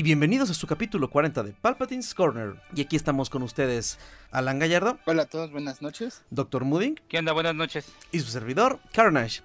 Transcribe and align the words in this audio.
Y 0.00 0.02
bienvenidos 0.02 0.48
a 0.48 0.54
su 0.54 0.66
capítulo 0.66 1.10
40 1.10 1.42
de 1.42 1.52
Palpatine's 1.52 2.14
Corner. 2.14 2.54
Y 2.74 2.80
aquí 2.80 2.96
estamos 2.96 3.28
con 3.28 3.42
ustedes, 3.42 3.98
Alan 4.30 4.58
Gallardo, 4.58 4.98
Hola 5.04 5.24
a 5.24 5.26
todos, 5.26 5.50
buenas 5.50 5.82
noches. 5.82 6.22
Dr. 6.30 6.64
Mooding 6.64 6.94
¿Qué 7.06 7.18
onda? 7.18 7.32
Buenas 7.32 7.54
noches. 7.54 7.84
y 8.10 8.20
su 8.20 8.30
servidor, 8.30 8.80
Carnage. 8.94 9.42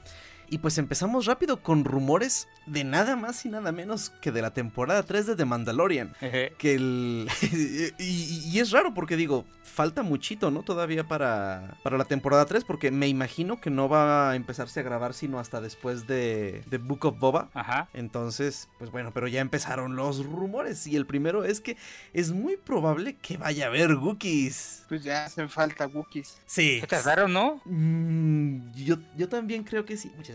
Y 0.49 0.59
pues 0.59 0.77
empezamos 0.77 1.25
rápido 1.25 1.61
con 1.61 1.85
rumores 1.85 2.47
de 2.65 2.83
nada 2.83 3.15
más 3.15 3.45
y 3.45 3.49
nada 3.49 3.71
menos 3.71 4.09
que 4.21 4.31
de 4.31 4.41
la 4.41 4.53
temporada 4.53 5.03
3 5.03 5.27
de 5.27 5.35
The 5.35 5.45
Mandalorian. 5.45 6.13
Jeje. 6.19 6.53
Que 6.57 6.75
el... 6.75 7.29
y, 7.99 8.49
y 8.51 8.59
es 8.59 8.71
raro 8.71 8.93
porque 8.93 9.15
digo, 9.15 9.45
falta 9.75 10.03
muchito, 10.03 10.51
¿no? 10.51 10.63
Todavía 10.63 11.03
para, 11.03 11.77
para 11.83 11.97
la 11.97 12.05
temporada 12.05 12.45
3 12.45 12.63
porque 12.63 12.91
me 12.91 13.07
imagino 13.07 13.59
que 13.59 13.69
no 13.69 13.89
va 13.89 14.31
a 14.31 14.35
empezarse 14.35 14.79
a 14.79 14.83
grabar 14.83 15.13
sino 15.13 15.39
hasta 15.39 15.59
después 15.59 16.07
de, 16.07 16.63
de 16.67 16.77
Book 16.77 17.05
of 17.05 17.19
Boba. 17.19 17.49
Ajá. 17.53 17.89
Entonces, 17.93 18.69
pues 18.77 18.91
bueno, 18.91 19.11
pero 19.13 19.27
ya 19.27 19.41
empezaron 19.41 19.95
los 19.95 20.25
rumores 20.25 20.87
y 20.87 20.95
el 20.95 21.05
primero 21.05 21.43
es 21.43 21.59
que 21.59 21.77
es 22.13 22.31
muy 22.31 22.57
probable 22.57 23.17
que 23.21 23.37
vaya 23.37 23.65
a 23.65 23.67
haber 23.67 23.95
Wookiees. 23.95 24.85
Pues 24.87 25.03
ya 25.03 25.25
hacen 25.25 25.49
falta 25.49 25.87
Wookiees. 25.87 26.37
Sí. 26.45 26.77
¿Qué 26.81 26.87
tardaron, 26.87 27.33
no? 27.33 27.61
Mm, 27.65 28.71
yo, 28.75 28.97
yo 29.17 29.27
también 29.27 29.63
creo 29.63 29.85
que 29.85 29.97
sí. 29.97 30.11
Muchas 30.15 30.34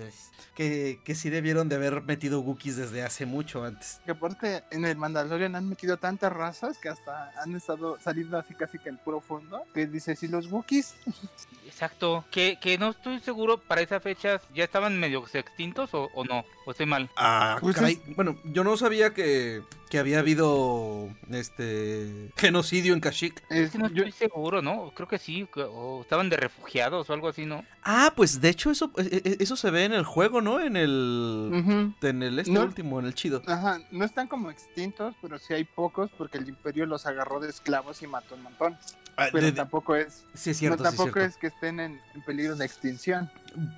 Que, 0.55 1.01
que 1.05 1.15
sí 1.15 1.31
debieron 1.31 1.69
de 1.69 1.77
haber 1.77 2.03
metido 2.03 2.41
Wookiees 2.41 2.77
desde 2.77 3.03
hace 3.03 3.25
mucho 3.25 3.65
antes. 3.65 4.01
Que 4.05 4.11
aparte 4.11 4.63
en 4.71 4.85
el 4.85 4.97
Mandalorian 4.97 5.55
han 5.57 5.69
metido 5.69 5.97
tantas 5.97 6.33
razas 6.33 6.77
que 6.79 6.89
hasta 6.89 7.31
han 7.41 7.55
estado 7.55 7.99
saliendo 8.03 8.37
así 8.37 8.55
casi 8.55 8.79
que 8.79 8.91
el 8.91 8.99
puro 8.99 9.21
fondo. 9.21 9.63
Que 9.73 9.87
dice, 9.87 10.17
si 10.17 10.29
los 10.29 10.51
Wookiees, 10.51 10.95
Exacto. 11.67 12.25
Que, 12.31 12.59
que 12.61 12.77
no 12.79 12.91
estoy 12.91 13.21
seguro, 13.21 13.59
para 13.59 13.81
esas 13.81 14.03
fechas 14.03 14.43
ya 14.55 14.65
estaban 14.65 14.99
medio 14.99 15.25
extintos 15.33 15.95
o, 15.95 16.11
o 16.15 16.25
no. 16.25 16.45
O 16.67 16.73
estoy 16.73 16.87
mal. 16.87 17.09
Ah, 17.17 17.57
Pues 17.61 17.77
caray. 17.77 18.01
Bueno, 18.17 18.37
yo 18.45 18.65
no 18.65 18.77
sabía 18.77 19.15
que, 19.15 19.63
que 19.91 19.99
había 19.99 20.21
habido 20.21 21.11
este 21.31 22.31
genocidio 22.37 22.95
en 22.95 23.01
Kashyyyk. 23.01 23.43
Es 23.51 23.59
es, 23.59 23.71
que 23.73 23.79
no 23.79 23.89
yo- 23.89 24.05
estoy 24.05 24.29
seguro, 24.29 24.63
¿no? 24.63 24.93
Creo 24.95 25.09
que 25.09 25.19
sí. 25.19 25.47
O 25.57 26.01
estaban 26.03 26.31
de 26.31 26.37
refugiados 26.37 27.11
o 27.11 27.13
algo 27.13 27.29
así, 27.29 27.45
¿no? 27.45 27.65
Ah, 27.83 28.13
pues 28.17 28.41
de 28.41 28.49
hecho 28.51 28.71
eso, 28.71 28.93
e- 28.97 29.21
e- 29.25 29.37
eso 29.41 29.57
se 29.57 29.71
ve 29.71 29.85
en 29.85 29.93
el 29.93 30.05
juego, 30.05 30.41
¿no? 30.41 30.61
En 30.61 30.77
el... 30.77 31.93
En 32.03 32.23
el 32.23 32.39
este 32.39 32.53
No. 32.53 32.63
último, 32.63 33.01
en 33.01 33.07
el 33.07 33.15
chido. 33.15 33.43
Ajá, 33.47 33.81
no 33.91 34.05
están 34.05 34.29
como 34.29 34.51
extintos, 34.51 35.15
pero 35.21 35.39
sí 35.39 35.55
hay 35.55 35.65
pocos 35.65 36.11
porque 36.17 36.39
el 36.39 36.49
imperio 36.49 36.87
los 36.87 37.07
agarró 37.07 37.41
de 37.41 37.51
esclavos 37.51 38.01
y 38.03 38.07
mató 38.07 38.37
un 38.37 38.43
montón. 38.45 38.79
Ah, 39.17 39.27
Pero 39.33 39.45
de- 39.45 39.51
de- 39.51 39.57
tampoco 39.57 39.97
es, 39.97 40.25
sí, 40.35 40.51
es 40.51 40.57
cierto, 40.59 40.83
no, 40.85 40.89
sí, 40.91 40.95
es 40.95 40.97
tampoco 40.97 41.19
cierto. 41.19 41.31
es 41.31 41.37
que 41.37 41.47
estén 41.49 41.81
en, 41.81 42.01
en 42.15 42.23
peligro 42.23 42.55
de 42.57 42.65
extinción. 42.65 43.31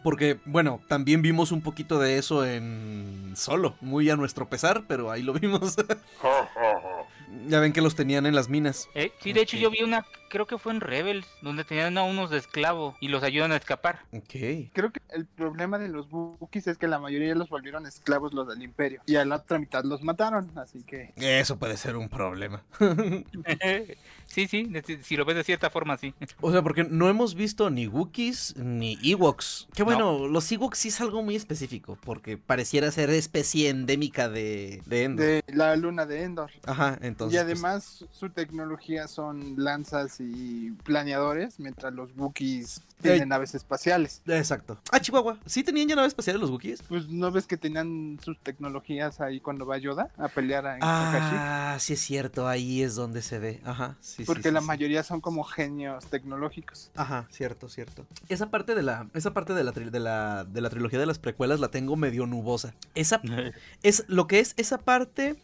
Porque, 0.02 0.38
bueno, 0.44 0.80
también 0.88 1.22
vimos 1.22 1.52
un 1.52 1.62
poquito 1.62 1.98
de 1.98 2.18
eso 2.18 2.44
en 2.46 3.32
Solo, 3.36 3.76
muy 3.80 4.08
a 4.10 4.16
nuestro 4.16 4.48
pesar, 4.48 4.84
pero 4.86 5.10
ahí 5.10 5.22
lo 5.22 5.32
vimos. 5.32 5.76
ya 7.46 7.60
ven 7.60 7.72
que 7.72 7.80
los 7.80 7.94
tenían 7.94 8.26
en 8.26 8.34
las 8.34 8.48
minas. 8.48 8.88
Eh, 8.94 9.12
sí, 9.20 9.32
de 9.32 9.42
hecho 9.42 9.56
yo 9.56 9.70
vi 9.70 9.82
una, 9.82 10.04
creo 10.32 10.46
que 10.46 10.56
fue 10.56 10.72
en 10.72 10.80
Rebels, 10.80 11.26
donde 11.42 11.62
tenían 11.62 11.98
a 11.98 12.04
unos 12.04 12.30
de 12.30 12.38
esclavo 12.38 12.96
y 13.00 13.08
los 13.08 13.22
ayudan 13.22 13.52
a 13.52 13.56
escapar. 13.56 14.00
Ok. 14.14 14.70
Creo 14.72 14.90
que 14.90 15.02
el 15.10 15.26
problema 15.26 15.78
de 15.78 15.88
los 15.88 16.10
Wookiees 16.10 16.68
es 16.68 16.78
que 16.78 16.88
la 16.88 16.98
mayoría 16.98 17.34
los 17.34 17.50
volvieron 17.50 17.86
esclavos 17.86 18.32
los 18.32 18.48
del 18.48 18.62
imperio. 18.62 19.02
Y 19.04 19.16
a 19.16 19.26
la 19.26 19.36
otra 19.36 19.58
mitad 19.58 19.84
los 19.84 20.02
mataron, 20.02 20.50
así 20.56 20.84
que... 20.84 21.12
Eso 21.16 21.58
puede 21.58 21.76
ser 21.76 21.96
un 21.96 22.08
problema. 22.08 22.62
sí, 24.24 24.48
sí, 24.48 24.72
si- 25.02 25.16
lo 25.18 25.26
ves 25.26 25.36
de 25.36 25.44
cierta 25.44 25.68
forma, 25.68 25.98
sí. 25.98 26.14
o 26.40 26.50
sea, 26.50 26.62
porque 26.62 26.84
no 26.84 27.10
hemos 27.10 27.34
visto 27.34 27.68
ni 27.68 27.86
Wookiees 27.86 28.56
ni 28.56 28.98
Ewoks. 29.02 29.68
Que 29.74 29.82
bueno, 29.82 30.28
los 30.28 30.50
Ewoks 30.50 30.78
sí 30.78 30.88
es 30.88 31.00
algo 31.02 31.22
muy 31.22 31.36
específico, 31.36 31.98
porque 32.02 32.38
pareciera 32.38 32.90
ser 32.90 33.10
especie 33.10 33.68
endémica 33.68 34.30
de, 34.30 34.80
de 34.86 35.04
Endor. 35.04 35.26
De 35.26 35.44
la 35.48 35.76
luna 35.76 36.06
de 36.06 36.22
Endor. 36.22 36.50
Ajá, 36.64 36.98
entonces. 37.02 37.38
y 37.38 37.44
pues, 37.44 37.44
además 37.44 38.06
su 38.10 38.30
tecnología 38.30 39.08
son 39.08 39.56
lanzas 39.58 40.21
y 40.22 40.70
planeadores, 40.84 41.58
mientras 41.58 41.92
los 41.92 42.14
Wookiees 42.16 42.82
tienen 43.00 43.28
naves 43.30 43.54
espaciales. 43.54 44.22
Exacto. 44.26 44.78
Ah, 44.92 45.00
Chihuahua. 45.00 45.38
¿Sí 45.46 45.64
tenían 45.64 45.88
ya 45.88 45.96
naves 45.96 46.08
espaciales 46.10 46.40
los 46.40 46.50
Wookiees? 46.50 46.82
Pues 46.82 47.08
no 47.08 47.30
ves 47.32 47.46
que 47.46 47.56
tenían 47.56 48.18
sus 48.22 48.38
tecnologías 48.38 49.20
ahí 49.20 49.40
cuando 49.40 49.66
va 49.66 49.78
Yoda 49.78 50.10
a 50.16 50.28
pelear 50.28 50.64
en 50.66 50.80
Kashyyyk? 50.80 51.40
Ah, 51.40 51.76
sí 51.80 51.94
es 51.94 52.00
cierto, 52.00 52.46
ahí 52.46 52.82
es 52.82 52.94
donde 52.94 53.22
se 53.22 53.38
ve. 53.38 53.60
Ajá, 53.64 53.96
sí, 54.00 54.18
sí, 54.18 54.24
Porque 54.24 54.48
sí, 54.48 54.50
la 54.54 54.60
sí. 54.60 54.66
mayoría 54.66 55.02
son 55.02 55.20
como 55.20 55.42
genios 55.44 56.06
tecnológicos. 56.06 56.90
Ajá, 56.94 57.26
cierto, 57.30 57.68
cierto. 57.68 58.06
Esa 58.28 58.50
parte 58.50 58.74
de 58.74 58.82
la, 58.82 59.08
esa 59.14 59.32
parte 59.34 59.54
de 59.54 59.64
la, 59.64 59.72
tri- 59.72 59.90
de 59.90 60.00
la, 60.00 60.44
de 60.44 60.60
la 60.60 60.70
trilogía 60.70 60.98
de 61.00 61.06
las 61.06 61.18
precuelas 61.18 61.58
la 61.60 61.68
tengo 61.70 61.96
medio 61.96 62.26
nubosa. 62.26 62.74
Esa 62.94 63.20
es 63.82 64.04
lo 64.06 64.26
que 64.26 64.38
es 64.40 64.54
esa 64.56 64.78
parte 64.78 65.36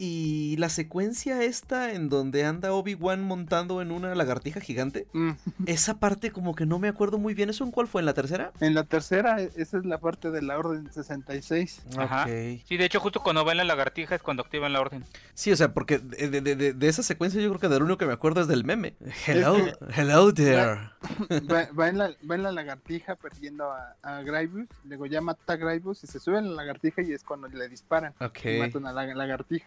y 0.00 0.54
la 0.58 0.68
secuencia 0.68 1.42
esta 1.42 1.92
en 1.92 2.08
donde 2.08 2.44
anda 2.44 2.72
Obi-Wan 2.72 3.20
montando 3.22 3.82
en 3.82 3.90
una 3.90 4.14
lagartija 4.14 4.60
gigante. 4.60 5.08
Mm. 5.12 5.32
Esa 5.66 5.98
parte 5.98 6.30
como 6.30 6.54
que 6.54 6.66
no 6.66 6.78
me 6.78 6.86
acuerdo 6.88 7.18
muy 7.18 7.34
bien. 7.34 7.50
¿Eso 7.50 7.64
en 7.64 7.72
cuál 7.72 7.88
fue? 7.88 8.00
¿En 8.00 8.06
la 8.06 8.14
tercera? 8.14 8.52
En 8.60 8.74
la 8.74 8.84
tercera, 8.84 9.42
e- 9.42 9.50
esa 9.56 9.78
es 9.78 9.84
la 9.84 9.98
parte 9.98 10.30
de 10.30 10.40
la 10.42 10.56
Orden 10.56 10.88
66. 10.92 11.82
Ajá. 11.98 12.22
Ok. 12.22 12.28
Sí, 12.68 12.76
de 12.76 12.84
hecho 12.84 13.00
justo 13.00 13.20
cuando 13.20 13.44
va 13.44 13.50
en 13.52 13.58
la 13.58 13.64
lagartija 13.64 14.14
es 14.14 14.22
cuando 14.22 14.42
activan 14.44 14.72
la 14.72 14.80
orden. 14.80 15.04
Sí, 15.34 15.50
o 15.50 15.56
sea, 15.56 15.74
porque 15.74 15.98
de, 15.98 16.28
de- 16.40 16.54
de- 16.54 16.72
de 16.74 16.88
esa 16.88 17.02
secuencia 17.02 17.40
yo 17.42 17.48
creo 17.48 17.60
que 17.60 17.68
de 17.68 17.78
lo 17.80 17.84
único 17.84 17.98
que 17.98 18.06
me 18.06 18.12
acuerdo 18.12 18.40
es 18.40 18.46
del 18.48 18.64
meme. 18.64 18.94
Hello, 19.26 19.56
que- 19.56 19.74
hello 20.00 20.32
there. 20.32 20.90
Va, 21.50 21.68
va 21.78 21.88
en 21.88 21.98
la, 21.98 22.10
va 22.28 22.34
en 22.34 22.42
la 22.42 22.52
lagartija 22.52 23.16
persiguiendo 23.16 23.70
a, 23.70 23.96
a 24.02 24.22
Grievous, 24.22 24.68
luego 24.84 25.06
ya 25.06 25.20
mata 25.20 25.52
a 25.52 25.56
Grievous 25.56 26.02
y 26.04 26.06
se 26.06 26.18
sube 26.20 26.38
en 26.38 26.50
la 26.50 26.62
lagartija 26.62 27.02
y 27.02 27.12
es 27.12 27.22
cuando 27.24 27.48
le 27.48 27.68
disparan. 27.68 28.14
Ok. 28.20 28.44
Y 28.46 28.58
matan 28.58 28.86
a 28.86 28.92
la 28.92 29.06
lagartija. 29.06 29.66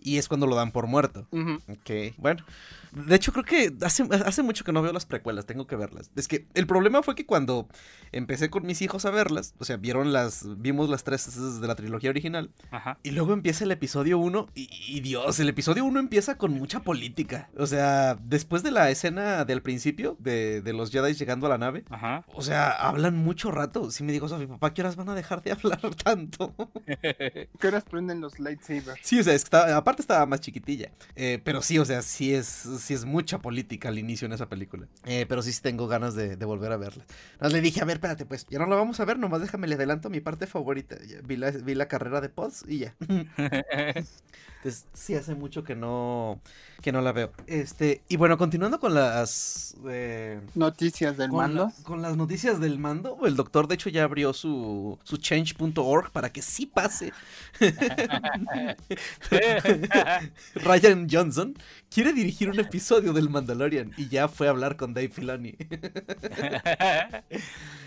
Y 0.01 0.17
es 0.17 0.27
cuando 0.27 0.47
lo 0.47 0.55
dan 0.55 0.71
por 0.71 0.87
muerto. 0.87 1.27
Ujú. 1.31 1.59
Ok, 1.69 2.15
bueno. 2.17 2.43
De 2.91 3.15
hecho, 3.15 3.31
creo 3.31 3.45
que 3.45 3.71
hace, 3.85 4.03
hace 4.25 4.43
mucho 4.43 4.65
que 4.65 4.73
no 4.73 4.81
veo 4.81 4.91
las 4.91 5.05
precuelas, 5.05 5.45
tengo 5.45 5.65
que 5.65 5.77
verlas. 5.77 6.11
Es 6.17 6.27
que 6.27 6.45
el 6.55 6.67
problema 6.67 7.01
fue 7.03 7.15
que 7.15 7.25
cuando 7.25 7.69
empecé 8.11 8.49
con 8.49 8.65
mis 8.65 8.81
hijos 8.81 9.05
a 9.05 9.11
verlas, 9.11 9.53
o 9.59 9.63
sea, 9.63 9.77
vieron 9.77 10.11
las, 10.11 10.45
vimos 10.59 10.89
las 10.89 11.05
tres 11.05 11.61
de 11.61 11.67
la 11.67 11.75
trilogía 11.75 12.09
original, 12.09 12.51
Ajá. 12.69 12.97
y 13.01 13.11
luego 13.11 13.31
empieza 13.31 13.63
el 13.63 13.71
episodio 13.71 14.17
1, 14.19 14.49
y, 14.55 14.67
y 14.89 14.99
Dios, 14.99 15.39
el 15.39 15.47
episodio 15.47 15.85
1 15.85 16.01
empieza 16.01 16.37
con 16.37 16.51
mucha 16.51 16.81
política. 16.81 17.49
O 17.57 17.65
sea, 17.65 18.15
después 18.15 18.61
de 18.61 18.71
la 18.71 18.89
escena 18.89 19.45
del 19.45 19.61
principio, 19.61 20.17
de, 20.19 20.61
de 20.61 20.73
los 20.73 20.91
Jedi 20.91 21.13
llegando 21.13 21.45
a 21.45 21.49
la 21.49 21.57
nave, 21.57 21.85
Ajá. 21.91 22.25
o 22.33 22.41
sea, 22.41 22.71
hablan 22.71 23.15
mucho 23.15 23.51
rato. 23.51 23.89
Sí 23.91 24.03
me 24.03 24.11
dijo 24.11 24.27
Sofi, 24.27 24.47
papá, 24.47 24.73
¿qué 24.73 24.81
horas 24.81 24.97
van 24.97 25.07
a 25.07 25.15
dejar 25.15 25.41
de 25.43 25.51
hablar 25.53 25.95
tanto? 26.03 26.53
¿Qué 26.85 27.67
horas 27.67 27.85
prenden 27.85 28.19
los 28.19 28.37
lightsabers? 28.39 28.99
Sí, 29.01 29.17
o 29.19 29.23
sea, 29.23 29.33
es 29.33 29.43
que 29.43 29.55
estaba- 29.55 29.77
aparte 29.91 30.01
estaba 30.03 30.25
más 30.25 30.41
chiquitilla. 30.41 30.91
Eh, 31.15 31.39
pero 31.43 31.61
sí, 31.61 31.77
o 31.79 31.85
sea, 31.85 32.01
sí 32.01 32.33
es, 32.33 32.45
sí 32.79 32.93
es 32.93 33.05
mucha 33.05 33.39
política 33.39 33.89
al 33.89 33.99
inicio 33.99 34.25
en 34.25 34.33
esa 34.33 34.47
película. 34.49 34.87
Eh, 35.05 35.25
pero 35.27 35.41
sí 35.41 35.51
tengo 35.61 35.87
ganas 35.87 36.15
de, 36.15 36.35
de 36.37 36.45
volver 36.45 36.71
a 36.71 36.77
verla. 36.77 37.05
Más 37.39 37.51
le 37.51 37.61
dije, 37.61 37.81
a 37.81 37.85
ver, 37.85 37.97
espérate, 37.97 38.25
pues, 38.25 38.45
ya 38.49 38.59
no 38.59 38.67
la 38.67 38.75
vamos 38.75 38.99
a 38.99 39.05
ver, 39.05 39.19
nomás 39.19 39.41
déjame 39.41 39.67
le 39.67 39.75
adelanto 39.75 40.09
mi 40.09 40.21
parte 40.21 40.47
favorita. 40.47 40.95
Vi, 41.25 41.37
la, 41.37 41.51
vi 41.51 41.75
la 41.75 41.87
carrera 41.87 42.21
de 42.21 42.29
Pods 42.29 42.65
y 42.67 42.79
ya. 42.79 42.95
Entonces, 44.63 44.85
sí 44.93 45.15
hace 45.15 45.33
mucho 45.33 45.63
que 45.63 45.75
no, 45.75 46.39
que 46.81 46.91
no 46.91 47.01
la 47.01 47.11
veo. 47.11 47.31
Este, 47.47 48.03
y 48.07 48.17
bueno, 48.17 48.37
continuando 48.37 48.79
con 48.79 48.93
las... 48.93 49.75
eh, 49.89 50.39
Noticias 50.53 51.17
del 51.17 51.29
con, 51.29 51.37
mando. 51.39 51.65
la- 51.65 51.83
con 51.83 52.01
las 52.03 52.15
noticias 52.15 52.59
del 52.59 52.77
mando, 52.77 53.17
el 53.25 53.35
doctor 53.35 53.67
de 53.67 53.73
hecho 53.75 53.89
ya 53.89 54.03
abrió 54.03 54.33
su, 54.33 54.99
su 55.03 55.17
change.org 55.17 56.11
para 56.11 56.31
que 56.31 56.43
sí 56.43 56.67
pase 56.67 57.11
Ryan 60.65 61.07
Johnson, 61.07 61.55
quiere 61.91 62.13
dirigir 62.13 62.49
un 62.49 62.59
episodio 62.59 63.11
del 63.11 63.29
Mandalorian 63.29 63.91
y 63.97 64.07
ya 64.07 64.29
fue 64.29 64.47
a 64.47 64.51
hablar 64.51 64.77
con 64.77 64.93
Dave 64.93 65.09
Filoni. 65.09 65.55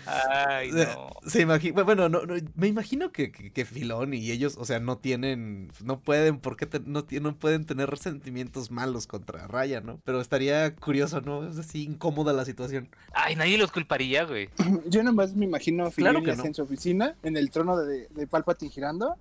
Ay, 0.05 0.71
no. 0.71 1.09
Se 1.25 1.41
imagina, 1.41 1.81
bueno, 1.81 2.07
no, 2.07 2.25
no, 2.25 2.35
me 2.55 2.67
imagino 2.67 3.11
que, 3.11 3.31
que, 3.31 3.51
que, 3.51 3.65
Filoni 3.65 4.17
y 4.17 4.31
ellos, 4.31 4.55
o 4.59 4.65
sea, 4.65 4.79
no 4.79 4.99
tienen, 4.99 5.71
no 5.83 5.99
pueden, 5.99 6.37
¿por 6.37 6.55
qué 6.55 6.67
te, 6.67 6.79
no, 6.79 7.05
no, 7.09 7.35
pueden 7.35 7.65
tener 7.65 7.89
resentimientos 7.89 8.69
malos 8.69 9.07
contra 9.07 9.47
Raya, 9.47 9.81
¿no? 9.81 9.99
Pero 10.05 10.21
estaría 10.21 10.75
curioso, 10.75 11.21
¿no? 11.21 11.47
Es 11.47 11.57
así 11.57 11.83
incómoda 11.83 12.33
la 12.33 12.45
situación. 12.45 12.89
Ay, 13.13 13.35
nadie 13.35 13.57
los 13.57 13.71
culparía, 13.71 14.25
güey. 14.25 14.49
Yo 14.87 15.01
nomás 15.01 15.35
me 15.35 15.45
imagino 15.45 15.87
a 15.87 15.91
Filoni 15.91 16.21
claro 16.23 16.37
no. 16.37 16.45
en 16.45 16.53
su 16.53 16.61
oficina, 16.61 17.15
en 17.23 17.37
el 17.37 17.49
trono 17.49 17.77
de, 17.77 18.07
de 18.09 18.27
Palpatine 18.27 18.71
girando, 18.71 19.17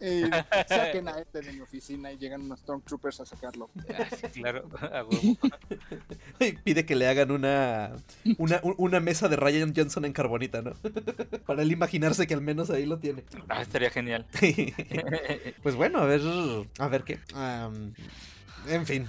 y 0.00 0.22
saquen 0.68 1.08
a 1.08 1.18
este 1.18 1.40
de 1.40 1.52
mi 1.52 1.60
oficina 1.60 2.12
y 2.12 2.18
llegan 2.18 2.42
unos 2.42 2.60
Stormtroopers 2.60 3.20
a 3.20 3.26
sacarlo. 3.26 3.68
Sí, 4.10 4.40
claro, 4.40 4.68
Pide 6.64 6.86
que 6.86 6.94
le 6.94 7.08
hagan 7.08 7.30
una, 7.30 7.92
una, 8.38 8.60
una 8.62 9.00
mesa 9.00 9.28
de 9.28 9.36
Ryan 9.36 9.72
Johnson 9.74 10.04
en 10.04 10.12
carbonita, 10.12 10.62
¿no? 10.62 10.72
Para 11.46 11.62
él 11.62 11.72
imaginarse 11.72 12.26
que 12.26 12.34
al 12.34 12.40
menos 12.40 12.70
ahí 12.70 12.86
lo 12.86 12.98
tiene. 12.98 13.24
Ah, 13.48 13.62
estaría 13.62 13.90
genial. 13.90 14.26
pues 15.62 15.74
bueno, 15.74 15.98
a 15.98 16.06
ver, 16.06 16.20
a 16.78 16.88
ver 16.88 17.04
qué. 17.04 17.18
Um, 17.34 17.92
en 18.68 18.86
fin. 18.86 19.08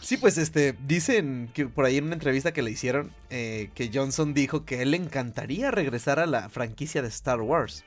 Sí, 0.00 0.16
pues 0.16 0.38
este, 0.38 0.74
dicen 0.86 1.50
que 1.52 1.66
por 1.66 1.84
ahí 1.84 1.98
en 1.98 2.04
una 2.04 2.14
entrevista 2.14 2.52
que 2.52 2.62
le 2.62 2.70
hicieron, 2.70 3.12
eh, 3.28 3.70
que 3.74 3.90
Johnson 3.92 4.32
dijo 4.32 4.64
que 4.64 4.80
él 4.82 4.92
le 4.92 4.96
encantaría 4.96 5.70
regresar 5.70 6.18
a 6.18 6.26
la 6.26 6.48
franquicia 6.48 7.02
de 7.02 7.08
Star 7.08 7.40
Wars. 7.42 7.84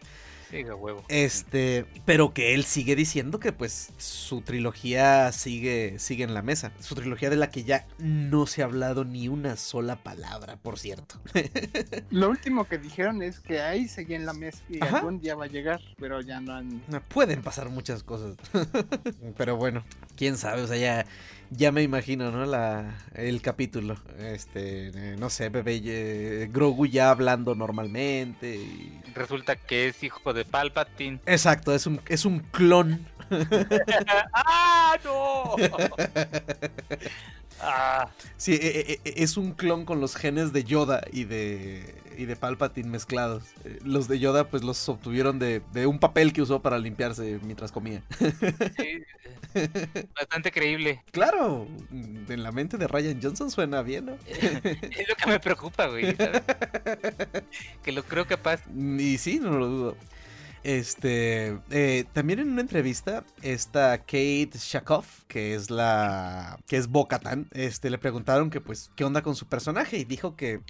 Este, 1.07 1.85
pero 2.05 2.33
que 2.33 2.53
él 2.53 2.63
sigue 2.63 2.95
diciendo 2.95 3.39
que 3.39 3.51
pues 3.51 3.91
su 3.97 4.41
trilogía 4.41 5.31
sigue, 5.31 5.97
sigue 5.99 6.23
en 6.23 6.33
la 6.33 6.41
mesa. 6.41 6.71
Su 6.79 6.95
trilogía 6.95 7.29
de 7.29 7.35
la 7.35 7.49
que 7.49 7.63
ya 7.63 7.85
no 7.97 8.45
se 8.45 8.61
ha 8.61 8.65
hablado 8.65 9.05
ni 9.05 9.27
una 9.27 9.57
sola 9.57 9.95
palabra, 9.95 10.57
por 10.57 10.77
cierto. 10.77 11.19
Lo 12.09 12.29
último 12.29 12.65
que 12.65 12.77
dijeron 12.77 13.21
es 13.21 13.39
que 13.39 13.61
ahí 13.61 13.87
seguía 13.87 14.17
en 14.17 14.25
la 14.25 14.33
mesa 14.33 14.63
y 14.69 14.83
algún 14.83 15.19
día 15.19 15.35
va 15.35 15.45
a 15.45 15.47
llegar, 15.49 15.81
pero 15.97 16.21
ya 16.21 16.39
no 16.39 16.53
han... 16.53 16.81
Pueden 17.09 17.41
pasar 17.41 17.69
muchas 17.69 18.03
cosas. 18.03 18.37
pero 19.37 19.57
bueno, 19.57 19.83
quién 20.15 20.37
sabe, 20.37 20.61
o 20.61 20.67
sea, 20.67 20.77
ya 20.77 21.05
ya 21.55 21.71
me 21.71 21.83
imagino, 21.83 22.31
¿no? 22.31 22.45
La, 22.45 22.95
el 23.15 23.41
capítulo. 23.41 23.97
Este, 24.19 24.87
eh, 24.87 25.15
no 25.17 25.29
sé, 25.29 25.49
bebé, 25.49 25.81
eh, 25.85 26.49
Grogu 26.51 26.85
ya 26.85 27.09
hablando 27.09 27.55
normalmente. 27.55 28.55
Y... 28.55 29.01
Resulta 29.13 29.55
que 29.55 29.87
es 29.87 30.03
hijo 30.03 30.33
de 30.33 30.45
Palpatine. 30.45 31.19
Exacto, 31.25 31.73
es 31.73 31.87
un, 31.87 32.01
es 32.07 32.25
un 32.25 32.39
clon. 32.39 33.05
¡Ah, 34.33 34.97
no! 35.03 35.55
ah. 37.61 38.09
Sí, 38.37 38.53
e, 38.53 38.99
e, 39.03 39.05
e, 39.05 39.23
es 39.23 39.37
un 39.37 39.53
clon 39.53 39.85
con 39.85 40.01
los 40.01 40.15
genes 40.15 40.53
de 40.53 40.63
Yoda 40.63 41.01
y 41.11 41.23
de 41.23 41.95
y 42.17 42.25
de 42.25 42.35
Palpatine 42.35 42.89
mezclados. 42.89 43.43
Eh, 43.63 43.79
los 43.83 44.07
de 44.07 44.19
Yoda 44.19 44.47
pues 44.49 44.63
los 44.63 44.87
obtuvieron 44.89 45.39
de, 45.39 45.61
de, 45.71 45.87
un 45.87 45.99
papel 45.99 46.33
que 46.33 46.41
usó 46.41 46.61
para 46.61 46.77
limpiarse 46.77 47.39
mientras 47.43 47.71
comía. 47.71 48.01
Sí, 48.77 49.03
bastante 50.15 50.51
creíble. 50.51 51.03
Claro, 51.11 51.67
en 51.91 52.43
la 52.43 52.51
mente 52.51 52.77
de 52.77 52.87
Ryan 52.87 53.19
Johnson 53.21 53.51
suena 53.51 53.81
bien, 53.81 54.05
¿no? 54.07 54.17
es 54.27 55.09
lo 55.09 55.15
que 55.15 55.27
me 55.27 55.39
preocupa, 55.39 55.87
güey. 55.87 56.15
que 57.83 57.91
lo 57.91 58.03
creo 58.03 58.25
capaz. 58.25 58.61
Y 58.75 59.17
sí, 59.17 59.39
no 59.39 59.51
lo 59.57 59.67
dudo. 59.67 59.97
Este, 60.63 61.59
eh, 61.71 62.05
también 62.13 62.39
en 62.39 62.49
una 62.49 62.61
entrevista, 62.61 63.25
esta 63.41 63.97
Kate 63.97 64.51
Shakoff, 64.53 65.23
que 65.27 65.55
es 65.55 65.69
la, 65.69 66.57
que 66.67 66.77
es 66.77 66.87
Bocatan, 66.87 67.49
este, 67.51 67.89
le 67.89 67.97
preguntaron 67.97 68.49
que, 68.49 68.61
pues, 68.61 68.89
qué 68.95 69.03
onda 69.03 69.21
con 69.21 69.35
su 69.35 69.45
personaje 69.47 69.97
y 69.97 70.05
dijo 70.05 70.37
que 70.37 70.61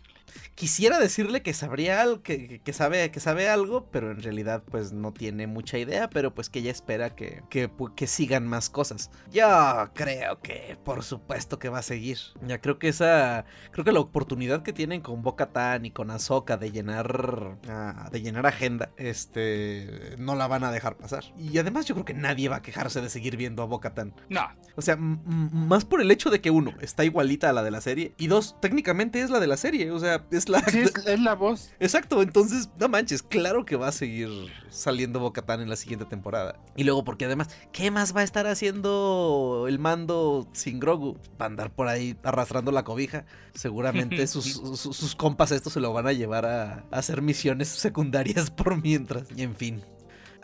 quisiera 0.56 1.00
decirle 1.00 1.42
que 1.42 1.54
sabría 1.54 2.02
algo, 2.02 2.22
que, 2.22 2.60
que, 2.64 2.74
sabe, 2.74 3.12
que 3.12 3.20
sabe 3.20 3.50
algo, 3.50 3.88
pero 3.92 4.12
en 4.12 4.22
realidad 4.22 4.64
pues 4.70 4.92
no 4.92 5.14
tiene 5.14 5.48
mucha 5.48 5.78
idea, 5.78 6.10
pero 6.10 6.34
pues 6.34 6.50
que 6.50 6.60
ella 6.60 6.72
espera 6.72 7.16
que, 7.16 7.44
que, 7.50 7.72
que 7.96 8.08
sigan 8.08 8.48
más 8.48 8.70
cosas. 8.70 9.10
Yo 9.32 9.90
creo 9.94 10.42
que 10.42 10.78
por 10.84 11.04
supuesto 11.04 11.60
que 11.60 11.70
va 11.70 11.80
a 11.80 11.84
seguir. 11.84 12.18
Ya 12.48 12.60
creo 12.60 12.80
que 12.80 12.90
esa, 12.90 13.46
creo 13.72 13.86
que 13.86 13.92
la 13.92 14.00
oportunidad 14.00 14.64
que 14.64 14.74
tienen 14.74 15.02
con 15.02 15.22
Boca 15.22 15.48
Tan 15.48 15.86
y 15.86 15.92
con 15.92 16.12
Ahsoka 16.12 16.58
de 16.58 16.72
llenar, 16.72 17.58
uh, 17.68 18.12
de 18.12 18.22
llenar 18.22 18.46
agenda, 18.46 18.92
este, 18.98 20.16
no 20.18 20.36
la 20.36 20.48
van 20.48 20.64
a 20.64 20.72
dejar 20.72 20.98
pasar. 20.98 21.24
Y 21.38 21.58
además 21.58 21.86
yo 21.86 21.96
creo 21.96 22.06
que 22.06 22.14
nadie 22.14 22.50
va 22.50 22.58
a 22.58 22.62
quejarse 22.62 23.02
de 23.02 23.10
seguir 23.10 23.38
viendo 23.38 23.64
a 23.64 23.66
Boca 23.66 23.94
Tan. 23.94 24.14
No. 24.30 24.48
O 24.76 24.82
sea, 24.82 24.96
más 24.98 25.86
por 25.86 26.02
el 26.02 26.12
hecho 26.12 26.30
de 26.30 26.42
que 26.42 26.52
uno 26.52 26.74
está 26.82 27.04
igualita 27.04 27.50
a 27.50 27.54
la 27.54 27.64
de 27.64 27.72
la 27.72 27.82
serie 27.82 28.14
y 28.18 28.28
dos, 28.28 28.56
técnicamente 28.60 29.22
es 29.22 29.30
la 29.30 29.40
de 29.40 29.48
la 29.48 29.58
serie, 29.58 29.92
o 29.92 30.00
sea, 30.00 30.23
es 30.32 30.50
la... 30.50 30.60
es, 30.60 31.20
la 31.20 31.36
voz. 31.36 31.72
Exacto, 31.80 32.22
entonces, 32.22 32.70
no 32.80 32.90
manches, 32.90 33.24
claro 33.24 33.66
que 33.66 33.76
va 33.76 33.88
a 33.88 33.92
seguir 33.92 34.30
saliendo 34.70 35.20
Bocatán 35.20 35.62
en 35.62 35.70
la 35.70 35.76
siguiente 35.76 36.06
temporada. 36.06 36.60
Y 36.76 36.84
luego, 36.84 37.04
porque 37.04 37.26
además, 37.26 37.50
¿qué 37.72 37.92
más 37.92 38.16
va 38.16 38.22
a 38.22 38.24
estar 38.24 38.48
haciendo 38.48 39.66
el 39.68 39.80
mando 39.80 40.48
sin 40.54 40.80
Grogu? 40.80 41.18
Va 41.40 41.46
a 41.46 41.50
andar 41.50 41.72
por 41.72 41.88
ahí 41.88 42.18
arrastrando 42.24 42.72
la 42.72 42.84
cobija. 42.84 43.26
Seguramente 43.54 44.26
sus, 44.28 44.46
sus, 44.46 45.16
compas 45.16 45.52
estos 45.52 45.74
se 45.74 45.80
lo 45.80 45.94
van 45.94 46.08
a 46.08 46.14
llevar 46.14 46.46
a, 46.46 46.86
a 46.92 46.98
hacer 46.98 47.22
misiones 47.22 47.68
secundarias 47.70 48.52
por 48.52 48.82
mientras. 48.82 49.28
Y 49.36 49.44
en 49.44 49.56
fin. 49.56 49.84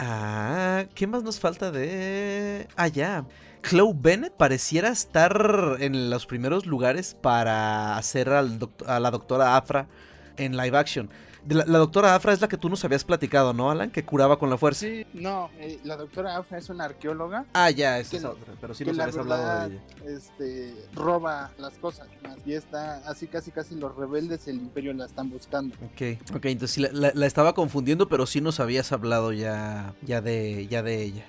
Ah, 0.02 0.86
¿qué 0.96 1.08
más 1.08 1.24
nos 1.24 1.42
falta 1.42 1.72
de...? 1.72 2.70
Ah, 2.78 2.88
ya. 2.88 3.26
Chloe 3.62 3.94
Bennett 3.96 4.34
pareciera 4.34 4.90
estar 4.90 5.78
en 5.80 6.10
los 6.10 6.26
primeros 6.26 6.66
lugares 6.66 7.16
para 7.22 7.98
hacer 7.98 8.30
a 8.30 8.42
la 9.00 9.12
doctora 9.12 9.58
Afra 9.58 9.88
en 10.38 10.58
live 10.58 10.78
action. 10.78 11.10
La, 11.48 11.80
doctora 11.80 12.16
Afra 12.16 12.34
es 12.34 12.42
la 12.42 12.48
que 12.48 12.58
tú 12.58 12.70
nos 12.70 12.84
habías 12.84 13.04
platicado, 13.04 13.54
¿no, 13.54 13.72
Alan? 13.72 13.90
Que 13.92 14.04
curaba 14.04 14.38
con 14.38 14.50
la 14.50 14.58
fuerza. 14.58 14.82
Sí, 14.82 15.06
no, 15.14 15.50
eh, 15.58 15.80
la 15.84 15.96
doctora 15.96 16.38
Afra 16.38 16.58
es 16.58 16.70
una 16.70 16.86
arqueóloga. 16.86 17.46
Ah, 17.54 17.72
ya, 17.72 17.98
esa 17.98 18.18
es 18.18 18.26
otra, 18.26 18.54
pero 18.60 18.74
sí 18.74 18.84
nos 18.86 19.00
habías 19.00 19.18
hablado 19.18 19.70
de 19.70 19.76
ella. 19.76 19.84
Este, 20.06 20.76
roba 20.94 21.52
las 21.58 21.74
cosas 21.78 22.08
y 22.46 22.54
está 22.54 22.98
así 23.10 23.28
casi 23.28 23.52
casi 23.52 23.76
los 23.76 23.96
rebeldes 23.96 24.48
el 24.48 24.58
imperio 24.58 24.94
la 24.94 25.06
están 25.06 25.30
buscando. 25.30 25.76
Ok, 25.78 26.36
ok, 26.36 26.46
entonces 26.46 26.92
la, 26.94 27.12
la, 27.14 27.26
estaba 27.26 27.54
confundiendo, 27.54 28.10
pero 28.10 28.26
sí 28.26 28.42
nos 28.42 28.60
habías 28.60 28.92
hablado 28.92 29.32
ya, 29.32 29.94
ya, 30.02 30.22
de, 30.22 30.68
ya 30.68 30.84
de 30.84 31.02
ella. 31.02 31.26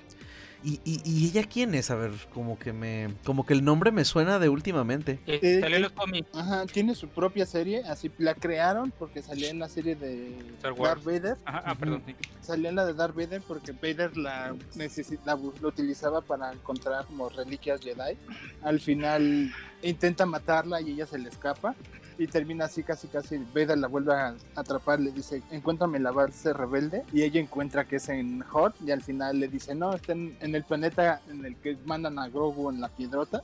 ¿Y, 0.63 0.79
y, 0.83 1.27
ella 1.27 1.43
quién 1.43 1.73
es? 1.73 1.89
A 1.89 1.95
ver, 1.95 2.11
como 2.33 2.59
que 2.59 2.73
me. 2.73 3.13
Como 3.25 3.45
que 3.45 3.53
el 3.53 3.63
nombre 3.63 3.91
me 3.91 4.05
suena 4.05 4.37
de 4.39 4.49
últimamente. 4.49 5.19
Eh, 5.25 5.39
eh 5.41 5.59
salió 5.59 5.77
en 5.77 5.83
los 5.83 5.91
cómics. 5.91 6.29
Ajá, 6.33 6.65
tiene 6.67 6.93
su 6.93 7.07
propia 7.07 7.45
serie. 7.45 7.83
Así 7.85 8.11
la 8.17 8.35
crearon 8.35 8.91
porque 8.91 9.21
salía 9.21 9.49
en 9.49 9.59
la 9.59 9.69
serie 9.69 9.95
de 9.95 10.37
Darth 10.61 11.03
Vader. 11.03 11.37
Ajá, 11.45 11.63
ah, 11.65 11.75
perdón. 11.75 12.03
Salía 12.41 12.69
en 12.69 12.75
la 12.75 12.85
de 12.85 12.93
Darth 12.93 13.15
Vader 13.15 13.41
porque 13.47 13.71
Vader 13.71 14.15
la, 14.17 14.55
necesita, 14.75 15.35
lo 15.35 15.67
utilizaba 15.67 16.21
para 16.21 16.51
encontrar 16.51 17.05
como 17.05 17.29
reliquias 17.29 17.81
Jedi. 17.81 18.17
Al 18.61 18.79
final 18.79 19.51
intenta 19.81 20.25
matarla 20.25 20.81
y 20.81 20.91
ella 20.91 21.07
se 21.07 21.17
le 21.17 21.29
escapa 21.29 21.75
y 22.17 22.27
termina 22.27 22.65
así 22.65 22.83
casi 22.83 23.07
casi 23.07 23.37
Vader 23.53 23.77
la 23.77 23.87
vuelve 23.87 24.13
a 24.13 24.35
atrapar 24.55 24.99
le 24.99 25.11
dice 25.11 25.41
encuéntrame 25.51 25.99
la 25.99 26.11
base 26.11 26.53
rebelde 26.53 27.03
y 27.13 27.23
ella 27.23 27.39
encuentra 27.39 27.85
que 27.85 27.97
es 27.97 28.09
en 28.09 28.41
Hot 28.41 28.75
y 28.85 28.91
al 28.91 29.01
final 29.01 29.39
le 29.39 29.47
dice 29.47 29.75
no 29.75 29.93
está 29.93 30.13
en, 30.13 30.35
el 30.41 30.63
planeta 30.63 31.21
en 31.29 31.45
el 31.45 31.55
que 31.57 31.77
mandan 31.85 32.19
a 32.19 32.27
Grogu 32.27 32.69
en 32.69 32.81
la 32.81 32.89
piedrota 32.89 33.41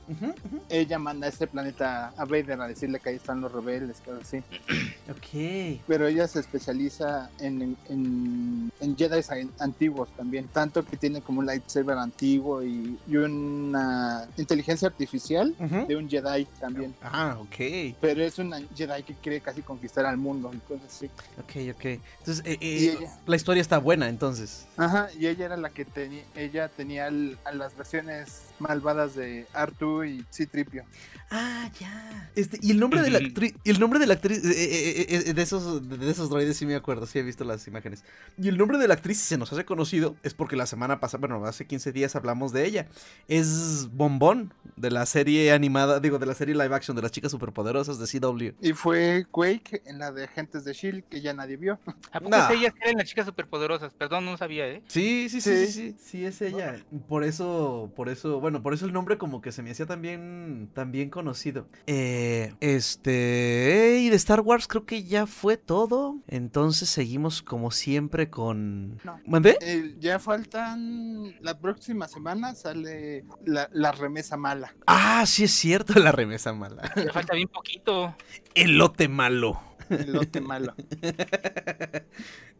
ella 0.68 0.98
manda 0.98 1.26
a 1.26 1.30
este 1.30 1.46
planeta 1.46 2.12
a 2.16 2.24
Vader 2.24 2.60
a 2.60 2.68
decirle 2.68 3.00
que 3.00 3.10
ahí 3.10 3.16
están 3.16 3.40
los 3.40 3.52
rebeldes 3.52 4.00
que 4.00 4.10
así 4.10 4.38
ok. 5.10 5.80
Pero 5.86 6.06
ella 6.06 6.26
se 6.28 6.40
especializa 6.40 7.30
en, 7.38 7.76
en, 7.88 8.70
en 8.80 8.96
Jedi 8.96 9.20
antiguos 9.58 10.08
también 10.16 10.48
tanto 10.48 10.84
que 10.84 10.96
tiene 10.96 11.20
como 11.20 11.40
un 11.40 11.46
lightsaber 11.46 11.98
antiguo 11.98 12.62
y, 12.62 12.98
y 13.06 13.16
una 13.16 14.28
inteligencia 14.36 14.88
artificial 14.88 15.54
de 15.86 15.96
un 15.96 16.08
Jedi 16.08 16.46
también. 16.60 16.94
Ah 17.02 17.38
ok. 17.40 17.96
Pero 18.00 18.22
es 18.22 18.38
una 18.38 18.57
Jedi 18.74 19.02
que 19.02 19.14
quiere 19.14 19.40
casi 19.40 19.62
conquistar 19.62 20.06
al 20.06 20.16
mundo 20.16 20.50
y 20.54 20.58
cosas 20.58 20.86
así. 20.86 21.06
Ok, 21.38 21.74
ok. 21.76 21.84
Entonces, 22.18 22.42
eh, 22.44 22.58
eh, 22.60 23.08
la 23.26 23.36
historia 23.36 23.60
está 23.60 23.78
buena, 23.78 24.08
entonces. 24.08 24.66
Ajá, 24.76 25.08
y 25.18 25.26
ella 25.26 25.46
era 25.46 25.56
la 25.56 25.70
que 25.70 25.84
tenía, 25.84 26.24
ella 26.34 26.68
tenía 26.68 27.06
a 27.06 27.52
las 27.52 27.76
versiones 27.76 28.42
malvadas 28.58 29.14
de 29.14 29.46
Artu 29.52 30.04
y 30.04 30.24
Citripio. 30.32 30.84
Ah, 31.30 31.70
ya. 31.78 32.30
Este, 32.34 32.58
y 32.62 32.70
el 32.70 32.80
nombre 32.80 33.02
de 33.02 33.10
la 33.10 33.18
actriz, 33.18 33.54
el 33.64 33.78
nombre 33.78 33.98
de 33.98 34.06
la 34.06 34.14
actriz, 34.14 34.40
eh, 34.44 35.32
de 35.34 35.42
esos, 35.42 35.86
de 35.88 36.10
esos 36.10 36.30
droides 36.30 36.56
sí 36.56 36.64
me 36.64 36.74
acuerdo, 36.74 37.06
sí 37.06 37.18
he 37.18 37.22
visto 37.22 37.44
las 37.44 37.66
imágenes. 37.68 38.02
Y 38.38 38.48
el 38.48 38.56
nombre 38.56 38.78
de 38.78 38.88
la 38.88 38.94
actriz, 38.94 39.18
si 39.18 39.24
se 39.24 39.38
nos 39.38 39.52
hace 39.52 39.64
conocido, 39.64 40.16
es 40.22 40.34
porque 40.34 40.56
la 40.56 40.66
semana 40.66 41.00
pasada, 41.00 41.20
bueno, 41.20 41.44
hace 41.44 41.66
15 41.66 41.92
días 41.92 42.16
hablamos 42.16 42.52
de 42.52 42.66
ella. 42.66 42.88
Es 43.28 43.88
Bombón, 43.92 44.52
de 44.76 44.90
la 44.90 45.06
serie 45.06 45.52
animada, 45.52 46.00
digo, 46.00 46.18
de 46.18 46.26
la 46.26 46.34
serie 46.34 46.54
live 46.54 46.74
action 46.74 46.96
de 46.96 47.02
las 47.02 47.12
chicas 47.12 47.30
superpoderosas 47.30 47.98
de 47.98 48.06
CW. 48.06 48.47
Y 48.60 48.72
fue 48.72 49.26
Quake 49.30 49.82
en 49.86 49.98
la 49.98 50.12
de 50.12 50.24
Agentes 50.24 50.64
de 50.64 50.72
Shield 50.72 51.04
que 51.04 51.20
ya 51.20 51.32
nadie 51.34 51.56
vio. 51.56 51.78
¿A 52.12 52.20
poco 52.20 52.30
Nah. 52.30 52.50
es 52.50 52.58
ellas 52.58 52.74
que 52.74 52.80
eran 52.84 52.98
las 52.98 53.08
chicas 53.08 53.26
superpoderosas? 53.26 53.92
Perdón, 53.94 54.24
no 54.24 54.36
sabía, 54.36 54.66
¿eh? 54.68 54.82
Sí, 54.88 55.28
sí, 55.28 55.40
sí, 55.40 55.66
sí, 55.66 55.66
Sí. 55.66 55.72
sí, 55.72 55.96
sí, 55.98 56.24
es 56.24 56.40
ella. 56.42 56.84
Por 57.08 57.24
eso, 57.24 57.92
por 57.96 58.08
eso, 58.08 58.40
bueno, 58.40 58.62
por 58.62 58.74
eso 58.74 58.86
el 58.86 58.92
nombre 58.92 59.18
como 59.18 59.40
que 59.40 59.52
se 59.52 59.62
me 59.62 59.70
hacía 59.70 59.86
también, 59.86 60.70
también 60.74 61.10
conocido. 61.10 61.68
Eh, 61.86 62.54
este, 62.60 63.98
y 64.00 64.08
de 64.10 64.16
Star 64.16 64.40
Wars 64.40 64.66
creo 64.68 64.84
que 64.84 65.04
ya 65.04 65.26
fue 65.26 65.56
todo. 65.56 66.16
Entonces 66.26 66.88
seguimos 66.88 67.42
como 67.42 67.70
siempre 67.70 68.30
con... 68.30 68.98
No. 69.04 69.20
¿Mandé? 69.26 69.56
Eh, 69.60 69.96
ya 69.98 70.18
faltan. 70.18 71.34
La 71.40 71.58
próxima 71.58 72.08
semana 72.08 72.54
sale 72.54 73.24
la, 73.44 73.68
la 73.72 73.92
remesa 73.92 74.36
mala. 74.36 74.74
Ah, 74.86 75.24
sí 75.26 75.44
es 75.44 75.52
cierto, 75.52 75.92
la 75.98 76.12
remesa 76.12 76.52
mala. 76.52 76.90
Le 76.96 77.12
falta 77.12 77.34
bien 77.34 77.48
poquito. 77.48 78.14
El 78.62 78.78
lote 78.78 79.08
malo. 79.08 79.60
El 79.90 80.12
lote 80.12 80.40
malo. 80.40 80.74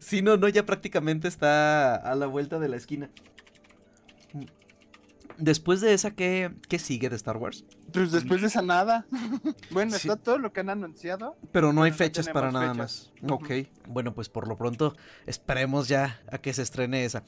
Sí, 0.01 0.23
no, 0.23 0.37
no, 0.37 0.49
ya 0.49 0.65
prácticamente 0.65 1.27
está 1.27 1.97
a 1.97 2.15
la 2.15 2.27
vuelta 2.27 2.61
de 2.61 2.69
la 2.69 2.77
esquina. 2.77 3.11
Después 5.37 5.81
de 5.81 5.93
esa, 5.93 6.13
¿qué, 6.13 6.53
qué 6.69 6.79
sigue 6.79 7.09
de 7.09 7.17
Star 7.17 7.37
Wars? 7.37 7.65
Pues 7.93 8.11
después 8.13 8.41
de 8.41 8.47
esa 8.47 8.63
nada. 8.63 9.07
bueno, 9.71 9.93
Sí. 9.93 10.09
está 10.09 10.17
todo 10.17 10.39
lo 10.39 10.53
que 10.53 10.61
han 10.61 10.71
anunciado. 10.71 11.37
Pero 11.53 11.73
no 11.73 11.83
hay 11.83 11.91
Pero 11.93 11.95
no 11.95 12.07
fechas 12.07 12.29
para 12.29 12.51
nada 12.53 12.75
fechas. 12.75 13.13
más. 13.23 13.31
Ok. 13.31 13.51
Bueno, 13.87 14.15
pues 14.15 14.29
por 14.29 14.49
lo 14.49 14.57
pronto 14.57 14.97
esperemos 15.27 15.89
ya 15.89 16.21
a 16.31 16.39
que 16.39 16.53
se 16.53 16.63
estrene 16.63 17.05
esa. 17.05 17.23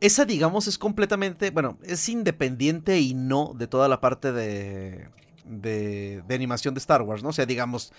Esa, 0.00 0.24
digamos, 0.24 0.66
es 0.66 0.78
completamente, 0.78 1.50
bueno, 1.50 1.78
es 1.82 2.08
independiente 2.08 3.00
y 3.00 3.14
no 3.14 3.52
de 3.56 3.66
toda 3.68 3.88
la 3.88 4.00
parte 4.00 4.32
de, 4.32 5.08
de, 5.44 6.22
de 6.26 6.34
animación 6.34 6.74
de 6.74 6.78
Star 6.78 7.02
Wars, 7.02 7.22
¿no? 7.22 7.30
O 7.30 7.32
sea, 7.32 7.46
digamos, 7.46 7.92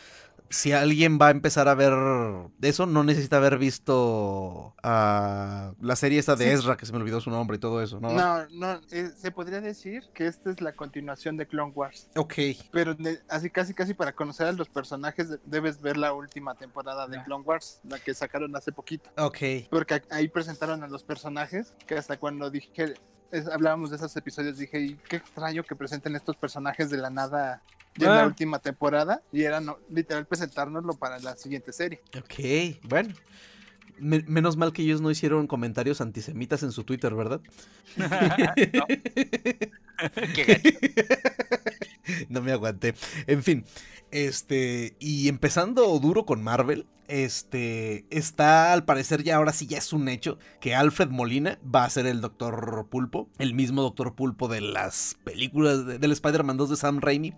si 0.49 0.71
alguien 0.71 1.17
va 1.21 1.27
a 1.27 1.31
empezar 1.31 1.67
a 1.67 1.73
ver 1.75 1.93
eso, 2.61 2.85
no 2.85 3.03
necesita 3.03 3.37
haber 3.37 3.57
visto 3.57 4.75
ah, 4.83 5.73
la 5.81 5.95
serie 5.95 6.19
esta 6.19 6.35
de 6.35 6.45
Sí. 6.45 6.51
Ezra, 6.51 6.77
que 6.77 6.85
se 6.85 6.91
me 6.91 6.99
olvidó 6.99 7.21
su 7.21 7.29
nombre 7.29 7.57
y 7.57 7.59
todo 7.59 7.81
eso, 7.81 7.99
¿no? 7.99 8.11
No, 8.11 8.45
no, 8.51 8.79
eh, 8.91 9.09
se 9.17 9.31
podría 9.31 9.61
decir 9.61 10.03
que 10.13 10.27
esta 10.27 10.49
es 10.51 10.61
la 10.61 10.73
continuación 10.73 11.37
de 11.37 11.47
Clone 11.47 11.71
Wars. 11.75 12.07
Ok. 12.15 12.33
Pero 12.71 12.95
así 13.29 13.49
casi 13.49 13.73
casi 13.73 13.93
para 13.93 14.13
conocer 14.13 14.47
a 14.47 14.51
los 14.51 14.69
personajes 14.69 15.29
de- 15.29 15.39
debes 15.45 15.81
ver 15.81 15.97
la 15.97 16.13
última 16.13 16.55
temporada 16.55 17.07
de 17.07 17.17
Ya. 17.17 17.23
Clone 17.23 17.43
Wars, 17.43 17.79
la 17.83 17.99
que 17.99 18.13
sacaron 18.13 18.55
hace 18.55 18.71
poquito. 18.71 19.09
Ok. 19.17 19.37
Porque 19.69 20.01
ahí 20.11 20.27
presentaron 20.27 20.83
a 20.83 20.87
los 20.87 21.03
personajes 21.03 21.73
que 21.87 21.95
hasta 21.95 22.17
cuando 22.17 22.49
dije 22.49 22.93
es- 23.31 23.47
hablábamos 23.47 23.89
de 23.89 23.95
esos 23.95 24.15
episodios 24.15 24.57
dije 24.57 24.79
y 24.79 24.95
qué 25.09 25.15
extraño 25.15 25.63
que 25.63 25.75
presenten 25.75 26.15
estos 26.15 26.35
personajes 26.35 26.89
de 26.91 26.97
la 26.97 27.09
nada 27.09 27.63
ya 27.97 28.07
en 28.07 28.11
Ah. 28.13 28.15
la 28.21 28.25
última 28.27 28.59
temporada 28.59 29.21
y 29.31 29.43
era 29.43 29.59
no, 29.59 29.77
literal 29.89 30.25
presentárnoslo 30.25 30.93
para 30.93 31.19
la 31.19 31.35
siguiente 31.35 31.71
serie. 31.73 32.01
Ok, 32.17 32.79
bueno. 32.83 33.13
Me- 33.99 34.23
menos 34.27 34.57
mal 34.57 34.73
que 34.73 34.81
ellos 34.81 35.01
no 35.01 35.11
hicieron 35.11 35.45
comentarios 35.47 36.01
antisemitas 36.01 36.63
en 36.63 36.71
su 36.71 36.83
Twitter, 36.83 37.13
¿verdad? 37.13 37.41
No. 38.73 38.85
Qué 40.33 40.43
gacho. 40.43 40.69
no 42.29 42.41
me 42.41 42.51
aguanté. 42.51 42.95
En 43.27 43.43
fin, 43.43 43.65
este, 44.11 44.95
y 44.99 45.27
empezando 45.27 45.97
duro 45.99 46.25
con 46.25 46.43
Marvel, 46.43 46.85
este, 47.07 48.05
está 48.09 48.71
al 48.73 48.85
parecer 48.85 49.23
ya 49.23 49.35
ahora 49.35 49.51
sí 49.51 49.67
ya 49.67 49.77
es 49.77 49.91
un 49.93 50.07
hecho 50.07 50.39
que 50.61 50.73
Alfred 50.73 51.09
Molina 51.09 51.59
va 51.63 51.83
a 51.83 51.89
ser 51.89 52.05
el 52.05 52.21
Doctor 52.21 52.87
Pulpo, 52.89 53.29
el 53.39 53.53
mismo 53.53 53.81
Doctor 53.81 54.15
Pulpo 54.15 54.47
de 54.47 54.61
las 54.61 55.17
películas 55.23 55.85
de- 55.85 55.99
del 55.99 56.11
Spider-Man 56.13 56.57
2 56.57 56.69
de 56.71 56.75
Sam 56.77 56.99
Raimi, 57.01 57.33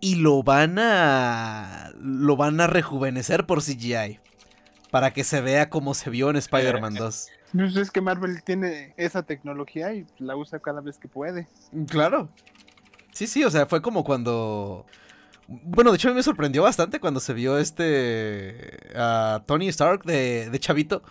y 0.00 0.14
lo 0.16 0.42
van 0.42 0.78
a, 0.78 1.92
lo 2.00 2.36
van 2.36 2.60
a 2.60 2.66
rejuvenecer 2.66 3.46
por 3.46 3.62
CGI. 3.62 4.20
Para 4.90 5.12
que 5.12 5.22
se 5.22 5.40
vea 5.40 5.70
como 5.70 5.94
se 5.94 6.10
vio 6.10 6.30
en 6.30 6.36
Spider-Man 6.36 6.94
2. 6.94 7.28
Pues 7.52 7.76
es 7.76 7.92
que 7.92 8.00
Marvel 8.00 8.42
tiene 8.42 8.92
esa 8.96 9.22
tecnología 9.22 9.92
y 9.94 10.04
la 10.18 10.34
usa 10.34 10.58
cada 10.58 10.80
vez 10.80 10.98
que 10.98 11.06
puede. 11.06 11.46
Claro. 11.86 12.28
Sí, 13.12 13.26
sí, 13.26 13.44
o 13.44 13.50
sea, 13.50 13.66
fue 13.66 13.82
como 13.82 14.04
cuando... 14.04 14.86
Bueno, 15.46 15.90
de 15.90 15.96
hecho 15.96 16.08
a 16.08 16.12
mí 16.12 16.16
me 16.16 16.22
sorprendió 16.22 16.62
bastante 16.62 17.00
cuando 17.00 17.20
se 17.20 17.32
vio 17.32 17.58
este... 17.58 18.90
a 18.94 19.42
Tony 19.46 19.68
Stark 19.68 20.04
de, 20.04 20.48
de 20.50 20.60
Chavito. 20.60 21.02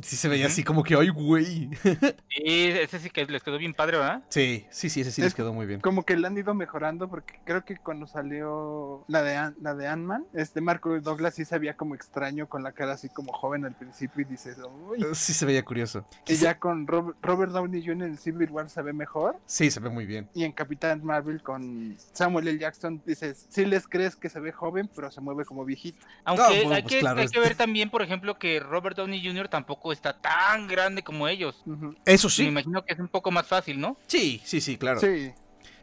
Sí 0.00 0.16
se 0.16 0.28
veía 0.28 0.46
así 0.46 0.62
como 0.64 0.82
que, 0.82 0.94
ay, 0.94 1.08
güey. 1.08 1.70
Sí, 2.36 2.42
ese 2.68 2.98
sí 2.98 3.10
que 3.10 3.24
les 3.26 3.42
quedó 3.42 3.58
bien 3.58 3.74
padre, 3.74 3.96
¿verdad? 3.98 4.22
Sí, 4.28 4.66
sí, 4.70 4.90
sí, 4.90 5.02
ese 5.02 5.12
sí 5.12 5.20
Es- 5.20 5.26
les 5.26 5.34
quedó 5.34 5.52
muy 5.52 5.66
bien. 5.66 5.80
Como 5.80 6.04
que 6.04 6.16
la 6.16 6.28
han 6.28 6.36
ido 6.36 6.52
mejorando 6.54 7.08
porque 7.08 7.38
creo 7.44 7.64
que 7.64 7.76
cuando 7.76 8.06
salió 8.06 9.04
la 9.08 9.22
de 9.22 9.52
la 9.60 9.74
de 9.74 9.86
Ant-Man, 9.86 10.26
este 10.34 10.60
Marco 10.60 10.98
Douglas 11.00 11.34
sí 11.34 11.44
se 11.44 11.58
veía 11.58 11.76
como 11.76 11.94
extraño 11.94 12.48
con 12.48 12.62
la 12.62 12.72
cara 12.72 12.92
así 12.94 13.08
como 13.08 13.32
joven 13.32 13.64
al 13.64 13.74
principio 13.76 14.22
y 14.22 14.24
dices, 14.24 14.56
uy. 14.88 15.04
Sí 15.14 15.32
se 15.32 15.46
veía 15.46 15.64
curioso. 15.64 16.06
Y 16.26 16.34
ya 16.34 16.58
con 16.58 16.86
Rob- 16.86 17.14
Robert 17.22 17.52
Downey 17.52 17.84
Jr. 17.86 18.08
en 18.08 18.16
Civil 18.18 18.50
War 18.50 18.68
se 18.68 18.82
ve 18.82 18.92
mejor. 18.92 19.36
Sí, 19.46 19.70
se 19.70 19.80
ve 19.80 19.88
muy 19.90 20.06
bien. 20.06 20.28
Y 20.34 20.44
en 20.44 20.52
Capitán 20.52 21.04
Marvel 21.04 21.40
con 21.42 21.96
Samuel 22.12 22.48
L. 22.48 22.58
Jackson 22.58 23.00
dices, 23.06 23.46
sí 23.48 23.64
les 23.64 23.86
crees 23.86 24.16
que 24.16 24.28
se 24.28 24.40
ve 24.40 24.50
joven, 24.52 24.90
pero 24.94 25.10
se 25.10 25.20
mueve 25.20 25.44
como 25.44 25.64
viejito. 25.64 26.04
Aunque 26.24 26.42
bueno, 26.62 26.74
hay, 26.74 26.82
pues 26.82 26.94
que, 26.94 27.00
claro, 27.00 27.20
hay 27.20 27.28
que 27.28 27.38
ver 27.40 27.54
también, 27.54 27.90
por 27.90 28.02
ejemplo, 28.02 28.38
que 28.38 28.60
Robert 28.60 28.96
Downey 28.96 29.24
Jr. 29.24 29.48
tampoco 29.48 29.73
está 29.92 30.12
tan 30.20 30.66
grande 30.66 31.02
como 31.02 31.28
ellos. 31.28 31.62
Eso 32.04 32.28
Me 32.28 32.32
sí. 32.32 32.44
imagino 32.44 32.84
que 32.84 32.94
es 32.94 33.00
un 33.00 33.08
poco 33.08 33.30
más 33.30 33.46
fácil, 33.46 33.80
¿no? 33.80 33.96
Sí, 34.06 34.40
sí, 34.44 34.60
sí, 34.60 34.76
claro. 34.76 35.00
Sí, 35.00 35.32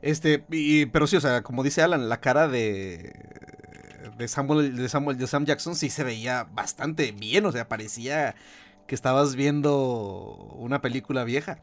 Este, 0.02 0.44
y- 0.50 0.86
pero 0.88 1.06
sí, 1.08 1.16
o 1.16 1.22
sea, 1.22 1.42
como 1.44 1.64
dice 1.64 1.82
Alan, 1.82 2.10
la 2.10 2.20
cara 2.22 2.48
de 2.48 3.14
de 4.18 4.28
Samuel, 4.28 4.76
de 4.76 4.90
Samuel, 4.90 5.18
de 5.18 5.26
Sam 5.28 5.46
Jackson 5.46 5.76
sí 5.76 5.90
se 5.90 6.04
veía 6.04 6.44
bastante 6.52 7.12
bien, 7.12 7.46
o 7.46 7.52
sea, 7.52 7.68
parecía 7.68 8.36
que 8.88 8.94
estabas 8.96 9.36
viendo 9.36 10.52
una 10.58 10.82
película 10.82 11.24
vieja. 11.24 11.60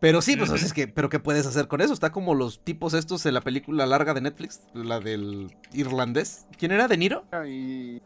Pero 0.00 0.22
sí, 0.22 0.34
pues 0.36 0.50
es 0.50 0.72
que, 0.72 0.88
pero 0.88 1.10
¿qué 1.10 1.18
puedes 1.20 1.46
hacer 1.46 1.68
con 1.68 1.82
eso? 1.82 1.92
Está 1.92 2.10
como 2.10 2.34
los 2.34 2.64
tipos 2.64 2.94
estos 2.94 3.22
de 3.22 3.32
la 3.32 3.42
película 3.42 3.84
larga 3.86 4.14
de 4.14 4.22
Netflix, 4.22 4.62
la 4.72 4.98
del 4.98 5.54
irlandés. 5.74 6.46
¿Quién 6.58 6.72
era? 6.72 6.88
¿De 6.88 6.96
Niro? 6.96 7.24
y... 7.46 8.00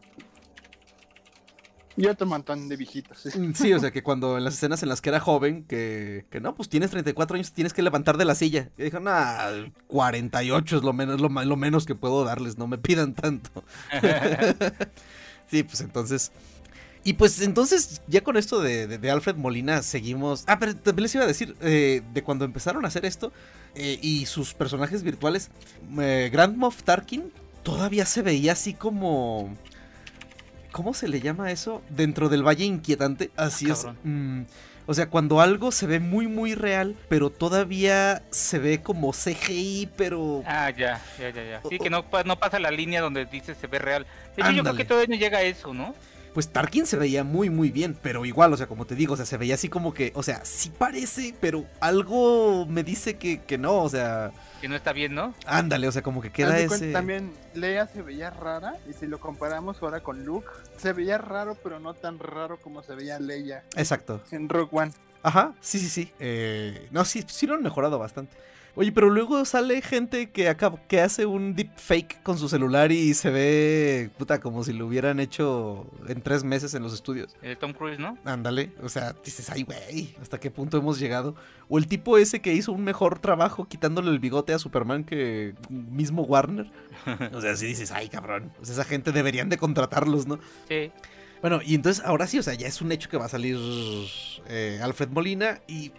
Y 1.97 2.07
otro 2.07 2.27
montón 2.27 2.69
de 2.69 2.77
viejitos. 2.77 3.25
Mm, 3.37 3.53
Sí, 3.55 3.73
o 3.73 3.79
sea, 3.79 3.93
que 3.93 4.03
cuando 4.03 4.37
en 4.37 4.43
las 4.45 4.55
escenas 4.55 4.83
en 4.83 4.89
las 4.89 5.01
que 5.01 5.11
era 5.11 5.21
joven, 5.21 5.65
que, 5.65 6.27
que 6.31 6.41
no, 6.41 6.55
pues 6.57 6.69
tienes 6.69 6.91
34 6.91 7.37
años, 7.37 7.53
tienes 7.53 7.73
que 7.73 7.83
levantar 7.83 8.17
de 8.17 8.25
la 8.25 8.35
silla. 8.35 8.71
Y 8.77 8.83
dijo, 8.85 8.99
nah, 9.01 9.69
48 9.87 10.77
es 10.79 10.83
lo 10.83 10.93
menos, 10.93 11.21
lo, 11.21 11.29
lo 11.29 11.57
menos 11.57 11.87
que 11.87 11.95
puedo 11.95 12.25
darles, 12.25 12.59
no 12.59 12.67
me 12.67 12.79
pidan 12.79 13.15
tanto. 13.15 13.63
Sí, 15.51 15.63
pues 15.63 15.81
entonces. 15.83 16.33
Y 17.05 17.13
pues 17.15 17.41
entonces, 17.43 18.01
ya 18.09 18.23
con 18.23 18.37
esto 18.39 18.61
de, 18.63 18.87
de- 18.87 18.99
de 18.99 19.11
Alfred 19.11 19.37
Molina, 19.37 19.83
seguimos. 19.83 20.45
Ah, 20.47 20.59
pero 20.59 20.75
también 20.75 21.03
les 21.03 21.15
iba 21.15 21.25
a 21.25 21.27
decir, 21.27 21.55
eh, 21.61 22.03
de 22.15 22.23
cuando 22.23 22.47
empezaron 22.47 22.85
a 22.85 22.89
hacer 22.89 23.05
esto 23.05 23.31
eh, 23.75 23.99
y 24.01 24.25
sus 24.27 24.55
personajes 24.55 25.03
virtuales, 25.03 25.51
eh, 26.01 26.31
Grand 26.33 26.57
Moff 26.57 26.83
Tarkin 26.83 27.31
todavía 27.63 28.07
se 28.07 28.23
veía 28.23 28.53
así 28.53 28.73
como. 28.73 29.55
¿Cómo 30.75 30.93
se 30.93 31.07
le 31.07 31.21
llama 31.21 31.53
eso? 31.53 31.83
Dentro 31.89 32.29
del 32.29 32.43
Valle 32.45 32.65
Inquietante. 32.65 33.31
Así 33.37 33.71
es. 33.71 33.85
cabrón. 33.85 33.99
mm, 34.03 34.43
o 34.87 34.93
sea, 34.93 35.09
cuando 35.09 35.41
algo 35.41 35.71
se 35.71 35.87
ve 35.87 36.01
muy, 36.01 36.27
muy 36.27 36.57
real, 36.57 36.97
pero 37.09 37.31
todavía 37.31 38.23
se 38.31 38.59
ve 38.59 38.83
como 38.83 39.13
CGI, 39.13 39.91
pero. 39.97 40.43
Ah, 40.45 40.71
ya, 40.71 41.01
ya, 41.17 41.31
ya, 41.31 41.45
ya. 41.45 41.63
Sí, 41.69 41.79
que 41.79 41.91
no, 41.91 42.05
no 42.25 42.39
pasa 42.41 42.59
la 42.59 42.73
línea 42.73 43.01
donde 43.03 43.25
dice 43.25 43.55
se 43.55 43.69
ve 43.69 43.79
real. 43.79 44.05
De 44.37 44.43
hecho, 44.43 44.51
yo 44.51 44.65
creo 44.65 44.75
que 44.75 44.85
todavía 44.85 45.15
no 45.15 45.21
llega 45.21 45.39
a 45.39 45.43
eso, 45.43 45.73
¿no? 45.73 45.95
Pues 46.35 46.49
Tarkin 46.49 46.85
se 46.85 46.97
veía 46.97 47.23
muy 47.23 47.49
muy 47.49 47.71
bien, 47.71 47.97
pero 48.03 48.25
igual, 48.25 48.53
o 48.53 48.57
sea, 48.57 48.67
como 48.67 48.85
te 48.87 48.97
digo, 48.97 49.15
o 49.15 49.17
sea, 49.17 49.25
se 49.25 49.37
veía 49.37 49.55
así 49.55 49.69
como 49.69 49.95
que, 49.95 50.11
o 50.17 50.23
sea, 50.25 50.45
sí 50.45 50.69
parece, 50.77 51.33
pero 51.41 51.65
algo 51.81 52.67
me 52.67 52.83
dice 52.83 53.17
que, 53.17 53.43
que 53.43 53.57
no, 53.57 53.83
o 53.83 53.89
sea, 53.89 54.33
Que 54.61 54.69
no 54.69 54.75
está 54.75 54.93
bien, 54.93 55.15
¿no? 55.15 55.33
ándale, 55.47 55.87
o 55.87 55.93
sea, 55.93 56.03
como 56.03 56.21
que 56.21 56.31
queda 56.31 56.55
cuenta, 56.57 56.75
ese... 56.75 56.93
También 56.93 57.33
Leia 57.55 57.87
se 57.87 58.03
veía 58.03 58.31
rara 58.31 58.75
y 58.91 58.95
si 58.95 59.07
lo 59.07 59.21
comparamos 59.21 59.81
ahora 59.81 60.01
con 60.01 60.25
Luke, 60.25 60.49
se 60.77 60.93
veía 60.93 61.19
raro 61.19 61.57
pero 61.63 61.79
no 61.79 61.95
tan 61.95 62.19
raro 62.19 62.59
como 62.59 62.83
se 62.83 62.97
veía 62.97 63.21
Leia 63.21 63.63
Exacto. 63.77 64.21
en 64.33 64.49
Rogue 64.49 64.71
One. 64.73 64.93
Ajá, 65.23 65.55
sí, 65.61 65.79
sí, 65.79 65.89
sí. 65.89 66.13
Eh, 66.19 66.89
no, 66.91 67.05
sí, 67.05 67.25
sí 67.29 67.47
lo 67.47 67.55
han 67.55 67.63
mejorado 67.63 67.99
bastante. 67.99 68.37
Oye, 68.77 68.91
pero 68.91 69.09
luego 69.09 69.45
sale 69.45 69.81
gente 69.83 70.31
que, 70.31 70.49
acaba, 70.49 70.81
que 70.89 71.01
hace 71.01 71.27
un 71.27 71.55
deepfake 71.55 72.23
con 72.25 72.39
su 72.39 72.49
celular 72.49 72.91
y 72.91 73.15
se 73.15 73.31
ve, 73.31 74.11
puta, 74.19 74.41
como 74.41 74.65
si 74.65 74.73
lo 74.73 74.87
hubieran 74.87 75.21
hecho 75.21 75.87
en 76.09 76.21
tres 76.23 76.43
meses 76.43 76.75
en 76.75 76.83
los 76.83 76.93
estudios. 76.93 77.37
El 77.41 77.57
Tom 77.57 77.73
Cruise, 77.73 78.01
¿no? 78.01 78.19
Ándale, 78.25 78.73
o 78.83 78.89
sea, 78.89 79.15
dices, 79.25 79.49
ay, 79.51 79.63
güey, 79.63 80.17
¿hasta 80.21 80.41
qué 80.41 80.51
punto 80.51 80.77
hemos 80.77 80.99
llegado? 80.99 81.37
O 81.69 81.79
el 81.79 81.87
tipo 81.87 82.19
ese 82.19 82.41
que 82.41 82.53
hizo 82.53 82.73
un 82.73 82.83
mejor 82.83 83.21
trabajo 83.21 83.69
quitándole 83.69 84.11
el 84.11 84.19
bigote 84.19 84.53
a 84.53 84.59
Superman 84.59 85.05
que 85.05 85.55
mismo 85.69 86.23
Warner. 86.23 86.71
O 87.33 87.41
sea, 87.41 87.55
si 87.57 87.67
dices, 87.67 87.93
ay, 87.93 88.09
cabrón, 88.09 88.51
pues 88.57 88.71
esa 88.71 88.85
gente 88.85 89.13
deberían 89.13 89.49
de 89.49 89.57
contratarlos, 89.57 90.27
¿no? 90.27 90.41
Sí. 90.69 90.91
Bueno, 91.41 91.61
y 91.63 91.75
entonces 91.75 92.03
ahora 92.05 92.27
sí, 92.27 92.39
o 92.39 92.43
sea, 92.43 92.55
ya 92.55 92.67
es 92.67 92.81
un 92.81 92.91
hecho 92.91 93.11
que 93.11 93.19
va 93.19 93.27
a 93.27 93.29
salir 93.29 93.59
eh, 94.49 94.81
Alfred 94.83 95.11
Molina 95.11 95.61
y 95.69 95.93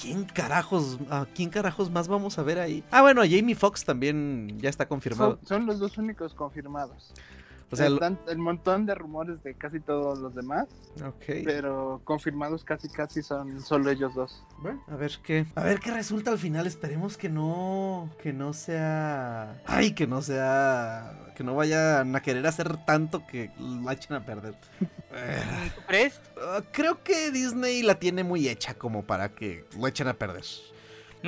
quién 0.00 0.24
carajos, 0.24 0.98
quién 1.34 1.50
carajos 1.50 1.90
más 1.90 2.08
vamos 2.08 2.38
a 2.38 2.42
ver 2.42 2.58
ahí? 2.58 2.82
Ah, 2.90 3.02
bueno, 3.02 3.22
Jamie 3.22 3.54
Foxx 3.54 3.84
también 3.84 4.58
ya 4.58 4.70
está 4.70 4.86
confirmado. 4.88 5.38
Son 5.44 5.66
los 5.66 5.78
dos 5.78 5.98
únicos 5.98 6.34
confirmados. 6.34 7.12
O 7.72 7.76
sea, 7.76 7.86
el 7.86 8.38
montón 8.38 8.84
de 8.84 8.94
rumores 8.96 9.42
de 9.44 9.54
casi 9.54 9.78
todos 9.78 10.18
los 10.18 10.34
demás, 10.34 10.66
ok. 11.04 11.44
pero 11.44 12.00
confirmados 12.02 12.64
casi 12.64 12.88
casi 12.88 13.22
son 13.22 13.60
solo 13.62 13.90
ellos 13.90 14.12
dos. 14.14 14.44
Bueno, 14.58 14.82
a 14.88 14.96
ver 14.96 15.12
qué. 15.22 15.46
A 15.54 15.62
ver 15.62 15.78
qué 15.78 15.92
resulta 15.92 16.32
al 16.32 16.38
final. 16.38 16.66
Esperemos 16.66 17.16
que 17.16 17.28
no. 17.28 18.10
Que 18.20 18.32
no 18.32 18.52
sea. 18.54 19.62
Ay, 19.66 19.92
que 19.92 20.08
no 20.08 20.20
sea. 20.20 21.16
Que 21.36 21.44
no 21.44 21.54
vayan 21.54 22.14
a 22.16 22.20
querer 22.20 22.44
hacer 22.46 22.76
tanto 22.84 23.24
que 23.26 23.50
la 23.58 23.92
echen 23.92 24.16
a 24.16 24.24
perder. 24.26 24.54
¿Tú 24.80 25.82
crees? 25.86 26.20
ah, 26.42 26.60
creo 26.72 27.02
que 27.04 27.30
Disney 27.30 27.82
la 27.82 27.94
tiene 28.00 28.24
muy 28.24 28.48
hecha 28.48 28.74
como 28.74 29.04
para 29.04 29.28
que 29.30 29.64
lo 29.78 29.86
echen 29.86 30.08
a 30.08 30.14
perder. 30.14 30.44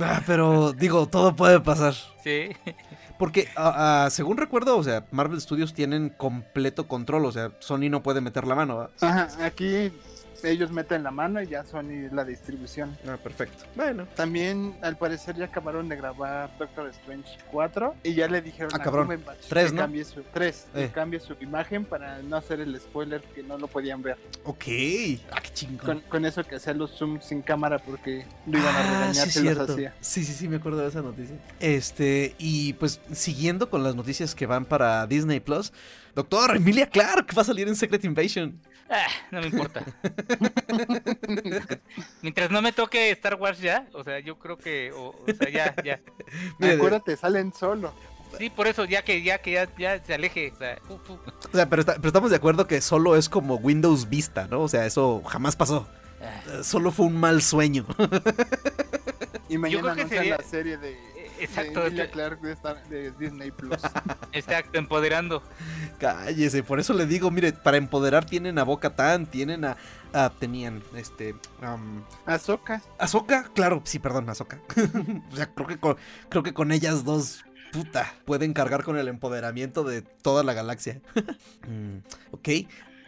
Ah, 0.00 0.22
pero 0.26 0.72
digo, 0.72 1.06
todo 1.08 1.34
puede 1.36 1.60
pasar. 1.60 1.94
sí. 2.22 2.48
Porque, 3.18 3.48
ah, 3.56 4.04
ah, 4.04 4.10
según 4.10 4.36
recuerdo, 4.36 4.76
o 4.76 4.82
sea, 4.82 5.04
Marvel 5.10 5.40
Studios 5.40 5.74
tienen 5.74 6.08
completo 6.08 6.88
control. 6.88 7.26
O 7.26 7.32
sea, 7.32 7.52
Sony 7.60 7.88
no 7.90 8.02
puede 8.02 8.20
meter 8.20 8.46
la 8.46 8.54
mano. 8.54 8.76
¿va? 8.76 8.90
Ajá, 9.00 9.28
aquí 9.44 9.92
ellos 10.44 10.70
meten 10.70 11.02
la 11.02 11.10
mano 11.10 11.40
y 11.42 11.46
ya 11.46 11.64
Sony 11.64 12.08
la 12.12 12.24
distribución. 12.24 12.96
Ah, 13.08 13.16
perfecto. 13.22 13.64
Bueno. 13.74 14.06
También, 14.14 14.76
al 14.82 14.96
parecer, 14.96 15.36
ya 15.36 15.46
acabaron 15.46 15.88
de 15.88 15.96
grabar 15.96 16.50
Doctor 16.58 16.88
Strange 16.90 17.38
4 17.50 17.94
y 18.04 18.14
ya 18.14 18.28
le 18.28 18.40
dijeron 18.42 18.70
Ah, 18.72 18.76
a 18.76 18.82
cabrón. 18.82 19.22
Tres, 19.48 19.66
que 19.68 19.72
¿no? 19.76 19.80
cambie 19.82 20.04
su, 20.04 20.22
tres, 20.32 20.66
que 20.74 20.84
Eh. 20.84 20.90
cambie 20.92 21.20
su 21.20 21.34
imagen 21.40 21.84
para 21.84 22.20
no 22.22 22.36
hacer 22.36 22.60
el 22.60 22.78
spoiler 22.80 23.22
que 23.34 23.42
no 23.42 23.58
lo 23.58 23.66
podían 23.68 24.02
ver. 24.02 24.16
Ok. 24.44 24.64
Ah, 25.32 25.40
qué 25.42 25.50
chingón. 25.52 25.78
Con, 25.86 26.00
con 26.02 26.24
eso 26.24 26.44
que 26.44 26.56
hacía 26.56 26.74
los 26.74 26.90
zooms 26.92 27.24
sin 27.26 27.42
cámara 27.42 27.78
porque 27.78 28.26
lo 28.46 28.58
iban 28.58 28.74
a 28.74 28.78
Ah, 28.78 28.82
regañar 29.00 29.26
sí, 29.26 29.38
si 29.40 29.42
los 29.44 29.58
hacía. 29.70 29.94
Sí, 30.00 30.24
sí, 30.24 30.32
sí, 30.32 30.48
me 30.48 30.56
acuerdo 30.56 30.78
de 30.78 30.88
esa 30.88 31.02
noticia. 31.02 31.36
Este, 31.60 32.34
y 32.38 32.74
pues 32.74 33.00
siguiendo 33.12 33.70
con 33.70 33.82
las 33.82 33.94
noticias 33.94 34.34
que 34.34 34.46
van 34.46 34.64
para 34.64 35.06
Disney 35.06 35.40
Plus, 35.40 35.72
doctor 36.14 36.56
Emilia 36.56 36.86
Clark 36.88 37.26
va 37.36 37.42
a 37.42 37.44
salir 37.44 37.68
en 37.68 37.76
Secret 37.76 38.04
Invasion. 38.04 38.58
Ah, 38.90 39.06
no 39.30 39.40
me 39.40 39.46
importa. 39.46 39.82
Mientras 42.22 42.50
no 42.50 42.62
me 42.62 42.72
toque 42.72 43.10
Star 43.10 43.34
Wars 43.36 43.60
ya, 43.60 43.86
o 43.94 44.04
sea, 44.04 44.18
yo 44.20 44.38
creo 44.38 44.56
que, 44.58 44.92
o, 44.92 45.08
o 45.08 45.24
sea, 45.38 45.50
ya, 45.50 45.74
ya. 45.82 46.00
Mire, 46.58 46.74
Acuérdate, 46.74 47.16
salen 47.16 47.52
solo. 47.52 47.92
Sí, 48.38 48.50
por 48.50 48.66
eso, 48.66 48.84
ya 48.84 49.02
que 49.02 49.22
ya 49.22 49.38
que 49.38 49.52
ya, 49.52 49.68
ya 49.78 50.02
se 50.02 50.14
aleje, 50.14 50.52
o 50.52 50.56
sea, 50.58 50.78
o 50.88 50.98
pero, 51.68 51.80
está- 51.80 51.94
pero 51.96 52.08
estamos 52.08 52.30
de 52.30 52.36
acuerdo 52.36 52.66
que 52.66 52.80
solo 52.80 53.16
es 53.16 53.28
como 53.28 53.56
Windows 53.56 54.08
Vista, 54.08 54.48
¿no? 54.50 54.62
O 54.62 54.68
sea, 54.68 54.86
eso 54.86 55.22
jamás 55.24 55.54
pasó. 55.56 55.86
Ah, 56.20 56.62
Solo 56.62 56.90
fue 56.90 57.06
un 57.06 57.16
mal 57.16 57.42
sueño. 57.42 57.86
Y 59.46 59.58
mañana 59.58 59.92
creo 59.92 60.08
que 60.08 60.16
sería- 60.16 60.36
la 60.38 60.42
serie 60.42 60.78
de, 60.78 60.96
exacto, 61.44 61.80
de 61.80 61.88
este- 61.88 62.10
Clarke 62.10 62.46
de, 62.46 62.52
Star- 62.52 62.88
de 62.88 63.10
Disney 63.12 63.50
Plus. 63.50 63.78
exacto, 64.32 64.78
empoderando. 64.78 65.42
Cállese, 65.98 66.62
por 66.62 66.80
eso 66.80 66.92
le 66.94 67.06
digo, 67.06 67.30
mire, 67.30 67.52
para 67.52 67.76
empoderar 67.76 68.24
tienen 68.24 68.58
a 68.58 68.64
Boca 68.64 68.90
Tan, 68.96 69.26
tienen 69.26 69.64
a, 69.64 69.76
a- 70.12 70.30
tenían 70.30 70.82
este 70.96 71.34
am, 71.62 72.04
Ahsoka. 72.26 72.82
Ahsoka, 72.98 73.44
claro, 73.54 73.80
sí, 73.84 73.98
perdón, 73.98 74.28
Ahsoka. 74.28 74.60
o 75.32 75.36
sea, 75.36 75.46
creo 75.54 75.66
que 75.68 75.78
con, 75.78 75.96
creo 76.28 76.42
que 76.42 76.52
con 76.54 76.72
ellas 76.72 77.04
dos, 77.04 77.44
puta, 77.72 78.12
pueden 78.24 78.52
cargar 78.52 78.84
con 78.84 78.96
el 78.98 79.08
empoderamiento 79.08 79.84
de 79.84 80.02
toda 80.02 80.42
la 80.44 80.52
galaxia. 80.54 81.00
Mm, 81.66 82.00
ok. 82.32 82.48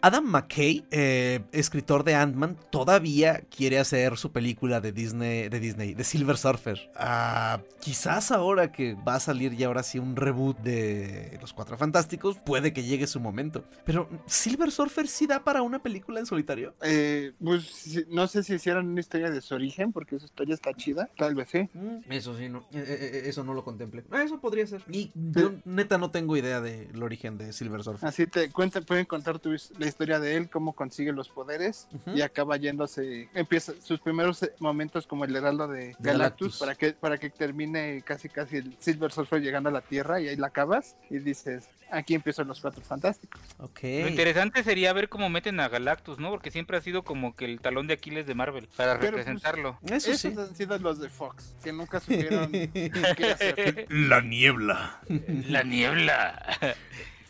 Adam 0.03 0.25
McKay, 0.25 0.85
eh, 0.91 1.41
escritor 1.53 2.05
de 2.05 2.15
Ant-Man, 2.15 2.57
todavía 2.71 3.41
quiere 3.55 3.79
hacer 3.79 4.17
su 4.17 4.31
película 4.31 4.81
de 4.81 4.93
Disney, 4.93 5.49
de 5.49 5.59
Disney, 5.61 5.95
de 5.95 6.05
Silver 6.05 6.37
Surfer. 6.37 6.91
Ah, 6.97 7.61
quizás 7.81 8.31
ahora 8.31 8.71
que 8.71 8.95
va 8.95 9.15
a 9.17 9.21
salir 9.21 9.57
ya 9.57 9.67
ahora 9.67 9.83
sí 9.83 9.99
un 9.99 10.15
reboot 10.15 10.59
de 10.59 11.39
Los 11.41 11.53
Cuatro 11.53 11.77
Fantásticos, 11.77 12.39
puede 12.39 12.73
que 12.73 12.85
llegue 12.85 13.07
su 13.07 13.21
momento. 13.21 13.65
Pero 13.85 14.09
Silver 14.27 14.71
Surfer 14.71 15.09
sí 15.09 15.27
da 15.27 15.43
para 15.43 15.63
una 15.63 15.83
película 15.83 16.21
en 16.21 16.27
solitario. 16.27 16.75
Eh, 16.83 17.33
pues 17.43 18.07
no 18.09 18.27
sé 18.29 18.43
si 18.43 18.55
hicieron 18.55 18.87
una 18.89 19.01
historia 19.01 19.31
de 19.31 19.41
su 19.41 19.55
origen, 19.55 19.93
porque 19.93 20.19
su 20.19 20.27
historia 20.27 20.55
está 20.55 20.73
chida. 20.75 21.09
Tal 21.17 21.35
vez 21.35 21.49
sí. 21.51 21.69
Mm, 21.75 22.13
Eso 22.13 22.37
sí, 22.37 22.49
no, 22.49 22.67
eh, 22.73 23.23
eso 23.27 23.43
no 23.45 23.55
lo 23.55 23.65
contemple. 23.65 24.05
Ah, 24.11 24.23
Eso 24.23 24.41
podría 24.41 24.67
ser. 24.67 24.83
Y 24.91 25.11
yo 25.15 25.53
neta 25.65 25.99
no 25.99 26.11
tengo 26.11 26.37
idea 26.37 26.61
del 26.61 27.03
origen 27.03 27.39
de 27.39 27.53
Silver 27.53 27.83
Surfer. 27.83 28.09
Así 28.09 28.27
te 28.27 28.51
cuentan, 28.53 28.85
pueden 28.85 29.07
contar 29.07 29.39
tu 29.39 29.53
his- 29.53 29.73
la 29.79 29.87
historia 29.97 30.21
de 30.21 30.37
él, 30.37 30.51
cómo 30.51 30.75
consigue 30.75 31.11
los 31.11 31.31
poderes 31.31 31.89
Ujú. 31.91 32.15
y 32.19 32.21
acaba 32.21 32.59
yéndose, 32.59 33.31
empieza 33.33 33.73
sus 33.83 33.99
primeros 33.99 34.43
eh, 34.43 34.53
momentos 34.59 35.07
como 35.07 35.25
el 35.25 35.35
heraldo 35.35 35.67
de 35.69 35.87
De 35.87 35.97
Galactus, 36.01 36.59
Galactus. 36.59 36.59
para 36.59 36.75
que 36.75 36.93
para 36.93 37.17
que 37.19 37.31
termine 37.31 38.03
casi 38.05 38.29
casi 38.29 38.59
el 38.59 38.77
Silver 38.79 39.11
Surfer 39.11 39.41
llegando 39.41 39.71
a 39.71 39.73
la 39.73 39.81
Tierra 39.81 40.21
y 40.21 40.29
ahí 40.29 40.37
la 40.37 40.49
acabas 40.49 40.97
y 41.09 41.19
dices, 41.19 41.71
aquí 41.91 42.15
empiezan 42.15 42.47
los 42.47 42.61
cuatro 42.61 42.83
fantásticos. 42.85 43.41
Ok. 43.59 43.81
Lo 43.83 44.09
interesante 44.09 44.63
sería 44.63 44.93
ver 44.93 45.09
cómo 45.09 45.31
meten 45.31 45.59
a 45.61 45.69
Galactus, 45.69 46.19
¿no? 46.19 46.29
Porque 46.31 46.51
siempre 46.51 46.77
ha 46.77 46.83
sido 46.83 47.03
como 47.03 47.35
que 47.35 47.47
el 47.47 47.61
talón 47.63 47.87
de 47.87 47.95
Aquiles 47.95 48.27
de 48.27 48.35
Marvel 48.35 48.69
para 48.77 48.99
Pero, 48.99 49.13
pues, 49.13 49.25
representarlo. 49.25 49.79
Eso 49.87 50.11
Esos 50.11 50.21
sí. 50.21 50.35
han 50.39 50.55
sido 50.55 50.79
los 50.79 50.99
de 51.01 51.09
Fox, 51.09 51.55
que 51.65 51.73
nunca 51.73 52.01
supieron 52.01 52.53
qué 52.53 53.33
hacer. 53.33 53.87
La 53.89 54.21
niebla. 54.21 55.01
La 55.49 55.63
niebla. 55.63 56.43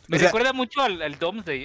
Me 0.08 0.16
O 0.16 0.20
sea- 0.20 0.28
recuerda 0.28 0.52
mucho 0.52 0.82
al, 0.82 1.02
al 1.02 1.18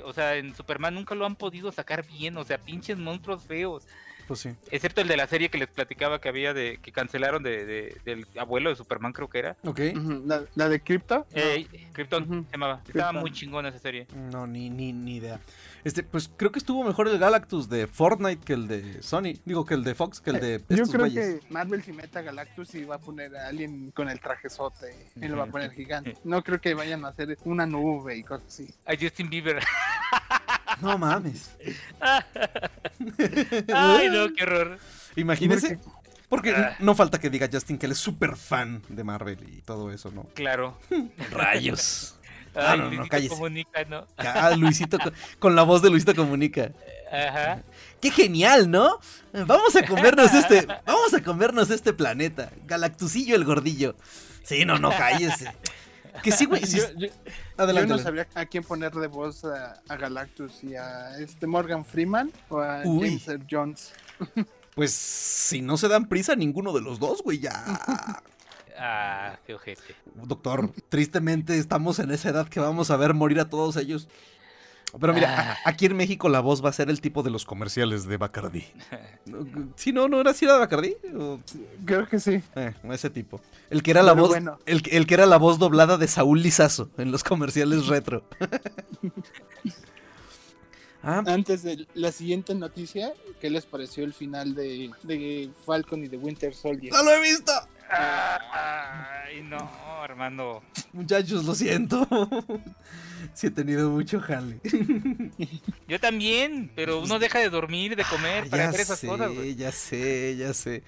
o 0.03 0.13
sea, 0.13 0.35
en 0.35 0.55
Superman 0.55 0.95
nunca 0.95 1.13
lo 1.15 1.25
han 1.25 1.35
podido 1.35 1.71
sacar 1.71 2.05
bien, 2.05 2.37
o 2.37 2.43
sea, 2.43 2.57
pinches 2.57 2.97
monstruos 2.97 3.43
feos. 3.43 3.87
Pues 4.31 4.39
sí. 4.39 4.49
Excepto 4.71 5.01
el 5.01 5.09
de 5.09 5.17
la 5.17 5.27
serie 5.27 5.49
que 5.49 5.57
les 5.57 5.67
platicaba 5.67 6.21
que 6.21 6.29
había 6.29 6.53
de 6.53 6.79
que 6.81 6.93
cancelaron 6.93 7.43
de, 7.43 7.65
de- 7.65 7.97
del 8.05 8.25
abuelo 8.39 8.69
de 8.69 8.77
Superman, 8.77 9.11
creo 9.11 9.29
que 9.29 9.39
era. 9.39 9.57
Ok. 9.65 9.81
Ujú, 9.93 10.23
la, 10.25 10.43
la 10.55 10.69
de 10.69 10.79
Crypto. 10.79 11.27
Eh, 11.33 11.67
Krypton 11.91 12.23
Ujú. 12.23 12.45
se 12.45 12.51
llamaba. 12.53 12.75
Estaba 12.87 13.09
Krypton. 13.09 13.19
muy 13.19 13.31
chingona 13.33 13.67
esa 13.67 13.79
serie. 13.79 14.07
No, 14.31 14.47
ni, 14.47 14.69
ni, 14.69 14.93
ni 14.93 15.17
idea. 15.17 15.41
Este, 15.83 16.03
pues 16.03 16.31
creo 16.37 16.49
que 16.53 16.59
estuvo 16.59 16.81
mejor 16.85 17.09
el 17.09 17.17
Galactus 17.19 17.67
de 17.67 17.87
Fortnite 17.87 18.45
que 18.45 18.53
el 18.53 18.67
de 18.69 19.03
Sony. 19.03 19.33
Digo 19.43 19.65
que 19.65 19.73
el 19.73 19.83
de 19.83 19.95
Fox, 19.95 20.21
que 20.21 20.29
el 20.29 20.39
de 20.39 20.55
Eh, 20.55 20.61
Yo 20.69 20.75
estos 20.75 20.89
creo 20.91 21.01
güeyes. 21.07 21.41
que 21.41 21.51
Marvel 21.53 21.83
si 21.83 21.91
meta 21.91 22.19
a 22.19 22.21
Galactus 22.21 22.73
y 22.75 22.85
va 22.85 22.95
a 22.95 22.99
poner 22.99 23.35
a 23.35 23.47
alguien 23.47 23.91
con 23.91 24.07
el 24.09 24.21
trajezote 24.21 24.95
y 25.17 25.27
lo 25.27 25.35
va 25.35 25.43
a 25.43 25.47
poner 25.47 25.71
gigante. 25.71 26.15
No 26.23 26.41
creo 26.41 26.61
que 26.61 26.73
vayan 26.73 27.03
a 27.03 27.09
hacer 27.09 27.37
una 27.43 27.65
nube 27.65 28.15
y 28.15 28.23
cosas 28.23 28.47
así. 28.47 28.67
A 28.85 28.93
Justin 28.97 29.29
Bieber. 29.29 29.59
No 30.81 30.97
mames. 30.97 31.51
Ay, 33.73 34.09
no, 34.09 34.33
qué 34.33 34.43
horror. 34.43 34.77
Imagínese. 35.15 35.79
Porque 36.29 36.51
Ah. 36.55 36.75
no 36.79 36.95
falta 36.95 37.19
que 37.19 37.29
diga 37.29 37.49
Justin 37.51 37.77
que 37.77 37.85
él 37.87 37.91
es 37.91 37.97
súper 37.97 38.37
fan 38.37 38.81
de 38.87 39.03
Marvel 39.03 39.39
y 39.51 39.61
todo 39.61 39.91
eso, 39.91 40.11
¿no? 40.11 40.23
Claro. 40.33 40.77
Rayos. 41.31 42.15
Ay, 42.53 42.61
Ah, 42.67 42.75
no, 42.75 42.83
no, 42.83 42.89
Luisito 42.89 43.09
cállese. 43.09 43.29
comunica, 43.35 43.83
¿no? 43.85 44.07
Ah, 44.17 44.51
Luisito, 44.57 44.99
con, 44.99 45.13
con 45.39 45.55
la 45.55 45.63
voz 45.63 45.81
de 45.81 45.89
Luisito 45.89 46.13
Comunica. 46.15 46.71
Ajá. 47.11 47.61
¡Qué 48.01 48.11
genial, 48.11 48.69
¿no? 48.69 48.99
Vamos 49.31 49.73
a 49.77 49.85
comernos 49.85 50.33
este. 50.33 50.65
Vamos 50.85 51.13
a 51.13 51.21
comernos 51.23 51.69
este 51.69 51.93
planeta. 51.93 52.51
Galactusillo 52.65 53.35
el 53.35 53.45
gordillo. 53.45 53.95
Sí, 54.43 54.65
no, 54.65 54.77
no, 54.79 54.89
cállese. 54.89 55.53
Que 56.23 56.31
sí, 56.31 56.45
güey. 56.45 56.65
sí- 56.65 56.77
Yo, 56.77 56.83
yo- 56.97 57.07
yo 57.07 57.11
adelante. 57.57 57.87
no 57.89 57.97
sabría 57.99 58.27
a 58.35 58.45
quién 58.45 58.63
ponerle 58.63 59.07
voz 59.07 59.43
a, 59.45 59.81
a 59.87 59.95
Galactus 59.95 60.63
y 60.63 60.75
a 60.75 61.17
este 61.19 61.47
Morgan 61.47 61.83
Freeman 61.85 62.31
o 62.49 62.59
a 62.59 62.81
Uy. 62.85 63.07
James 63.07 63.27
Earl 63.27 63.47
Jones. 63.49 63.93
Pues 64.73 64.93
si 64.93 65.61
no 65.61 65.75
se 65.75 65.89
dan 65.89 66.07
prisa 66.07 66.33
ninguno 66.33 66.71
de 66.71 66.79
los 66.79 66.97
dos, 66.97 67.21
güey, 67.23 67.39
ya. 67.39 67.51
Ah, 68.83 69.37
qué 69.45 69.53
ojete. 69.53 69.81
Doctor, 70.15 70.71
tristemente 70.89 71.57
estamos 71.57 71.99
en 71.99 72.09
esa 72.09 72.29
edad 72.29 72.47
que 72.47 72.59
vamos 72.59 72.89
a 72.89 72.97
ver 72.97 73.13
morir 73.13 73.39
a 73.39 73.47
todos 73.49 73.75
ellos. 73.77 74.07
Pero 74.99 75.13
mira, 75.13 75.53
a- 75.53 75.57
aquí 75.69 75.85
en 75.85 75.95
México 75.95 76.27
la 76.29 76.39
voz 76.41 76.63
va 76.63 76.69
a 76.69 76.73
ser 76.73 76.89
el 76.89 76.99
tipo 77.01 77.23
de 77.23 77.29
los 77.29 77.45
comerciales 77.45 78.05
de 78.05 78.17
Bacardi. 78.17 78.65
Si 79.75 79.91
no, 79.93 80.07
no 80.07 80.19
era 80.21 80.31
así 80.31 80.45
la 80.45 80.53
de 80.53 80.59
Bacardi. 80.59 80.95
O- 81.17 81.39
Creo 81.85 82.07
que 82.09 82.19
sí. 82.19 82.41
eh, 82.55 82.73
ese 82.91 83.09
tipo. 83.09 83.41
El 83.69 83.83
que 83.83 83.91
era 83.91 84.03
la 84.03 84.13
Pero 84.13 84.21
voz. 84.23 84.29
bueno. 84.31 84.59
El, 84.65 84.81
que- 84.81 84.97
el 84.97 85.07
que 85.07 85.13
era 85.13 85.25
la 85.25 85.37
voz 85.37 85.59
doblada 85.59 85.97
de 85.97 86.07
Saúl 86.07 86.41
Lizazo 86.41 86.89
en 86.97 87.11
los 87.11 87.23
comerciales 87.23 87.87
retro. 87.93 88.23
ah, 91.03 91.23
Antes 91.25 91.63
de 91.63 91.87
la 91.93 92.11
siguiente 92.11 92.53
noticia, 92.55 93.13
¿qué 93.39 93.49
les 93.49 93.65
pareció 93.65 94.03
el 94.03 94.13
final 94.13 94.53
de, 94.55 94.91
de 95.03 95.49
Falcon 95.65 96.03
y 96.03 96.07
de 96.07 96.17
Winter 96.17 96.53
Soldier? 96.53 96.93
no 96.93 97.03
lo 97.03 97.11
he 97.11 97.21
visto. 97.21 97.51
Ay, 97.91 99.41
no, 99.43 99.57
Armando. 100.01 100.63
Muchachos, 100.93 101.45
lo 101.45 101.55
siento. 101.55 102.07
sí 103.33 103.47
he 103.47 103.51
tenido 103.51 103.89
mucho 103.89 104.19
jale. 104.19 104.59
Yo 105.87 105.99
también, 105.99 106.71
pero 106.75 106.99
uno 107.01 107.19
deja 107.19 107.39
de 107.39 107.49
dormir, 107.49 107.95
de 107.95 108.03
comer, 108.03 108.49
para 108.49 108.63
Ah, 108.63 108.65
ya 108.65 108.69
hacer 108.69 108.81
esas 108.81 108.99
sé, 108.99 109.07
cosas, 109.07 109.33
güey. 109.33 109.55
ya 109.55 109.71
sé, 109.71 110.35
ya 110.37 110.53
sé. 110.53 110.83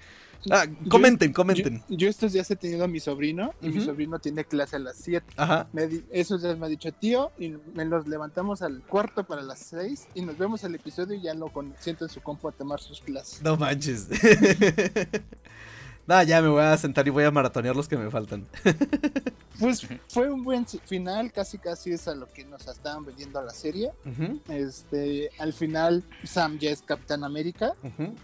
Ah, 0.50 0.66
comenten, 0.90 1.32
comenten. 1.32 1.82
Yo, 1.88 1.96
yo 1.96 2.08
estos 2.10 2.34
días 2.34 2.50
he 2.50 2.56
tenido 2.56 2.84
a 2.84 2.88
mi 2.88 3.00
sobrino 3.00 3.54
y 3.62 3.70
mi 3.70 3.82
sobrino 3.82 4.18
tiene 4.18 4.44
clase 4.44 4.76
a 4.76 4.78
las 4.78 4.96
7. 4.98 5.24
Ajá. 5.38 5.68
Me 5.72 5.86
di- 5.86 6.04
esos 6.12 6.42
días 6.42 6.58
me 6.58 6.66
ha 6.66 6.68
dicho 6.68 6.92
tío 6.92 7.32
y 7.38 7.54
me 7.74 7.86
los 7.86 8.06
levantamos 8.06 8.60
al 8.60 8.82
cuarto 8.82 9.24
para 9.24 9.40
las 9.40 9.60
6 9.60 10.06
y 10.14 10.20
nos 10.20 10.36
vemos 10.36 10.62
el 10.64 10.74
episodio 10.74 11.14
y 11.16 11.22
ya 11.22 11.32
lo 11.32 11.48
con- 11.50 11.74
siento 11.80 12.04
en 12.04 12.10
su 12.10 12.20
compu 12.20 12.48
a 12.48 12.52
tomar 12.52 12.78
sus 12.80 13.00
clases. 13.00 13.40
No 13.40 13.56
manches. 13.56 14.08
no, 16.06 16.22
ya 16.22 16.42
me 16.42 16.48
voy 16.48 16.62
a 16.62 16.76
sentar 16.76 17.06
y 17.06 17.10
voy 17.10 17.24
a 17.24 17.30
maratonear 17.30 17.74
los 17.74 17.88
que 17.88 17.96
me 17.96 18.10
faltan. 18.10 18.46
Pues 19.58 19.86
fue 20.08 20.30
un 20.30 20.42
buen 20.42 20.66
final, 20.66 21.30
casi 21.30 21.58
casi 21.58 21.92
es 21.92 22.08
a 22.08 22.14
lo 22.16 22.30
que 22.32 22.44
nos 22.44 22.66
estaban 22.66 23.04
vendiendo 23.04 23.40
la 23.40 23.52
serie. 23.52 23.92
Este, 24.48 25.30
al 25.38 25.52
final 25.52 26.02
Sam 26.24 26.58
ya 26.58 26.70
es 26.70 26.82
Capitán 26.82 27.22
América. 27.22 27.74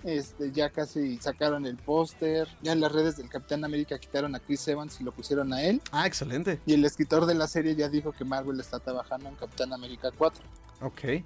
Este, 0.02 0.50
ya 0.50 0.70
casi 0.70 1.18
sacaron 1.18 1.66
el 1.66 1.76
póster. 1.76 2.48
Ya 2.62 2.72
en 2.72 2.80
las 2.80 2.90
redes 2.90 3.16
del 3.16 3.28
Capitán 3.28 3.64
América 3.64 3.98
quitaron 3.98 4.34
a 4.34 4.40
Chris 4.40 4.66
Evans 4.66 5.00
y 5.00 5.04
lo 5.04 5.12
pusieron 5.12 5.52
a 5.52 5.62
él. 5.62 5.80
Ah, 5.92 6.06
excelente. 6.06 6.60
Y 6.66 6.74
el 6.74 6.84
escritor 6.84 7.26
de 7.26 7.34
la 7.34 7.46
serie 7.46 7.76
ya 7.76 7.88
dijo 7.88 8.10
que 8.10 8.24
Marvel 8.24 8.58
está 8.58 8.80
trabajando 8.80 9.28
en 9.28 9.36
Capitán 9.36 9.72
América 9.72 10.10
4. 10.16 10.42
Ok. 10.82 11.24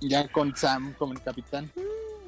Ya 0.00 0.26
con 0.28 0.54
Sam 0.56 0.94
como 0.98 1.12
el 1.12 1.22
capitán. 1.22 1.70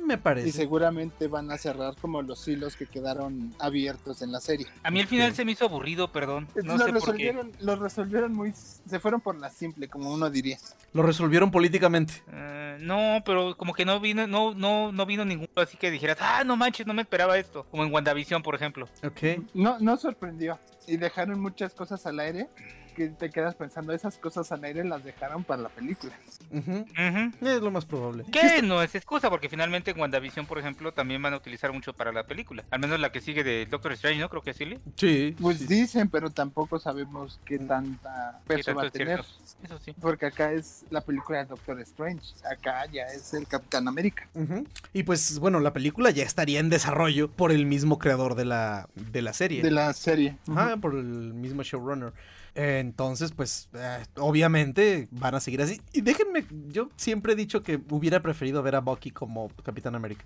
Me 0.06 0.14
Y 0.14 0.18
parece. 0.18 0.52
seguramente 0.52 1.26
van 1.26 1.50
a 1.50 1.58
cerrar 1.58 1.96
como 2.00 2.22
los 2.22 2.46
hilos 2.46 2.76
que 2.76 2.86
quedaron 2.86 3.52
abiertos 3.58 4.22
en 4.22 4.30
la 4.30 4.40
serie. 4.40 4.66
A 4.84 4.90
mí 4.90 5.00
el 5.00 5.08
final 5.08 5.34
se 5.34 5.44
me 5.44 5.52
hizo 5.52 5.64
aburrido, 5.64 6.12
perdón. 6.12 6.46
No 6.62 6.76
lo, 6.76 6.84
sé 6.84 6.84
por 6.84 6.86
qué. 6.86 6.92
resolvieron, 6.92 7.52
lo 7.60 7.76
resolvieron 7.76 8.32
muy... 8.32 8.52
Se 8.52 9.00
fueron 9.00 9.20
por 9.20 9.36
la 9.36 9.50
simple, 9.50 9.88
como 9.88 10.12
uno 10.12 10.30
diría. 10.30 10.58
Lo 10.92 11.02
resolvieron 11.02 11.50
políticamente. 11.50 12.22
Eh, 12.32 12.78
no, 12.80 13.22
pero 13.24 13.56
como 13.56 13.74
que 13.74 13.84
no 13.84 13.98
vino, 13.98 14.26
no, 14.28 14.54
no, 14.54 14.92
no 14.92 15.06
vino 15.06 15.24
ninguno 15.24 15.50
así 15.56 15.76
que 15.76 15.90
dijeras, 15.90 16.18
ah, 16.20 16.44
no 16.44 16.56
manches, 16.56 16.86
no 16.86 16.94
me 16.94 17.02
esperaba 17.02 17.36
esto. 17.36 17.64
Como 17.70 17.84
en 17.84 17.92
WandaVision, 17.92 18.42
por 18.42 18.54
ejemplo. 18.54 18.88
Ok. 19.04 19.42
No, 19.54 19.78
no 19.80 19.96
sorprendió. 19.96 20.58
Y 20.86 20.96
dejaron 20.98 21.40
muchas 21.40 21.74
cosas 21.74 22.06
al 22.06 22.20
aire 22.20 22.48
que 22.96 23.08
te 23.10 23.30
quedas 23.30 23.54
pensando, 23.54 23.92
esas 23.92 24.16
cosas 24.16 24.50
al 24.52 24.64
aire 24.64 24.82
las 24.82 25.04
dejaron 25.04 25.44
para 25.44 25.62
la 25.62 25.68
película. 25.68 26.14
Ujú. 26.50 26.72
Ujú. 26.72 27.46
Es 27.46 27.60
lo 27.60 27.70
más 27.70 27.84
probable. 27.84 28.24
Que 28.32 28.62
no 28.62 28.82
es 28.82 28.94
excusa, 28.94 29.28
porque 29.28 29.50
finalmente 29.50 29.90
en 29.90 30.00
WandaVision, 30.00 30.46
por 30.46 30.58
ejemplo, 30.58 30.92
también 30.92 31.20
van 31.20 31.34
a 31.34 31.36
utilizar 31.36 31.72
mucho 31.72 31.92
para 31.92 32.10
la 32.10 32.24
película. 32.24 32.64
Al 32.70 32.80
menos 32.80 32.98
la 32.98 33.12
que 33.12 33.20
sigue 33.20 33.44
de 33.44 33.66
Doctor 33.66 33.92
Strange, 33.92 34.20
¿no? 34.20 34.30
Creo 34.30 34.42
que 34.42 34.54
sí. 34.54 34.78
Sí. 34.96 35.36
Pues 35.38 35.58
sí. 35.58 35.66
dicen, 35.66 36.08
pero 36.08 36.30
tampoco 36.30 36.78
sabemos 36.78 37.38
qué 37.44 37.58
tanta 37.58 38.40
peso 38.46 38.74
va 38.74 38.84
a 38.84 38.90
tener. 38.90 39.20
Eso 39.62 39.78
sí. 39.78 39.94
Porque 40.00 40.26
acá 40.26 40.52
es 40.52 40.86
la 40.88 41.02
película 41.02 41.38
de 41.40 41.44
Doctor 41.44 41.78
Strange. 41.80 42.32
Acá 42.50 42.86
ya 42.86 43.02
es 43.02 43.34
el 43.34 43.46
Capitán 43.46 43.88
América. 43.88 44.26
Ujú. 44.34 44.66
Y 44.94 45.02
pues 45.02 45.38
bueno, 45.38 45.60
la 45.60 45.74
película 45.74 46.10
ya 46.10 46.24
estaría 46.24 46.60
en 46.60 46.70
desarrollo 46.70 47.30
por 47.30 47.52
el 47.52 47.66
mismo 47.66 47.98
creador 47.98 48.36
de 48.36 48.46
la, 48.46 48.88
de 48.94 49.20
la 49.20 49.34
serie. 49.34 49.62
De 49.62 49.70
la 49.70 49.92
serie. 49.92 50.38
Ajá, 50.48 50.78
por 50.78 50.94
el 50.94 51.34
mismo 51.34 51.62
showrunner. 51.62 52.14
Entonces, 52.58 53.32
pues, 53.32 53.68
eh, 53.74 54.02
obviamente 54.16 55.08
van 55.10 55.34
a 55.34 55.40
seguir 55.40 55.60
así. 55.60 55.78
Y 55.92 56.00
déjenme, 56.00 56.46
yo 56.68 56.88
siempre 56.96 57.34
he 57.34 57.36
dicho 57.36 57.62
que 57.62 57.78
hubiera 57.90 58.22
preferido 58.22 58.62
ver 58.62 58.76
a 58.76 58.80
Bucky 58.80 59.10
como 59.10 59.50
Capitán 59.62 59.94
América. 59.94 60.24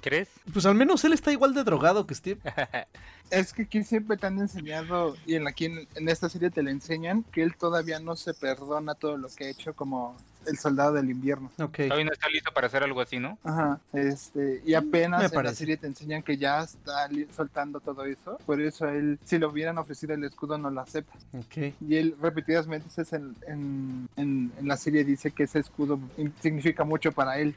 ¿Crees? 0.00 0.28
Pues 0.50 0.64
al 0.64 0.74
menos 0.74 1.04
él 1.04 1.12
está 1.12 1.30
igual 1.30 1.52
de 1.52 1.64
drogado 1.64 2.06
que 2.06 2.14
Steve. 2.14 2.40
Es 3.30 3.52
que 3.52 3.62
aquí 3.64 3.84
siempre 3.84 4.16
te 4.16 4.26
han 4.26 4.38
enseñado, 4.38 5.14
y 5.26 5.34
en, 5.34 5.46
aquí 5.46 5.66
en, 5.66 5.86
en 5.94 6.08
esta 6.08 6.30
serie 6.30 6.50
te 6.50 6.62
lo 6.62 6.70
enseñan, 6.70 7.24
que 7.24 7.42
él 7.42 7.54
todavía 7.58 8.00
no 8.00 8.16
se 8.16 8.32
perdona 8.32 8.94
todo 8.94 9.18
lo 9.18 9.28
que 9.28 9.44
ha 9.44 9.50
hecho 9.50 9.74
como 9.74 10.16
el 10.48 10.58
soldado 10.58 10.94
del 10.94 11.10
invierno. 11.10 11.50
Ok. 11.60 11.76
Todavía 11.88 12.04
no 12.04 12.12
está 12.12 12.28
listo 12.28 12.52
para 12.52 12.66
hacer 12.66 12.82
algo 12.82 13.00
así, 13.00 13.18
¿no? 13.18 13.38
Ajá, 13.44 13.80
este, 13.92 14.62
y 14.64 14.74
apenas 14.74 15.20
Me 15.32 15.38
en 15.38 15.44
la 15.44 15.54
serie 15.54 15.76
te 15.76 15.86
enseñan 15.86 16.22
que 16.22 16.36
ya 16.36 16.62
está 16.62 17.08
soltando 17.34 17.80
todo 17.80 18.04
eso. 18.04 18.38
Por 18.46 18.60
eso 18.60 18.88
él, 18.88 19.18
si 19.24 19.38
le 19.38 19.46
hubieran 19.46 19.78
ofrecido 19.78 20.14
el 20.14 20.24
escudo, 20.24 20.58
no 20.58 20.70
lo 20.70 20.80
acepta. 20.80 21.18
Ok. 21.32 21.74
Y 21.80 21.96
él 21.96 22.16
repetidas 22.20 22.66
veces 22.66 23.12
en, 23.12 23.36
en, 23.46 24.08
en, 24.16 24.52
en 24.58 24.68
la 24.68 24.76
serie 24.76 25.04
dice 25.04 25.30
que 25.30 25.44
ese 25.44 25.58
escudo 25.60 25.98
significa 26.40 26.84
mucho 26.84 27.12
para 27.12 27.38
él. 27.38 27.54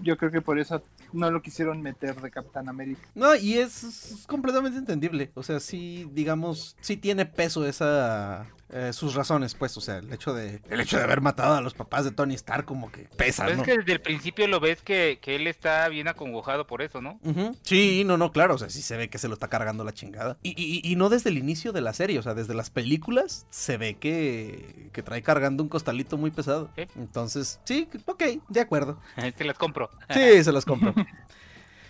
Yo 0.00 0.16
creo 0.16 0.32
que 0.32 0.40
por 0.40 0.58
eso 0.58 0.82
no 1.12 1.30
lo 1.30 1.42
quisieron 1.42 1.80
meter 1.80 2.20
de 2.20 2.30
Capitán 2.30 2.68
América. 2.68 3.02
No, 3.14 3.36
y 3.36 3.58
es, 3.58 3.84
es 3.84 4.26
completamente 4.26 4.78
entendible. 4.78 5.30
O 5.34 5.42
sea, 5.42 5.60
sí, 5.60 6.10
digamos, 6.12 6.76
sí 6.80 6.96
tiene 6.96 7.26
peso 7.26 7.64
esa. 7.66 8.46
Eh, 8.72 8.92
sus 8.92 9.14
razones, 9.14 9.54
pues, 9.54 9.76
o 9.76 9.80
sea, 9.80 9.98
el 9.98 10.12
hecho 10.12 10.34
de 10.34 10.60
el 10.70 10.80
hecho 10.80 10.96
de 10.96 11.04
haber 11.04 11.20
matado 11.20 11.54
a 11.54 11.60
los 11.60 11.74
papás 11.74 12.04
de 12.04 12.10
Tony 12.10 12.34
Stark 12.34 12.64
como 12.64 12.90
que 12.90 13.08
pesa, 13.16 13.44
¿no? 13.46 13.50
es 13.50 13.62
que 13.62 13.76
desde 13.78 13.92
el 13.92 14.00
principio 14.00 14.46
lo 14.48 14.60
ves 14.60 14.82
que, 14.82 15.18
que 15.20 15.36
él 15.36 15.46
está 15.46 15.88
bien 15.88 16.08
acongojado 16.08 16.66
por 16.66 16.82
eso, 16.82 17.00
¿no? 17.00 17.20
Sí, 17.62 18.02
no, 18.04 18.16
no, 18.16 18.32
claro, 18.32 18.54
o 18.54 18.58
sea, 18.58 18.70
sí 18.70 18.82
se 18.82 18.96
ve 18.96 19.08
que 19.08 19.18
se 19.18 19.28
lo 19.28 19.34
está 19.34 19.48
cargando 19.48 19.84
la 19.84 19.92
chingada. 19.92 20.38
Y, 20.42 20.50
y- 20.56 20.80
y 20.90 20.96
no 20.96 21.08
desde 21.08 21.30
el 21.30 21.38
inicio 21.38 21.72
de 21.72 21.80
la 21.80 21.92
serie, 21.92 22.18
o 22.18 22.22
sea, 22.22 22.34
desde 22.34 22.54
las 22.54 22.70
películas 22.70 23.46
se 23.50 23.76
ve 23.76 23.94
que, 23.98 24.88
que 24.92 25.02
trae 25.02 25.22
cargando 25.22 25.62
un 25.62 25.68
costalito 25.68 26.16
muy 26.16 26.30
pesado. 26.30 26.70
Entonces, 26.96 27.60
sí, 27.64 27.88
ok, 28.06 28.22
de 28.48 28.60
acuerdo. 28.60 28.98
Te 29.36 29.44
las 29.44 29.58
compro. 29.58 29.90
Sí, 30.10 30.42
se 30.44 30.52
los 30.52 30.64
compro. 30.64 30.94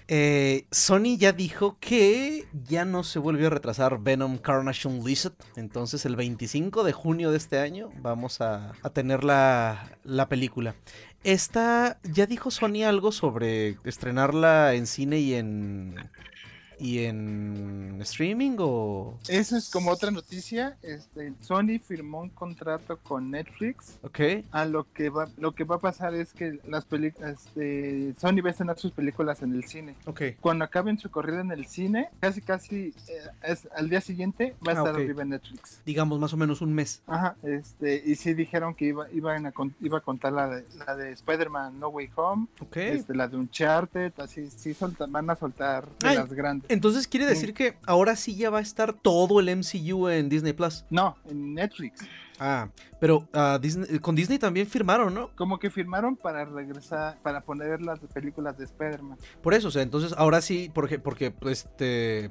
Eh, 0.08 0.66
Sony 0.70 1.16
ya 1.16 1.32
dijo 1.32 1.76
que 1.80 2.46
ya 2.64 2.84
no 2.84 3.04
se 3.04 3.18
volvió 3.18 3.46
a 3.46 3.50
retrasar 3.50 4.00
Venom 4.00 4.38
Carnage 4.38 4.88
Unleashed. 4.88 5.32
Entonces 5.56 6.04
el 6.06 6.16
25 6.16 6.84
de 6.84 6.92
junio 6.92 7.30
de 7.30 7.36
este 7.36 7.58
año 7.58 7.90
vamos 8.00 8.40
a, 8.40 8.72
tener 8.92 9.24
la, 9.24 9.96
la 10.04 10.28
película. 10.28 10.74
Esta, 11.24 12.00
¿ya 12.02 12.26
dijo 12.26 12.50
Sony 12.50 12.82
algo 12.84 13.12
sobre 13.12 13.76
estrenarla 13.84 14.74
en 14.74 14.86
cine 14.86 15.18
y 15.20 15.34
en... 15.34 15.94
y 16.82 17.04
en 17.04 17.98
streaming 18.00 18.56
o...? 18.58 19.18
Eso 19.28 19.56
es 19.56 19.70
como 19.70 19.90
otra 19.92 20.10
noticia. 20.10 20.76
Este, 20.82 21.32
Sony 21.40 21.78
firmó 21.84 22.20
un 22.20 22.28
contrato 22.30 22.98
con 22.98 23.30
Netflix. 23.30 23.98
Ok, 24.02 24.20
A 24.50 24.64
lo 24.64 24.90
que 24.92 25.08
va, 25.08 25.28
lo 25.38 25.52
que 25.54 25.64
va 25.64 25.76
a 25.76 25.80
pasar 25.80 26.14
es 26.14 26.32
que 26.32 26.58
las 26.66 26.84
películas, 26.84 27.34
este, 27.46 28.14
Sony 28.20 28.42
va 28.42 28.48
a 28.48 28.50
estrenar 28.50 28.78
sus 28.78 28.92
películas 28.92 29.42
en 29.42 29.52
el 29.54 29.64
cine. 29.64 29.94
ok. 30.06 30.22
Cuando 30.40 30.64
acaben 30.64 30.98
su 30.98 31.10
corrida 31.10 31.40
en 31.40 31.52
el 31.52 31.66
cine, 31.66 32.08
casi 32.20 32.40
casi 32.40 32.94
eh, 33.08 33.20
es, 33.44 33.68
al 33.76 33.88
día 33.88 34.00
siguiente 34.00 34.54
va 34.66 34.72
a 34.72 34.74
Ah, 34.74 34.78
estar 34.78 34.94
ok. 34.94 35.00
arriba 35.00 35.22
en 35.22 35.28
Netflix. 35.30 35.80
Digamos 35.86 36.18
más 36.18 36.32
o 36.32 36.36
menos 36.36 36.60
un 36.62 36.74
mes. 36.74 37.00
Ajá, 37.06 37.36
este, 37.44 38.02
y 38.04 38.16
sí 38.16 38.34
dijeron 38.34 38.74
que 38.74 38.86
iba, 38.86 39.08
iban 39.12 39.46
a, 39.46 39.52
iba 39.80 39.98
a 39.98 40.00
contar 40.00 40.32
la 40.32 40.48
de, 40.48 40.64
la 40.86 40.96
de 40.96 41.12
Spider-Man 41.12 41.78
No 41.78 41.88
Way 41.88 42.10
Home, 42.16 42.46
Ok. 42.60 42.76
este, 42.78 43.14
la 43.14 43.28
de 43.28 43.36
Uncharted, 43.36 44.12
así, 44.18 44.50
sí 44.50 44.74
solta- 44.74 45.06
van 45.08 45.30
a 45.30 45.36
soltar 45.36 45.86
de 46.00 46.08
Ay. 46.08 46.16
las 46.16 46.32
grandes. 46.32 46.71
Entonces 46.72 47.06
quiere 47.06 47.26
decir 47.26 47.54
que 47.54 47.76
ahora 47.86 48.16
sí 48.16 48.34
ya 48.34 48.50
va 48.50 48.58
a 48.58 48.62
estar 48.62 48.92
todo 48.92 49.40
el 49.40 49.48
MCU 49.56 50.08
en 50.08 50.28
Disney 50.28 50.52
Plus. 50.52 50.84
No, 50.90 51.16
en 51.28 51.54
Netflix. 51.54 52.00
Ah, 52.38 52.68
pero 52.98 53.28
ah, 53.32 53.58
Disney- 53.60 53.98
con 54.00 54.16
Disney 54.16 54.38
también 54.38 54.66
firmaron, 54.66 55.14
¿no? 55.14 55.30
Como 55.36 55.58
que 55.58 55.70
firmaron 55.70 56.16
para 56.16 56.44
regresar, 56.44 57.18
para 57.22 57.40
poner 57.42 57.82
las 57.82 58.00
películas 58.00 58.58
de 58.58 58.64
Spider-Man. 58.64 59.18
Por 59.42 59.54
eso, 59.54 59.68
o 59.68 59.70
sea, 59.70 59.82
entonces 59.82 60.12
ahora 60.16 60.40
sí, 60.40 60.70
porque, 60.74 60.98
porque 60.98 61.30
pues, 61.30 61.66
este, 61.66 62.30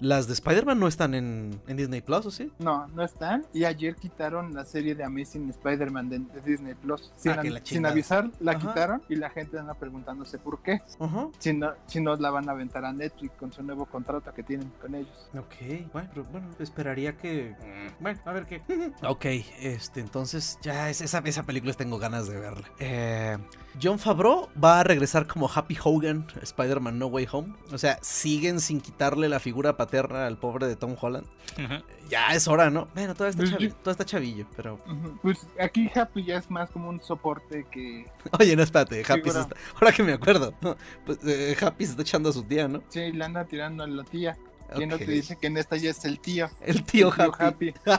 las 0.00 0.26
de 0.26 0.34
Spider-Man 0.34 0.78
no 0.78 0.88
están 0.88 1.14
en, 1.14 1.60
en 1.66 1.76
Disney 1.76 2.00
Plus, 2.00 2.26
¿o 2.26 2.30
sí? 2.30 2.52
No, 2.58 2.86
no 2.88 3.02
están. 3.02 3.46
Y 3.52 3.64
ayer 3.64 3.96
quitaron 3.96 4.54
la 4.54 4.64
serie 4.64 4.94
de 4.94 5.04
Amazing 5.04 5.48
Spider-Man 5.50 6.08
de, 6.08 6.18
de 6.18 6.40
Disney 6.44 6.74
Plus. 6.74 7.12
Sin, 7.16 7.32
Ah, 7.32 7.42
la 7.42 7.60
sin 7.62 7.84
avisar, 7.86 8.30
la 8.40 8.52
Ajá. 8.52 8.60
quitaron 8.60 9.02
y 9.08 9.16
la 9.16 9.30
gente 9.30 9.58
anda 9.58 9.74
preguntándose 9.74 10.38
por 10.38 10.62
qué. 10.62 10.80
Ajá. 10.98 11.28
Si 11.38 11.52
no, 11.52 11.72
si 11.86 12.00
no 12.00 12.16
la 12.16 12.30
van 12.30 12.48
a 12.48 12.52
aventar 12.52 12.84
a 12.84 12.92
Netflix 12.92 13.34
con 13.38 13.52
su 13.52 13.62
nuevo 13.62 13.86
contrato 13.86 14.32
que 14.32 14.42
tienen 14.42 14.70
con 14.80 14.94
ellos. 14.94 15.28
Ok, 15.36 15.90
bueno, 15.92 16.08
pero, 16.12 16.24
bueno, 16.24 16.48
esperaría 16.58 17.16
que... 17.16 17.54
Bueno, 18.00 18.20
a 18.24 18.32
ver 18.32 18.46
qué. 18.46 18.62
ok, 19.06 19.24
este, 19.60 20.00
entonces 20.00 20.58
ya 20.62 20.88
es, 20.90 21.00
esa, 21.00 21.18
esa 21.20 21.42
película 21.44 21.72
tengo 21.74 21.98
ganas 21.98 22.28
de 22.28 22.38
verla. 22.38 22.68
Eh, 22.78 23.38
John 23.80 23.98
Favreau 23.98 24.48
va 24.62 24.80
a 24.80 24.84
regresar 24.84 25.26
como 25.26 25.50
Happy 25.54 25.76
Hogan, 25.82 26.26
Spider-Man 26.40 26.98
No 26.98 27.06
Way 27.08 27.28
Home. 27.32 27.54
O 27.72 27.78
sea, 27.78 27.98
siguen 28.00 28.60
sin 28.60 28.80
quitarle 28.80 29.28
la 29.28 29.38
figura 29.38 29.76
paterna 29.76 30.26
al 30.26 30.38
pobre 30.38 30.66
de 30.66 30.76
Tom 30.76 30.96
Holland. 30.98 31.26
Ya 32.08 32.28
es 32.34 32.48
hora, 32.48 32.70
¿no? 32.70 32.88
Bueno, 32.94 33.14
todavía 33.14 33.30
está, 33.30 33.42
Pues 33.42 33.52
chavi- 33.52 33.68
yo- 33.68 33.74
todavía 33.76 33.92
está 33.92 34.04
chavillo, 34.04 34.46
pero... 34.56 34.78
Pues 35.22 35.46
aquí 35.60 35.90
Happy 35.94 36.24
ya 36.24 36.38
es 36.38 36.50
más 36.50 36.70
como 36.70 36.88
un 36.88 37.02
soporte 37.02 37.66
que. 37.70 38.06
Oye, 38.40 38.56
no, 38.56 38.62
espérate, 38.62 39.02
Happy 39.06 39.30
se 39.30 39.40
está... 39.40 39.56
Ahora 39.74 39.92
que 39.92 40.02
me 40.02 40.14
acuerdo, 40.14 40.54
pues, 41.04 41.18
eh, 41.26 41.54
Happy 41.60 41.84
se 41.84 41.90
está 41.90 42.02
echando 42.02 42.30
a 42.30 42.32
su 42.32 42.42
tía, 42.44 42.66
¿no? 42.68 42.82
Sí, 42.88 43.12
le 43.12 43.24
anda 43.24 43.44
tirando 43.44 43.84
a 43.84 43.86
la 43.86 44.04
tía. 44.04 44.36
¿Quién 44.74 44.88
no 44.88 44.98
te 44.98 45.04
dice 45.06 45.36
que 45.40 45.46
en 45.46 45.56
esta 45.58 45.76
ya 45.76 45.90
es 45.90 46.04
el 46.04 46.18
tío? 46.18 46.50
El 46.60 46.82
tío 46.82 47.12
El 47.14 47.30
Happy. 47.38 47.72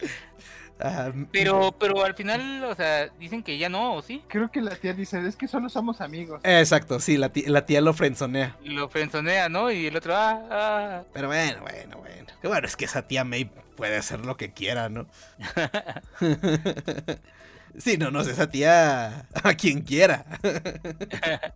Ah, 0.80 1.12
Pero, 1.30 1.72
pero 1.78 2.04
al 2.04 2.14
final, 2.14 2.64
o 2.64 2.74
sea, 2.74 3.08
dicen 3.18 3.42
que 3.42 3.58
ya 3.58 3.68
no, 3.68 3.94
¿o 3.94 4.02
sí? 4.02 4.22
Creo 4.28 4.50
que 4.50 4.60
la 4.60 4.74
tía 4.74 4.92
dice, 4.92 5.24
es 5.26 5.36
que 5.36 5.46
solo 5.46 5.68
somos 5.68 6.00
amigos. 6.00 6.40
Exacto, 6.42 6.98
sí, 6.98 7.16
la 7.16 7.30
tía, 7.30 7.48
la 7.48 7.64
tía 7.64 7.80
lo 7.80 7.94
frenzonea. 7.94 8.56
Lo 8.64 8.88
frenzonea, 8.88 9.48
¿no? 9.48 9.70
Y 9.70 9.86
el 9.86 9.96
otro, 9.96 10.16
ah, 10.16 10.42
ah. 10.50 11.02
Pero 11.12 11.28
bueno, 11.28 11.60
bueno, 11.60 11.98
bueno. 11.98 12.26
Que 12.42 12.48
bueno, 12.48 12.66
es 12.66 12.76
que 12.76 12.86
esa 12.86 13.06
tía 13.06 13.24
May 13.24 13.44
puede 13.76 13.96
hacer 13.96 14.26
lo 14.26 14.36
que 14.36 14.52
quiera, 14.52 14.88
¿no? 14.88 15.06
sí, 17.78 17.96
no, 17.96 18.10
no 18.10 18.24
sé, 18.24 18.32
esa 18.32 18.50
tía 18.50 19.26
a 19.42 19.54
quien 19.54 19.82
quiera. 19.82 20.26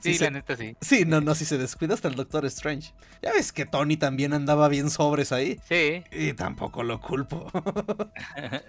Sí, 0.00 0.12
Sí, 0.14 0.18
la 0.20 0.26
se- 0.26 0.30
neta 0.30 0.56
sí. 0.56 0.76
Sí, 0.80 1.04
no, 1.04 1.20
no, 1.20 1.34
si 1.34 1.44
se 1.44 1.58
descuida 1.58 1.94
hasta 1.94 2.08
el 2.08 2.14
Doctor 2.14 2.44
Strange. 2.46 2.92
Ya 3.22 3.32
ves 3.32 3.52
que 3.52 3.66
Tony 3.66 3.96
también 3.96 4.32
andaba 4.32 4.68
bien 4.68 4.90
sobres 4.90 5.32
ahí. 5.32 5.60
Sí. 5.68 6.04
Y 6.12 6.32
tampoco 6.34 6.82
lo 6.82 7.00
culpo. 7.00 7.50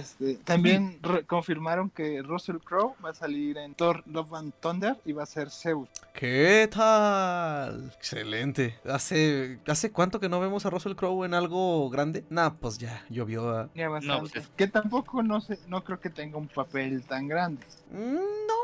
Este, 0.00 0.34
también 0.42 0.98
confirmaron 1.28 1.90
que 1.90 2.22
Russell 2.22 2.56
Crowe 2.56 2.96
va 3.04 3.10
a 3.10 3.14
salir 3.14 3.56
en 3.56 3.76
Thor 3.76 4.02
Love 4.06 4.34
and 4.34 4.52
Thunder 4.60 4.96
y 5.04 5.12
va 5.12 5.22
a 5.22 5.26
ser 5.26 5.48
Zeus. 5.50 5.88
¿Qué 6.12 6.68
tal? 6.72 7.92
Excelente. 7.96 8.74
¿Hace, 8.84 9.60
¿Hace 9.68 9.92
cuánto 9.92 10.18
que 10.18 10.28
no 10.28 10.40
vemos 10.40 10.66
a 10.66 10.70
Russell 10.70 10.94
Crowe 10.96 11.24
en 11.24 11.34
algo 11.34 11.88
grande? 11.88 12.24
Nah, 12.30 12.50
pues 12.58 12.78
ya, 12.78 13.04
llovió 13.10 13.48
a... 13.50 13.68
Ya 13.76 13.88
bastante. 13.88 14.20
pues 14.32 14.44
es- 14.44 14.50
Que 14.56 14.66
tampoco 14.66 15.22
no 15.22 15.40
sé, 15.40 15.60
no 15.68 15.84
creo 15.84 16.00
que 16.00 16.10
tenga 16.10 16.36
un 16.36 16.48
papel 16.48 17.04
tan 17.04 17.28
grande. 17.28 17.64
Mm, 17.92 18.14
No. 18.14 18.59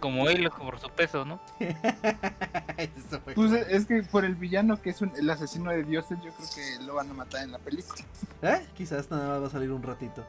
Como 0.00 0.28
él, 0.28 0.48
por 0.56 0.78
su 0.80 0.88
peso, 0.88 1.24
¿no? 1.24 1.40
Eso 2.78 3.20
fue 3.22 3.34
Pues 3.34 3.52
es 3.52 3.84
que 3.86 4.02
por 4.02 4.24
el 4.24 4.34
villano 4.34 4.80
que 4.80 4.90
es 4.90 5.00
un- 5.02 5.12
el 5.16 5.28
asesino 5.28 5.70
de 5.70 5.84
dioses, 5.84 6.18
yo 6.24 6.30
creo 6.32 6.48
que 6.54 6.84
lo 6.86 6.94
van 6.94 7.10
a 7.10 7.14
matar 7.14 7.42
en 7.44 7.52
la 7.52 7.58
película. 7.58 8.02
¿Eh? 8.42 8.66
Quizás 8.74 9.10
nada 9.10 9.28
más 9.28 9.42
va 9.42 9.46
a 9.48 9.50
salir 9.50 9.70
un 9.70 9.82
ratito. 9.82 10.24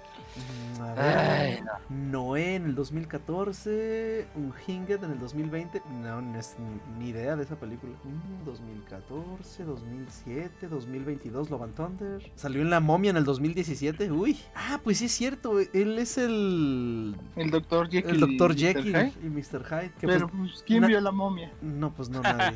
Mm, 0.78 0.82
A 0.82 0.94
ver. 0.94 1.06
Ay, 1.06 1.60
Noé 1.90 2.56
en 2.56 2.66
el 2.66 2.76
2014, 2.76 4.28
un 4.36 4.54
Hinged 4.68 5.04
en 5.04 5.12
el 5.12 5.20
2020. 5.20 5.82
No, 6.02 6.22
no 6.22 6.38
es 6.40 6.56
ni 7.00 7.10
idea 7.10 7.36
de 7.38 7.44
esa 7.44 7.56
película. 7.58 7.94
Mm, 8.04 8.46
2014, 8.46 9.64
2007, 9.64 10.68
2022, 10.68 11.50
Love 11.50 11.64
and 11.64 11.76
Thunder. 11.76 12.32
Salió 12.36 12.62
en 12.62 12.70
La 12.70 12.80
Momia 12.82 13.12
en 13.12 13.18
el 13.18 13.24
2017. 13.24 14.12
Uy. 14.12 14.38
Ah, 14.56 14.80
pues 14.84 14.98
sí 14.98 15.06
es 15.06 15.12
cierto. 15.14 15.60
Él 15.60 15.98
es 16.00 16.18
el. 16.18 17.16
El 17.38 17.52
doctor 17.52 17.90
Jekyll. 17.90 18.16
El 18.24 18.38
Mr. 18.38 18.56
Jekyll 18.56 19.14
Mr. 19.32 19.64
Hyde. 19.66 19.92
que 20.00 20.08
Pero 20.08 20.28
pues, 20.30 20.52
pues, 20.52 20.64
¿quién 20.66 20.86
vio 20.86 21.00
la 21.02 21.12
momia? 21.12 21.52
no, 21.62 21.92
pues 21.94 22.10
no 22.10 22.22
nadie. 22.22 22.56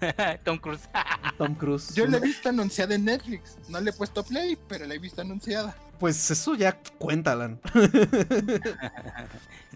Tom 0.44 0.58
Cruise. 0.58 0.88
Tom 1.38 1.54
Cruise. 1.54 1.94
Yo 1.94 2.06
la 2.06 2.18
he 2.18 2.20
visto 2.20 2.48
anunciada 2.48 2.94
en 2.94 3.04
Netflix. 3.04 3.58
No 3.68 3.80
le 3.80 3.90
he 3.90 3.92
puesto 3.92 4.22
play, 4.24 4.56
pero 4.68 4.86
la 4.86 4.94
he 4.94 4.98
visto 4.98 5.20
anunciada. 5.22 5.74
Pues 5.98 6.30
eso 6.30 6.54
ya 6.54 6.78
cuenta, 6.98 7.32
Alan. 7.32 7.58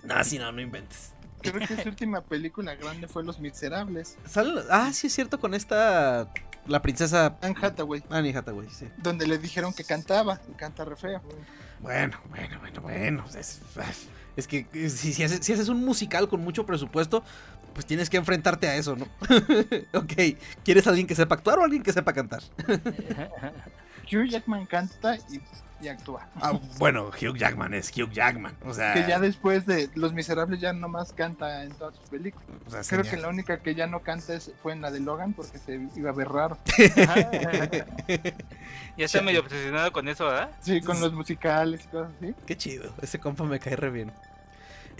no, 0.02 0.24
si 0.24 0.38
no, 0.38 0.52
no 0.52 0.60
inventes. 0.60 1.12
Creo 1.42 1.66
que 1.66 1.82
su 1.82 1.88
última 1.88 2.20
película 2.20 2.74
grande 2.74 3.08
fue 3.08 3.24
Los 3.24 3.38
Miserables. 3.40 4.18
Sale- 4.26 4.62
Ah, 4.70 4.90
sí 4.92 5.06
es 5.06 5.14
cierto 5.14 5.40
con 5.40 5.54
esta. 5.54 6.28
La 6.66 6.82
princesa 6.82 7.38
Anne 7.40 7.54
Hathaway. 7.60 8.04
Annie 8.10 8.36
Hathaway, 8.36 8.68
sí. 8.68 8.86
Donde 8.98 9.26
le 9.26 9.38
dijeron 9.38 9.72
que 9.72 9.82
cantaba. 9.84 10.38
Y 10.50 10.52
canta 10.52 10.84
re 10.84 10.96
feo. 10.96 11.22
Bueno, 11.80 12.18
bueno, 12.28 12.58
bueno, 12.60 12.80
bueno. 12.82 13.24
Es, 13.34 13.60
es 14.40 14.48
que 14.48 14.66
eh, 14.74 14.90
si, 14.90 15.12
si 15.12 15.22
haces, 15.22 15.38
si 15.44 15.52
haces 15.52 15.68
un 15.68 15.84
musical 15.84 16.28
con 16.28 16.40
mucho 16.40 16.66
presupuesto, 16.66 17.22
pues 17.74 17.86
tienes 17.86 18.10
que 18.10 18.16
enfrentarte 18.16 18.66
a 18.68 18.74
eso, 18.76 18.96
¿no? 18.96 19.06
ok, 19.98 20.12
¿quieres 20.64 20.86
alguien 20.88 21.06
que 21.06 21.14
sepa 21.14 21.36
actuar 21.36 21.58
o 21.60 21.64
alguien 21.64 21.82
que 21.82 21.92
sepa 21.92 22.12
cantar? 22.12 22.42
Hugh 24.12 24.26
Jackman 24.28 24.66
canta 24.66 25.16
y, 25.30 25.40
y 25.80 25.86
actúa. 25.86 26.28
Ah, 26.34 26.58
bueno, 26.78 27.10
Hugh 27.10 27.36
Jackman 27.36 27.74
es 27.74 27.96
Hugh 27.96 28.10
Jackman. 28.10 28.56
O 28.64 28.74
sea, 28.74 28.92
Que 28.92 29.06
ya 29.08 29.20
después 29.20 29.66
de 29.66 29.88
Los 29.94 30.12
Miserables 30.12 30.60
ya 30.60 30.72
nomás 30.72 31.12
canta 31.12 31.62
en 31.62 31.70
todas 31.70 31.94
sus 31.94 32.08
películas. 32.08 32.48
o 32.66 32.70
sea, 32.70 32.80
Creo 32.82 33.04
señal. 33.04 33.08
que 33.10 33.16
la 33.22 33.28
única 33.28 33.60
que 33.60 33.76
ya 33.76 33.86
no 33.86 34.00
canta 34.00 34.34
es- 34.34 34.50
fue 34.64 34.72
en 34.72 34.80
la 34.80 34.90
de 34.90 34.98
Logan 34.98 35.32
porque 35.32 35.58
se 35.58 35.80
iba 35.94 36.10
a 36.10 36.12
ver 36.12 36.28
raro. 36.28 36.58
ya 38.96 39.04
está 39.04 39.22
medio 39.22 39.40
obsesionado 39.40 39.92
con 39.92 40.08
eso, 40.08 40.26
¿verdad? 40.26 40.50
Sí, 40.60 40.80
con 40.80 41.00
los 41.00 41.12
musicales 41.12 41.82
y 41.84 41.88
cosas 41.88 42.10
así. 42.20 42.34
Qué 42.46 42.56
chido, 42.56 42.92
ese 43.00 43.20
compa 43.20 43.44
me 43.44 43.60
cae 43.60 43.76
re 43.76 43.90
bien. 43.90 44.12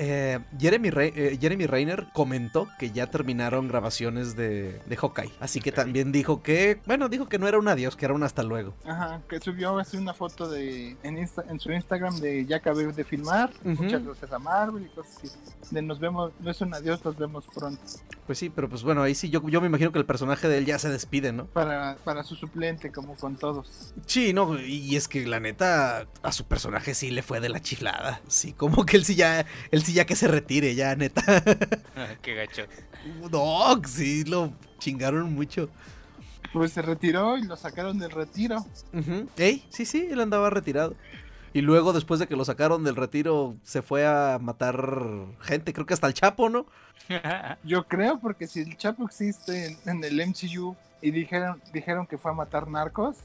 Eh, 0.02 0.38
Jeremy, 0.58 0.88
Re- 0.88 1.12
eh, 1.14 1.38
Jeremy 1.38 1.66
Reiner 1.66 2.06
comentó 2.14 2.66
que 2.78 2.90
ya 2.90 3.08
terminaron 3.10 3.68
grabaciones 3.68 4.34
de, 4.34 4.80
de 4.86 4.96
Hawkeye. 4.96 5.30
Así 5.40 5.60
que 5.60 5.72
también 5.72 6.10
dijo 6.10 6.42
que, 6.42 6.80
bueno, 6.86 7.10
dijo 7.10 7.28
que 7.28 7.38
no 7.38 7.46
era 7.46 7.58
un 7.58 7.68
adiós, 7.68 7.96
que 7.96 8.06
era 8.06 8.14
un 8.14 8.22
hasta 8.22 8.42
luego. 8.42 8.74
Ajá, 8.86 9.20
que 9.28 9.38
subió 9.40 9.78
así 9.78 9.98
una 9.98 10.14
foto 10.14 10.48
de 10.48 10.96
en, 11.02 11.18
Insta- 11.18 11.44
en 11.50 11.60
su 11.60 11.70
Instagram 11.70 12.16
de 12.18 12.46
ya 12.46 12.56
acabé 12.56 12.90
de 12.90 13.04
filmar, 13.04 13.50
Ujú. 13.62 13.82
muchas 13.82 14.02
gracias 14.02 14.32
a 14.32 14.38
Marvel 14.38 14.86
y 14.86 14.88
cosas 14.88 15.18
así. 15.18 15.28
De 15.74 15.82
nos 15.82 16.00
vemos, 16.00 16.32
no 16.40 16.50
es 16.50 16.60
un 16.62 16.72
adiós, 16.72 17.04
nos 17.04 17.18
vemos 17.18 17.44
pronto. 17.54 17.82
Pues 18.26 18.38
sí, 18.38 18.48
pero 18.48 18.68
pues 18.70 18.82
bueno, 18.82 19.02
ahí 19.02 19.14
sí 19.14 19.28
yo, 19.28 19.46
yo 19.48 19.60
me 19.60 19.66
imagino 19.66 19.92
que 19.92 19.98
el 19.98 20.06
personaje 20.06 20.48
de 20.48 20.56
él 20.58 20.64
ya 20.64 20.78
se 20.78 20.88
despide, 20.88 21.32
¿no? 21.32 21.44
Para, 21.46 21.96
para 22.04 22.22
su 22.22 22.36
suplente, 22.36 22.90
como 22.90 23.16
con 23.16 23.36
todos. 23.36 23.92
Sí, 24.06 24.32
no, 24.32 24.58
y 24.58 24.96
es 24.96 25.08
que 25.08 25.26
la 25.26 25.40
neta, 25.40 26.06
a 26.22 26.32
su 26.32 26.46
personaje 26.46 26.94
sí 26.94 27.10
le 27.10 27.22
fue 27.22 27.40
de 27.40 27.50
la 27.50 27.60
chiflada. 27.60 28.20
Sí, 28.28 28.52
como 28.54 28.86
que 28.86 28.96
él 28.96 29.04
sí 29.04 29.14
ya, 29.14 29.44
él 29.70 29.82
sí 29.82 29.89
ya 29.92 30.06
que 30.06 30.16
se 30.16 30.28
retire, 30.28 30.74
ya, 30.74 30.94
neta. 30.96 31.22
Qué 32.22 32.34
gacho. 32.34 32.62
No, 33.30 33.80
sí, 33.86 34.24
lo 34.24 34.52
chingaron 34.78 35.32
mucho. 35.34 35.68
Pues 36.52 36.72
se 36.72 36.82
retiró 36.82 37.38
y 37.38 37.44
lo 37.44 37.56
sacaron 37.56 37.98
del 37.98 38.10
retiro. 38.10 38.64
Ujú. 38.92 39.28
Ey, 39.36 39.64
sí, 39.70 39.84
sí, 39.84 40.08
él 40.10 40.20
andaba 40.20 40.50
retirado. 40.50 40.96
Y 41.52 41.62
luego, 41.62 41.92
después 41.92 42.20
de 42.20 42.26
que 42.26 42.36
lo 42.36 42.44
sacaron 42.44 42.84
del 42.84 42.96
retiro, 42.96 43.56
se 43.62 43.82
fue 43.82 44.06
a 44.06 44.38
matar 44.40 44.86
gente, 45.40 45.72
creo 45.72 45.86
que 45.86 45.94
hasta 45.94 46.06
el 46.06 46.14
Chapo, 46.14 46.48
¿no? 46.48 46.66
Yo 47.64 47.84
creo, 47.86 48.18
porque 48.20 48.46
si 48.46 48.60
el 48.60 48.76
Chapo 48.76 49.04
existe 49.04 49.66
en, 49.66 49.78
en 49.86 50.04
el 50.04 50.26
MCU 50.28 50.76
y 51.02 51.10
dijeron, 51.12 51.60
dijeron 51.72 52.06
que 52.06 52.18
fue 52.18 52.30
a 52.30 52.34
matar 52.34 52.68
narcos, 52.68 53.16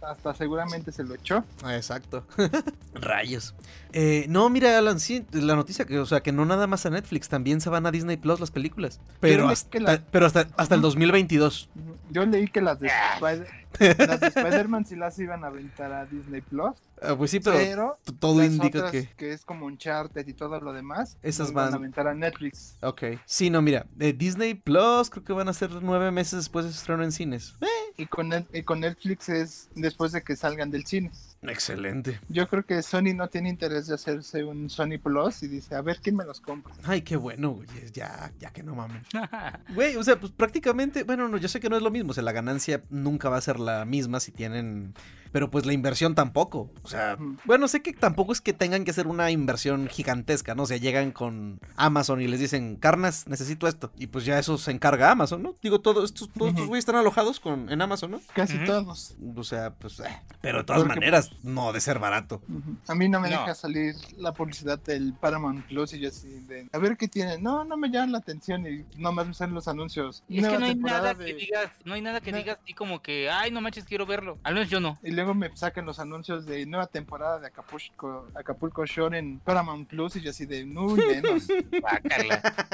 hasta 0.00 0.34
seguramente 0.34 0.90
se 0.90 1.04
lo 1.04 1.14
echó. 1.14 1.44
Exacto. 1.70 2.26
Rayos. 2.94 3.54
Eh, 3.92 4.26
no, 4.28 4.50
mira, 4.50 4.76
Alan, 4.76 4.98
sí, 4.98 5.24
la 5.30 5.54
noticia 5.54 5.84
que, 5.84 5.98
o 6.00 6.06
sea, 6.06 6.20
que 6.20 6.32
no 6.32 6.44
nada 6.46 6.66
más 6.66 6.84
a 6.84 6.90
Netflix, 6.90 7.28
también 7.28 7.60
se 7.60 7.70
van 7.70 7.86
a 7.86 7.92
Disney 7.92 8.16
Plus 8.16 8.40
las 8.40 8.50
películas. 8.50 9.00
Pero 9.20 9.48
hasta, 9.48 9.70
que 9.70 9.80
la- 9.80 10.00
pero 10.10 10.26
hasta, 10.26 10.48
hasta 10.56 10.74
el 10.74 10.80
Ujú. 10.80 10.88
2022. 10.88 11.68
Yo 12.10 12.26
leí 12.26 12.48
que 12.48 12.60
las 12.60 12.80
de, 12.80 12.90
Ah. 12.90 13.18
Las 13.80 14.20
de 14.20 14.26
Spider-Man 14.26 14.84
sí 14.84 14.96
las 14.96 15.18
iban 15.18 15.44
a 15.44 15.46
aventar 15.46 15.92
a 15.92 16.04
Disney 16.04 16.42
Plus, 16.42 16.74
Ah, 17.00 17.14
pues 17.16 17.30
sí, 17.30 17.40
pero 17.40 17.98
todo 18.20 18.38
las 18.42 18.48
indica 18.52 18.86
otras, 18.86 19.06
que... 19.16 19.32
es 19.32 19.44
como 19.46 19.64
Uncharted 19.66 20.26
y 20.28 20.34
todo 20.34 20.60
lo 20.60 20.72
demás, 20.74 21.16
Esas 21.22 21.52
van- 21.52 21.72
a 21.72 21.76
aventar 21.76 22.06
a 22.06 22.14
Netflix. 22.14 22.76
Ok. 22.82 23.02
Sí, 23.24 23.50
no, 23.50 23.62
mira, 23.62 23.86
de 23.94 24.12
Disney 24.12 24.54
Plus 24.54 25.10
creo 25.10 25.24
que 25.24 25.32
van 25.32 25.48
a 25.48 25.52
ser 25.52 25.70
nueve 25.82 26.10
meses 26.10 26.34
después 26.40 26.64
de 26.64 26.72
su 26.72 26.78
estreno 26.78 27.02
en 27.04 27.12
cines. 27.12 27.54
Eh, 27.60 27.66
Y 27.98 28.06
con, 28.06 28.28
Net- 28.30 28.48
y 28.52 28.62
con 28.62 28.80
Netflix 28.80 29.28
es 29.28 29.68
después 29.74 30.12
de 30.12 30.22
que 30.22 30.36
salgan 30.36 30.70
del 30.70 30.86
cine. 30.86 31.10
Excelente. 31.42 32.20
Yo 32.28 32.48
creo 32.48 32.64
que 32.64 32.82
Sony 32.82 33.14
no 33.14 33.28
tiene 33.28 33.48
interés 33.48 33.86
de 33.86 33.94
hacerse 33.94 34.44
un 34.44 34.70
Sony 34.70 34.98
Plus 35.02 35.42
y 35.42 35.48
dice, 35.48 35.74
a 35.74 35.82
ver 35.82 35.98
quién 36.02 36.16
me 36.16 36.24
los 36.24 36.40
compra. 36.40 36.74
Ay, 36.84 37.02
qué 37.02 37.16
bueno, 37.16 37.50
güey. 37.50 37.68
Ya, 37.92 38.32
ya 38.38 38.50
que 38.50 38.62
no 38.62 38.74
mames. 38.74 39.02
Güey, 39.74 39.96
o 39.96 40.04
sea, 40.04 40.18
pues 40.18 40.32
prácticamente, 40.32 41.04
bueno, 41.04 41.28
no, 41.28 41.36
yo 41.36 41.48
sé 41.48 41.60
que 41.60 41.68
no 41.68 41.76
es 41.76 41.82
lo 41.82 41.90
mismo, 41.90 42.10
o 42.10 42.14
sea, 42.14 42.22
la 42.22 42.32
ganancia 42.32 42.82
nunca 42.90 43.28
va 43.28 43.36
a 43.36 43.40
ser 43.40 43.58
la 43.58 43.84
misma 43.84 44.20
si 44.20 44.32
tienen, 44.32 44.94
pero 45.30 45.50
pues 45.50 45.64
la 45.66 45.72
inversión 45.72 46.14
tampoco, 46.14 46.70
o 46.82 46.88
sea, 46.88 47.16
bueno, 47.44 47.68
sé 47.68 47.80
que 47.82 47.92
tampoco 47.92 48.32
es 48.32 48.40
que 48.40 48.52
tengan 48.52 48.84
que 48.84 48.90
hacer 48.90 49.06
una 49.06 49.30
inversión 49.30 49.88
gigantesca, 49.88 50.54
¿no? 50.54 50.64
O 50.64 50.66
sea, 50.66 50.76
llegan 50.76 51.12
con 51.12 51.58
Amazon 51.76 52.20
y 52.20 52.28
les 52.28 52.40
dicen, 52.40 52.76
carnas, 52.76 53.26
necesito 53.28 53.66
esto, 53.66 53.92
y 53.96 54.08
pues 54.08 54.24
ya 54.24 54.38
eso 54.38 54.58
se 54.58 54.70
encarga 54.70 55.10
Amazon, 55.10 55.42
¿no? 55.42 55.54
Digo, 55.62 55.80
todos 55.80 56.04
estos, 56.04 56.30
todos 56.30 56.50
estos 56.50 56.66
güeyes 56.66 56.82
están 56.82 56.96
alojados 56.96 57.40
con, 57.40 57.70
en 57.70 57.80
Amazon, 57.80 58.12
¿no? 58.12 58.20
Casi 58.34 58.58
todos. 58.64 59.16
O 59.36 59.44
sea, 59.44 59.74
pues, 59.74 60.00
eh, 60.00 60.04
pero 60.40 60.58
de 60.58 60.64
todas 60.64 60.82
Porque, 60.82 60.96
maneras, 60.96 61.30
no 61.42 61.72
de 61.72 61.80
ser 61.80 61.98
barato. 61.98 62.42
A 62.88 62.94
mí 62.94 63.08
no 63.08 63.20
me 63.20 63.30
No. 63.30 63.40
deja 63.40 63.54
salir 63.54 63.94
la 64.18 64.32
publicidad 64.32 64.78
del 64.78 65.14
Paramount 65.14 65.66
Plus 65.66 65.92
y 65.94 66.00
yo 66.00 66.08
así 66.08 66.28
de, 66.46 66.68
a 66.72 66.78
ver 66.78 66.96
qué 66.96 67.08
tiene. 67.08 67.38
No, 67.38 67.64
no 67.64 67.76
me 67.76 67.90
llama 67.90 68.12
la 68.12 68.18
atención 68.18 68.66
y 68.66 68.84
nomás 68.96 69.26
me 69.26 69.34
salen 69.34 69.54
los 69.54 69.68
anuncios. 69.68 70.22
Y 70.28 70.38
es 70.40 70.48
que 70.48 70.58
no 70.58 70.66
hay 70.66 70.74
nada 70.74 71.14
de- 71.14 71.26
que 71.26 71.34
digas, 71.34 71.70
no 71.84 71.94
hay 71.94 72.00
nada 72.00 72.20
que 72.20 72.32
No. 72.32 72.38
digas 72.38 72.58
así 72.62 72.74
como 72.74 73.02
que, 73.02 73.30
ay, 73.30 73.50
no 73.50 73.60
manches, 73.60 73.84
quiero 73.84 74.06
verlo. 74.06 74.38
Al 74.42 74.54
menos 74.54 74.70
yo 74.70 74.80
no. 74.80 74.98
Y 75.02 75.10
luego 75.10 75.34
me 75.34 75.54
sacan 75.56 75.86
los 75.86 75.98
anuncios 75.98 76.46
de 76.46 76.64
nueva 76.66 76.86
temporada 76.86 77.38
de 77.40 77.46
Acapulco, 77.48 78.28
Acapulco 78.34 78.84
Shore 78.86 79.18
en 79.18 79.38
Paramount 79.40 79.88
Plus 79.88 80.16
y 80.16 80.20
yo 80.20 80.30
así 80.30 80.46
de, 80.46 80.64
muy 80.64 80.94
menos. 81.00 81.46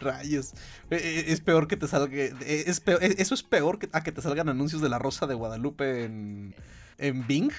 Rayos. 0.00 0.52
Eh, 0.90 0.96
eh, 1.02 1.24
Es 1.28 1.40
peor 1.40 1.66
que 1.68 1.76
te 1.76 1.86
salga. 1.86 2.14
eh, 2.14 2.64
Es 2.66 2.80
peor- 2.80 3.02
eh, 3.02 3.14
eso 3.18 3.34
es 3.34 3.42
peor 3.42 3.78
que, 3.78 3.88
a 3.92 4.02
que 4.02 4.12
te 4.12 4.22
salgan 4.22 4.48
anuncios 4.48 4.82
de 4.82 4.88
la 4.88 4.98
Rosa 4.98 5.26
de 5.26 5.34
Guadalupe 5.34 6.04
en, 6.04 6.54
en 7.00 7.26
Bing. 7.26 7.50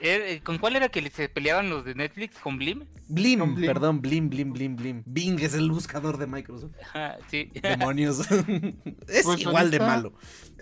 Eh, 0.00 0.40
¿Con 0.44 0.58
cuál 0.58 0.76
era 0.76 0.88
que 0.88 1.08
se 1.10 1.28
peleaban 1.28 1.70
los 1.70 1.84
de 1.84 1.94
Netflix? 1.94 2.38
¿Con 2.38 2.58
Blim? 2.58 2.84
Blim, 3.08 3.40
Con 3.40 3.54
Blim. 3.54 3.66
perdón, 3.66 4.00
Blim, 4.02 4.28
Blim, 4.30 4.52
Blim, 4.52 4.76
Blim. 4.76 5.02
Bing 5.06 5.38
es 5.40 5.54
el 5.54 5.70
buscador 5.70 6.18
de 6.18 6.26
Microsoft. 6.26 6.72
Ajá, 6.82 7.18
sí. 7.30 7.50
Demonios. 7.62 8.20
es 9.08 9.24
Pues 9.24 9.40
igual 9.40 9.70
de 9.70 9.78
malo. 9.80 10.12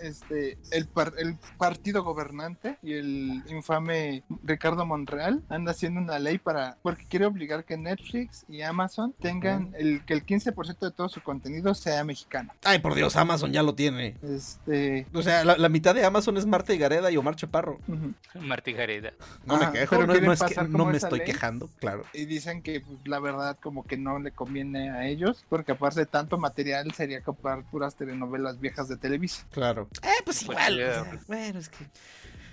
Este, 0.02 0.56
el, 0.70 0.86
par- 0.86 1.12
el 1.18 1.36
partido 1.58 2.02
gobernante 2.02 2.78
y 2.82 2.94
el 2.94 3.42
infame 3.50 4.22
Ricardo 4.42 4.86
Monreal 4.86 5.42
anda 5.50 5.72
haciendo 5.72 6.00
una 6.00 6.18
ley 6.18 6.38
para, 6.38 6.78
porque 6.82 7.04
quiere 7.06 7.26
obligar 7.26 7.64
que 7.66 7.76
Netflix 7.76 8.46
y 8.48 8.62
Amazon 8.62 9.14
tengan 9.20 9.74
el, 9.78 10.02
que 10.06 10.14
el 10.14 10.24
15% 10.24 10.78
de 10.78 10.90
todo 10.90 11.08
su 11.10 11.20
contenido 11.22 11.74
sea 11.74 12.02
mexicano. 12.04 12.52
Ay, 12.64 12.78
por 12.78 12.94
Dios, 12.94 13.14
Amazon 13.16 13.52
ya 13.52 13.62
lo 13.62 13.74
tiene. 13.74 14.16
Este, 14.22 15.06
O 15.12 15.22
sea, 15.22 15.44
la, 15.44 15.58
la 15.58 15.68
mitad 15.68 15.94
de 15.94 16.04
Amazon 16.04 16.36
es 16.38 16.46
Marta 16.46 16.72
y 16.72 16.78
Gareda 16.78 17.10
y 17.10 17.16
Omar 17.18 17.36
Chaparro. 17.36 17.78
Ujú. 17.88 18.14
Martí 18.46 18.72
Gareda. 18.72 19.12
No 19.44 19.56
me 19.56 19.64
Ajá, 19.64 19.72
quejo, 19.72 19.90
pero 19.90 20.06
no, 20.06 20.12
quieren 20.12 20.26
no 20.26 20.32
es 20.32 20.38
que 20.40 20.48
pasar 20.48 20.68
no 20.68 20.78
como 20.78 20.90
me 20.90 20.96
estoy 20.96 21.18
ley. 21.18 21.26
quejando, 21.26 21.68
claro. 21.78 22.04
Y 22.12 22.24
dicen 22.26 22.62
que 22.62 22.80
pues, 22.80 22.98
la 23.06 23.20
verdad 23.20 23.58
como 23.60 23.84
que 23.84 23.96
no 23.96 24.18
le 24.18 24.30
conviene 24.32 24.90
a 24.90 25.06
ellos, 25.06 25.44
porque 25.48 25.72
aparte 25.72 26.00
de 26.00 26.06
tanto 26.06 26.38
material 26.38 26.92
sería 26.92 27.22
comprar 27.22 27.62
puras 27.70 27.96
telenovelas 27.96 28.60
viejas 28.60 28.88
de 28.88 28.96
Televisa. 28.96 29.46
Claro. 29.50 29.88
Eh, 30.02 30.08
pues 30.24 30.44
Pues, 30.44 30.58
igual. 30.68 30.76
sea, 30.76 31.20
bueno, 31.26 31.58
es 31.58 31.68
que. 31.68 31.86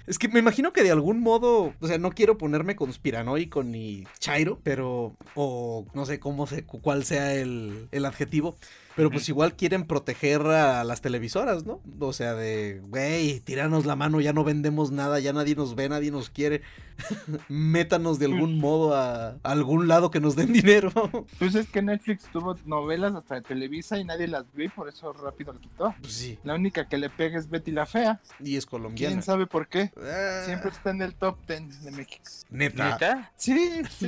Es 0.08 0.18
que 0.18 0.30
me 0.30 0.40
imagino 0.40 0.72
que 0.72 0.84
de 0.84 0.92
algún 0.92 1.20
modo, 1.20 1.74
o 1.82 1.88
sea, 1.88 1.98
no 1.98 2.12
quiero 2.12 2.38
ponerme 2.38 2.78
conspiranoico 2.78 3.62
ni 3.64 4.06
chairo, 4.20 4.58
pero, 4.64 5.18
o 5.36 5.86
no 5.94 6.06
sé 6.06 6.18
cómo 6.18 6.48
se, 6.48 6.64
cuál 6.64 7.04
sea 7.04 7.34
el, 7.34 7.90
el 7.92 8.06
adjetivo, 8.06 8.56
pero 8.98 9.10
pues 9.10 9.30
igual 9.30 9.56
quieren 9.56 9.86
proteger 9.86 10.42
a 10.42 10.84
las 10.84 11.00
televisoras, 11.02 11.66
¿no? 11.66 11.80
O 12.00 12.12
sea, 12.12 12.34
de, 12.34 12.82
güey, 12.88 13.40
tíranos 13.40 13.86
la 13.86 13.96
mano, 13.96 14.20
ya 14.20 14.34
no 14.34 14.44
vendemos 14.44 14.92
nada, 14.92 15.20
ya 15.22 15.32
nadie 15.32 15.56
nos 15.56 15.76
ve, 15.76 15.88
nadie 15.88 16.12
nos 16.12 16.30
quiere, 16.30 16.62
métanos 17.48 18.20
de 18.20 18.26
algún 18.26 18.60
modo 18.60 18.96
a, 18.96 19.30
a 19.30 19.38
algún 19.44 19.88
lado 19.88 20.12
que 20.12 20.20
nos 20.20 20.36
den 20.36 20.52
dinero. 20.52 20.92
Pues 21.40 21.54
es 21.56 21.68
que 21.70 21.82
Netflix 21.82 22.24
tuvo 22.34 22.56
novelas 22.66 23.14
hasta 23.16 23.36
de 23.36 23.42
Televisa 23.42 24.00
y 24.00 24.04
nadie 24.04 24.28
las 24.28 24.52
vio 24.54 24.66
y 24.66 24.70
por 24.70 24.90
eso 24.90 25.14
rápido 25.14 25.54
lo 25.54 25.60
quitó. 25.60 25.94
pues 26.02 26.14
sí, 26.14 26.40
La 26.44 26.56
única 26.56 26.88
que 26.90 26.98
le 26.98 27.10
pega 27.10 27.38
es 27.38 27.50
Betty 27.50 27.72
la 27.72 27.86
Fea. 27.86 28.20
y 28.40 28.58
es 28.58 28.66
colombiana. 28.66 29.14
¿Quién 29.14 29.24
sabe 29.24 29.46
por 29.46 29.68
qué? 29.68 29.92
Ah, 29.98 30.42
Siempre 30.46 30.72
está 30.72 30.90
en 30.90 31.02
el 31.04 31.14
top 31.14 31.38
10 31.48 31.84
de 31.84 31.92
México. 31.92 32.24
Neta. 32.50 32.90
¿Neta? 32.92 33.32
Sí, 33.38 33.82
sí. 34.00 34.08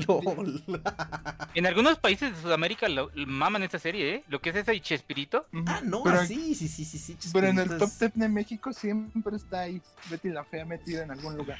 En 1.53 1.65
algunos 1.67 1.99
países 1.99 2.35
de 2.35 2.41
Sudamérica 2.41 2.89
lo, 2.89 3.11
lo 3.13 3.27
maman 3.27 3.63
esta 3.63 3.79
serie, 3.79 4.15
¿eh? 4.15 4.23
Lo 4.27 4.41
que 4.41 4.49
es 4.49 4.55
ese 4.55 4.71
y 4.79 4.81
Chespirito. 4.81 5.45
Ah, 5.65 5.81
no, 5.83 6.01
pero, 6.03 6.25
sí, 6.25 6.55
sí, 6.55 6.67
sí, 6.67 6.83
sí, 6.85 6.97
sí. 6.97 7.29
pero 7.33 7.47
en 7.47 7.59
el 7.59 7.67
top 7.77 7.83
es- 7.89 7.99
10 7.99 8.13
de 8.15 8.29
México 8.29 8.73
siempre 8.73 9.35
está 9.35 9.61
ahí 9.61 9.81
Betty 10.09 10.29
la 10.29 10.43
Fea 10.43 10.65
metida 10.65 11.03
en 11.03 11.11
algún 11.11 11.37
lugar. 11.37 11.57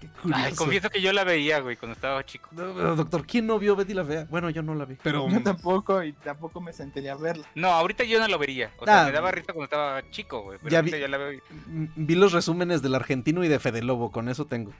Qué 0.00 0.08
Ay, 0.32 0.54
confieso 0.54 0.88
que 0.88 1.00
yo 1.02 1.12
la 1.12 1.24
veía, 1.24 1.60
güey, 1.60 1.76
cuando 1.76 1.94
estaba 1.94 2.24
chico. 2.24 2.48
No, 2.52 2.72
pero, 2.74 2.94
doctor, 2.96 3.26
¿quién 3.26 3.46
no 3.46 3.58
vio 3.58 3.74
Betty 3.74 3.92
la 3.92 4.04
Fea? 4.04 4.26
Bueno, 4.30 4.48
yo 4.50 4.62
no 4.62 4.74
la 4.74 4.84
vi. 4.84 4.96
Pero. 5.02 5.28
Yo 5.28 5.42
tampoco 5.42 6.02
y 6.02 6.12
tampoco 6.12 6.60
me 6.60 6.72
sentaría 6.72 7.12
a 7.12 7.16
verla. 7.16 7.46
No, 7.54 7.68
ahorita 7.68 8.04
yo 8.04 8.18
no 8.20 8.28
lo 8.28 8.38
vería. 8.38 8.70
O 8.78 8.84
sea, 8.84 9.02
Ah. 9.02 9.06
me 9.06 9.12
daba 9.12 9.30
risa 9.32 9.52
cuando 9.52 9.64
estaba 9.64 10.10
chico, 10.10 10.42
güey. 10.42 10.58
Pero 10.58 10.70
Ya 10.70 10.78
ahorita 10.78 10.96
vi- 10.96 11.02
ya 11.02 11.08
la 11.08 11.16
veo. 11.18 11.40
mm, 11.66 11.84
Vi 11.96 12.14
los 12.14 12.32
resúmenes 12.32 12.82
del 12.82 12.94
argentino 12.94 13.44
y 13.44 13.48
de 13.48 13.58
Fede 13.58 13.82
Lobo, 13.82 14.10
con 14.12 14.28
eso 14.28 14.46
tengo. 14.46 14.72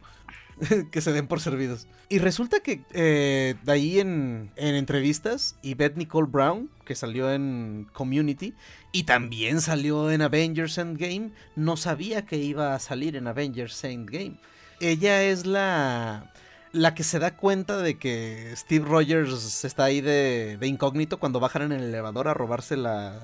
que 0.90 1.00
se 1.00 1.12
den 1.12 1.26
por 1.26 1.40
servidos. 1.40 1.86
Y 2.08 2.18
resulta 2.18 2.60
que 2.60 2.82
eh, 2.92 3.54
de 3.62 3.72
ahí 3.72 4.00
en, 4.00 4.50
en 4.56 4.74
entrevistas, 4.74 5.56
Yvette 5.62 5.96
Nicole 5.96 6.28
Brown, 6.30 6.70
que 6.84 6.94
salió 6.94 7.32
en 7.32 7.86
Community, 7.92 8.54
y 8.92 9.04
también 9.04 9.60
salió 9.60 10.10
en 10.10 10.22
Avengers 10.22 10.78
Endgame, 10.78 11.30
no 11.56 11.76
sabía 11.76 12.26
que 12.26 12.36
iba 12.36 12.74
a 12.74 12.78
salir 12.78 13.16
en 13.16 13.26
Avengers 13.26 13.82
Endgame. 13.84 14.38
Ella 14.80 15.22
es 15.22 15.46
la, 15.46 16.33
la 16.74 16.94
que 16.94 17.04
se 17.04 17.18
da 17.20 17.36
cuenta 17.36 17.78
de 17.78 17.96
que 17.98 18.52
Steve 18.56 18.84
Rogers 18.84 19.64
está 19.64 19.84
ahí 19.84 20.00
de, 20.00 20.56
de 20.58 20.66
incógnito 20.66 21.18
cuando 21.18 21.38
bajan 21.40 21.62
en 21.62 21.72
el 21.72 21.84
elevador 21.84 22.26
a 22.28 22.34
robarse 22.34 22.76
la... 22.76 23.20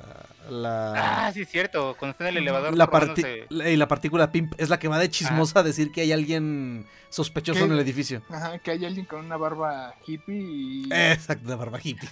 la... 0.48 1.26
Ah, 1.26 1.32
sí, 1.32 1.44
cierto. 1.44 1.96
Cuando 1.98 2.12
está 2.12 2.24
en 2.28 2.36
el 2.36 2.42
elevador. 2.44 2.76
La, 2.76 2.88
parti- 2.88 3.22
robándose- 3.22 3.46
la- 3.50 3.68
y 3.70 3.76
la 3.76 3.88
partícula 3.88 4.30
pimp 4.30 4.54
es 4.56 4.68
la 4.68 4.78
que 4.78 4.86
va 4.88 4.98
de 4.98 5.10
chismosa 5.10 5.60
a 5.60 5.62
decir 5.64 5.90
que 5.90 6.00
hay 6.02 6.12
alguien 6.12 6.86
sospechoso 7.08 7.58
¿Qué? 7.58 7.66
en 7.66 7.72
el 7.72 7.80
edificio. 7.80 8.22
Ajá, 8.30 8.58
que 8.58 8.70
hay 8.70 8.84
alguien 8.84 9.04
con 9.04 9.24
una 9.24 9.36
barba 9.36 9.94
hippie 10.06 10.36
y... 10.36 10.88
Exacto, 10.92 11.48
la 11.48 11.56
barba 11.56 11.80
hippie. 11.82 12.08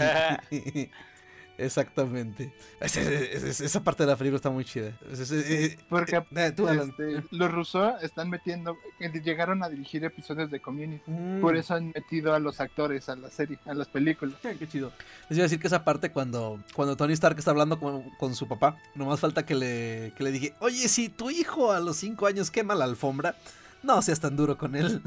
Exactamente. 1.59 2.53
Esa 2.81 3.83
parte 3.83 4.05
de 4.05 4.11
la 4.11 4.17
película 4.17 4.37
está 4.37 4.49
muy 4.49 4.65
chida. 4.65 4.93
Eh, 5.11 5.77
Porque 5.89 6.23
eh, 6.37 6.53
tú, 6.55 6.69
Alan. 6.69 6.91
este, 6.91 7.25
los 7.37 7.51
rusos 7.51 8.01
están 8.03 8.31
metiendo, 8.31 8.79
eh, 9.01 9.11
llegaron 9.23 9.65
a 9.65 9.69
dirigir 9.69 10.05
episodios 10.05 10.53
de 10.53 10.61
Community. 10.61 11.03
Mm. 11.11 11.41
Por 11.41 11.57
eso 11.57 11.75
han 11.75 11.89
metido 11.93 12.33
a 12.33 12.39
los 12.39 12.61
actores 12.61 13.09
a 13.09 13.17
la 13.17 13.29
serie, 13.31 13.59
a 13.67 13.75
las 13.75 13.89
películas. 13.89 14.37
Qué 14.41 14.69
chido. 14.69 14.93
Les 15.29 15.37
iba 15.37 15.43
a 15.43 15.49
decir 15.49 15.59
que 15.59 15.67
esa 15.67 15.85
parte 15.85 16.13
cuando, 16.13 16.63
cuando 16.75 16.97
Tony 16.97 17.15
Stark 17.15 17.37
está 17.37 17.51
hablando 17.51 17.81
con, 17.81 18.09
con 18.19 18.37
su 18.37 18.47
papá, 18.47 18.79
nomás 18.95 19.19
falta 19.19 19.45
que 19.45 19.57
le, 19.57 20.13
que 20.17 20.23
le 20.23 20.31
dije, 20.31 20.55
oye, 20.61 20.89
si 20.89 21.09
tu 21.09 21.29
hijo 21.31 21.73
a 21.73 21.81
los 21.81 21.97
5 21.97 22.25
años 22.27 22.53
quema 22.53 22.77
la 22.77 22.85
alfombra, 22.85 23.35
no 23.83 24.01
seas 24.01 24.21
tan 24.21 24.37
duro 24.37 24.57
con 24.57 24.77
él. 24.77 25.03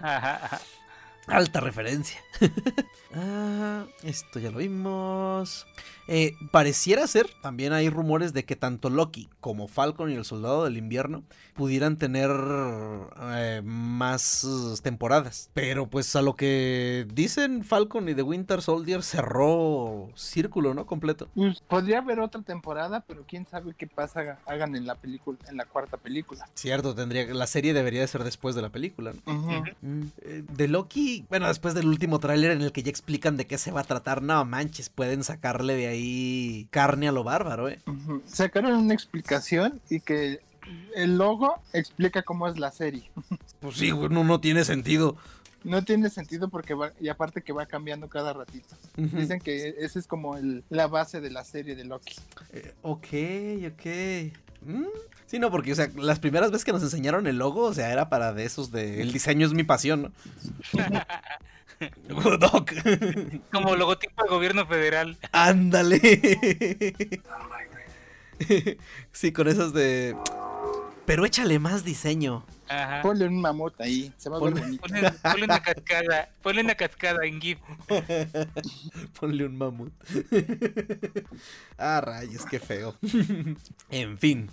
Ajá, 0.00 0.44
ajá. 0.44 0.60
Alta 1.26 1.60
referencia. 1.60 2.20
Ah, 3.16 3.84
esto 4.02 4.40
ya 4.40 4.50
lo 4.50 4.58
vimos. 4.58 5.68
Eh, 6.08 6.34
pareciera 6.50 7.06
ser, 7.06 7.28
también 7.42 7.72
hay 7.72 7.88
rumores 7.88 8.32
de 8.32 8.44
que 8.44 8.56
tanto 8.56 8.90
Loki 8.90 9.28
como 9.40 9.68
Falcon 9.68 10.10
y 10.10 10.14
el 10.14 10.24
Soldado 10.24 10.64
del 10.64 10.76
Invierno 10.76 11.22
pudieran 11.54 11.96
tener 11.96 12.30
eh, 13.22 13.62
más 13.64 14.80
temporadas. 14.82 15.48
Pero 15.54 15.88
pues 15.88 16.14
a 16.16 16.22
lo 16.22 16.34
que 16.34 17.06
dicen 17.14 17.64
Falcon 17.64 18.08
y 18.08 18.14
The 18.14 18.22
Winter 18.22 18.60
Soldier 18.60 19.02
cerró 19.02 20.10
círculo, 20.16 20.74
¿no? 20.74 20.84
Completo. 20.84 21.28
Pues, 21.34 21.60
podría 21.60 21.98
haber 21.98 22.20
otra 22.20 22.42
temporada, 22.42 23.04
pero 23.06 23.24
quién 23.26 23.46
sabe 23.46 23.74
qué 23.74 23.86
pasa 23.86 24.38
hagan 24.46 24.74
en 24.74 24.86
la 24.86 24.96
película, 24.96 25.38
en 25.48 25.56
la 25.56 25.64
cuarta 25.66 25.96
película. 25.96 26.48
Cierto, 26.54 26.94
tendría 26.94 27.32
la 27.32 27.46
serie 27.46 27.72
debería 27.72 28.00
de 28.00 28.08
ser 28.08 28.24
después 28.24 28.54
de 28.54 28.62
la 28.62 28.70
película, 28.70 29.12
¿no? 29.24 29.32
Mm, 29.80 30.02
eh, 30.22 30.42
De 30.52 30.68
Loki, 30.68 31.13
bueno, 31.28 31.48
después 31.48 31.74
del 31.74 31.86
último 31.86 32.18
tráiler 32.18 32.50
en 32.52 32.62
el 32.62 32.72
que 32.72 32.82
ya 32.82 32.90
explican 32.90 33.36
de 33.36 33.46
qué 33.46 33.58
se 33.58 33.70
va 33.70 33.80
a 33.80 33.84
tratar, 33.84 34.22
no 34.22 34.44
manches, 34.44 34.88
pueden 34.90 35.24
sacarle 35.24 35.74
de 35.76 35.86
ahí 35.88 36.68
carne 36.70 37.08
a 37.08 37.12
lo 37.12 37.24
bárbaro, 37.24 37.68
¿eh? 37.68 37.78
Sacaron 38.26 38.72
una 38.74 38.94
explicación 38.94 39.80
y 39.90 40.00
que 40.00 40.40
el 40.96 41.16
logo 41.18 41.54
explica 41.72 42.22
cómo 42.22 42.48
es 42.48 42.58
la 42.58 42.70
serie. 42.70 43.10
Pues 43.60 43.76
sí, 43.78 43.90
no, 43.92 44.24
no 44.24 44.40
tiene 44.40 44.62
sentido. 44.64 45.16
No 45.62 45.82
tiene 45.82 46.10
sentido 46.10 46.50
porque 46.50 46.74
va, 46.74 46.92
y 47.00 47.08
aparte 47.08 47.40
que 47.40 47.54
va 47.54 47.64
cambiando 47.64 48.10
cada 48.10 48.34
ratito. 48.34 48.76
Dicen 48.96 49.40
que 49.40 49.74
esa 49.78 49.98
es 49.98 50.06
como 50.06 50.36
el- 50.36 50.62
la 50.68 50.86
base 50.86 51.22
de 51.22 51.30
la 51.30 51.42
serie 51.44 51.74
de 51.74 51.84
Loki. 51.84 52.14
Eh, 52.52 52.74
ok, 52.82 53.06
ok. 53.72 54.36
Mm, 54.64 54.84
Sí, 55.26 55.38
no, 55.38 55.50
porque, 55.50 55.72
o 55.72 55.74
sea, 55.74 55.88
las 55.96 56.20
primeras 56.20 56.50
veces 56.52 56.64
que 56.64 56.72
nos 56.72 56.82
enseñaron 56.82 57.26
el 57.26 57.38
logo, 57.38 57.62
o 57.64 57.74
sea, 57.74 57.90
era 57.90 58.08
para 58.08 58.32
de 58.32 58.44
esos 58.44 58.70
de 58.70 59.00
el 59.00 59.12
diseño 59.12 59.46
es 59.46 59.52
mi 59.52 59.64
pasión, 59.64 60.02
¿no? 60.02 60.12
Doc. 62.38 62.72
Como 63.52 63.74
logotipo 63.74 64.22
de 64.22 64.28
gobierno 64.28 64.66
federal. 64.66 65.18
Ándale. 65.32 66.00
Sí, 69.12 69.32
con 69.32 69.46
esos 69.46 69.72
de. 69.72 70.16
Pero 71.06 71.24
échale 71.26 71.58
más 71.58 71.84
diseño. 71.84 72.44
Ajá. 72.68 73.02
Ponle 73.02 73.26
un 73.26 73.40
mamut 73.40 73.78
ahí, 73.80 74.10
se 74.16 74.30
va 74.30 74.38
a 74.38 74.40
ver 74.40 74.54
Ponle- 74.54 74.60
bonito. 74.60 74.82
Ponle, 74.88 75.10
ponle 75.10 75.44
una 75.44 75.62
cascada. 75.62 76.28
Ponle 76.42 76.60
una 76.62 76.74
cascada 76.74 77.26
en 77.26 77.40
GIF. 77.40 77.58
Ponle 79.20 79.44
un 79.44 79.58
mamut. 79.58 79.92
ah, 81.78 82.00
rayos, 82.00 82.46
qué 82.46 82.58
feo. 82.58 82.96
en 83.90 84.18
fin. 84.18 84.48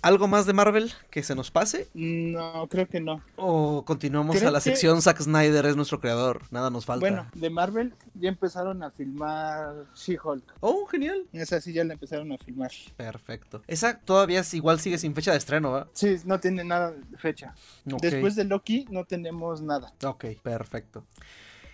¿Algo 0.00 0.28
más 0.28 0.46
de 0.46 0.52
Marvel 0.52 0.92
que 1.10 1.22
se 1.22 1.34
nos 1.34 1.50
pase? 1.50 1.88
No, 1.94 2.66
creo 2.68 2.86
que 2.88 3.00
no. 3.00 3.20
¿O 3.36 3.84
continuamos 3.84 4.36
Creo 4.36 4.48
a 4.48 4.52
la 4.52 4.58
que- 4.58 4.70
sección 4.70 5.02
Zack 5.02 5.20
Snyder 5.22 5.66
es 5.66 5.76
nuestro 5.76 6.00
creador? 6.00 6.42
Nada 6.50 6.70
nos 6.70 6.84
falta. 6.86 7.00
Bueno, 7.00 7.26
de 7.34 7.50
Marvel 7.50 7.94
ya 8.14 8.28
empezaron 8.28 8.82
a 8.82 8.90
filmar 8.90 9.86
She-Hulk. 9.96 10.54
Oh, 10.60 10.86
genial. 10.86 11.24
Esa 11.32 11.60
sí 11.60 11.72
ya 11.72 11.84
la 11.84 11.94
empezaron 11.94 12.30
a 12.32 12.38
filmar. 12.38 12.70
Perfecto. 12.96 13.62
Esa 13.66 13.98
todavía 13.98 14.40
es, 14.40 14.54
igual 14.54 14.78
sigue 14.80 14.98
sin 14.98 15.14
fecha 15.14 15.32
de 15.32 15.38
estreno, 15.38 15.72
¿va? 15.72 15.88
Sí, 15.94 16.16
no 16.24 16.38
tiene 16.38 16.62
nada 16.64 16.92
de 16.92 17.18
fecha. 17.18 17.54
Después 17.84 18.36
de 18.36 18.44
Loki 18.44 18.86
no 18.90 19.04
tenemos 19.04 19.60
nada. 19.62 19.92
Ok, 20.04 20.26
perfecto. 20.42 21.04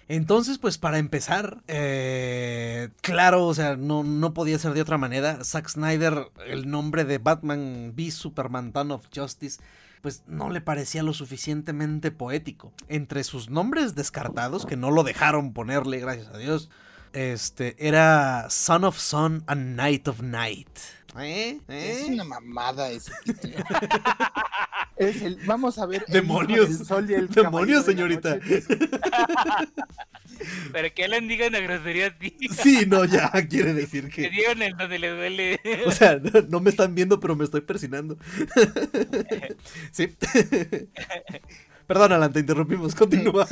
Entonces, 0.09 0.59
pues 0.59 0.79
para 0.79 0.99
empezar, 0.99 1.63
eh, 1.67 2.91
claro, 3.01 3.47
o 3.47 3.55
sea, 3.55 3.77
no, 3.77 4.05
no 4.05 4.35
podía 4.35 4.59
ser 4.59 4.75
de 4.75 4.83
otra 4.83 4.99
manera. 4.99 5.43
Zack 5.43 5.69
Snyder, 5.69 6.29
el 6.47 6.71
nombre 6.71 7.05
de 7.05 7.19
Batman 7.19 7.93
v 7.97 8.11
Superman 8.11 8.73
Dawn 8.73 8.91
of 8.91 9.07
Justice, 9.15 9.61
pues 10.03 10.23
no 10.27 10.51
le 10.51 10.61
parecía 10.61 11.03
lo 11.03 11.15
suficientemente 11.15 12.11
poético. 12.11 12.73
Entre 12.89 13.25
sus 13.25 13.49
nombres 13.49 13.95
descartados, 13.95 14.67
que 14.67 14.77
no 14.77 14.91
lo 14.91 15.03
dejaron 15.03 15.55
ponerle, 15.55 16.01
gracias 16.01 16.29
a 16.29 16.37
Dios, 16.37 16.69
este, 17.15 17.75
era 17.79 18.49
Son 18.51 18.85
of 18.85 18.99
Sun 18.99 19.45
and 19.47 19.77
Night 19.77 20.07
of 20.09 20.21
Night. 20.21 20.69
¿Eh? 21.19 21.61
Es 21.69 22.03
¿Eh? 22.03 22.07
una 22.11 22.25
mamada 22.25 22.91
ese 22.91 23.13
título. 23.25 23.55
es 24.97 25.23
el, 25.23 25.37
vamos 25.47 25.79
a 25.79 25.87
ver. 25.87 26.05
Demonios. 26.07 26.79
sol 26.79 27.09
y 27.09 27.15
el 27.15 27.29
Demonios, 27.29 27.85
señorita. 27.85 28.39
Para 30.73 30.91
que 30.95 31.05
Alan 31.05 31.29
diga 31.29 31.47
una 31.47 31.61
grosería 31.61 32.09
así. 32.09 32.37
Sí, 32.51 32.85
no, 32.87 33.05
ya 33.05 33.31
quiere 33.49 33.75
decir 33.75 34.05
Le 34.05 34.11
que... 34.11 34.31
dieron 34.31 34.63
el 34.63 34.77
donde 34.77 34.99
le 34.99 35.11
duele. 35.11 35.61
O 35.87 35.93
sea, 35.93 36.17
no, 36.17 36.41
no 36.49 36.61
me 36.61 36.71
están 36.71 36.95
viendo, 36.95 37.21
pero 37.21 37.37
me 37.37 37.45
estoy 37.45 37.61
persinando. 37.61 38.19
sí. 39.93 40.17
Perdón, 41.87 42.13
Alan, 42.13 42.33
te 42.33 42.41
interrumpimos. 42.41 42.95
Continúa. 42.97 43.47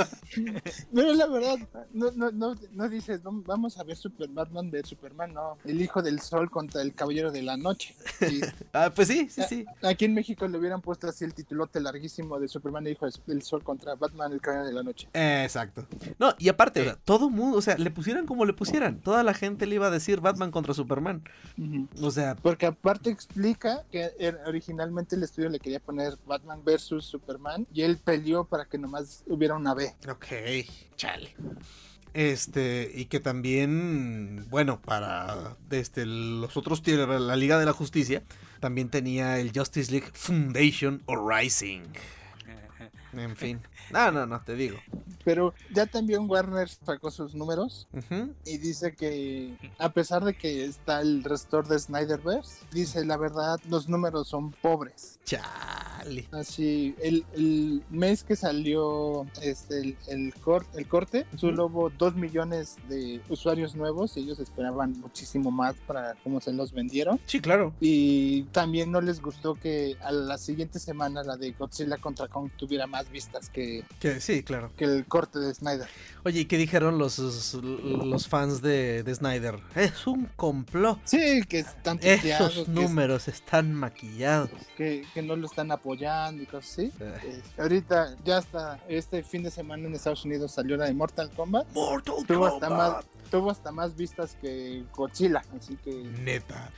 Pero 0.95 1.14
la 1.14 1.27
verdad, 1.27 1.59
no, 1.92 2.11
no, 2.12 2.31
no, 2.31 2.55
no 2.73 2.88
dices, 2.88 3.23
"No, 3.25 3.42
vamos 3.47 3.79
a 3.79 3.85
ver 3.85 3.97
Super 3.97 4.29
Batman 4.29 4.71
de 4.71 4.83
Superman, 4.85 5.35
no. 5.35 5.59
El 5.64 5.81
hijo 5.81 6.03
del 6.03 6.21
sol 6.21 6.51
contra 6.51 6.83
el 6.83 6.95
caballero 6.95 7.31
de 7.31 7.42
la 7.42 7.57
noche. 7.57 7.95
Y 8.21 8.40
Ah, 8.73 8.90
pues 8.95 9.09
sí, 9.09 9.29
sí, 9.29 9.42
sí. 9.49 9.64
aquí 9.83 10.07
en 10.07 10.14
México 10.14 10.47
le 10.49 10.59
hubieran 10.59 10.81
puesto 10.81 11.07
así 11.09 11.25
el 11.25 11.35
titulote 11.35 11.81
larguísimo 11.81 12.38
de 12.40 12.49
Superman, 12.49 12.87
el 12.87 12.92
hijo 12.95 13.07
del 13.27 13.42
sol 13.42 13.62
contra 13.62 13.95
Batman, 13.97 14.33
el 14.33 14.40
caballero 14.40 14.66
de 14.66 14.73
la 14.73 14.83
noche. 14.83 15.09
Eh, 15.12 15.42
Exacto. 15.45 15.87
No, 16.18 16.35
y 16.38 16.49
aparte, 16.49 16.81
o 16.81 16.85
sea, 16.85 16.97
todo 16.97 17.29
mundo, 17.29 17.59
o 17.59 17.62
sea, 17.62 17.77
le 17.77 17.90
pusieran 17.90 18.27
como 18.27 18.45
le 18.45 18.53
pusieran. 18.55 19.01
Toda 19.01 19.23
la 19.23 19.35
gente 19.35 19.66
le 19.66 19.75
iba 19.75 19.88
a 19.88 19.90
decir 19.90 20.21
Batman 20.21 20.51
contra 20.51 20.73
Superman. 20.75 21.23
O 22.01 22.11
sea, 22.11 22.35
Porque 22.37 22.66
aparte 22.66 23.11
explica 23.11 23.85
que 23.91 24.11
er- 24.18 24.41
originalmente 24.47 25.16
el 25.16 25.22
estudio 25.22 25.49
le 25.51 25.59
quería 25.61 25.80
poner 25.80 26.16
Batman 26.26 26.61
versus 26.64 27.05
Superman 27.05 27.66
y 27.72 27.83
él 27.83 27.99
peleó 27.99 28.22
para 28.49 28.66
que 28.66 28.79
nomás 28.79 29.25
hubiera 29.27 29.55
una 29.55 29.75
B. 29.75 29.95
ok, 30.09 30.27
chale. 30.97 31.35
Este, 32.14 32.91
y 32.95 33.07
que 33.07 33.20
también, 33.20 34.47
bueno, 34.51 34.81
para 34.83 35.57
este, 35.70 36.05
los 36.05 36.57
otros, 36.57 36.87
la 36.87 37.37
Liga 37.37 37.59
de 37.59 37.64
la 37.64 37.73
Justicia, 37.73 38.23
también 38.61 38.91
tenía 38.91 39.39
el 39.39 39.51
Justice 39.55 39.91
League 39.91 40.11
Foundation 40.12 41.03
o 41.07 41.29
Rising. 41.29 41.83
En 43.12 43.36
fin. 43.36 43.60
No, 43.90 44.10
no, 44.10 44.26
no, 44.26 44.40
te 44.42 44.54
digo. 44.54 44.78
Pero 45.24 45.54
ya 45.72 45.86
también 45.86 46.28
Warner 46.28 46.68
sacó 46.68 47.10
sus 47.10 47.34
números 47.34 47.86
Ujú. 47.92 48.32
y 48.44 48.58
dice 48.58 48.94
que 48.96 49.56
a 49.78 49.90
pesar 49.92 50.24
de 50.24 50.34
que 50.34 50.64
está 50.64 51.00
el 51.00 51.22
restore 51.22 51.68
de 51.68 51.78
Snyderverse, 51.78 52.64
dice 52.72 53.04
la 53.04 53.16
verdad, 53.16 53.60
los 53.68 53.88
números 53.88 54.26
son 54.28 54.50
pobres. 54.50 55.20
Chale. 55.24 56.26
Así, 56.32 56.96
el, 57.00 57.24
el 57.34 57.84
mes 57.90 58.24
que 58.24 58.34
salió 58.34 59.24
este, 59.40 59.78
el, 59.80 59.96
el, 60.08 60.34
cor- 60.34 60.66
el 60.74 60.88
corte, 60.88 61.26
solo 61.36 61.66
hubo 61.66 61.90
2 61.90 62.16
millones 62.16 62.76
de 62.88 63.20
usuarios 63.28 63.76
nuevos 63.76 64.16
y 64.16 64.20
ellos 64.20 64.40
esperaban 64.40 64.98
muchísimo 65.00 65.50
más 65.52 65.76
para 65.86 66.14
cómo 66.24 66.40
se 66.40 66.52
los 66.52 66.72
vendieron. 66.72 67.20
Sí, 67.26 67.40
claro. 67.40 67.72
Y 67.80 68.42
también 68.44 68.90
no 68.90 69.00
les 69.00 69.20
gustó 69.22 69.54
que 69.54 69.96
a 70.02 70.10
la 70.10 70.38
siguiente 70.38 70.80
semana 70.80 71.22
la 71.22 71.36
de 71.36 71.52
Godzilla 71.52 71.98
contra 71.98 72.26
Kong 72.26 72.50
tuviera 72.56 72.86
más 73.03 73.11
vistas 73.12 73.48
que, 73.50 73.84
Que, 74.00 74.20
sí, 74.20 74.42
claro. 74.42 74.70
que 74.76 74.84
el 74.84 75.05
corte 75.07 75.38
de 75.38 75.53
Snyder. 75.55 75.88
Oye, 76.24 76.40
¿y 76.40 76.44
qué 76.44 76.57
dijeron 76.57 76.98
los, 76.98 77.18
los 77.18 78.28
fans 78.28 78.62
de, 78.62 79.03
de 79.03 79.14
Snyder? 79.14 79.59
Es 79.74 80.07
un 80.07 80.26
complot. 80.36 81.00
Sí, 81.05 81.42
que 81.48 81.61
están 81.61 81.98
Esos 82.03 82.64
que, 82.64 82.70
números 82.70 83.28
están 83.28 83.74
maquillados. 83.74 84.50
que, 84.76 85.05
que 85.14 85.22
no 85.22 85.36
lo 85.36 85.46
están 85.46 85.70
apoyando 85.72 86.42
y 86.42 86.46
cosas 86.46 86.70
así. 86.72 86.92
Eh. 87.00 87.14
Eh, 87.24 87.42
ahorita 87.59 88.16
ya 88.24 88.38
hasta 88.38 88.78
este 88.88 89.22
fin 89.22 89.42
de 89.42 89.50
semana 89.50 89.86
en 89.86 89.94
Estados 89.94 90.24
Unidos 90.24 90.53
salió 90.53 90.76
la 90.76 90.84
de 90.86 90.94
Mortal 90.94 91.30
Kombat. 91.30 91.66
Mortal 91.74 92.14
hasta, 92.18 92.68
Kombat. 92.68 92.70
más, 92.70 93.05
tuvo 93.33 93.51
hasta 93.51 93.72
más 93.72 93.97
vistas 93.97 94.37
que 94.41 94.85
Godzilla, 94.95 95.43
así 95.59 95.76
que... 95.83 95.91
Neta. 96.22 96.70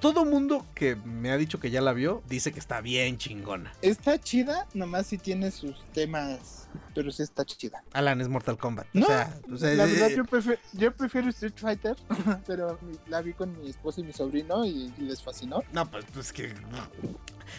Todo 0.00 0.24
mundo 0.24 0.64
que 0.76 0.94
me 0.94 1.32
ha 1.32 1.36
dicho 1.36 1.58
que 1.58 1.70
ya 1.72 1.80
la 1.80 1.92
vio 1.92 2.22
dice 2.28 2.52
que 2.52 2.60
está 2.60 2.80
bien 2.80 3.18
chingona. 3.18 3.72
Está 3.82 4.18
chida, 4.20 4.66
nomás 4.74 5.08
si 5.08 5.18
tiene 5.18 5.50
sus 5.50 5.74
temas, 5.92 6.68
pero 6.94 7.10
sí 7.10 7.24
está 7.24 7.44
chida. 7.44 7.82
Alan 7.92 8.20
es 8.20 8.28
Mortal 8.28 8.56
Kombat. 8.58 8.86
No, 8.92 9.04
o 9.04 9.08
sea, 9.08 9.36
o 9.52 9.56
sea, 9.56 9.74
la 9.74 9.86
verdad 9.86 10.10
eh, 10.12 10.16
yo 10.16 10.24
prefiero, 10.24 10.60
yo 10.72 10.94
prefiero 10.94 11.28
Street 11.30 11.54
Fighter, 11.56 11.96
pero 12.46 12.78
la 13.08 13.20
vi 13.20 13.32
con 13.32 13.60
mi 13.60 13.68
esposo 13.68 14.00
y 14.00 14.04
mi 14.04 14.12
sobrino 14.12 14.64
y, 14.64 14.94
y 14.96 15.00
les 15.02 15.20
fascinó. 15.20 15.64
No, 15.72 15.90
pues, 15.90 16.04
pues 16.14 16.32
que. 16.32 16.54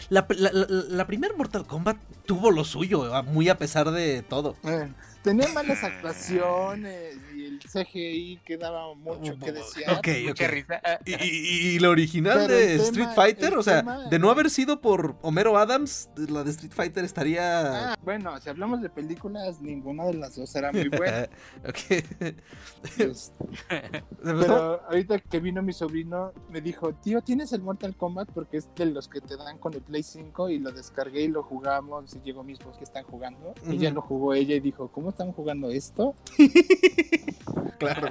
La, 0.08 0.26
la, 0.30 0.50
la, 0.52 0.66
la 0.88 1.06
primer 1.06 1.36
Mortal 1.36 1.66
Kombat 1.66 1.98
tuvo 2.26 2.50
lo 2.50 2.64
suyo, 2.64 3.14
a- 3.14 3.22
muy 3.22 3.48
a 3.50 3.58
pesar 3.58 3.90
de 3.92 4.22
todo. 4.22 4.56
Eh, 4.64 4.88
tenía 5.22 5.46
malas 5.48 5.84
actuaciones 5.84 7.16
CGI 7.68 8.40
que 8.44 8.56
daba 8.56 8.94
mucho 8.94 9.38
que 9.38 9.52
desear. 9.52 9.98
Ok, 9.98 10.08
Mucha 10.28 10.44
ok. 10.46 10.50
risa. 10.50 10.80
Y, 11.04 11.12
y- 11.14 11.74
y 11.74 11.78
la 11.80 11.88
original 11.90 12.38
Pero 12.46 12.54
de 12.54 12.66
tema- 12.76 12.82
Street 12.84 13.08
Fighter, 13.14 13.56
o 13.56 13.62
sea, 13.62 13.78
tema- 13.80 14.08
de 14.08 14.18
no 14.18 14.30
haber 14.30 14.50
sido 14.50 14.80
por 14.80 15.16
Homero 15.22 15.56
Adams, 15.56 16.08
la 16.16 16.44
de 16.44 16.50
Street 16.50 16.72
Fighter 16.74 17.04
estaría. 17.04 17.92
Ah, 17.92 17.96
bueno, 18.02 18.38
si 18.40 18.48
hablamos 18.50 18.82
de 18.82 18.90
películas, 18.90 19.60
ninguna 19.60 20.04
de 20.06 20.14
las 20.14 20.36
dos 20.36 20.54
era 20.56 20.72
muy 20.72 20.88
buena. 20.88 21.28
ok. 21.68 22.04
Este, 22.98 23.34
Pero 24.22 24.82
ahorita 24.88 25.18
que 25.20 25.40
vino 25.40 25.62
mi 25.62 25.72
sobrino, 25.72 26.32
me 26.50 26.60
dijo, 26.60 26.92
tío, 26.94 27.22
¿tienes 27.22 27.52
el 27.52 27.62
Mortal 27.62 27.96
Kombat? 27.96 28.30
Porque 28.32 28.56
es 28.58 28.68
de 28.74 28.86
los 28.86 29.08
que 29.08 29.20
te 29.20 29.36
dan 29.36 29.58
con 29.58 29.74
el 29.74 29.80
Play 29.80 30.02
5 30.02 30.50
y 30.50 30.58
lo 30.58 30.70
descargué 30.72 31.22
y 31.22 31.28
lo 31.28 31.42
jugamos 31.42 32.14
y 32.14 32.20
llegó 32.20 32.42
mis 32.42 32.58
que 32.58 32.84
están 32.84 33.04
jugando. 33.04 33.54
Y 33.66 33.78
ya 33.78 33.88
Ujú. 33.88 33.94
lo 33.96 34.02
jugó 34.02 34.34
ella 34.34 34.54
y 34.54 34.60
dijo, 34.60 34.88
¿cómo 34.88 35.10
están 35.10 35.32
jugando 35.32 35.70
esto? 35.70 36.14
claro. 37.78 38.08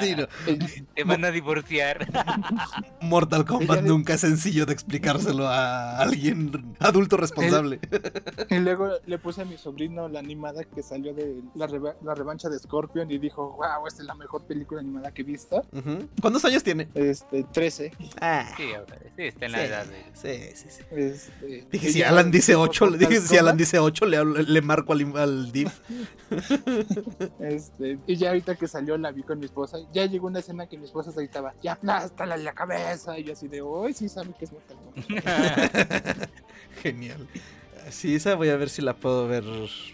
Sí, 0.00 0.14
no. 0.16 0.26
Te 0.94 1.04
van 1.04 1.24
a 1.24 1.30
divorciar. 1.30 2.06
Mortal 3.00 3.44
Kombat 3.44 3.82
nunca 3.82 4.14
es 4.14 4.20
sencillo 4.22 4.66
de 4.66 4.72
explicárselo 4.72 5.46
a 5.48 5.98
alguien 5.98 6.74
adulto 6.80 7.16
responsable. 7.16 7.80
Y 8.50 8.58
luego 8.58 8.90
le 9.06 9.18
puse 9.18 9.42
a 9.42 9.44
mi 9.44 9.56
sobrino 9.58 10.08
la 10.08 10.18
animada 10.20 10.64
que 10.64 10.82
salió 10.82 11.14
de 11.14 11.42
la, 11.54 11.66
reva- 11.66 11.96
la 12.02 12.14
revancha 12.14 12.48
de 12.48 12.58
Scorpion 12.58 13.10
y 13.10 13.18
dijo, 13.18 13.52
wow, 13.56 13.86
esta 13.86 14.02
es 14.02 14.06
la 14.06 14.14
mejor 14.14 14.42
película 14.44 14.80
animada 14.80 15.10
que 15.12 15.22
he 15.22 15.24
visto. 15.24 15.64
¿Cuántos 16.20 16.44
años 16.44 16.62
tiene? 16.62 16.88
Este, 16.94 17.44
13. 17.44 17.92
Ah, 18.20 18.46
Sí, 18.56 18.72
ahora, 18.74 18.96
sí, 19.16 19.22
está 19.22 19.46
en 19.46 19.52
la 19.52 19.58
sí, 19.58 19.64
edad 19.64 19.86
de... 19.86 20.04
sí, 20.14 20.56
sí, 20.56 20.68
sí. 20.70 20.82
Este, 20.90 21.66
Dije, 21.70 21.90
si 21.90 22.02
Alan 22.02 22.30
dice 22.30 22.52
vimos 22.52 22.68
8, 22.70 22.90
le 22.90 22.98
dije, 22.98 23.20
si 23.20 23.36
Alan 23.36 23.56
dice 23.56 23.78
8, 23.78 24.06
le, 24.06 24.18
hablo- 24.18 24.42
le 24.42 24.62
marco 24.62 24.92
al, 24.92 25.16
al 25.16 25.52
div. 25.52 25.68
Este, 27.40 27.98
y 28.06 28.16
ya 28.16 28.28
ahorita 28.28 28.54
que 28.56 28.66
salió 28.68 28.75
la 28.80 29.12
vi 29.12 29.22
con 29.22 29.38
mi 29.38 29.46
esposa. 29.46 29.78
Ya 29.92 30.06
llegó 30.06 30.26
una 30.26 30.40
escena 30.40 30.66
que 30.66 30.78
mi 30.78 30.84
esposa 30.84 31.12
se 31.12 31.20
gritaba, 31.20 31.54
ya 31.62 31.72
aplástala 31.72 32.34
en 32.34 32.44
la 32.44 32.52
cabeza. 32.52 33.18
Y 33.18 33.24
yo 33.24 33.32
así 33.32 33.48
de, 33.48 33.60
hoy 33.62 33.92
sí 33.92 34.08
sabe 34.08 34.32
que 34.38 34.44
es 34.44 34.52
Mortal. 34.52 34.76
Genial. 36.82 37.26
Sí, 37.90 38.14
esa 38.16 38.34
voy 38.34 38.48
a 38.48 38.56
ver 38.56 38.68
si 38.68 38.82
la 38.82 38.94
puedo 38.96 39.28
ver 39.28 39.44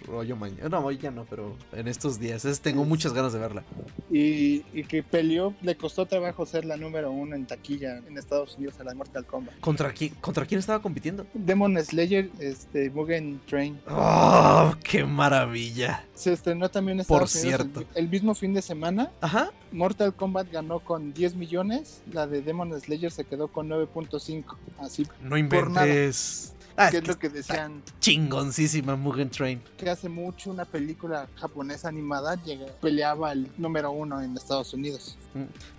hoy 0.09 0.33
o 0.33 0.37
mañana. 0.37 0.69
No, 0.69 0.79
hoy 0.81 0.99
ya 0.99 1.11
no, 1.11 1.25
pero 1.29 1.57
en 1.73 1.89
estos 1.89 2.19
días. 2.19 2.45
Es- 2.45 2.61
tengo 2.61 2.85
muchas 2.85 3.13
ganas 3.13 3.33
de 3.33 3.39
verla. 3.39 3.65
Y, 4.11 4.65
y 4.73 4.85
que 4.85 5.03
peleó, 5.03 5.55
le 5.63 5.77
costó 5.77 6.07
trabajo 6.07 6.47
ser 6.47 6.65
la 6.65 6.77
número 6.77 7.11
uno 7.11 7.35
en 7.37 7.47
taquilla 7.47 7.99
en 7.99 8.17
Estados 8.19 8.57
Unidos 8.57 8.79
a 8.81 8.85
la 8.85 8.95
Mortal 8.95 9.25
Kombat. 9.27 9.59
¿Contra 9.61 9.93
quién, 9.93 10.15
¿Contra 10.21 10.47
quién 10.47 10.59
estaba 10.61 10.81
compitiendo? 10.81 11.27
Demon 11.35 11.77
Slayer, 11.85 12.31
este, 12.39 12.91
Mugen 12.91 13.41
Train. 13.47 13.81
¡Oh, 13.89 14.75
qué 14.85 15.05
maravilla! 15.05 16.05
Se 16.15 16.33
estrenó 16.33 16.71
también 16.71 17.01
en 17.01 17.07
Por 17.07 17.23
Estados 17.25 17.43
Unidos 17.45 17.61
el- 17.67 17.73
cierto. 17.73 17.91
El, 17.99 18.09
mismo 18.09 18.35
fin 18.35 18.55
de 18.55 18.63
semana. 18.63 19.11
Ajá. 19.21 19.51
Mortal 19.73 20.15
Kombat 20.15 20.51
ganó 20.53 20.81
con 20.81 21.13
10 21.13 21.35
millones. 21.35 22.03
La 22.13 22.27
de 22.27 22.43
Demon 22.43 22.79
Slayer 22.81 23.11
se 23.11 23.25
quedó 23.25 23.49
con 23.49 23.69
9.5. 23.69 24.57
Así 24.79 25.07
No 25.23 25.31
Por 25.31 25.39
inventes. 25.39 26.55
Ah, 26.77 26.91
que 26.91 26.97
es 26.99 27.03
es 27.03 27.09
lo 27.09 27.19
que 27.19 27.29
decían 27.29 27.83
chingoncísima 28.01 28.97
Mugen 28.97 29.31
Train. 29.31 29.61
que 29.77 29.91
hace 29.91 30.09
mucho 30.09 30.51
una 30.51 30.65
película 30.65 31.29
japonesa 31.37 31.89
animada 31.89 32.35
llega- 32.45 32.73
peleaba 32.81 33.33
el 33.33 33.51
número 33.59 33.91
uno 33.91 34.21
en 34.23 34.37
Estados 34.37 34.73
Unidos. 34.75 35.17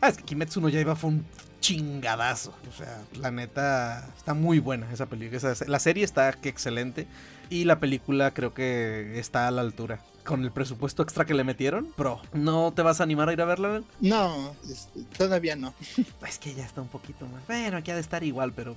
Ah, 0.02 0.10
es 0.10 0.18
que 0.18 0.24
Kimetsu 0.24 0.62
no 0.62 0.70
Yaiba 0.70 0.96
fue 0.96 1.10
un 1.12 1.26
chingadazo. 1.60 2.54
O 2.70 2.78
sea, 2.78 3.02
la 3.20 3.32
neta 3.32 4.08
está 4.18 4.34
muy 4.34 4.60
buena 4.60 4.92
esa 4.92 5.06
película. 5.08 5.38
Esa- 5.52 5.66
la 5.66 5.80
serie 5.80 6.04
está 6.04 6.32
que 6.34 6.50
excelente. 6.50 7.08
Y 7.50 7.66
la 7.66 7.80
película 7.80 8.32
creo 8.34 8.54
que 8.54 9.20
está 9.20 9.48
a 9.48 9.52
la 9.52 9.62
altura. 9.62 10.00
Con 10.24 10.44
el 10.44 10.52
presupuesto 10.52 11.04
extra 11.04 11.26
que 11.26 11.34
le 11.34 11.44
metieron, 11.44 11.94
bro, 11.98 12.22
¿no 12.34 12.72
te 12.74 12.82
vas 12.82 13.00
a 13.02 13.04
animar 13.04 13.28
a 13.30 13.34
ir 13.34 13.42
a 13.42 13.46
verla? 13.46 13.84
No, 14.00 14.56
este, 14.72 15.04
todavía 15.18 15.56
no. 15.58 15.74
Es 16.28 16.40
que 16.40 16.54
ya 16.56 16.66
está 16.66 16.82
un 16.82 16.88
poquito 16.88 17.28
más. 17.28 17.46
Bueno, 17.48 17.78
aquí 17.78 17.92
ha 17.92 17.96
de 17.96 18.02
estar 18.02 18.24
igual, 18.24 18.54
pero. 18.54 18.76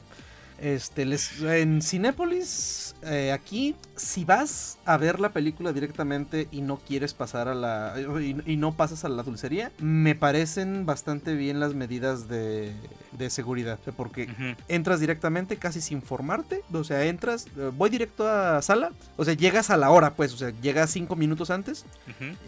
Este, 0.58 1.04
les, 1.04 1.42
en 1.42 1.82
Cinépolis, 1.82 2.94
eh, 3.02 3.32
aquí, 3.32 3.74
si 3.94 4.24
vas 4.24 4.78
a 4.86 4.96
ver 4.96 5.20
la 5.20 5.30
película 5.32 5.72
directamente 5.72 6.48
y 6.50 6.62
no 6.62 6.78
quieres 6.78 7.12
pasar 7.12 7.48
a 7.48 7.54
la. 7.54 7.94
y, 8.20 8.36
y 8.46 8.56
no 8.56 8.76
pasas 8.76 9.04
a 9.04 9.08
la 9.08 9.22
dulcería, 9.22 9.70
me 9.78 10.14
parecen 10.14 10.86
bastante 10.86 11.34
bien 11.34 11.60
las 11.60 11.74
medidas 11.74 12.28
de, 12.28 12.72
de 13.18 13.30
seguridad. 13.30 13.78
Porque 13.96 14.56
entras 14.68 15.00
directamente 15.00 15.56
casi 15.56 15.80
sin 15.80 16.02
formarte. 16.02 16.62
O 16.72 16.84
sea, 16.84 17.04
entras, 17.04 17.46
eh, 17.56 17.70
voy 17.76 17.90
directo 17.90 18.28
a 18.28 18.60
sala. 18.62 18.92
O 19.16 19.24
sea, 19.24 19.34
llegas 19.34 19.70
a 19.70 19.76
la 19.76 19.90
hora, 19.90 20.14
pues. 20.14 20.32
O 20.32 20.36
sea, 20.36 20.50
llegas 20.60 20.90
cinco 20.90 21.16
minutos 21.16 21.50
antes. 21.50 21.84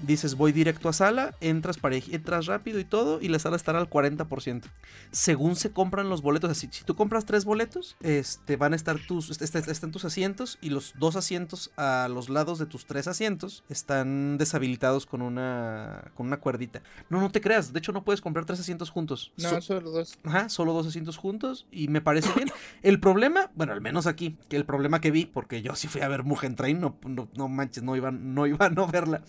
Dices, 0.02 0.34
voy 0.36 0.52
directo 0.52 0.88
a 0.88 0.92
sala, 0.92 1.34
entras, 1.40 1.80
parej- 1.80 2.12
entras 2.12 2.46
rápido 2.46 2.78
y 2.80 2.84
todo, 2.84 3.20
y 3.20 3.28
la 3.28 3.38
sala 3.38 3.56
estará 3.56 3.78
al 3.78 3.88
40%. 3.90 4.62
Según 5.10 5.56
se 5.56 5.70
compran 5.70 6.08
los 6.08 6.22
boletos, 6.22 6.50
así, 6.50 6.68
si 6.70 6.84
tú 6.84 6.94
compras 6.96 7.24
tres 7.24 7.44
boletos, 7.44 7.96
este, 8.00 8.56
van 8.56 8.72
a 8.72 8.76
estar 8.76 8.98
tus, 8.98 9.30
est- 9.30 9.42
est- 9.42 9.68
están 9.68 9.90
tus 9.92 10.04
asientos, 10.04 10.58
y 10.60 10.70
los 10.70 10.94
dos 10.98 11.16
asientos 11.16 11.70
a 11.76 12.08
los 12.10 12.28
lados 12.28 12.58
de 12.58 12.66
tus 12.66 12.86
tres 12.86 13.06
asientos 13.08 13.64
están 13.68 14.38
deshabilitados 14.38 15.06
con 15.06 15.22
una, 15.22 16.10
con 16.14 16.26
una 16.26 16.38
cuerdita. 16.38 16.82
No, 17.10 17.20
no 17.20 17.30
te 17.30 17.40
creas, 17.40 17.72
de 17.72 17.78
hecho 17.78 17.92
no 17.92 18.02
puedes 18.04 18.20
comprar 18.20 18.44
tres 18.44 18.60
asientos 18.60 18.90
juntos. 18.90 19.32
No, 19.36 19.50
So- 19.50 19.60
solo 19.60 19.90
dos. 19.90 20.18
Ajá, 20.24 20.48
solo 20.58 20.72
dos 20.72 20.88
asientos 20.88 21.16
juntos 21.16 21.68
y 21.70 21.86
me 21.86 22.00
parece 22.00 22.32
bien. 22.34 22.50
El 22.82 22.98
problema, 22.98 23.52
bueno, 23.54 23.72
al 23.72 23.80
menos 23.80 24.08
aquí, 24.08 24.36
que 24.48 24.56
el 24.56 24.64
problema 24.64 25.00
que 25.00 25.12
vi, 25.12 25.24
porque 25.24 25.62
yo 25.62 25.76
sí 25.76 25.86
fui 25.86 26.00
a 26.00 26.08
ver 26.08 26.24
Mugen 26.24 26.56
Train, 26.56 26.80
no, 26.80 26.98
no, 27.06 27.28
no 27.36 27.46
manches, 27.46 27.84
no 27.84 27.94
iba, 27.94 28.10
no 28.10 28.44
iba 28.48 28.66
a 28.66 28.70
no 28.70 28.88
verla. 28.88 29.22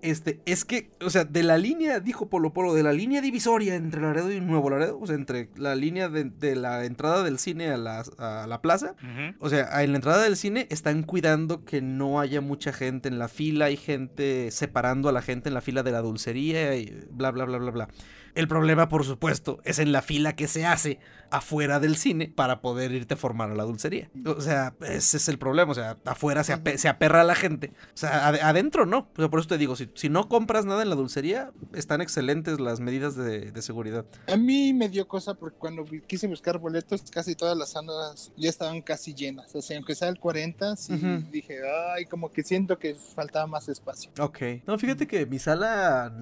Este, 0.00 0.40
es 0.46 0.64
que, 0.64 0.92
o 1.04 1.10
sea, 1.10 1.24
de 1.24 1.42
la 1.42 1.58
línea, 1.58 1.98
dijo 1.98 2.30
Polo 2.30 2.52
Polo, 2.52 2.72
de 2.72 2.84
la 2.84 2.92
línea 2.92 3.20
divisoria 3.20 3.74
entre 3.74 4.00
Laredo 4.00 4.32
y 4.32 4.40
Nuevo 4.40 4.70
Laredo, 4.70 4.96
o 4.98 5.06
sea, 5.08 5.16
entre 5.16 5.50
la 5.56 5.74
línea 5.74 6.08
de, 6.08 6.24
de 6.24 6.54
la 6.54 6.84
entrada 6.84 7.24
del 7.24 7.40
cine 7.40 7.68
a 7.70 7.76
la, 7.76 8.04
a 8.18 8.46
la 8.46 8.62
plaza, 8.62 8.94
o 9.40 9.48
sea, 9.48 9.82
en 9.82 9.90
la 9.90 9.96
entrada 9.96 10.22
del 10.22 10.36
cine 10.36 10.68
están 10.70 11.02
cuidando 11.02 11.64
que 11.64 11.82
no 11.82 12.20
haya 12.20 12.40
mucha 12.40 12.72
gente 12.72 13.08
en 13.08 13.18
la 13.18 13.26
fila, 13.26 13.66
hay 13.66 13.76
gente 13.76 14.52
separando 14.52 15.08
a 15.08 15.12
la 15.12 15.20
gente 15.20 15.48
en 15.48 15.54
la 15.54 15.60
fila 15.60 15.82
de 15.82 15.90
la 15.90 16.00
dulcería 16.00 16.76
y 16.76 17.06
bla, 17.10 17.32
bla, 17.32 17.44
bla, 17.44 17.58
bla, 17.58 17.70
bla. 17.72 17.88
El 18.34 18.48
problema, 18.48 18.88
por 18.88 19.04
supuesto, 19.04 19.60
es 19.64 19.78
en 19.78 19.92
la 19.92 20.02
fila 20.02 20.34
que 20.36 20.48
se 20.48 20.66
hace 20.66 20.98
afuera 21.32 21.78
del 21.78 21.96
cine 21.96 22.32
para 22.34 22.60
poder 22.60 22.90
irte 22.90 23.14
a 23.14 23.16
formar 23.16 23.50
a 23.52 23.54
la 23.54 23.62
dulcería. 23.62 24.10
O 24.26 24.40
sea, 24.40 24.74
ese 24.80 25.16
es 25.16 25.28
el 25.28 25.38
problema. 25.38 25.70
O 25.70 25.74
sea, 25.74 25.96
afuera 26.04 26.42
se, 26.42 26.52
ape- 26.52 26.76
se 26.76 26.88
aperra 26.88 27.20
a 27.20 27.24
la 27.24 27.36
gente. 27.36 27.72
O 27.94 27.96
sea, 27.96 28.28
ade- 28.28 28.40
adentro 28.42 28.84
no. 28.84 29.08
O 29.16 29.16
sea, 29.20 29.28
por 29.30 29.38
eso 29.38 29.48
te 29.48 29.58
digo, 29.58 29.76
si, 29.76 29.88
si 29.94 30.08
no 30.08 30.28
compras 30.28 30.64
nada 30.64 30.82
en 30.82 30.88
la 30.88 30.96
dulcería, 30.96 31.52
están 31.72 32.00
excelentes 32.00 32.58
las 32.58 32.80
medidas 32.80 33.14
de, 33.14 33.52
de 33.52 33.62
seguridad. 33.62 34.04
A 34.26 34.36
mí 34.36 34.72
me 34.74 34.88
dio 34.88 35.06
cosa 35.06 35.34
porque 35.34 35.56
cuando 35.56 35.84
quise 36.08 36.26
buscar 36.26 36.58
boletos, 36.58 37.02
casi 37.12 37.36
todas 37.36 37.56
las 37.56 37.70
salas 37.70 38.32
ya 38.36 38.48
estaban 38.48 38.82
casi 38.82 39.14
llenas. 39.14 39.54
O 39.54 39.62
sea, 39.62 39.76
aunque 39.76 39.94
sea 39.94 40.08
el 40.08 40.18
40, 40.18 40.74
sí 40.76 40.96
dije, 41.30 41.58
ay, 41.96 42.06
como 42.06 42.30
que 42.32 42.42
siento 42.42 42.78
que 42.78 42.96
faltaba 42.96 43.46
más 43.46 43.68
espacio. 43.68 44.10
Ok. 44.18 44.38
No, 44.66 44.76
fíjate 44.78 45.06
que 45.06 45.26
mi 45.26 45.38
sala, 45.38 46.12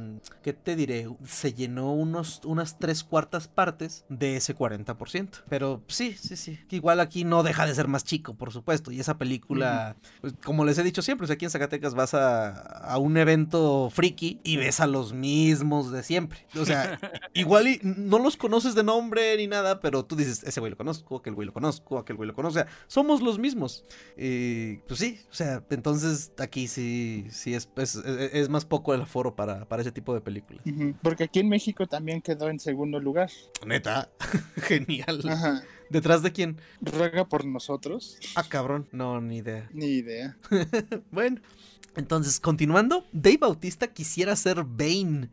¿qué 0.42 0.52
te 0.52 0.76
diré? 0.76 1.08
Se 1.24 1.54
llenó 1.54 1.92
unos, 2.00 2.40
unas 2.44 2.78
tres 2.78 3.04
cuartas 3.04 3.48
partes 3.48 4.04
de 4.08 4.36
ese 4.36 4.54
40%. 4.56 5.42
Pero 5.48 5.82
sí, 5.88 6.14
sí, 6.20 6.36
sí. 6.36 6.58
Igual 6.70 7.00
aquí 7.00 7.24
no 7.24 7.42
deja 7.42 7.66
de 7.66 7.74
ser 7.74 7.88
más 7.88 8.04
chico, 8.04 8.34
por 8.34 8.52
supuesto. 8.52 8.90
Y 8.92 9.00
esa 9.00 9.18
película, 9.18 9.96
pues, 10.20 10.34
como 10.44 10.64
les 10.64 10.78
he 10.78 10.82
dicho 10.82 11.02
siempre, 11.02 11.24
o 11.24 11.26
sea, 11.26 11.34
aquí 11.34 11.44
en 11.44 11.50
Zacatecas 11.50 11.94
vas 11.94 12.14
a, 12.14 12.48
a 12.50 12.98
un 12.98 13.16
evento 13.16 13.90
friki 13.92 14.40
y 14.44 14.56
ves 14.56 14.80
a 14.80 14.86
los 14.86 15.12
mismos 15.12 15.90
de 15.92 16.02
siempre. 16.02 16.46
O 16.58 16.64
sea, 16.64 16.98
igual 17.34 17.68
y 17.68 17.80
no 17.82 18.18
los 18.18 18.36
conoces 18.36 18.74
de 18.74 18.82
nombre 18.84 19.36
ni 19.36 19.46
nada, 19.46 19.80
pero 19.80 20.04
tú 20.04 20.16
dices, 20.16 20.42
ese 20.44 20.60
güey 20.60 20.70
lo 20.70 20.76
conozco, 20.76 21.16
aquel 21.16 21.34
güey 21.34 21.46
lo 21.46 21.52
conozco, 21.52 21.98
aquel 21.98 22.16
güey 22.16 22.26
lo 22.28 22.34
conozco. 22.34 22.60
O 22.60 22.62
sea, 22.64 22.72
somos 22.86 23.20
los 23.22 23.38
mismos. 23.38 23.84
Y 24.16 24.76
pues 24.88 25.00
sí, 25.00 25.20
o 25.30 25.34
sea, 25.34 25.62
entonces 25.70 26.32
aquí 26.38 26.68
sí, 26.68 27.26
sí 27.30 27.54
es, 27.54 27.68
es, 27.76 27.96
es- 27.96 28.28
es 28.34 28.48
más 28.48 28.64
poco 28.64 28.94
el 28.94 29.02
aforo 29.02 29.34
para, 29.34 29.64
para 29.66 29.82
ese 29.82 29.92
tipo 29.92 30.14
de 30.14 30.20
películas. 30.20 30.62
Porque 31.02 31.24
aquí 31.24 31.40
en 31.40 31.48
México 31.48 31.86
también 31.88 32.22
quedó 32.22 32.48
en 32.48 32.60
segundo 32.60 33.00
lugar. 33.00 33.30
Neta, 33.66 34.10
genial. 34.56 35.22
Ajá. 35.28 35.62
¿Detrás 35.90 36.22
de 36.22 36.32
quién? 36.32 36.60
Ruega 36.80 37.28
por 37.28 37.44
nosotros. 37.44 38.18
Ah, 38.34 38.44
cabrón, 38.48 38.88
no, 38.92 39.20
ni 39.20 39.38
idea. 39.38 39.68
Ni 39.72 39.86
idea. 39.86 40.36
Bueno, 41.10 41.40
entonces, 41.96 42.38
continuando, 42.40 43.04
Dave 43.12 43.38
Bautista 43.38 43.88
quisiera 43.88 44.36
ser 44.36 44.64
Bane 44.64 45.30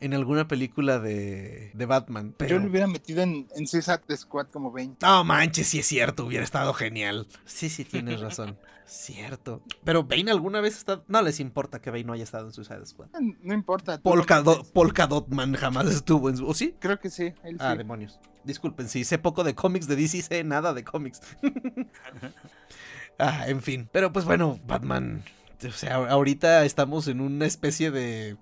en 0.00 0.14
alguna 0.14 0.48
película 0.48 0.98
de, 0.98 1.70
de 1.74 1.86
Batman. 1.86 2.34
Pero... 2.36 2.56
Yo 2.56 2.62
lo 2.62 2.70
hubiera 2.70 2.86
metido 2.86 3.22
en, 3.22 3.46
en 3.54 3.66
Suicide 3.66 4.16
Squad 4.16 4.48
como 4.48 4.72
20. 4.72 5.04
No 5.04 5.24
manches, 5.24 5.68
sí 5.68 5.80
es 5.80 5.86
cierto, 5.86 6.24
hubiera 6.24 6.44
estado 6.44 6.72
genial. 6.72 7.26
Sí, 7.44 7.68
sí, 7.68 7.84
tienes 7.84 8.20
razón. 8.20 8.56
Cierto. 8.88 9.62
Pero 9.84 10.04
Bane 10.04 10.30
alguna 10.30 10.60
vez 10.60 10.76
está. 10.76 11.02
No 11.08 11.20
les 11.22 11.40
importa 11.40 11.80
que 11.80 11.90
Bane 11.90 12.04
no 12.04 12.14
haya 12.14 12.24
estado 12.24 12.46
en 12.46 12.52
Suicide 12.52 12.84
Squad. 12.86 13.08
No 13.42 13.52
importa. 13.54 13.98
tú 13.98 14.08
lo 14.08 14.14
Polka, 14.16 14.40
Do- 14.42 14.56
metes. 14.56 14.72
Polka 14.72 15.06
Dot 15.06 15.28
Man 15.28 15.54
jamás 15.54 15.86
estuvo 15.88 16.28
en 16.30 16.38
su. 16.38 16.46
¿O 16.46 16.54
sí? 16.54 16.74
Creo 16.78 16.98
que 16.98 17.10
sí. 17.10 17.32
Él 17.44 17.56
Ah, 17.60 17.72
sí. 17.72 17.78
demonios. 17.78 18.18
Disculpen, 18.44 18.88
si 18.88 19.04
sé 19.04 19.18
poco 19.18 19.44
de 19.44 19.54
cómics 19.54 19.86
de 19.88 19.96
DC, 19.96 20.22
sé 20.22 20.42
nada 20.44 20.72
de 20.72 20.84
cómics. 20.84 21.20
ah, 23.18 23.44
en 23.48 23.62
fin. 23.62 23.88
Pero 23.92 24.12
pues 24.12 24.24
bueno, 24.24 24.58
Batman. 24.66 25.22
O 25.66 25.72
sea, 25.72 25.96
ahorita 25.96 26.64
estamos 26.64 27.08
en 27.08 27.20
una 27.20 27.46
especie 27.46 27.90
de. 27.90 28.36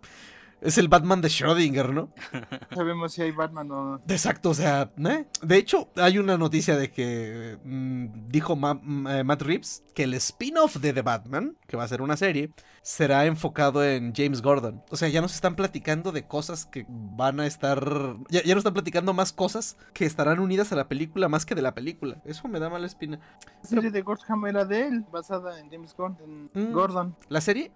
Es 0.61 0.79
el 0.79 0.89
Batman 0.89 1.21
de 1.21 1.29
Schrödinger, 1.29 1.93
¿no? 1.93 2.09
Sabemos 2.75 3.13
si 3.13 3.23
hay 3.23 3.31
Batman 3.31 3.71
o 3.71 4.01
Exacto, 4.09 4.51
o 4.51 4.55
sea, 4.55 4.91
¿eh? 4.97 5.27
de 5.43 5.57
hecho 5.57 5.91
hay 5.97 6.19
una 6.19 6.39
noticia 6.39 6.77
de 6.77 6.91
que 6.91 7.59
mm, 7.63 8.29
dijo 8.29 8.57
Ma- 8.57 8.75
mm, 8.75 9.07
eh, 9.07 9.25
Matt 9.25 9.43
Reeves 9.43 9.85
que 9.95 10.05
el 10.05 10.15
spin-off 10.15 10.77
de 10.77 10.93
The 10.93 11.03
Batman, 11.03 11.57
que 11.67 11.77
va 11.77 11.85
a 11.85 11.89
ser 11.89 12.01
una 12.03 12.17
serie, 12.17 12.51
será 12.83 13.27
enfocado 13.27 13.85
en 13.85 14.15
James 14.15 14.43
Gordon. 14.43 14.83
O 14.91 14.97
sea, 14.97 15.09
ya 15.09 15.21
nos 15.21 15.35
están 15.35 15.57
platicando 15.57 16.13
de 16.13 16.27
cosas 16.27 16.67
que 16.67 16.87
van 16.89 17.41
a 17.41 17.47
estar... 17.47 18.17
Ya, 18.29 18.43
ya 18.43 18.55
nos 18.55 18.61
están 18.63 18.75
platicando 18.75 19.13
más 19.15 19.33
cosas 19.33 19.77
que 19.93 20.05
estarán 20.05 20.39
unidas 20.39 20.73
a 20.73 20.77
la 20.77 20.89
película 20.89 21.29
más 21.29 21.47
que 21.47 21.55
de 21.55 21.63
la 21.63 21.75
película. 21.75 22.21
Eso 22.25 22.49
me 22.49 22.61
da 22.61 22.69
mala 22.71 22.87
espina. 22.87 23.19
La 23.63 23.69
serie 23.69 23.91
de 23.91 24.03
Gordon 24.03 24.47
era 24.47 24.65
de 24.65 24.87
él, 24.87 25.05
basada 25.11 25.59
en 25.61 25.71
James 25.71 25.95
Gordon. 25.97 26.51
Mm. 26.55 26.73
Gordon. 26.73 27.17
¿La 27.29 27.41
serie? 27.41 27.73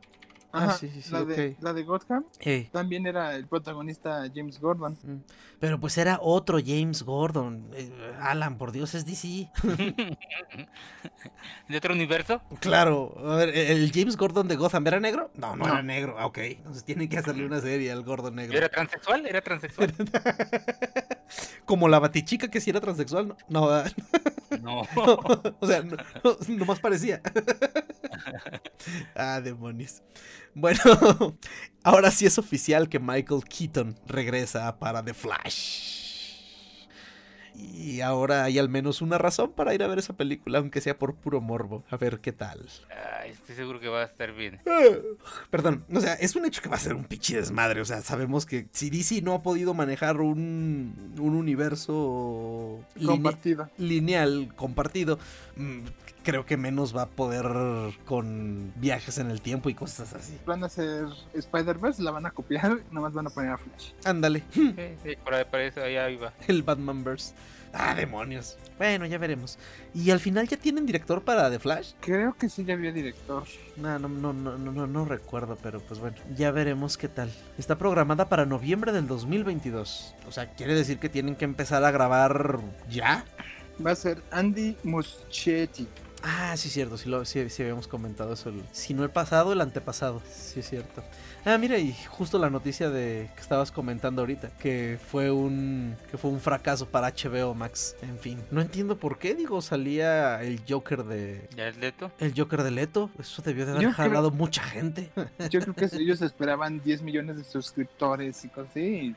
Ah, 0.53 0.73
sí, 0.79 0.89
sí, 0.93 1.03
sí, 1.03 1.13
la, 1.13 1.25
de, 1.25 1.57
la 1.61 1.73
de 1.73 1.83
Gotham 1.85 2.25
también 2.73 3.07
era 3.07 3.37
el 3.37 3.47
protagonista 3.47 4.25
James 4.35 4.59
Gordon. 4.61 4.99
mm. 5.03 5.17
Pero 5.61 5.79
pues 5.79 5.97
era 5.99 6.19
otro 6.23 6.59
James 6.65 7.03
Gordon. 7.03 7.69
Eh, 7.75 7.93
Alan, 8.21 8.57
por 8.59 8.73
Dios, 8.73 8.95
es 8.95 9.05
DC. 9.07 9.51
¿De 11.69 11.77
otro 11.77 11.95
universo? 11.95 12.41
Claro, 12.61 13.15
a 13.25 13.37
ver, 13.37 13.51
¿el 13.51 13.93
James 13.93 14.17
Gordon 14.17 14.49
de 14.49 14.57
Gotham 14.57 14.87
era 14.87 14.99
negro? 15.01 15.31
No, 15.35 15.55
no, 15.57 15.67
No. 15.67 15.73
era 15.73 15.83
negro. 15.83 16.17
Ah, 16.19 16.27
ok, 16.27 16.39
entonces 16.39 16.85
tienen 16.85 17.09
que 17.09 17.19
hacerle 17.19 17.45
una 17.47 17.61
serie 17.61 17.93
al 17.93 18.03
Gordon 18.03 18.35
negro. 18.35 18.57
¿Era 18.57 18.69
transexual? 18.69 19.27
¿Era 19.27 19.41
transexual? 19.43 19.95
Como 21.65 21.89
la 21.89 21.99
batichica 22.01 22.49
que 22.49 22.61
sí 22.61 22.71
era 22.71 22.81
transexual, 22.81 23.29
¿no? 23.29 23.37
No, 23.49 23.67
¿verdad? 23.69 23.93
No. 24.63 24.81
o 25.61 25.67
sea, 25.67 25.83
no, 25.83 25.97
no, 26.25 26.37
nomás 26.57 26.81
parecía. 26.81 27.21
Ah, 29.15 29.41
demonios. 29.41 30.03
Bueno, 30.55 30.81
ahora 31.85 32.11
sí 32.11 32.27
es 32.27 32.39
oficial 32.39 32.89
que 32.89 32.99
Michael 32.99 33.45
Keaton 33.45 33.97
regresa 34.07 34.79
para 34.79 35.05
The 35.05 35.15
Flash. 35.15 35.99
Y 37.55 38.01
ahora 38.01 38.45
hay 38.45 38.59
al 38.59 38.69
menos 38.71 39.03
una 39.03 39.19
razón 39.19 39.53
para 39.53 39.75
ir 39.75 39.83
a 39.83 39.87
ver 39.87 39.99
esa 39.99 40.15
película, 40.17 40.59
aunque 40.61 40.81
sea 40.81 40.97
por 40.99 41.17
puro 41.17 41.41
morbo. 41.43 41.85
A 41.91 41.97
ver 41.99 42.21
qué 42.21 42.33
tal. 42.33 42.67
Ay, 43.21 43.33
estoy 43.33 43.55
seguro 43.55 43.81
que 43.81 43.89
va 43.89 44.01
a 44.01 44.05
estar 44.05 44.33
bien. 44.33 44.61
Perdón, 45.51 45.85
o 45.93 46.01
sea, 46.01 46.15
es 46.15 46.37
un 46.37 46.47
hecho 46.47 46.63
que 46.63 46.69
va 46.71 46.77
a 46.77 46.81
ser 46.81 46.95
un 46.95 47.05
pinche 47.05 47.37
desmadre. 47.37 47.81
O 47.81 47.85
sea, 47.85 48.01
sabemos 48.01 48.47
que 48.47 48.69
si 48.73 48.89
DC 48.89 49.21
no 49.23 49.35
ha 49.35 49.43
podido 49.43 49.75
manejar 49.75 50.21
un, 50.23 51.13
un 51.19 51.35
universo 51.35 52.81
line- 52.95 53.07
Compartido. 53.09 53.69
lineal 53.77 54.55
compartido, 54.57 55.19
mm, 55.57 55.81
creo 56.23 56.47
que 56.47 56.57
menos 56.57 56.97
va 56.97 57.03
a 57.03 57.07
poder 57.09 57.47
con 58.05 58.73
viajes 58.77 59.19
en 59.19 59.31
el 59.31 59.41
tiempo 59.41 59.69
y 59.71 59.75
cosas 59.75 60.15
así. 60.15 60.37
Van 60.47 60.63
a 60.63 60.67
hacer 60.67 61.07
Spider-Verse, 61.35 62.03
la 62.03 62.11
van 62.11 62.27
a 62.27 62.31
copiar, 62.31 62.79
nomás 62.91 63.13
van 63.13 63.27
a 63.27 63.31
poner 63.31 63.53
a 63.53 63.59
Flash. 63.59 63.93
Ándale, 64.05 64.43
Sí, 64.53 64.75
sí, 65.03 65.17
por 65.25 65.35
ahí, 65.35 65.45
por 65.45 65.61
eso 65.61 65.81
allá 65.83 66.11
iba. 66.11 66.33
el 66.49 66.63
Batmanverse. 66.63 67.35
Ah, 67.73 67.95
demonios. 67.95 68.59
Bueno, 68.79 69.07
ya 69.07 69.17
veremos. 69.17 69.57
¿Y 69.95 70.11
al 70.11 70.19
final 70.19 70.49
ya 70.49 70.57
tienen 70.57 70.87
director 70.87 71.23
para 71.23 71.49
The 71.51 71.61
Flash? 71.61 71.93
Creo 72.01 72.35
que 72.35 72.49
sí 72.49 72.65
ya 72.65 72.75
había 72.75 72.91
director. 72.91 73.45
No, 73.77 73.97
no, 74.01 74.09
no, 74.09 74.33
no, 74.33 74.59
no, 74.59 74.73
no, 74.73 74.87
no 74.89 75.05
recuerdo, 75.05 75.57
pero 75.63 75.79
pues 75.79 76.01
bueno, 76.01 76.17
ya 76.35 76.51
veremos 76.51 76.99
qué 76.99 77.07
tal. 77.07 77.33
Está 77.59 77.79
programada 77.79 78.29
para 78.29 78.45
noviembre 78.45 78.91
del 78.91 79.07
2022. 79.07 80.17
O 80.27 80.33
sea, 80.33 80.51
quiere 80.55 80.75
decir 80.75 80.99
que 80.99 81.09
tienen 81.09 81.37
que 81.37 81.45
empezar 81.45 81.85
a 81.85 81.93
grabar 81.93 82.59
ya. 82.89 83.25
Va 83.87 83.93
a 83.93 83.95
ser 83.97 84.21
Andy 84.33 84.77
Muschietti. 84.83 85.87
Ah, 86.23 86.55
sí, 86.57 86.69
cierto, 86.69 86.99
sí, 86.99 87.09
lo, 87.09 87.25
sí, 87.25 87.49
sí 87.49 87.63
habíamos 87.63 87.89
comentado 87.89 88.35
eso. 88.35 88.51
el- 88.51 88.63
Si 88.73 88.93
no 88.93 89.05
el 89.05 89.11
pasado, 89.11 89.53
el 89.53 89.61
antepasado. 89.61 90.21
Sí, 90.31 90.61
es 90.61 90.69
cierto. 90.69 91.03
Ah, 91.47 91.57
mira, 91.57 91.79
y 91.79 91.95
justo 92.09 92.39
la 92.39 92.51
noticia 92.51 92.91
de 92.91 93.31
que 93.35 93.41
estabas 93.41 93.71
comentando 93.73 94.21
ahorita, 94.21 94.51
que 94.59 94.99
fue 95.11 95.31
un 95.31 95.97
que 96.11 96.19
fue 96.19 96.31
un 96.31 96.39
fracaso 96.41 96.87
para 96.87 97.09
HBO 97.09 97.55
Max. 97.55 97.97
En 98.03 98.19
fin, 98.19 98.39
no 98.51 98.61
entiendo 98.61 98.99
por 98.99 99.19
qué, 99.19 99.35
digo, 99.35 99.63
salía 99.63 100.43
el 100.43 100.61
Joker 100.69 101.05
de 101.05 101.49
¿Ya 101.57 101.69
es 101.69 101.79
Leto? 101.79 102.11
el 102.19 102.35
Joker 102.37 102.63
de 102.63 102.71
Leto. 102.73 103.09
Eso 103.19 103.41
debió 103.41 103.65
de 103.65 103.73
haber 103.73 103.83
Yo 103.85 103.89
creo- 103.95 104.09
jalado 104.09 104.31
mucha 104.31 104.63
gente. 104.63 105.11
Yo 105.51 105.61
creo 105.61 105.75
que 105.75 105.89
ellos 105.97 106.21
esperaban 106.21 106.83
10 106.85 107.01
millones 107.01 107.39
de 107.39 107.45
suscriptores 107.45 108.45
y 108.45 108.49
cosas 108.49 108.71
así. 108.73 109.15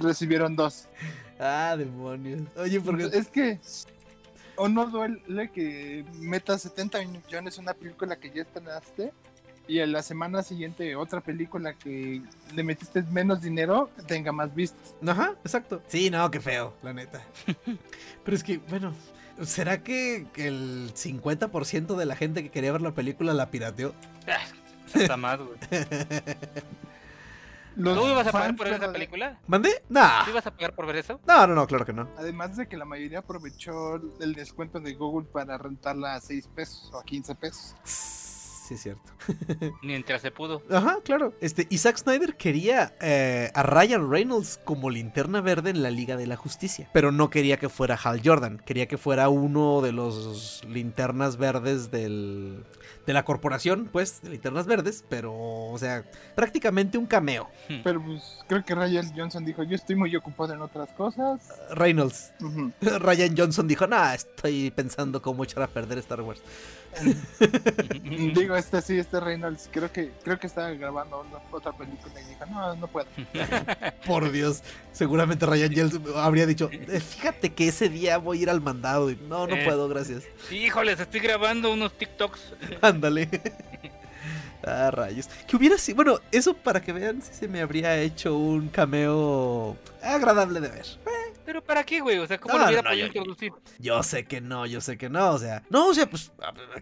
recibieron 0.00 0.56
dos. 0.56 0.86
ah, 1.38 1.76
demonios. 1.78 2.42
Oye, 2.56 2.80
porque 2.80 3.04
Es 3.12 3.28
que 3.28 3.60
o 4.56 4.68
no 4.68 4.86
duele 4.86 5.50
que 5.50 6.04
metas 6.18 6.62
70 6.62 6.98
millones 7.06 7.56
en 7.58 7.64
una 7.64 7.74
película 7.74 8.16
que 8.16 8.30
ya 8.30 8.42
estrenaste 8.42 9.12
y 9.68 9.80
en 9.80 9.92
la 9.92 10.02
semana 10.02 10.42
siguiente 10.42 10.94
otra 10.96 11.20
película 11.20 11.74
que 11.74 12.22
le 12.54 12.62
metiste 12.62 13.02
menos 13.02 13.40
dinero 13.40 13.90
tenga 14.06 14.32
más 14.32 14.54
vistas. 14.54 14.94
Ajá, 15.06 15.34
exacto. 15.44 15.82
Sí, 15.88 16.10
no, 16.10 16.30
qué 16.30 16.40
feo, 16.40 16.74
la 16.82 16.92
neta. 16.92 17.22
Pero 18.24 18.36
es 18.36 18.44
que, 18.44 18.58
bueno, 18.58 18.94
¿será 19.42 19.82
que 19.82 20.26
el 20.36 20.92
50% 20.94 21.96
de 21.96 22.06
la 22.06 22.16
gente 22.16 22.42
que 22.42 22.50
quería 22.50 22.72
ver 22.72 22.82
la 22.82 22.94
película 22.94 23.34
la 23.34 23.50
pirateó? 23.50 23.92
Ah, 24.28 24.38
Hasta 24.94 25.16
más, 25.16 25.38
güey. 25.38 25.58
Los 27.76 27.98
¿Tú 27.98 28.08
ibas 28.08 28.26
a 28.26 28.32
pagar 28.32 28.56
por 28.56 28.66
esa 28.66 28.76
verdaderos- 28.78 28.92
película? 28.92 29.38
¿Mandé? 29.46 29.82
Nah. 29.90 30.24
¿Tú 30.24 30.30
ibas 30.30 30.46
a 30.46 30.50
pagar 30.50 30.74
por 30.74 30.86
ver 30.86 30.96
eso? 30.96 31.20
No, 31.26 31.46
no, 31.46 31.54
no, 31.54 31.66
claro 31.66 31.84
que 31.84 31.92
no. 31.92 32.08
Además 32.16 32.56
de 32.56 32.66
que 32.68 32.76
la 32.76 32.84
mayoría 32.86 33.18
aprovechó 33.18 33.96
el 34.20 34.34
descuento 34.34 34.80
de 34.80 34.94
Google 34.94 35.28
para 35.30 35.58
rentarla 35.58 36.14
a 36.14 36.20
6 36.20 36.48
pesos 36.54 36.90
o 36.94 36.98
a 36.98 37.04
15 37.04 37.34
pesos. 37.34 37.74
Sí, 38.66 38.74
es 38.74 38.82
cierto. 38.82 39.12
Mientras 39.82 40.22
se 40.22 40.32
pudo. 40.32 40.60
Ajá, 40.68 40.98
claro. 41.04 41.32
Este, 41.40 41.68
y 41.70 41.78
Zack 41.78 41.98
Snyder 41.98 42.36
quería 42.36 42.96
eh, 43.00 43.52
a 43.54 43.62
Ryan 43.62 44.10
Reynolds 44.10 44.58
como 44.64 44.90
linterna 44.90 45.40
verde 45.40 45.70
en 45.70 45.84
la 45.84 45.90
Liga 45.90 46.16
de 46.16 46.26
la 46.26 46.34
Justicia. 46.34 46.90
Pero 46.92 47.12
no 47.12 47.30
quería 47.30 47.58
que 47.58 47.68
fuera 47.68 47.96
Hal 48.02 48.22
Jordan. 48.24 48.60
Quería 48.66 48.88
que 48.88 48.98
fuera 48.98 49.28
uno 49.28 49.82
de 49.82 49.92
los 49.92 50.64
linternas 50.68 51.36
verdes 51.36 51.92
del, 51.92 52.64
de 53.06 53.12
la 53.12 53.24
corporación, 53.24 53.88
pues, 53.92 54.20
de 54.22 54.30
linternas 54.30 54.66
verdes. 54.66 55.04
Pero, 55.08 55.32
o 55.32 55.78
sea, 55.78 56.04
prácticamente 56.34 56.98
un 56.98 57.06
cameo. 57.06 57.48
Pero 57.84 58.02
pues 58.02 58.40
creo 58.48 58.64
que 58.64 58.74
Ryan 58.74 59.12
Johnson 59.16 59.44
dijo, 59.44 59.62
yo 59.62 59.76
estoy 59.76 59.94
muy 59.94 60.16
ocupado 60.16 60.54
en 60.54 60.60
otras 60.60 60.92
cosas. 60.94 61.40
Reynolds. 61.70 62.32
Ryan 62.80 63.36
Johnson 63.36 63.68
dijo, 63.68 63.86
nah, 63.86 64.12
estoy 64.14 64.72
pensando 64.72 65.22
cómo 65.22 65.44
echar 65.44 65.62
a 65.62 65.68
perder 65.68 65.98
Star 65.98 66.20
Wars. 66.20 66.42
Digo, 68.34 68.56
este 68.56 68.80
sí, 68.82 68.98
este 68.98 69.20
Reynolds, 69.20 69.68
creo 69.72 69.92
que 69.92 70.12
creo 70.24 70.38
que 70.38 70.46
estaba 70.46 70.70
grabando 70.70 71.20
una- 71.20 71.40
otra 71.52 71.72
película 71.72 72.12
y 72.20 72.24
dijo, 72.28 72.46
no, 72.46 72.74
no 72.76 72.86
puedo. 72.88 73.06
Por 74.06 74.30
Dios, 74.32 74.62
seguramente 74.92 75.46
Ryan 75.46 75.72
Johnson 75.76 76.04
habría 76.16 76.46
dicho, 76.46 76.68
"Eh, 76.72 77.00
fíjate 77.00 77.50
que 77.54 77.68
ese 77.68 77.88
día 77.88 78.18
voy 78.18 78.38
a 78.38 78.42
ir 78.42 78.50
al 78.50 78.60
mandado. 78.60 79.10
Y, 79.10 79.16
no, 79.16 79.46
no 79.46 79.56
Eh. 79.56 79.64
puedo, 79.64 79.88
gracias. 79.88 80.24
Híjoles, 80.50 80.98
estoy 81.00 81.20
grabando 81.20 81.72
unos 81.72 81.96
TikToks. 81.96 82.54
Ándale. 82.82 83.28
Ah, 84.64 84.90
rayos. 84.90 85.28
Que 85.46 85.56
hubiera 85.56 85.78
sido. 85.78 85.96
Bueno, 85.96 86.18
eso 86.32 86.54
para 86.54 86.80
que 86.80 86.92
vean 86.92 87.22
si 87.22 87.32
se 87.34 87.46
me 87.48 87.60
habría 87.60 87.96
hecho 87.98 88.36
un 88.36 88.68
cameo 88.68 89.76
agradable 90.02 90.60
de 90.60 90.68
ver. 90.68 90.86
Pero 91.46 91.62
¿para 91.64 91.84
qué, 91.84 92.00
güey? 92.00 92.18
O 92.18 92.26
sea, 92.26 92.38
¿cómo 92.38 92.54
No, 92.54 92.60
lo 92.60 92.66
hubiera 92.66 92.82
no, 92.82 92.90
podido 92.90 93.06
yo- 93.06 93.12
introducir? 93.12 93.52
Yo 93.78 94.02
sé 94.02 94.24
que 94.26 94.40
no, 94.40 94.66
yo 94.66 94.80
sé 94.80 94.98
que 94.98 95.08
no. 95.08 95.30
O 95.30 95.38
sea, 95.38 95.62
no, 95.70 95.86
o 95.86 95.94
sea, 95.94 96.10
pues 96.10 96.32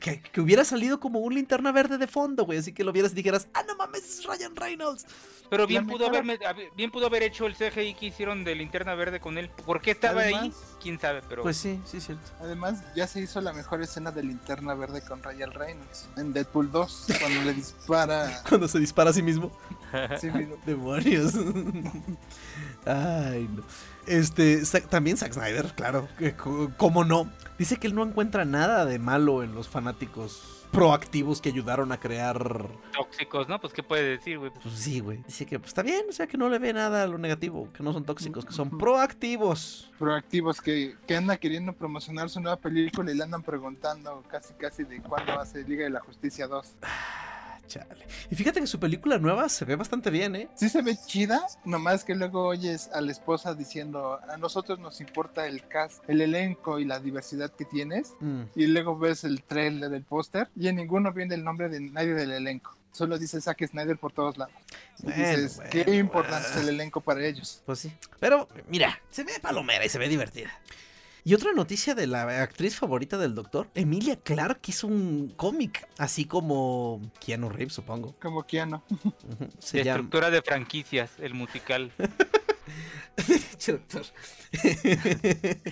que, 0.01 0.21
que 0.23 0.41
hubiera 0.41 0.65
salido 0.65 0.99
como 0.99 1.21
un 1.21 1.35
linterna 1.35 1.71
verde 1.71 1.99
de 1.99 2.07
fondo, 2.09 2.45
güey. 2.45 2.59
Así 2.59 2.73
que 2.73 2.83
lo 2.83 2.91
vieras 2.93 3.13
y 3.13 3.15
dijeras, 3.17 3.47
ah, 3.55 3.63
no 3.69 3.77
mames, 3.77 4.03
es 4.21 4.25
Ryan 4.27 4.57
Reynolds. 4.57 5.07
Pero 5.51 5.67
bien 5.67 5.87
pudo, 5.87 6.07
haberme, 6.07 6.39
hab- 6.41 6.75
bien 6.75 6.91
pudo 6.91 7.07
haber 7.07 7.23
hecho 7.23 7.47
el 7.47 7.55
CGI 7.55 7.95
que 7.95 8.07
hicieron 8.07 8.43
de 8.45 8.55
Linterna 8.55 8.95
Verde 8.95 9.21
con 9.21 9.37
él. 9.37 9.51
¿Por 9.51 9.83
qué 9.83 9.91
estaba 9.91 10.23
ahí? 10.23 10.51
Quién 10.83 10.99
sabe, 10.99 11.21
pero... 11.29 11.43
Pues 11.43 11.59
sí, 11.59 11.79
sí, 11.85 11.99
es 11.99 12.07
cierto. 12.07 12.33
Además, 12.41 12.83
ya 12.97 13.07
se 13.07 13.21
hizo 13.21 13.41
la 13.43 13.53
mejor 13.53 13.83
escena 13.83 14.11
de 14.11 14.23
linterna 14.25 14.75
verde 14.75 15.03
con 15.03 15.23
Ryan 15.23 15.53
Reynolds 15.53 16.09
en 16.17 16.33
Deadpool 16.33 16.73
2, 16.73 17.07
cuando 17.21 17.43
le 17.43 17.53
dispara. 17.53 18.43
Cuando 18.49 18.67
se 18.69 18.79
dispara 18.79 19.11
a 19.11 19.13
sí 19.13 19.23
mismo. 19.23 19.53
Sí, 20.21 20.29
mismo. 20.31 20.57
Demonios. 20.67 21.35
Ay, 22.85 23.49
no. 23.55 23.63
Este, 24.07 24.63
también 24.89 25.17
Zack 25.17 25.33
Snyder, 25.33 25.73
claro. 25.75 26.09
¿Cómo 26.77 27.05
no? 27.05 27.31
Dice 27.59 27.77
que 27.77 27.87
él 27.87 27.95
no 27.95 28.03
encuentra 28.03 28.45
nada 28.45 28.85
de 28.85 28.99
malo 28.99 29.43
en 29.43 29.55
los 29.55 29.69
fanáticos 29.69 30.65
proactivos 30.75 31.41
que 31.41 31.49
ayudaron 31.51 31.93
a 31.93 32.01
crear. 32.01 32.69
Tóxicos, 32.93 33.49
¿no? 33.49 33.61
Pues 33.61 33.73
¿qué 33.73 33.83
puede 33.83 34.03
decir, 34.03 34.39
güey? 34.39 34.51
Pues 34.51 34.75
sí, 34.75 35.01
güey. 35.01 35.23
Dice 35.25 35.47
que 35.47 35.59
pues, 35.59 35.69
está 35.69 35.83
bien, 35.83 36.07
o 36.09 36.13
sea, 36.13 36.27
que 36.27 36.37
no 36.37 36.49
le 36.49 36.59
ve 36.59 36.73
nada 36.73 37.05
a 37.05 37.07
lo 37.07 37.17
negativo, 37.17 37.73
que 37.73 37.83
no 37.83 37.93
son 37.93 38.05
tóxicos, 38.05 38.45
que 38.45 38.53
son 38.53 38.77
proactivos. 38.77 39.91
proactivos 39.99 40.61
que, 40.61 40.97
que 41.07 41.17
anda 41.17 41.37
queriendo 41.37 41.73
promocionar 41.73 42.29
su 42.29 42.41
nueva 42.41 42.57
película 42.57 43.13
y 43.13 43.15
le 43.15 43.23
andan 43.23 43.43
preguntando 43.43 44.23
casi 44.29 44.53
casi 44.55 44.83
de 44.83 45.01
cuándo 45.01 45.39
hace 45.39 45.63
Liga 45.63 45.85
de 45.85 45.91
la 45.91 46.01
Justicia 46.01 46.49
2. 46.49 46.75
Ah, 47.65 47.69
Chale. 47.69 48.07
Y 48.31 48.35
fíjate 48.37 48.61
que 48.61 48.67
su 48.67 48.79
película 48.79 49.19
nueva 49.19 49.49
se 49.49 49.65
ve 49.65 49.77
bastante 49.77 50.11
bien, 50.11 50.37
¿eh? 50.37 50.49
Sí 50.55 50.69
se 50.69 50.83
ve 50.83 50.97
chida, 51.07 51.47
nomás 51.65 52.05
que 52.05 52.15
luego 52.15 52.47
oyes 52.47 52.91
a 52.93 53.01
la 53.01 53.13
esposa 53.13 53.55
diciendo, 53.55 54.21
a 54.29 54.37
nosotros 54.37 54.79
nos 54.79 55.01
importa 55.01 55.47
el 55.47 55.67
cast, 55.67 56.03
el 56.09 56.21
elenco 56.21 56.79
y 56.79 56.85
la 56.85 57.01
diversidad 57.01 57.51
que 57.51 57.65
tienes. 57.65 58.15
Mm. 58.21 58.43
Y 58.55 58.67
luego 58.67 58.99
ves 58.99 59.25
el 59.25 59.43
trailer 59.43 59.91
del 59.91 60.05
póster 60.05 60.49
y 60.57 60.69
en 60.69 60.77
ninguno 60.77 61.13
viene 61.13 61.35
el 61.35 61.45
nombre 61.45 61.69
de 61.69 61.81
nadie 61.81 62.15
del 62.15 62.33
elenco. 62.33 62.77
Solo 62.93 63.19
dice 63.19 63.41
Zack 63.41 63.67
Snyder 63.67 63.99
por 63.99 64.13
todos 64.13 64.39
lados. 64.39 64.55
Bueno, 65.03 65.17
dices, 65.19 65.57
bueno, 65.57 65.71
qué 65.73 65.97
importante 65.97 66.47
bueno. 66.47 66.61
es 66.61 66.69
el 66.69 66.75
elenco 66.75 67.01
para 67.01 67.25
ellos. 67.27 67.61
Pues 67.67 67.81
sí. 67.81 67.93
Pero, 68.21 68.49
mira, 68.69 69.01
se 69.11 69.25
ve 69.25 69.33
palomera 69.43 69.85
y 69.85 69.89
se 69.89 69.99
ve 69.99 70.09
divertida. 70.09 70.51
Y 71.27 71.33
otra 71.33 71.53
noticia 71.55 71.95
de 71.95 72.07
la 72.07 72.43
actriz 72.43 72.77
favorita 72.77 73.17
del 73.17 73.35
doctor, 73.35 73.71
Emilia 73.75 74.17
Clarke 74.17 74.71
hizo 74.71 74.87
un 74.87 75.33
cómic, 75.37 75.89
así 75.97 76.27
como 76.27 77.01
Keanu 77.19 77.49
Reeves, 77.49 77.73
supongo. 77.73 78.15
Como 78.21 78.43
Keanu. 78.43 78.83
Ujú, 78.91 79.15
Se 79.59 79.79
De 79.79 79.85
llama... 79.85 79.97
estructura 79.97 80.31
de 80.31 80.43
franquicias, 80.43 81.13
el 81.19 81.33
musical. 81.35 81.93
Doctor. 83.67 84.05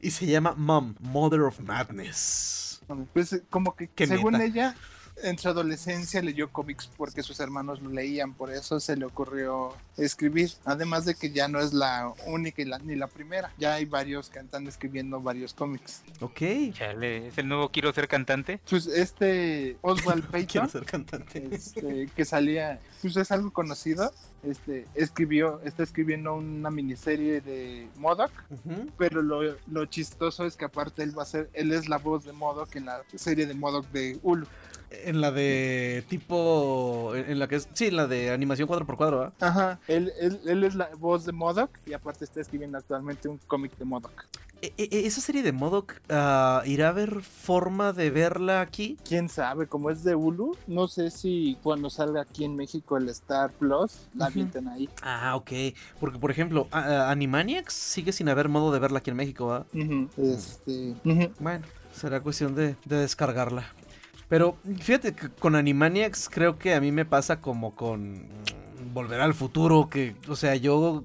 y 0.00 0.10
se 0.10 0.26
llama 0.26 0.54
Mom, 0.56 0.94
Mother 1.00 1.40
of 1.42 1.60
Madness. 1.60 2.80
Pues 3.12 3.42
como 3.50 3.74
que 3.76 3.90
según 4.06 4.32
neta. 4.32 4.44
ella, 4.44 4.76
en 5.22 5.38
su 5.38 5.48
adolescencia 5.48 6.22
leyó 6.22 6.50
cómics 6.50 6.90
porque 6.96 7.22
sus 7.22 7.40
hermanos 7.40 7.80
lo 7.82 7.90
leían, 7.90 8.34
por 8.34 8.50
eso 8.52 8.80
se 8.80 8.96
le 8.96 9.04
ocurrió 9.04 9.74
escribir. 9.96 10.50
Además 10.64 11.04
de 11.04 11.14
que 11.14 11.30
ya 11.30 11.48
no 11.48 11.60
es 11.60 11.72
la 11.72 12.12
única 12.26 12.62
y 12.62 12.64
la- 12.64 12.78
ni 12.78 12.96
la 12.96 13.06
primera, 13.06 13.52
ya 13.58 13.74
hay 13.74 13.84
varios 13.84 14.28
que 14.30 14.38
están 14.38 14.66
escribiendo 14.66 15.20
varios 15.20 15.52
cómics. 15.54 16.02
Ok. 16.20 16.40
Chale, 16.72 17.28
¿es 17.28 17.38
el 17.38 17.48
nuevo 17.48 17.70
Quiero 17.70 17.92
ser 17.92 18.08
cantante? 18.08 18.60
Pues 18.68 18.86
este 18.86 19.76
Oswald 19.82 20.24
Quiero 20.30 20.30
Payton, 20.32 20.68
ser 20.70 20.84
cantante. 20.84 21.48
este, 21.52 22.08
que 22.14 22.24
salía, 22.24 22.80
pues 23.02 23.16
es 23.16 23.30
algo 23.30 23.50
conocido, 23.52 24.12
este, 24.42 24.86
escribió, 24.94 25.60
está 25.64 25.82
escribiendo 25.82 26.34
una 26.34 26.70
miniserie 26.70 27.40
de 27.40 27.88
Modoc, 27.96 28.30
pero 28.98 29.22
lo, 29.22 29.40
lo 29.66 29.86
chistoso 29.86 30.46
es 30.46 30.56
que 30.56 30.64
aparte 30.64 31.02
él 31.02 31.16
va 31.18 31.22
a 31.24 31.26
ser, 31.26 31.50
él 31.52 31.72
es 31.72 31.88
la 31.88 31.98
voz 31.98 32.24
de 32.24 32.32
Modoc 32.32 32.74
en 32.76 32.86
la 32.86 33.02
serie 33.14 33.46
de 33.46 33.54
Modoc 33.54 33.86
de 33.90 34.18
Hulu. 34.22 34.46
En 34.90 35.20
la 35.20 35.30
de 35.30 36.04
tipo. 36.08 37.12
En 37.14 37.30
en 37.30 37.38
la 37.38 37.48
que 37.48 37.56
es. 37.56 37.68
Sí, 37.72 37.86
en 37.86 37.96
la 37.96 38.06
de 38.06 38.30
animación 38.30 38.66
cuadro 38.66 38.86
por 38.86 38.96
cuadro, 38.96 39.22
¿ah? 39.22 39.32
Ajá, 39.40 39.78
él, 39.88 40.12
él, 40.20 40.40
él 40.46 40.64
es 40.64 40.74
la 40.74 40.90
voz 40.98 41.24
de 41.24 41.32
Modoc 41.32 41.70
y 41.86 41.92
aparte 41.92 42.24
está 42.24 42.40
escribiendo 42.40 42.78
actualmente 42.78 43.28
un 43.28 43.38
cómic 43.46 43.76
de 43.78 43.84
Modoc. 43.84 44.26
E- 44.62 44.74
e- 44.76 45.06
esa 45.06 45.22
serie 45.22 45.42
de 45.42 45.52
Modoc, 45.52 45.94
ah, 46.10 46.62
¿irá 46.66 46.88
a 46.88 46.90
haber 46.90 47.22
forma 47.22 47.92
de 47.94 48.10
verla 48.10 48.60
aquí? 48.60 48.98
Quién 49.08 49.30
sabe, 49.30 49.66
como 49.66 49.88
es 49.88 50.04
de 50.04 50.14
Hulu, 50.14 50.54
no 50.66 50.86
sé 50.86 51.10
si 51.10 51.56
cuando 51.62 51.88
salga 51.88 52.20
aquí 52.20 52.44
en 52.44 52.56
México 52.56 52.98
el 52.98 53.08
Star 53.08 53.52
Plus 53.52 54.08
la 54.14 54.26
avienten 54.26 54.68
ahí. 54.68 54.88
Ah, 55.02 55.34
ok. 55.36 55.50
Porque, 55.98 56.18
por 56.18 56.30
ejemplo, 56.30 56.68
a- 56.72 57.10
Animaniacs 57.10 57.72
sigue 57.72 58.12
sin 58.12 58.28
haber 58.28 58.48
modo 58.50 58.70
de 58.70 58.80
verla 58.80 58.98
aquí 58.98 59.08
en 59.10 59.16
México, 59.16 59.50
¿ah? 59.52 59.64
Ujú, 59.72 60.08
Este, 60.18 60.94
ujú. 61.06 61.32
Bueno, 61.38 61.64
será 61.94 62.20
cuestión 62.20 62.54
de, 62.54 62.76
de 62.84 62.96
descargarla. 62.96 63.64
Pero 64.30 64.56
fíjate 64.78 65.12
que 65.12 65.28
con 65.28 65.56
Animaniacs 65.56 66.30
creo 66.30 66.56
que 66.56 66.72
a 66.72 66.80
mí 66.80 66.92
me 66.92 67.04
pasa 67.04 67.40
como 67.40 67.74
con 67.74 68.28
Volver 68.94 69.20
al 69.20 69.34
Futuro, 69.34 69.88
que, 69.90 70.14
o 70.28 70.36
sea, 70.36 70.54
yo 70.54 71.02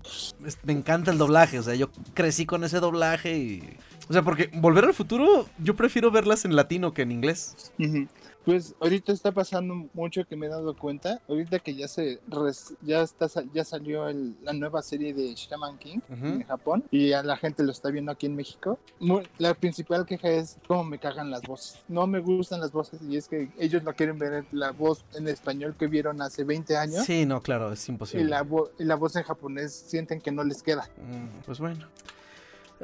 me 0.64 0.74
encanta 0.74 1.10
el 1.10 1.18
doblaje, 1.18 1.58
o 1.58 1.64
sea, 1.64 1.74
yo 1.74 1.90
crecí 2.14 2.46
con 2.46 2.64
ese 2.64 2.80
doblaje 2.80 3.36
y... 3.36 3.78
O 4.08 4.14
sea, 4.14 4.22
porque 4.22 4.52
Volver 4.54 4.86
al 4.86 4.94
Futuro 4.94 5.48
yo 5.58 5.76
prefiero 5.76 6.12
verlas 6.12 6.46
en 6.46 6.56
latino 6.56 6.94
que 6.94 7.02
en 7.02 7.12
inglés. 7.12 7.74
Ujú. 7.80 8.08
Pues 8.46 8.76
ahorita 8.80 9.12
está 9.12 9.32
pasando 9.32 9.74
mucho 9.94 10.24
que 10.26 10.36
me 10.36 10.46
he 10.46 10.50
dado 10.50 10.76
cuenta. 10.78 11.20
Ahorita 11.28 11.58
que 11.60 11.74
ya 11.74 11.88
se 11.88 12.20
res- 12.28 12.76
ya 12.82 13.02
está 13.02 13.28
ya 13.54 13.64
salió 13.64 14.08
el- 14.08 14.36
la 14.44 14.54
nueva 14.54 14.84
serie 14.84 15.14
de 15.16 15.34
Shaman 15.34 15.80
King 15.80 16.00
Ujú. 16.10 16.26
en 16.28 16.44
Japón 16.44 16.84
y 16.92 17.08
la 17.10 17.38
gente 17.38 17.64
lo 17.64 17.72
está 17.72 17.90
viendo 17.90 18.12
aquí 18.12 18.28
en 18.28 18.36
México. 18.36 18.78
Mu- 19.00 19.24
la 19.40 19.56
principal 19.56 20.06
queja 20.06 20.30
es 20.30 20.58
cómo 20.68 20.84
me 20.84 21.00
cagan 21.00 21.32
las 21.32 21.42
voces. 21.42 21.80
No 21.88 22.06
me 22.06 22.20
gustan 22.20 22.60
las 22.62 22.72
voces 22.72 23.02
y 23.02 23.18
es 23.18 23.28
que 23.28 23.50
ellos 23.58 23.84
lo 23.84 23.94
quieren 23.96 24.20
ver 24.20 24.46
la 24.52 24.72
voz 24.72 25.04
en 25.16 25.28
español 25.28 25.76
que 25.78 25.88
vieron 25.88 26.22
hace 26.22 26.44
20 26.44 26.78
años 26.78 27.04
Sí, 27.06 27.26
no, 27.26 27.42
claro, 27.42 27.74
es 27.74 27.88
y 27.90 27.92
imposible. 27.92 28.26
la, 28.26 28.44
vo- 28.44 28.70
y 28.78 28.84
la 28.84 28.96
voz 28.96 29.16
en 29.16 29.24
japonés 29.24 29.74
sienten 29.74 30.22
que 30.22 30.32
no 30.32 30.44
les 30.44 30.62
queda. 30.62 30.88
Mm, 30.98 31.44
Pues 31.48 31.60
bueno. 31.60 31.88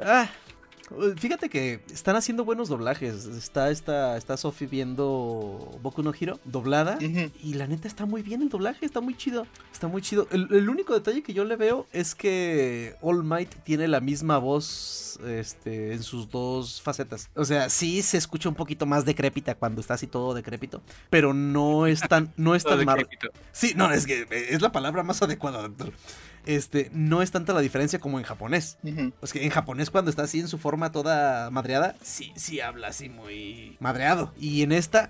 Ah, 0.02 0.28
fíjate 1.16 1.48
que 1.48 1.80
están 1.92 2.16
haciendo 2.16 2.44
buenos 2.44 2.68
doblajes. 2.68 3.26
Está, 3.26 3.70
está, 3.70 4.16
está 4.16 4.36
Sophie 4.36 4.66
viendo 4.66 5.78
Boku 5.82 6.02
no 6.02 6.12
Hero 6.18 6.38
doblada. 6.44 6.98
Y 7.00 7.54
la 7.54 7.66
neta 7.66 7.88
está 7.88 8.06
muy 8.06 8.22
bien 8.22 8.42
el 8.42 8.48
doblaje, 8.48 8.86
está 8.86 9.00
muy 9.00 9.16
chido. 9.16 9.46
Está 9.72 9.88
muy 9.88 10.02
chido. 10.02 10.28
El, 10.30 10.48
el 10.52 10.68
único 10.68 10.94
detalle 10.94 11.22
que 11.22 11.34
yo 11.34 11.44
le 11.44 11.56
veo 11.56 11.86
es 11.92 12.14
que 12.14 12.94
All 13.00 13.24
Might 13.24 13.62
tiene 13.64 13.88
la 13.88 14.00
misma 14.00 14.38
voz 14.38 15.18
este, 15.24 15.92
en 15.92 16.02
sus 16.02 16.30
dos 16.30 16.80
facetas. 16.80 17.28
O 17.34 17.44
sea, 17.44 17.68
sí 17.68 18.02
se 18.02 18.18
escucha 18.18 18.48
un 18.48 18.54
poquito 18.54 18.86
más 18.86 19.04
decrépita 19.04 19.54
cuando 19.54 19.80
está 19.80 19.94
así 19.94 20.06
todo 20.06 20.34
decrépito. 20.34 20.82
Pero 21.10 21.34
no 21.34 21.86
es 21.86 22.00
tan, 22.00 22.32
no 22.36 22.54
es 22.54 22.64
tan 22.64 22.84
mar-. 22.84 23.08
Sí, 23.52 23.72
no, 23.76 23.90
es 23.92 24.06
que 24.06 24.26
es 24.30 24.60
la 24.62 24.72
palabra 24.72 25.02
más 25.02 25.22
adecuada, 25.22 25.62
doctor. 25.62 25.92
Este, 26.46 26.90
no 26.92 27.22
es 27.22 27.30
tanta 27.30 27.52
la 27.52 27.60
diferencia 27.60 27.98
como 27.98 28.18
en 28.18 28.24
japonés. 28.24 28.78
Ujú. 28.82 29.12
Pues 29.20 29.32
que 29.32 29.44
en 29.44 29.50
japonés 29.50 29.90
cuando 29.90 30.10
está 30.10 30.22
así 30.22 30.40
en 30.40 30.48
su 30.48 30.58
forma 30.58 30.92
toda 30.92 31.50
madreada, 31.50 31.96
sí, 32.02 32.32
sí 32.36 32.60
habla 32.60 32.88
así 32.88 33.08
muy 33.08 33.76
madreado. 33.80 34.32
Y 34.38 34.62
en 34.62 34.72
esta, 34.72 35.08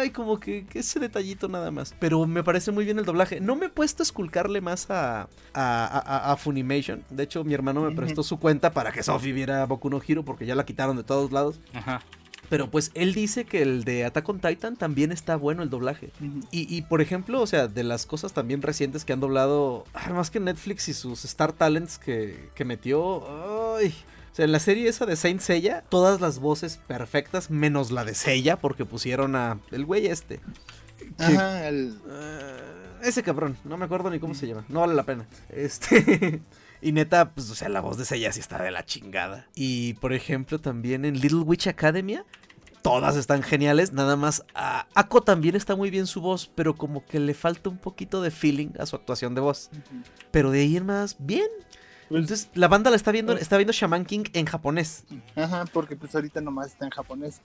ay, 0.00 0.10
como 0.10 0.38
que, 0.40 0.66
que 0.66 0.80
ese 0.80 1.00
detallito 1.00 1.48
nada 1.48 1.70
más. 1.70 1.94
Pero 1.98 2.26
me 2.26 2.42
parece 2.44 2.72
muy 2.72 2.84
bien 2.84 2.98
el 2.98 3.04
doblaje. 3.04 3.40
No 3.40 3.56
me 3.56 3.66
he 3.66 3.70
puesto 3.70 4.02
a 4.02 4.04
esculcarle 4.04 4.60
más 4.60 4.90
a, 4.90 5.22
a, 5.22 5.28
a- 5.54 6.32
a 6.32 6.36
Funimation. 6.36 7.04
De 7.10 7.22
hecho, 7.22 7.44
mi 7.44 7.54
hermano 7.54 7.82
me 7.82 7.94
prestó 7.94 8.22
su 8.22 8.38
cuenta 8.38 8.70
para 8.72 8.92
que 8.92 9.02
Sophie 9.02 9.32
viera 9.32 9.64
Boku 9.66 9.90
no 9.90 10.00
Hero 10.06 10.24
porque 10.24 10.46
ya 10.46 10.54
la 10.54 10.64
quitaron 10.66 10.96
de 10.96 11.04
todos 11.04 11.32
lados. 11.32 11.60
Ajá. 11.74 12.02
Pero 12.48 12.70
pues 12.70 12.90
él 12.94 13.12
dice 13.12 13.44
que 13.44 13.60
el 13.62 13.82
de 13.84 14.04
Attack 14.04 14.28
on 14.28 14.40
Titan 14.40 14.76
también 14.76 15.10
está 15.10 15.34
bueno 15.36 15.62
el 15.62 15.70
doblaje. 15.70 16.10
Y, 16.52 16.72
y, 16.74 16.82
por 16.82 17.00
ejemplo, 17.00 17.40
o 17.40 17.46
sea, 17.46 17.66
de 17.66 17.82
las 17.82 18.06
cosas 18.06 18.32
también 18.32 18.62
recientes 18.62 19.04
que 19.04 19.12
han 19.12 19.20
doblado, 19.20 19.84
más 20.14 20.30
que 20.30 20.38
Netflix 20.38 20.88
y 20.88 20.94
sus 20.94 21.24
Star 21.24 21.52
Talents 21.52 21.98
que, 21.98 22.50
que 22.54 22.64
metió, 22.64 23.76
ay, 23.76 23.94
o 24.32 24.34
sea, 24.36 24.44
en 24.44 24.52
la 24.52 24.60
serie 24.60 24.88
esa 24.88 25.06
de 25.06 25.16
Saint 25.16 25.40
Seiya, 25.40 25.82
todas 25.88 26.20
las 26.20 26.38
voces 26.38 26.78
perfectas, 26.86 27.50
menos 27.50 27.90
la 27.90 28.04
de 28.04 28.14
Seiya, 28.14 28.58
porque 28.58 28.84
pusieron 28.84 29.34
a 29.34 29.58
el 29.72 29.84
güey 29.84 30.06
este. 30.06 30.40
que- 31.18 31.24
Ajá, 31.24 31.66
el- 31.68 31.98
ah, 32.08 33.00
ese 33.02 33.22
cabrón, 33.22 33.56
no 33.64 33.76
me 33.76 33.84
acuerdo 33.86 34.08
ni 34.10 34.18
cómo 34.20 34.34
se 34.34 34.46
llama, 34.46 34.64
no 34.68 34.80
vale 34.80 34.94
la 34.94 35.02
pena. 35.04 35.26
Este... 35.48 36.40
Y 36.82 36.92
neta, 36.92 37.32
pues, 37.32 37.50
o 37.50 37.54
sea, 37.54 37.68
la 37.68 37.80
voz 37.80 37.96
de 37.98 38.04
Seiya 38.04 38.32
sí 38.32 38.40
está 38.40 38.62
de 38.62 38.70
la 38.70 38.84
chingada. 38.84 39.46
Y, 39.54 39.94
por 39.94 40.12
ejemplo, 40.12 40.60
también 40.60 41.04
en 41.04 41.14
Little 41.20 41.40
Witch 41.40 41.66
Academia, 41.68 42.24
todas 42.82 43.16
están 43.16 43.42
geniales. 43.42 43.92
Nada 43.92 44.16
más, 44.16 44.44
a 44.54 44.86
Ako 44.94 45.22
también 45.22 45.56
está 45.56 45.74
muy 45.74 45.90
bien 45.90 46.06
su 46.06 46.20
voz, 46.20 46.50
pero 46.54 46.74
como 46.76 47.04
que 47.06 47.18
le 47.18 47.34
falta 47.34 47.70
un 47.70 47.78
poquito 47.78 48.20
de 48.22 48.30
feeling 48.30 48.68
a 48.78 48.86
su 48.86 48.94
actuación 48.96 49.34
de 49.34 49.40
voz. 49.40 49.70
Pero 50.30 50.50
de 50.50 50.60
ahí 50.60 50.76
en 50.76 50.86
más, 50.86 51.16
bien. 51.18 51.48
Pues- 52.08 52.20
Entonces, 52.20 52.50
la 52.54 52.68
banda 52.68 52.90
la 52.90 52.96
está 52.96 53.10
viendo, 53.10 53.36
está 53.36 53.56
viendo 53.56 53.72
Shaman 53.72 54.04
King 54.04 54.24
en 54.32 54.46
japonés. 54.46 55.04
Ajá, 55.34 55.64
porque 55.72 55.96
pues 55.96 56.14
ahorita 56.14 56.40
nomás 56.40 56.68
está 56.68 56.84
en 56.84 56.92
japonés. 56.92 57.40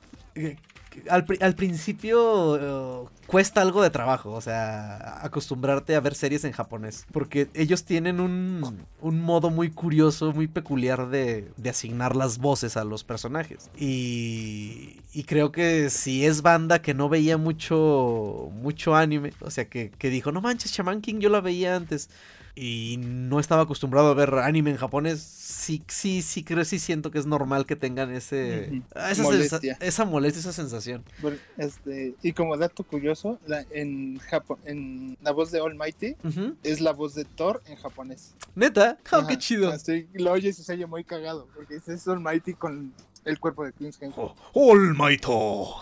Al, 1.10 1.26
al 1.40 1.56
principio 1.56 3.06
eh, 3.06 3.10
cuesta 3.28 3.62
algo 3.62 3.82
de 3.82 3.90
trabajo, 3.90 4.32
o 4.32 4.42
sea, 4.42 5.24
acostumbrarte 5.24 5.96
a 5.96 6.00
ver 6.02 6.16
series 6.16 6.44
en 6.44 6.52
japonés. 6.52 7.06
Porque 7.12 7.50
ellos 7.54 7.86
tienen 7.86 8.20
un, 8.20 8.86
un 9.00 9.22
modo 9.22 9.50
muy 9.50 9.72
curioso, 9.72 10.34
muy 10.34 10.48
peculiar 10.48 11.10
de, 11.10 11.52
de 11.56 11.70
asignar 11.70 12.16
las 12.16 12.40
voces 12.40 12.76
a 12.78 12.84
los 12.84 13.04
personajes. 13.04 13.70
Y, 13.78 15.02
y 15.14 15.24
creo 15.24 15.52
que 15.52 15.90
si 15.90 16.26
es 16.26 16.42
banda 16.42 16.82
que 16.82 16.94
no 16.94 17.10
veía 17.10 17.38
mucho, 17.38 18.50
mucho 18.54 18.96
anime, 18.96 19.34
o 19.40 19.50
sea, 19.50 19.66
que, 19.70 19.92
que 19.92 20.10
dijo, 20.10 20.32
no 20.32 20.42
manches, 20.42 20.72
Shaman 20.72 21.02
King 21.02 21.20
yo 21.20 21.30
la 21.30 21.42
veía 21.42 21.76
antes. 21.76 22.10
Y 22.56 22.98
no 23.00 23.40
estaba 23.40 23.64
acostumbrado 23.64 24.10
a 24.10 24.14
ver 24.14 24.34
anime 24.36 24.72
en 24.72 24.78
japonés. 24.78 25.22
Sí, 25.22 25.84
sí, 25.88 26.22
sí, 26.22 26.44
creo, 26.44 26.66
sí 26.66 26.80
siento 26.80 27.12
que 27.12 27.20
es 27.20 27.26
normal 27.26 27.66
que 27.66 27.76
tengan 27.76 28.12
ese, 28.12 28.68
Ujú. 28.72 28.84
esa, 28.96 29.14
sensa- 29.16 29.24
Molestia. 29.24 29.78
esa 29.80 30.06
molestia, 30.06 30.40
esa 30.40 30.54
sensación. 30.54 31.04
Bueno, 31.22 31.38
Este, 31.58 32.16
y 32.24 32.34
como 32.34 32.58
dato 32.58 32.84
curioso, 32.84 33.40
la, 33.48 33.64
en 33.72 34.18
Japón, 34.20 34.58
en 34.66 35.18
la 35.22 35.32
voz 35.32 35.52
de 35.52 35.60
Almighty 35.60 36.16
Ujú. 36.24 36.56
es 36.64 36.82
la 36.82 36.92
voz 36.94 37.14
de 37.16 37.26
Thor 37.26 37.62
en 37.68 37.76
japonés. 37.78 38.34
Neta, 38.56 38.98
oh, 39.14 39.28
qué 39.28 39.38
chido. 39.38 39.70
Así 39.72 40.08
lo 40.14 40.32
oyes 40.32 40.60
y 40.60 40.64
se 40.64 40.74
oye 40.74 40.86
muy 40.88 41.04
cagado, 41.04 41.48
porque 41.56 41.76
es 41.86 42.08
Almighty 42.08 42.54
con 42.54 42.92
el 43.26 43.40
cuerpo 43.40 43.66
de 43.66 43.74
Chris 43.74 43.98
Hemsworth. 44.02 44.36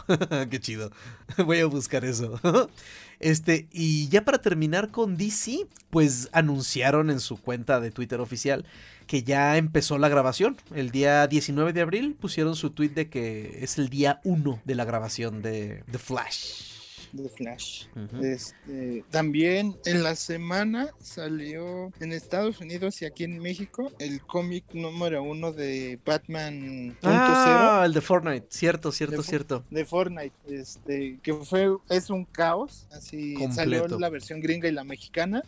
Qué 0.50 0.60
chido. 0.60 0.92
Voy 1.46 1.60
a 1.60 1.66
buscar 1.66 2.06
eso. 2.06 2.40
Este, 3.22 3.68
y 3.74 4.08
ya 4.08 4.24
para 4.24 4.38
terminar 4.38 4.92
con 4.92 5.18
DC, 5.18 5.68
pues 5.90 6.30
anunciaron 6.32 7.10
en 7.10 7.20
su 7.20 7.36
cuenta 7.36 7.82
de 7.82 7.92
Twitter 7.92 8.22
oficial 8.22 8.64
que 9.08 9.24
ya 9.24 9.58
empezó 9.58 9.98
la 9.98 10.08
grabación. 10.08 10.56
El 10.74 10.92
día 10.92 11.28
19 11.28 11.74
de 11.74 11.82
abril 11.82 12.16
pusieron 12.18 12.56
su 12.56 12.70
tweet 12.70 12.92
de 12.92 13.10
que 13.10 13.60
es 13.62 13.78
el 13.78 13.90
día 13.90 14.22
1 14.24 14.62
de 14.64 14.76
la 14.76 14.86
grabación 14.86 15.42
de 15.42 15.84
The 15.92 15.98
Flash. 15.98 16.69
De 17.12 17.30
Flash. 17.30 17.86
Este, 18.22 19.04
también 19.10 19.76
en 19.86 20.04
la 20.04 20.16
semana 20.16 20.90
salió 21.00 21.92
en 22.00 22.12
Estados 22.14 22.60
Unidos 22.60 23.02
y 23.02 23.06
aquí 23.06 23.24
en 23.24 23.40
México 23.40 23.92
el 24.00 24.22
cómic 24.22 24.64
número 24.74 25.24
uno 25.24 25.52
de 25.52 26.00
Batman 26.06 26.96
Ah, 27.04 27.84
el 27.86 27.94
de 27.94 28.02
Fortnite. 28.02 28.48
Cierto, 28.50 28.92
cierto, 28.92 29.18
De 29.18 29.24
cierto. 29.24 29.64
de 29.70 29.86
Fortnite, 29.86 30.34
este, 30.48 31.20
que 31.22 31.34
fue, 31.34 31.70
es 31.90 32.10
un 32.10 32.26
caos, 32.26 32.88
así 32.92 33.36
salió 33.52 33.88
la 33.88 34.10
versión 34.10 34.40
gringa 34.42 34.68
y 34.68 34.72
la 34.72 34.84
mexicana, 34.84 35.44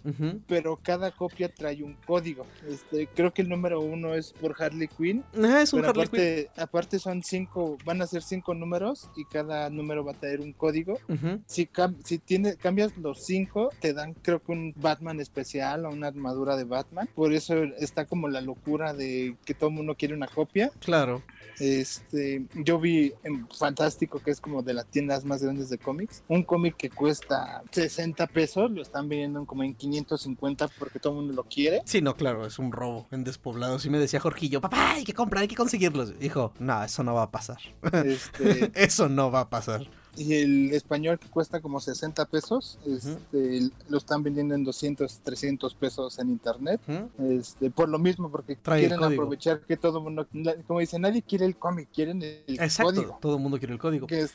pero 0.48 0.78
cada 0.82 1.12
copia 1.12 1.50
trae 1.54 1.84
un 1.84 1.94
código. 2.06 2.46
Este, 2.68 3.08
creo 3.08 3.34
que 3.34 3.42
el 3.42 3.50
número 3.50 3.82
uno 3.82 4.14
es 4.16 4.34
por 4.34 4.56
Harley 4.62 4.88
Quinn, 4.88 5.24
Ah, 5.36 5.62
es 5.62 5.74
un 5.74 5.86
Harley 5.86 6.08
Quinn. 6.08 6.20
aparte, 6.22 6.50
aparte 6.58 7.00
son 7.00 7.24
cinco, 7.24 7.78
van 7.86 8.02
a 8.02 8.08
ser 8.08 8.22
cinco 8.24 8.54
números 8.54 9.10
y 9.16 9.26
cada 9.26 9.70
número 9.70 10.04
va 10.04 10.12
a 10.12 10.16
tener 10.16 10.42
un 10.42 10.54
código. 10.54 10.98
Ujú. 11.08 11.42
Si, 11.52 11.70
si 12.06 12.18
tiene, 12.18 12.56
cambias 12.56 12.96
los 12.98 13.26
cinco, 13.26 13.70
te 13.82 13.94
dan 13.94 14.14
creo 14.14 14.42
que 14.42 14.54
un 14.54 14.74
Batman 14.78 15.20
especial 15.20 15.86
o 15.86 15.90
una 15.90 16.08
armadura 16.08 16.56
de 16.56 16.64
Batman. 16.64 17.10
Por 17.14 17.34
eso 17.34 17.56
está 17.78 18.06
como 18.06 18.30
la 18.30 18.40
locura 18.40 18.94
de 18.94 19.36
que 19.44 19.54
todo 19.54 19.70
el 19.70 19.76
mundo 19.76 19.96
quiere 19.96 20.14
una 20.14 20.28
copia. 20.28 20.72
Claro. 20.80 21.22
Este, 21.60 22.46
yo 22.56 22.80
vi 22.80 23.14
en 23.24 23.48
Fantástico, 23.50 24.20
que 24.20 24.32
es 24.32 24.40
como 24.40 24.64
de 24.64 24.74
las 24.74 24.88
tiendas 24.88 25.26
más 25.26 25.44
grandes 25.44 25.70
de 25.70 25.78
cómics, 25.78 26.24
un 26.28 26.44
cómic 26.44 26.76
que 26.78 26.90
cuesta 26.90 27.62
60 27.70 28.28
pesos, 28.28 28.72
lo 28.72 28.82
están 28.82 29.10
vendiendo 29.10 29.46
como 29.46 29.64
en 29.64 29.76
550 29.76 30.70
porque 30.80 31.00
todo 31.00 31.14
el 31.14 31.20
mundo 31.20 31.34
lo 31.34 31.44
quiere. 31.44 31.82
Sí, 31.86 32.02
no, 32.02 32.16
claro, 32.16 32.46
es 32.46 32.60
un 32.60 32.72
robo 32.72 33.08
en 33.12 33.24
despoblado. 33.24 33.78
Sí 33.78 33.90
me 33.90 34.00
decía 34.00 34.20
Jorgillo, 34.20 34.62
papá, 34.62 34.94
hay 34.94 35.04
que 35.04 35.14
comprar, 35.14 35.42
hay 35.42 35.48
que 35.48 35.56
conseguirlos. 35.56 36.14
Hijo, 36.22 36.54
no, 36.60 36.84
eso 36.84 37.04
no 37.04 37.14
va 37.14 37.24
a 37.24 37.32
pasar. 37.32 37.60
Este, 38.06 38.72
eso 38.84 39.10
no 39.10 39.30
va 39.30 39.42
a 39.42 39.50
pasar. 39.50 40.01
Y 40.18 40.34
el 40.36 40.74
español 40.74 41.18
que 41.20 41.28
cuesta 41.30 41.62
como 41.62 41.80
60 41.80 42.26
pesos, 42.26 42.78
este, 42.86 43.70
lo 43.90 43.98
están 43.98 44.24
vendiendo 44.24 44.56
en 44.56 44.64
200, 44.64 45.20
300 45.24 45.74
pesos 45.76 46.20
en 46.20 46.30
internet. 46.30 46.82
Este, 47.20 47.70
por 47.72 47.90
lo 47.90 47.98
mismo, 48.00 48.30
porque 48.30 48.56
Trae 48.56 48.82
quieren 48.88 49.04
aprovechar 49.04 49.62
que 49.62 49.78
todo 49.78 50.00
el 50.00 50.04
mundo, 50.04 50.28
como 50.68 50.80
dice, 50.80 51.00
nadie 51.00 51.22
quiere 51.22 51.46
el 51.46 51.56
cómic, 51.58 51.90
quieren 51.94 52.22
el 52.22 52.44
Exacto, 52.48 52.94
código. 52.94 53.18
todo 53.22 53.36
el 53.38 53.42
mundo 53.42 53.58
quiere 53.58 53.74
el 53.74 53.80
código. 53.80 54.08
Que 54.08 54.26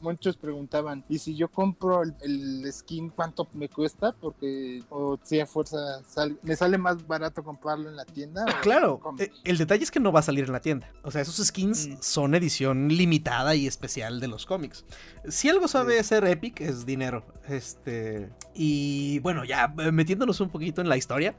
muchos 0.00 0.36
preguntaban, 0.36 1.04
¿y 1.08 1.18
si 1.18 1.34
yo 1.34 1.48
compro 1.48 2.02
el, 2.02 2.14
el 2.22 2.72
skin, 2.72 3.10
cuánto 3.10 3.48
me 3.54 3.68
cuesta? 3.68 4.12
Porque, 4.20 4.82
o 4.90 5.18
si 5.22 5.40
a 5.40 5.46
fuerza, 5.46 5.76
¿me 6.42 6.56
sale 6.56 6.78
más 6.78 7.06
barato 7.06 7.42
comprarlo 7.42 7.88
en 7.88 7.96
la 7.96 8.04
tienda? 8.04 8.44
Ah, 8.48 8.60
claro, 8.62 9.00
el 9.18 9.24
eh, 9.24 9.32
el 9.44 9.58
detalle 9.58 9.84
es 9.84 9.90
que 9.90 10.00
no 10.00 10.12
va 10.12 10.20
a 10.20 10.22
salir 10.22 10.44
en 10.44 10.52
la 10.52 10.60
tienda. 10.60 10.90
O 11.02 11.10
sea, 11.10 11.22
esos 11.22 11.36
skins 11.46 11.88
Mm. 11.88 11.96
son 12.00 12.34
edición 12.34 12.88
limitada 12.88 13.54
y 13.54 13.66
especial 13.66 14.20
de 14.20 14.28
los 14.28 14.46
cómics. 14.46 14.84
Si 15.28 15.48
algo 15.48 15.68
sabe 15.68 15.98
hacer 15.98 16.24
Epic 16.26 16.60
es 16.60 16.84
dinero. 16.86 17.24
Este. 17.48 18.28
Y 18.54 19.18
bueno, 19.20 19.44
ya 19.44 19.72
eh, 19.78 19.90
metiéndonos 19.92 20.40
un 20.40 20.50
poquito 20.50 20.80
en 20.80 20.88
la 20.88 20.96
historia. 20.96 21.34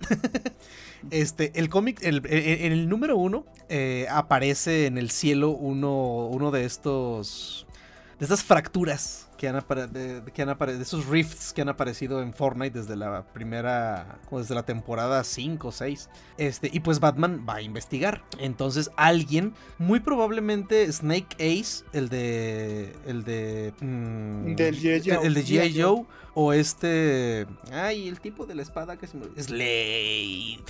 este, 1.12 1.52
el 1.56 1.70
cómic, 1.70 2.00
el- 2.04 2.22
en 2.26 2.72
el 2.72 2.90
número 2.90 3.18
uno, 3.18 3.46
eh, 3.70 4.08
aparece 4.10 4.86
en 4.88 4.98
el 4.98 5.12
cielo 5.12 5.50
uno, 5.52 6.28
uno 6.28 6.52
de 6.52 6.66
estos. 6.66 7.68
De 8.20 8.26
estas 8.26 8.44
fracturas 8.44 9.25
que 9.38 9.48
han 9.48 9.56
aparecido. 9.56 9.94
De, 10.00 10.32
que 10.32 10.42
han 10.42 10.50
apare- 10.50 10.76
de 10.78 10.84
esos 10.84 11.06
rifts 11.08 11.54
que 11.54 11.62
han 11.62 11.70
aparecido 11.70 12.22
en 12.22 12.34
Fortnite 12.34 12.80
desde 12.80 12.96
la 12.96 13.24
primera. 13.34 14.20
como 14.30 14.40
desde 14.42 14.56
la 14.56 14.64
temporada 14.64 15.24
5 15.24 15.68
o 15.68 15.72
6. 15.72 16.10
Este, 16.38 16.70
y 16.72 16.80
pues 16.82 17.00
Batman 17.00 17.46
va 17.48 17.56
a 17.56 17.62
investigar. 17.62 18.24
Entonces 18.40 18.90
alguien, 18.98 19.54
muy 19.78 20.00
probablemente 20.00 20.92
Snake 20.92 21.36
Ace, 21.40 21.84
el 21.94 22.10
de. 22.10 22.96
El 23.06 23.24
de. 23.24 23.74
mm, 23.82 24.56
Del. 24.56 24.76
El, 24.86 25.34
de. 25.34 25.44
G.I. 25.46 25.82
Joe. 25.82 26.06
O 26.34 26.52
este. 26.54 27.46
Ay, 27.72 28.08
el 28.10 28.20
tipo 28.20 28.46
de 28.46 28.56
la 28.56 28.62
espada 28.62 28.98
que 28.98 29.08
se 29.08 29.18
me. 29.18 29.26
Slade. 29.42 30.64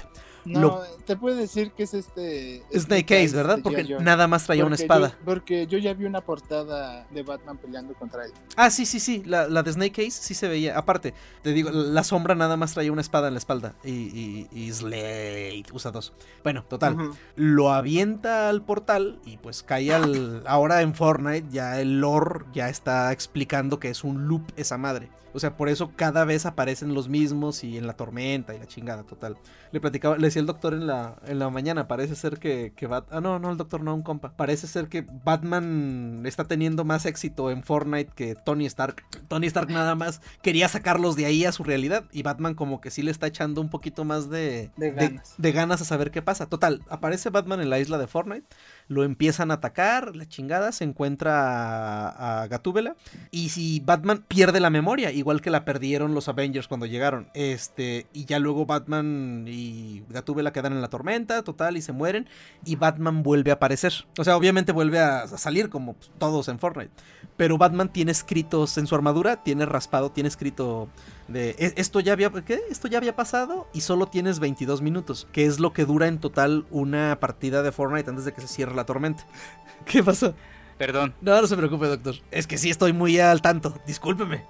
No, 0.45 0.59
lo- 0.61 0.81
te 1.05 1.15
puedo 1.17 1.35
decir 1.35 1.71
que 1.71 1.83
es 1.83 1.93
este... 1.93 2.63
Snake 2.73 3.23
Ace, 3.23 3.35
¿verdad? 3.35 3.59
Porque 3.63 3.83
nada 3.99 4.27
más 4.27 4.45
traía 4.45 4.63
una 4.63 4.71
Porque 4.75 4.83
espada. 4.83 5.09
yo- 5.09 5.15
porque 5.25 5.67
yo 5.67 5.77
ya 5.77 5.93
vi 5.93 6.05
una 6.05 6.21
portada 6.21 7.05
de 7.09 7.23
Batman 7.23 7.57
peleando 7.57 7.93
contra 7.95 8.25
él. 8.25 8.31
Ah, 8.55 8.69
sí, 8.69 8.85
sí, 8.85 8.99
sí. 8.99 9.23
La, 9.25 9.47
la 9.47 9.63
de 9.63 9.73
Snake 9.73 10.01
Ace 10.07 10.21
sí 10.21 10.33
se 10.33 10.47
veía. 10.47 10.77
Aparte, 10.77 11.13
te 11.41 11.51
digo, 11.51 11.71
la 11.71 12.03
sombra 12.03 12.35
nada 12.35 12.57
más 12.57 12.73
traía 12.73 12.91
una 12.91 13.01
espada 13.01 13.27
en 13.27 13.33
la 13.33 13.39
espalda. 13.39 13.73
Y, 13.83 13.89
y, 13.91 14.47
y 14.51 14.71
Slade 14.71 15.63
usa 15.73 15.91
dos. 15.91 16.13
Bueno, 16.43 16.63
total. 16.63 16.97
Lo 17.35 17.71
avienta 17.73 18.49
al 18.49 18.61
portal 18.61 19.19
y 19.25 19.37
pues 19.37 19.63
cae 19.63 19.93
al. 19.93 20.43
Ahora 20.45 20.81
en 20.81 20.93
Fortnite 20.95 21.47
ya 21.49 21.79
el 21.81 21.99
lore 21.99 22.45
ya 22.53 22.69
está 22.69 23.11
explicando 23.11 23.79
que 23.79 23.89
es 23.89 24.03
un 24.03 24.27
loop 24.27 24.43
esa 24.55 24.77
madre. 24.77 25.09
O 25.35 25.39
sea, 25.39 25.57
por 25.57 25.67
eso 25.67 25.91
cada 25.97 26.23
vez 26.23 26.45
aparecen 26.45 26.93
los 26.93 27.09
mismos 27.09 27.65
y 27.65 27.77
en 27.77 27.87
la 27.87 27.93
tormenta 27.93 28.55
y 28.55 28.59
la 28.59 28.67
chingada, 28.67 29.03
total. 29.03 29.37
Le 29.73 29.81
platicaba, 29.81 30.17
le 30.17 30.27
decía 30.27 30.39
el 30.39 30.45
doctor 30.45 30.73
en 30.73 30.87
la, 30.87 31.17
en 31.27 31.39
la 31.39 31.49
mañana, 31.49 31.89
parece 31.89 32.15
ser 32.15 32.39
que, 32.39 32.71
que 32.73 32.87
Bat... 32.87 33.07
Ah, 33.11 33.19
no, 33.19 33.37
no, 33.37 33.51
el 33.51 33.57
doctor 33.57 33.81
no, 33.81 33.93
un 33.93 34.01
compa. 34.01 34.31
Parece 34.31 34.65
ser 34.65 34.87
que 34.87 35.05
Batman 35.25 36.23
está 36.25 36.45
teniendo 36.45 36.85
más 36.85 37.05
éxito 37.05 37.51
en 37.51 37.63
Fortnite 37.63 38.13
que 38.15 38.35
Tony 38.35 38.65
Stark. 38.65 39.03
Tony 39.27 39.47
Stark 39.47 39.69
nada 39.69 39.93
más 39.95 40.21
quería 40.41 40.69
sacarlos 40.69 41.17
de 41.17 41.25
ahí 41.25 41.43
a 41.43 41.51
su 41.51 41.65
realidad 41.65 42.05
y 42.13 42.23
Batman 42.23 42.55
como 42.55 42.79
que 42.79 42.89
sí 42.89 43.01
le 43.01 43.11
está 43.11 43.27
echando 43.27 43.59
un 43.59 43.69
poquito 43.69 44.05
más 44.05 44.29
de, 44.29 44.71
De 44.77 44.91
ganas. 44.91 45.33
de 45.37 45.51
ganas 45.51 45.81
a 45.81 45.85
saber 45.85 46.11
qué 46.11 46.21
pasa. 46.21 46.45
Total, 46.45 46.81
aparece 46.89 47.29
Batman 47.29 47.59
en 47.59 47.69
la 47.69 47.79
isla 47.79 47.97
de 47.97 48.07
Fortnite, 48.07 48.47
lo 48.87 49.03
empiezan 49.03 49.51
a 49.51 49.55
atacar, 49.55 50.15
la 50.15 50.27
chingada, 50.27 50.71
se 50.71 50.83
encuentra 50.83 52.09
a, 52.09 52.43
a 52.43 52.47
Gatúbela 52.47 52.95
y 53.31 53.49
si 53.49 53.79
Batman 53.79 54.23
pierde 54.27 54.59
la 54.59 54.69
memoria, 54.69 55.11
igual 55.11 55.41
que 55.41 55.49
la 55.49 55.65
perdieron 55.65 56.13
los 56.13 56.27
Avengers 56.29 56.67
cuando 56.67 56.85
llegaron, 56.85 57.29
este, 57.33 58.07
y 58.13 58.25
ya 58.25 58.39
luego 58.39 58.65
Batman 58.65 59.45
y 59.47 60.03
Gatúbela 60.09 60.53
quedan 60.53 60.73
en 60.73 60.81
la 60.81 60.89
tormenta, 60.89 61.43
total, 61.43 61.77
y 61.77 61.81
se 61.81 61.91
mueren, 61.91 62.27
y 62.63 62.75
Batman 62.75 63.23
vuelve 63.23 63.51
a 63.51 63.55
aparecer. 63.55 63.93
O 64.17 64.23
sea, 64.23 64.37
obviamente 64.37 64.71
vuelve 64.71 64.99
a, 64.99 65.23
a 65.23 65.27
salir 65.27 65.69
como 65.69 65.93
pues, 65.93 66.11
todos 66.17 66.47
en 66.47 66.59
Fortnite, 66.59 66.91
pero 67.37 67.57
Batman 67.57 67.91
tiene 67.91 68.11
escritos 68.11 68.77
en 68.77 68.87
su 68.87 68.95
armadura, 68.95 69.43
tiene 69.43 69.65
raspado, 69.65 70.11
tiene 70.11 70.29
escrito 70.29 70.89
de 71.27 71.51
"E- 71.57 71.73
esto 71.77 71.99
ya 71.99 72.13
había 72.13 72.29
¿qué? 72.29 72.61
esto 72.69 72.87
ya 72.87 72.97
había 72.97 73.15
pasado 73.15 73.67
y 73.73 73.81
solo 73.81 74.07
tienes 74.07 74.39
22 74.39 74.81
minutos, 74.81 75.27
que 75.31 75.45
es 75.45 75.59
lo 75.59 75.73
que 75.73 75.85
dura 75.85 76.07
en 76.07 76.19
total 76.19 76.65
una 76.69 77.19
partida 77.19 77.63
de 77.63 77.71
Fortnite 77.71 78.09
antes 78.09 78.25
de 78.25 78.33
que 78.33 78.41
se 78.41 78.47
cierre 78.47 78.75
la 78.75 78.85
tormenta. 78.85 79.25
¿Qué 79.85 80.03
pasó? 80.03 80.33
Perdón. 80.77 81.13
No, 81.21 81.39
no 81.41 81.47
se 81.47 81.55
preocupe, 81.55 81.87
doctor. 81.87 82.15
Es 82.31 82.47
que 82.47 82.57
sí 82.57 82.69
estoy 82.69 82.91
muy 82.93 83.19
al 83.19 83.41
tanto. 83.41 83.79
Discúlpeme. 83.87 84.43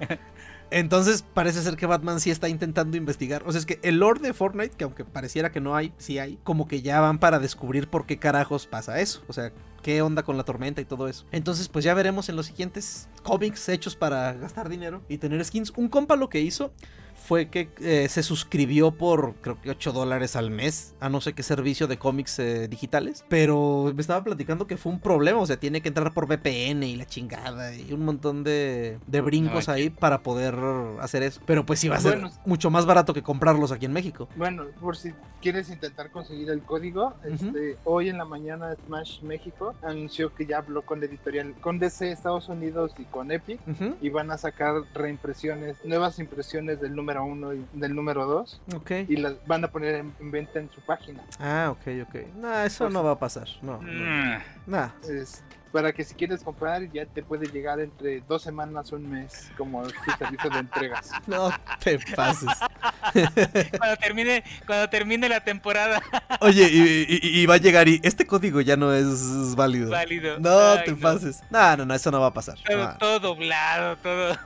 Entonces 0.70 1.22
parece 1.34 1.60
ser 1.62 1.76
que 1.76 1.84
Batman 1.84 2.18
sí 2.20 2.30
está 2.30 2.48
intentando 2.48 2.96
investigar. 2.96 3.42
O 3.46 3.52
sea, 3.52 3.58
es 3.58 3.66
que 3.66 3.78
el 3.82 3.98
lore 3.98 4.20
de 4.20 4.32
Fortnite, 4.32 4.74
que 4.76 4.84
aunque 4.84 5.04
pareciera 5.04 5.52
que 5.52 5.60
no 5.60 5.76
hay, 5.76 5.92
sí 5.98 6.18
hay, 6.18 6.38
como 6.44 6.66
que 6.66 6.80
ya 6.80 7.00
van 7.00 7.18
para 7.18 7.38
descubrir 7.38 7.88
por 7.88 8.06
qué 8.06 8.18
carajos 8.18 8.66
pasa 8.66 8.98
eso. 9.00 9.22
O 9.28 9.34
sea, 9.34 9.52
qué 9.82 10.02
onda 10.02 10.22
con 10.22 10.36
la 10.36 10.44
tormenta 10.44 10.80
y 10.80 10.84
todo 10.84 11.08
eso. 11.08 11.26
Entonces, 11.32 11.68
pues 11.68 11.84
ya 11.84 11.94
veremos 11.94 12.28
en 12.28 12.36
los 12.36 12.46
siguientes 12.46 13.08
cómics 13.22 13.68
hechos 13.68 13.96
para 13.96 14.32
gastar 14.34 14.68
dinero 14.68 15.02
y 15.08 15.18
tener 15.18 15.44
skins. 15.44 15.72
Un 15.76 15.88
compa 15.88 16.16
lo 16.16 16.28
que 16.28 16.40
hizo 16.40 16.72
fue 17.24 17.48
que 17.48 17.70
eh, 17.80 18.08
se 18.08 18.22
suscribió 18.22 18.90
por 18.92 19.34
creo 19.40 19.60
que 19.60 19.70
8 19.70 19.92
dólares 19.92 20.36
al 20.36 20.50
mes 20.50 20.94
a 21.00 21.08
no 21.08 21.20
sé 21.20 21.32
qué 21.32 21.42
servicio 21.42 21.86
de 21.86 21.98
cómics 21.98 22.38
eh, 22.38 22.68
digitales. 22.68 23.24
Pero 23.28 23.92
me 23.94 24.00
estaba 24.00 24.22
platicando 24.24 24.66
que 24.66 24.76
fue 24.76 24.92
un 24.92 25.00
problema. 25.00 25.38
O 25.40 25.46
sea, 25.46 25.56
tiene 25.58 25.80
que 25.80 25.88
entrar 25.88 26.12
por 26.12 26.26
VPN 26.26 26.82
y 26.82 26.96
la 26.96 27.06
chingada 27.06 27.74
y 27.74 27.92
un 27.92 28.04
montón 28.04 28.44
de, 28.44 28.98
de 29.06 29.20
brincos 29.20 29.68
No, 29.68 29.74
ahí 29.74 29.90
para 29.90 30.22
poder 30.22 30.56
hacer 31.00 31.22
eso. 31.22 31.40
Pero 31.46 31.64
pues 31.64 31.80
sí 31.80 31.88
va 31.88 31.96
a 31.96 32.00
ser 32.00 32.18
Bueno. 32.18 32.30
mucho 32.44 32.70
más 32.70 32.86
barato 32.86 33.14
que 33.14 33.22
comprarlos 33.22 33.72
aquí 33.72 33.86
en 33.86 33.92
México. 33.92 34.28
Bueno, 34.36 34.64
por 34.80 34.96
si 34.96 35.12
quieres 35.40 35.70
intentar 35.70 36.10
conseguir 36.10 36.50
el 36.50 36.62
código, 36.62 37.14
este, 37.24 37.76
hoy 37.84 38.08
en 38.08 38.18
la 38.18 38.24
mañana 38.24 38.74
Smash 38.86 39.22
México 39.22 39.74
anunció 39.82 40.34
que 40.34 40.46
ya 40.46 40.58
habló 40.58 40.82
con 40.82 41.00
la 41.00 41.06
editorial, 41.06 41.54
con 41.60 41.78
DC 41.78 42.12
Estados 42.12 42.48
Unidos 42.48 42.92
y 42.98 43.04
con 43.04 43.30
Epic 43.32 43.60
y 44.00 44.08
van 44.08 44.30
a 44.30 44.38
sacar 44.38 44.82
reimpresiones, 44.94 45.76
nuevas 45.84 46.18
impresiones 46.18 46.80
del 46.80 46.94
número 46.94 47.11
uno 47.20 47.52
y 47.52 47.66
del 47.74 47.94
número 47.94 48.24
2 48.24 48.62
Ok. 48.76 48.90
y 49.08 49.16
las 49.16 49.34
van 49.46 49.62
a 49.64 49.68
poner 49.68 49.96
en, 49.96 50.14
en 50.18 50.30
venta 50.30 50.58
en 50.58 50.70
su 50.70 50.80
página. 50.80 51.20
Ah, 51.38 51.68
ok, 51.70 52.08
ok. 52.08 52.14
Nah, 52.36 52.64
eso 52.64 52.84
Pues 52.84 52.94
no 52.94 53.04
va 53.04 53.10
a 53.10 53.18
pasar. 53.18 53.46
No. 53.60 53.82
no. 53.82 53.92
Mm, 53.92 54.38
Nah. 54.66 54.88
Es 55.06 55.44
para 55.72 55.92
que 55.92 56.04
si 56.04 56.14
quieres 56.14 56.42
comprar 56.42 56.90
ya 56.92 57.06
te 57.06 57.22
puede 57.22 57.46
llegar 57.46 57.80
entre 57.80 58.20
dos 58.28 58.42
semanas 58.42 58.92
o 58.92 58.96
un 58.96 59.10
mes 59.10 59.50
como 59.56 59.84
su 59.86 60.10
servicio 60.18 60.50
de 60.50 60.58
entregas. 60.58 61.10
No 61.26 61.50
te 61.82 61.98
pases. 62.14 62.48
Cuando 63.78 63.96
termine, 64.00 64.44
cuando 64.66 64.88
termine 64.90 65.28
la 65.28 65.42
temporada, 65.42 66.00
Oye, 66.40 66.68
y, 66.70 67.06
y- 67.08 67.40
y 67.42 67.46
va 67.46 67.54
a 67.54 67.58
llegar 67.58 67.88
y 67.88 68.00
este 68.02 68.26
código 68.26 68.60
ya 68.60 68.76
no 68.76 68.92
es 68.92 69.54
válido. 69.54 69.90
válido. 69.90 70.38
No 70.38 70.50
Ay, 70.72 70.84
te 70.84 70.90
no. 70.92 70.98
pases. 70.98 71.40
No, 71.50 71.76
no, 71.76 71.84
no, 71.86 71.94
eso 71.94 72.10
no 72.10 72.20
va 72.20 72.28
a 72.28 72.34
pasar. 72.34 72.58
Todo, 72.66 72.76
No, 72.78 72.98
todo 72.98 73.20
doblado, 73.20 73.96
todo. 73.96 74.36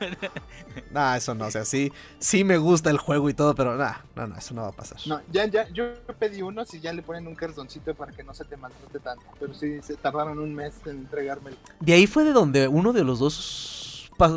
no, 0.91 1.15
eso 1.15 1.35
no. 1.35 1.47
O 1.47 1.51
sea, 1.51 1.65
sí, 1.65 1.93
sí 2.19 2.45
me 2.45 2.57
gusta 2.59 2.91
el 2.91 2.99
juego 2.99 3.29
y 3.31 3.35
todo, 3.35 3.55
pero 3.55 3.77
no, 3.77 3.95
no, 4.15 4.27
no, 4.27 4.37
eso 4.37 4.55
no 4.55 4.63
va 4.63 4.69
a 4.69 4.73
pasar. 4.73 4.99
No, 5.07 5.21
ya, 5.31 5.47
ya, 5.47 5.69
yo 5.71 5.95
pedí 6.19 6.43
unos 6.43 6.73
y 6.75 6.81
ya 6.81 6.93
le 6.93 7.03
ponen 7.03 7.27
un 7.27 7.35
cartoncito 7.35 7.95
para 7.95 8.13
que 8.13 8.23
no 8.23 8.35
se 8.35 8.45
te 8.45 8.57
maltrate 8.57 8.99
tanto. 9.01 9.25
Pero 9.39 9.55
sí, 9.55 9.81
se 9.83 9.97
tardaron 9.97 10.39
un 10.39 10.55
mes 10.55 10.75
en 10.87 11.07
entregármelo. 11.21 11.57
De 11.81 11.93
ahí 11.95 12.07
fue 12.07 12.25
de 12.25 12.33
donde 12.33 12.69
uno 12.69 12.93
de 12.93 13.05
los 13.05 13.19
dos 13.19 13.73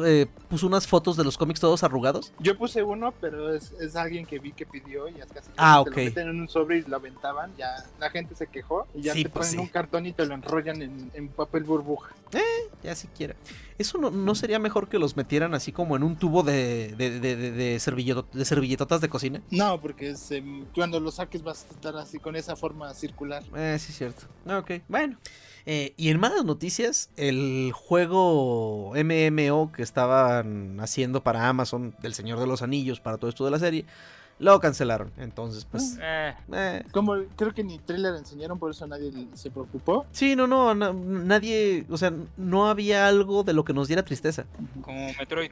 eh, 0.05 0.27
puso 0.49 0.67
unas 0.67 0.85
fotos 0.87 1.15
de 1.15 1.23
los 1.23 1.37
cómics 1.37 1.59
todos 1.61 1.83
arrugados. 1.83 2.33
Yo 2.39 2.57
puse 2.57 2.83
uno, 2.83 3.13
pero 3.21 3.53
es, 3.53 3.71
es 3.79 3.95
alguien 3.95 4.25
que 4.25 4.37
vi 4.39 4.51
que 4.51 4.65
pidió 4.65 5.07
y 5.07 5.15
es 5.21 5.25
casi 5.27 5.49
Ah, 5.55 5.81
te 5.85 5.89
ok. 5.89 5.95
lo 5.97 6.03
meten 6.03 6.27
en 6.27 6.39
un 6.41 6.49
sobre 6.49 6.79
y 6.79 6.81
lo 6.81 6.97
aventaban. 6.97 7.53
Ya 7.57 7.75
la 7.97 8.09
gente 8.09 8.35
se 8.35 8.47
quejó 8.47 8.87
y 8.93 9.03
ya 9.03 9.13
Sí, 9.13 9.23
te 9.23 9.29
pues 9.29 9.47
ponen 9.47 9.51
sí. 9.51 9.57
un 9.65 9.67
cartón 9.71 10.05
y 10.05 10.11
te 10.11 10.25
lo 10.25 10.33
enrollan 10.35 10.81
en, 10.81 11.11
en 11.13 11.29
papel 11.29 11.63
burbuja. 11.63 12.13
Ya 12.83 12.93
siquiera. 12.95 13.35
¿Eso 13.77 13.97
no, 13.97 14.09
no 14.11 14.35
sería 14.35 14.59
mejor 14.59 14.89
que 14.89 14.99
los 14.99 15.15
metieran 15.15 15.53
así 15.53 15.71
como 15.71 15.95
en 15.95 16.03
un 16.03 16.17
tubo 16.17 16.43
de, 16.43 16.93
de, 16.97 17.19
de, 17.19 17.35
de- 17.37 17.51
de 17.51 17.77
servilleto- 17.79 18.25
de 18.33 18.43
servilletotas 18.45 18.99
de 19.01 19.07
cocina? 19.09 19.41
No, 19.49 19.79
porque 19.79 20.09
es, 20.11 20.29
em, 20.31 20.65
cuando 20.75 20.99
lo 20.99 21.11
saques 21.11 21.41
vas 21.43 21.65
a 21.69 21.73
estar 21.73 21.95
así 21.97 22.19
con 22.19 22.35
esa 22.35 22.55
forma 22.57 22.93
circular. 22.93 23.43
Eh, 23.55 23.77
sí, 23.79 23.91
es 23.91 23.97
cierto. 23.97 24.25
Ok, 24.45 24.81
bueno. 24.89 25.17
Eh, 25.71 25.93
y 25.97 26.09
en 26.09 26.19
malas 26.19 26.43
noticias, 26.45 27.11
el 27.15 27.71
juego 27.75 28.93
MMO 28.95 29.71
que 29.71 29.83
estaban 29.83 30.79
haciendo 30.79 31.21
para 31.21 31.47
Amazon 31.47 31.93
del 32.01 32.15
Señor 32.15 32.39
de 32.39 32.47
los 32.47 32.63
Anillos, 32.63 32.99
para 32.99 33.17
todo 33.19 33.29
esto 33.29 33.45
de 33.45 33.51
la 33.51 33.59
serie, 33.59 33.85
lo 34.39 34.59
cancelaron. 34.59 35.11
Entonces, 35.17 35.65
pues... 35.69 35.99
Eh, 36.01 36.33
eh, 36.53 36.83
Como 36.91 37.13
creo 37.35 37.53
que 37.53 37.63
ni 37.63 37.77
trailer 37.77 38.15
enseñaron, 38.15 38.57
por 38.57 38.71
eso 38.71 38.87
nadie 38.87 39.11
se 39.35 39.51
preocupó. 39.51 40.07
Sí, 40.11 40.35
no, 40.35 40.47
no, 40.47 40.73
na- 40.73 40.91
nadie, 40.91 41.85
o 41.87 41.97
sea, 41.97 42.13
no 42.35 42.67
había 42.67 43.07
algo 43.07 43.43
de 43.43 43.53
lo 43.53 43.63
que 43.63 43.73
nos 43.73 43.87
diera 43.87 44.01
tristeza. 44.03 44.45
como 44.81 45.13
Metroid. 45.19 45.51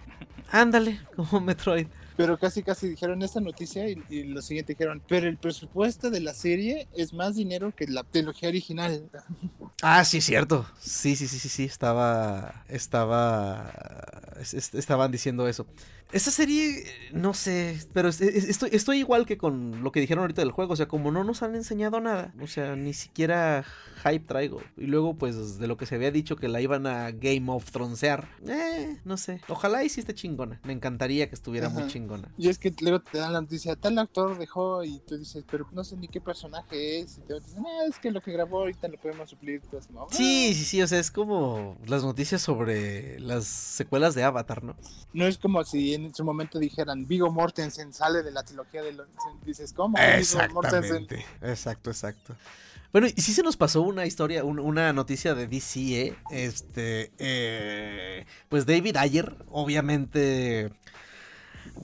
Ándale, 0.52 1.00
como 1.16 1.42
Metroid. 1.42 1.86
Pero 2.18 2.38
casi 2.40 2.64
casi 2.64 2.90
dijeron 2.90 3.22
esta 3.22 3.40
noticia 3.40 3.88
y, 3.88 4.24
lo 4.24 4.42
siguiente 4.42 4.74
dijeron, 4.74 5.02
pero 5.08 5.28
el 5.28 5.38
presupuesto 5.38 6.10
de 6.10 6.20
la 6.20 6.34
serie 6.34 6.88
es 6.96 7.14
más 7.14 7.36
dinero 7.36 7.72
que 7.76 7.86
la 7.88 8.04
trilogía 8.04 8.50
original. 8.50 9.10
Ah, 9.84 10.04
sí, 10.04 10.20
cierto. 10.20 10.66
Sí, 10.80 11.16
sí, 11.16 11.28
sí, 11.28 11.38
sí, 11.38 11.48
sí, 11.48 11.64
estaba, 11.66 12.66
estaba, 12.68 13.72
es- 14.42 14.54
es- 14.56 14.74
estaban 14.74 15.12
diciendo 15.12 15.48
eso. 15.48 15.68
Esa 16.12 16.32
serie, 16.32 16.86
no 17.12 17.34
sé, 17.34 17.80
pero 17.94 18.08
es- 18.10 18.22
es- 18.22 18.46
estoy, 18.46 18.70
estoy 18.72 18.98
igual 19.00 19.26
que 19.26 19.38
con 19.38 19.84
lo 19.84 19.92
que 19.92 20.00
dijeron 20.00 20.22
ahorita 20.24 20.42
del 20.42 20.52
juego, 20.52 20.74
o 20.74 20.76
sea, 20.76 20.88
como 20.88 21.12
no 21.12 21.24
nos 21.24 21.44
han 21.44 21.54
enseñado 21.54 22.00
nada, 22.00 22.34
o 22.42 22.48
sea, 22.48 22.76
ni 22.76 22.94
siquiera 22.94 23.66
hype 24.10 24.26
traigo. 24.26 24.62
Y 24.78 24.86
luego, 24.88 25.16
pues, 25.16 25.60
de 25.60 25.68
lo 25.68 25.78
que 25.78 25.86
se 25.86 25.96
había 25.96 26.12
dicho 26.12 26.36
que 26.36 26.48
la 26.48 26.62
iban 26.62 26.88
a 26.88 27.12
Game 27.12 27.52
of 27.52 27.70
Thronesear, 27.72 28.28
eh, 28.48 28.98
no 29.06 29.18
sé. 29.18 29.42
Ojalá 29.48 29.84
y 29.84 29.90
sí 29.90 30.00
esté 30.00 30.14
chingona. 30.14 30.60
Me 30.64 30.74
encantaría 30.74 31.28
que 31.30 31.36
estuviera 31.36 31.70
muy 31.70 31.88
chingona. 31.88 32.30
Y 32.38 32.50
es 32.50 32.58
que 32.60 32.74
luego 32.82 33.00
te 33.02 33.18
dan 33.18 33.34
la 33.34 33.42
noticia, 33.42 33.76
tal 33.76 33.98
actor 34.00 34.38
dejó 34.38 34.84
y 34.84 35.00
tú 35.08 35.18
dices, 35.18 35.44
pero 35.50 35.68
no 35.72 35.84
sé 35.84 35.98
ni 35.98 36.08
qué 36.08 36.22
personaje 36.22 37.00
es. 37.00 37.18
Y 37.18 37.22
te 37.22 37.34
dicen, 37.36 37.64
ah, 37.66 37.86
es 37.90 37.98
que 38.00 38.12
lo 38.12 38.22
que 38.22 38.32
grabó 38.32 38.60
ahorita 38.60 38.88
lo 38.88 38.98
podemos 38.98 39.30
suplir. 39.30 39.62
Tú 39.70 39.78
así, 39.78 39.88
como, 39.94 40.08
Sí, 40.10 40.54
sí, 40.54 40.64
sí, 40.64 40.82
o 40.82 40.88
sea, 40.88 41.00
es 41.00 41.12
como 41.12 41.78
las 41.86 42.04
noticias 42.04 42.42
sobre 42.42 43.20
las 43.20 43.46
secuelas 43.46 44.16
de 44.16 44.24
Avatar, 44.24 44.64
¿no? 44.64 44.76
"Ah". 44.82 44.90
No 45.14 45.26
es 45.26 45.38
como 45.38 45.64
si 45.64 45.94
en 45.94 46.14
su 46.14 46.24
momento 46.24 46.60
dijeran, 46.60 47.08
Vigo 47.08 47.32
Mortensen 47.32 47.94
sale 47.94 48.24
de 48.24 48.32
la 48.32 48.44
trilogía 48.44 48.84
de 48.84 48.94
los... 48.94 49.08
Dices, 49.46 49.74
¿cómo? 49.74 49.98
Viggo 49.98 50.54
Mortensen?". 50.54 51.04
Exactamente. 51.04 51.26
Exacto, 51.42 51.90
exacto. 51.90 52.36
Bueno, 53.00 53.14
y 53.16 53.22
sí 53.22 53.32
se 53.32 53.44
nos 53.44 53.58
pasó 53.58 53.84
una 53.84 54.08
historia, 54.08 54.44
un- 54.44 54.58
una 54.58 54.92
noticia 54.92 55.36
de 55.36 55.46
DC, 55.46 55.80
¿eh? 56.02 56.16
Este, 56.32 57.12
eh, 57.20 58.26
pues 58.50 58.66
David 58.66 58.96
Ayer, 58.98 59.36
obviamente, 59.52 60.72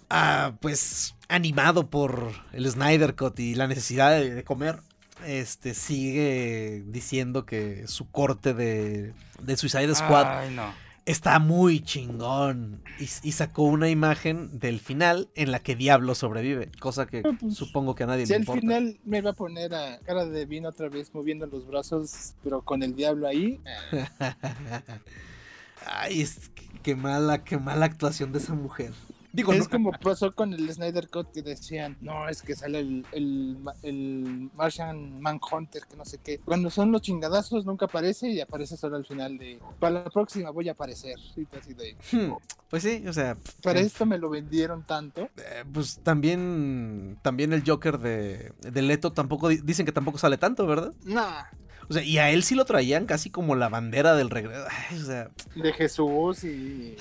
ah, 0.09 0.53
pues 0.59 1.14
animado 1.30 1.88
por 1.91 2.32
el 2.51 2.68
Snyder 2.68 3.14
Cut 3.16 3.39
y 3.39 3.53
la 3.53 3.68
necesidad 3.68 4.20
de, 4.20 4.43
comer, 4.43 4.80
este, 5.24 5.76
sigue 5.76 6.82
diciendo 6.88 7.45
que 7.45 7.88
su 7.88 8.09
corte 8.09 8.55
de, 8.55 9.14
de 9.39 9.55
Suicide 9.55 9.93
Squad 9.93 10.26
Ay, 10.39 10.55
no. 10.55 10.74
Está 11.06 11.39
muy 11.39 11.82
chingón. 11.82 12.82
Y, 12.99 13.04
y 13.28 13.32
sacó 13.32 13.64
una 13.64 13.89
imagen 13.89 14.60
del 14.60 14.80
final 14.80 15.30
en 15.36 15.51
la 15.51 15.60
que 15.60 15.76
Diablo 15.76 16.16
sobrevive, 16.16 16.72
cosa 16.80 17.08
que 17.08 17.22
pues, 17.24 17.56
supongo 17.56 17.95
que 17.95 18.04
a 18.04 18.08
nadie 18.08 18.26
Si 18.26 18.30
le 18.32 18.36
al 18.38 18.41
importa. 18.43 18.62
final 18.62 18.99
me 19.04 19.22
va 19.22 19.32
a 19.32 19.34
poner 19.34 19.74
a 19.74 19.99
cara 19.99 20.26
de 20.26 20.45
vino 20.45 20.70
otra 20.70 20.89
vez 20.89 21.14
moviendo 21.14 21.45
los 21.47 21.66
brazos, 21.66 22.36
pero 22.43 22.62
con 22.62 22.84
el 22.84 22.95
diablo 22.95 23.28
ahí. 23.28 23.60
Ay, 25.86 26.22
es 26.22 26.49
que- 26.49 26.64
qué 26.84 26.95
mala, 26.95 27.43
qué 27.43 27.58
mala 27.58 27.86
actuación 27.86 28.32
de 28.32 28.39
esa 28.39 28.54
mujer. 28.54 28.91
Digo, 29.36 29.52
es 29.52 29.62
no- 29.62 29.70
como 29.70 29.92
pasó 29.92 30.32
con 30.32 30.54
el 30.54 30.72
Snyder 30.72 31.10
Cut 31.10 31.32
que 31.34 31.42
decían, 31.42 31.98
no, 32.02 32.30
es 32.30 32.42
que 32.44 32.56
sale 32.56 32.80
el, 32.80 33.06
el, 33.12 33.58
el 33.82 34.50
Martian 34.56 35.20
Manhunter, 35.20 35.84
que 35.90 35.98
no 35.98 36.06
sé 36.06 36.20
qué. 36.24 36.40
Cuando 36.46 36.70
son 36.70 36.92
los 36.92 37.02
chingadazos 37.02 37.66
nunca 37.66 37.86
aparece 37.88 38.30
y 38.30 38.40
aparece 38.40 38.78
solo 38.78 38.96
al 38.96 39.06
final 39.06 39.38
de, 39.40 39.60
para 39.80 40.04
la 40.04 40.10
próxima 40.10 40.52
voy 40.52 40.70
a 40.70 40.74
aparecer. 40.74 41.18
Y 41.36 41.46
tú 41.46 41.58
así 41.58 41.74
de, 41.74 41.98
Hmm, 42.12 42.34
Pues 42.70 42.84
sí, 42.84 43.04
o 43.08 43.14
sea, 43.14 43.36
para 43.64 43.80
eh, 43.80 43.84
esto 43.86 44.06
me 44.06 44.20
lo 44.20 44.30
vendieron 44.30 44.84
tanto. 44.84 45.24
eh, 45.38 45.64
pues 45.74 46.00
también, 46.04 47.18
también 47.24 47.54
el 47.54 47.64
Joker 47.66 47.98
de, 47.98 48.54
de 48.62 48.82
Leto 48.84 49.14
tampoco, 49.14 49.50
di- 49.50 49.62
dicen 49.64 49.86
que 49.86 49.92
tampoco 49.92 50.18
sale 50.20 50.38
tanto, 50.38 50.68
¿verdad? 50.68 50.94
Nah, 51.06 51.44
O 51.90 51.94
sea, 51.94 52.04
y 52.04 52.18
a 52.18 52.30
él 52.30 52.44
sí 52.44 52.56
lo 52.56 52.66
traían 52.66 53.06
casi 53.06 53.30
como 53.30 53.56
la 53.56 53.70
bandera 53.70 54.16
del 54.16 54.30
regreso. 54.30 54.66
Ay, 54.70 55.00
o 55.00 55.06
sea, 55.06 55.30
de 55.56 55.74
Jesús 55.74 56.44
y 56.44 56.96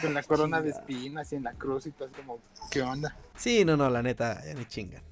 con 0.00 0.14
la 0.14 0.22
corona 0.22 0.60
de 0.60 0.70
espinas 0.70 1.32
y 1.32 1.36
en 1.36 1.44
la 1.44 1.52
cruz 1.52 1.86
y 1.86 1.92
todo 1.92 2.08
como, 2.16 2.40
¿qué 2.70 2.82
onda? 2.82 3.16
sí, 3.36 3.64
no, 3.64 3.76
no, 3.76 3.88
la 3.90 4.02
neta, 4.02 4.44
ya 4.44 4.54
ni 4.54 4.64
chingan. 4.64 5.02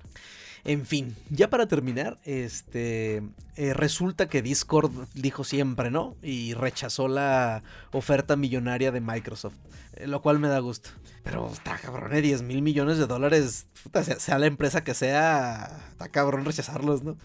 En 0.64 0.86
fin, 0.86 1.14
ya 1.28 1.50
para 1.50 1.66
terminar, 1.66 2.18
este 2.24 3.22
eh, 3.56 3.74
resulta 3.74 4.28
que 4.28 4.40
Discord 4.40 4.92
dijo 5.12 5.44
siempre 5.44 5.90
no 5.90 6.16
y 6.22 6.54
rechazó 6.54 7.06
la 7.06 7.62
oferta 7.92 8.34
millonaria 8.36 8.90
de 8.90 9.02
Microsoft, 9.02 9.54
eh, 9.94 10.06
lo 10.06 10.22
cual 10.22 10.38
me 10.38 10.48
da 10.48 10.58
gusto. 10.60 10.88
Pero 11.22 11.50
está 11.52 11.76
cabrón, 11.76 12.14
eh, 12.14 12.22
10 12.22 12.42
mil 12.42 12.62
millones 12.62 12.96
de 12.96 13.06
dólares, 13.06 13.66
puta, 13.82 14.02
sea, 14.04 14.18
sea 14.18 14.38
la 14.38 14.46
empresa 14.46 14.82
que 14.84 14.94
sea, 14.94 15.86
está 15.90 16.08
cabrón 16.08 16.46
rechazarlos, 16.46 17.02
¿no? 17.02 17.16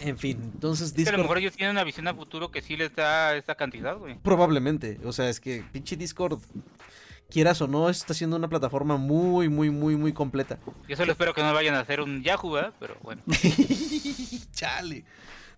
En 0.00 0.16
fin, 0.16 0.38
entonces 0.54 0.88
Es 0.88 0.94
que 0.94 1.00
a 1.00 1.04
lo 1.04 1.18
Discord 1.18 1.20
mejor 1.22 1.38
ellos 1.38 1.56
tienen 1.56 1.74
una 1.74 1.82
visión 1.82 2.06
a 2.06 2.14
futuro 2.14 2.52
que 2.52 2.62
sí 2.62 2.76
les 2.76 2.94
da 2.94 3.34
esta 3.34 3.56
cantidad, 3.56 3.96
güey. 3.98 4.16
probablemente, 4.20 5.00
o 5.04 5.12
sea, 5.12 5.28
es 5.28 5.40
que 5.40 5.64
pinche 5.72 5.96
Discord, 5.96 6.38
quieras 7.34 7.60
o 7.60 7.66
no, 7.66 7.90
está 7.90 8.14
siendo 8.14 8.36
una 8.36 8.46
plataforma 8.46 8.96
muy, 8.96 9.48
muy, 9.48 9.68
muy, 9.68 9.96
muy 9.96 10.12
completa. 10.12 10.56
Yo 10.88 10.94
solo 10.94 11.10
espero 11.10 11.34
que 11.34 11.42
no 11.42 11.52
vayan 11.52 11.74
a 11.74 11.80
hacer 11.80 12.00
un 12.00 12.22
Yahoo, 12.22 12.52
¿verdad? 12.52 12.72
Pero 12.78 12.96
bueno. 13.02 13.22
Chale. 14.52 15.04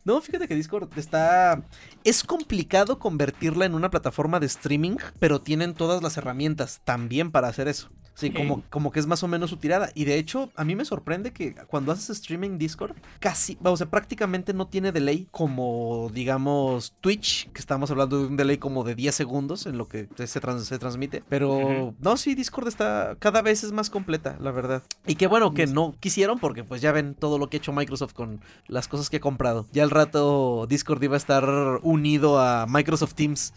No, 0.03 0.19
fíjate 0.23 0.49
que 0.49 0.55
Discord 0.55 0.89
está... 0.97 1.63
Es 2.03 2.25
complicado 2.25 2.99
convertirla 2.99 3.67
en 3.67 3.75
una 3.75 3.91
plataforma 3.91 4.41
de 4.41 4.47
streaming, 4.47 4.97
pero 5.19 5.43
tienen 5.43 5.75
todas 5.75 6.03
las 6.03 6.17
herramientas 6.17 6.81
también 6.83 7.31
para 7.31 7.49
hacer 7.49 7.69
eso. 7.69 7.91
Sí, 8.17 8.31
como, 8.31 8.63
como 8.71 8.91
que 8.93 8.99
es 8.99 9.07
más 9.07 9.23
o 9.23 9.29
menos 9.29 9.51
su 9.51 9.59
tirada. 9.59 9.91
Y 9.95 10.07
de 10.07 10.17
hecho, 10.17 10.51
a 10.57 10.65
mí 10.65 10.75
me 10.75 10.87
sorprende 10.87 11.33
que 11.35 11.55
cuando 11.67 11.93
haces 11.93 12.09
streaming 12.09 12.57
Discord, 12.57 12.97
casi, 13.21 13.59
o 13.63 13.77
sea, 13.77 13.91
prácticamente 13.91 14.55
no 14.55 14.69
tiene 14.69 14.91
delay 14.91 15.29
como, 15.31 16.11
digamos, 16.15 16.95
Twitch, 17.03 17.51
que 17.53 17.61
estamos 17.61 17.91
hablando 17.91 18.19
de 18.19 18.27
un 18.29 18.37
delay 18.39 18.57
como 18.57 18.85
de 18.85 18.95
10 18.95 19.15
segundos 19.15 19.67
en 19.67 19.77
lo 19.77 19.87
que 19.87 20.09
se, 20.27 20.41
trans- 20.41 20.65
se 20.65 20.79
transmite. 20.79 21.23
Pero 21.29 21.95
no, 22.01 22.17
sí, 22.17 22.35
Discord 22.35 22.69
está 22.69 23.17
cada 23.19 23.43
vez 23.43 23.63
es 23.65 23.73
más 23.73 23.91
completa, 23.91 24.39
la 24.41 24.51
verdad. 24.51 24.83
Y 25.07 25.17
qué 25.17 25.27
bueno 25.27 25.53
que 25.53 25.67
no 25.67 25.95
quisieron, 26.01 26.39
porque 26.39 26.65
pues 26.65 26.81
ya 26.81 26.93
ven 26.93 27.15
todo 27.15 27.37
lo 27.39 27.51
que 27.51 27.59
ha 27.59 27.61
hecho 27.61 27.75
Microsoft 27.75 28.15
con 28.15 28.41
las 28.67 28.89
cosas 28.89 29.11
que 29.11 29.19
ha 29.19 29.21
comprado. 29.21 29.67
Ya 29.73 29.83
al 29.83 29.91
rato 29.91 30.67
Discord 30.67 31.03
iba 31.03 31.17
a 31.17 31.19
estar 31.19 31.45
unido 31.83 32.41
a 32.41 32.65
Microsoft 32.67 33.13
Teams. 33.13 33.53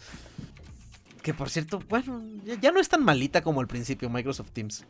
Que 1.22 1.34
por 1.34 1.50
cierto, 1.50 1.80
bueno, 1.88 2.22
ya, 2.60 2.72
no 2.72 2.80
es 2.80 2.88
tan 2.88 3.04
malita 3.04 3.42
como 3.42 3.60
al 3.60 3.66
principio 3.66 4.08
Microsoft 4.08 4.50
Teams. 4.52 4.86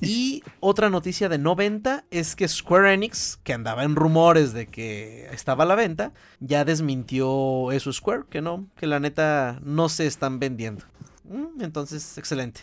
Y 0.00 0.42
otra 0.60 0.90
noticia 0.90 1.28
de 1.28 1.38
no 1.38 1.56
venta 1.56 2.04
es 2.10 2.36
que 2.36 2.48
Square 2.48 2.94
Enix, 2.94 3.38
que 3.42 3.52
andaba 3.52 3.84
en 3.84 3.96
rumores 3.96 4.52
de 4.52 4.66
que 4.66 5.28
estaba 5.32 5.64
a 5.64 5.66
la 5.66 5.74
venta, 5.74 6.12
ya 6.38 6.64
desmintió 6.64 7.72
eso 7.72 7.92
Square, 7.92 8.24
que 8.30 8.40
no, 8.40 8.68
que 8.76 8.86
la 8.86 9.00
neta 9.00 9.60
no 9.62 9.88
se 9.88 10.06
están 10.06 10.38
vendiendo. 10.38 10.84
Mm, 11.24 11.62
Entonces, 11.62 12.16
excelente. 12.18 12.62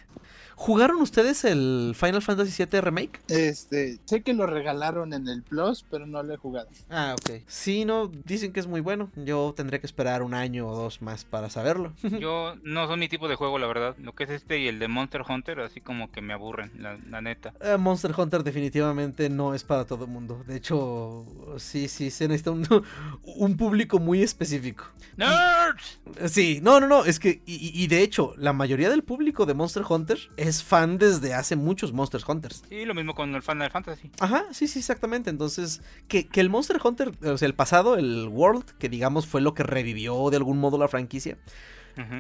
¿Jugaron 0.60 0.98
ustedes 1.02 1.46
el 1.46 1.94
Final 1.96 2.24
Fantasy 2.24 2.66
VII 2.66 2.82
Remake? 2.82 3.22
Este, 3.28 4.00
sé 4.06 4.24
que 4.24 4.34
lo 4.34 4.48
regalaron 4.48 5.14
en 5.14 5.28
el 5.28 5.44
Plus, 5.44 5.86
pero 5.90 6.08
no 6.08 6.24
lo 6.24 6.34
he 6.34 6.38
jugado. 6.38 6.68
Ah, 6.90 7.14
ok. 7.16 7.44
Sí, 7.46 7.86
no, 7.86 8.08
dicen 8.26 8.52
que 8.54 8.60
es 8.60 8.66
muy 8.66 8.82
bueno. 8.82 9.12
Yo 9.16 9.54
tendré 9.56 9.80
que 9.80 9.86
esperar 9.86 10.24
un 10.24 10.34
año 10.34 10.68
o 10.68 10.76
dos 10.76 11.04
más 11.04 11.26
para 11.26 11.52
saberlo. 11.52 11.94
Yo 12.20 12.56
no 12.64 12.88
son 12.88 13.00
mi 13.00 13.08
tipo 13.08 13.28
de 13.28 13.36
juego, 13.36 13.60
la 13.60 13.68
verdad. 13.68 13.96
Lo 14.02 14.16
que 14.16 14.24
es 14.24 14.32
este 14.32 14.58
y 14.60 14.68
el 14.68 14.80
de 14.80 14.88
Monster 14.88 15.22
Hunter, 15.30 15.60
así 15.60 15.80
como 15.80 16.12
que 16.12 16.22
me 16.22 16.34
aburren, 16.34 16.72
la, 16.80 16.98
la 17.08 17.22
neta. 17.22 17.54
Eh, 17.62 17.78
Monster 17.78 18.12
Hunter 18.18 18.44
definitivamente 18.44 19.30
no 19.30 19.54
es 19.54 19.64
para 19.64 19.86
todo 19.86 20.06
el 20.06 20.10
mundo. 20.12 20.44
De 20.48 20.56
hecho, 20.58 21.24
sí, 21.58 21.88
sí, 21.88 22.10
se 22.10 22.28
necesita 22.28 22.50
un, 22.50 22.66
un 23.24 23.58
público 23.58 24.00
muy 24.00 24.24
específico. 24.24 24.86
¡Nerds! 25.18 26.00
Sí, 26.32 26.60
no, 26.64 26.80
no, 26.80 26.88
no, 26.88 27.06
es 27.06 27.20
que, 27.20 27.42
y, 27.46 27.54
y- 27.56 27.84
y 27.84 27.88
de 27.88 28.02
hecho, 28.02 28.34
la 28.38 28.54
mayoría 28.54 28.90
del 28.90 29.04
público 29.04 29.46
de 29.46 29.54
Monster 29.54 29.84
Hunter 29.88 30.18
es 30.36 30.47
fan 30.64 30.98
desde 30.98 31.34
hace 31.34 31.56
muchos 31.56 31.94
Monster 31.94 32.22
Hunters. 32.28 32.64
Sí, 32.70 32.86
lo 32.86 32.94
mismo 32.94 33.14
con 33.16 33.34
el 33.36 33.42
Final 33.42 33.70
Fantasy. 33.72 34.10
Ajá, 34.20 34.46
sí, 34.52 34.68
sí, 34.68 34.80
exactamente. 34.80 35.30
Entonces, 35.30 35.82
que, 36.08 36.28
que 36.28 36.42
el 36.42 36.50
Monster 36.50 36.80
Hunter, 36.84 37.12
o 37.26 37.38
sea, 37.38 37.46
el 37.48 37.54
pasado, 37.56 37.96
el 37.98 38.28
World, 38.30 38.64
que 38.80 38.90
digamos 38.90 39.28
fue 39.28 39.42
lo 39.42 39.54
que 39.54 39.64
revivió 39.64 40.30
de 40.30 40.38
algún 40.38 40.58
modo 40.60 40.78
la 40.78 40.88
franquicia, 40.88 41.38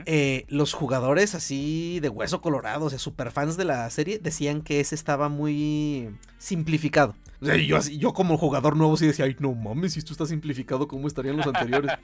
eh, 0.07 0.45
los 0.49 0.73
jugadores 0.73 1.35
así 1.35 1.99
de 2.01 2.09
hueso 2.09 2.41
colorado, 2.41 2.85
o 2.85 2.89
sea, 2.89 2.97
super 2.97 3.31
fans 3.31 3.57
de 3.57 3.65
la 3.65 3.87
serie, 3.91 4.17
decían 4.17 4.63
que 4.63 4.79
ese 4.79 4.95
estaba 4.95 5.29
muy 5.29 6.09
simplificado. 6.39 7.15
O 7.41 7.45
sea, 7.45 7.55
yo, 7.57 7.77
así- 7.77 7.99
yo 7.99 8.11
como 8.13 8.37
jugador 8.39 8.75
nuevo 8.75 8.97
sí 8.97 9.05
decía, 9.05 9.25
ay, 9.25 9.35
no 9.39 9.53
mames, 9.53 9.93
si 9.93 9.99
esto 9.99 10.13
está 10.13 10.25
simplificado, 10.25 10.87
¿cómo 10.87 11.07
estarían 11.07 11.37
los 11.37 11.45
anteriores? 11.45 11.91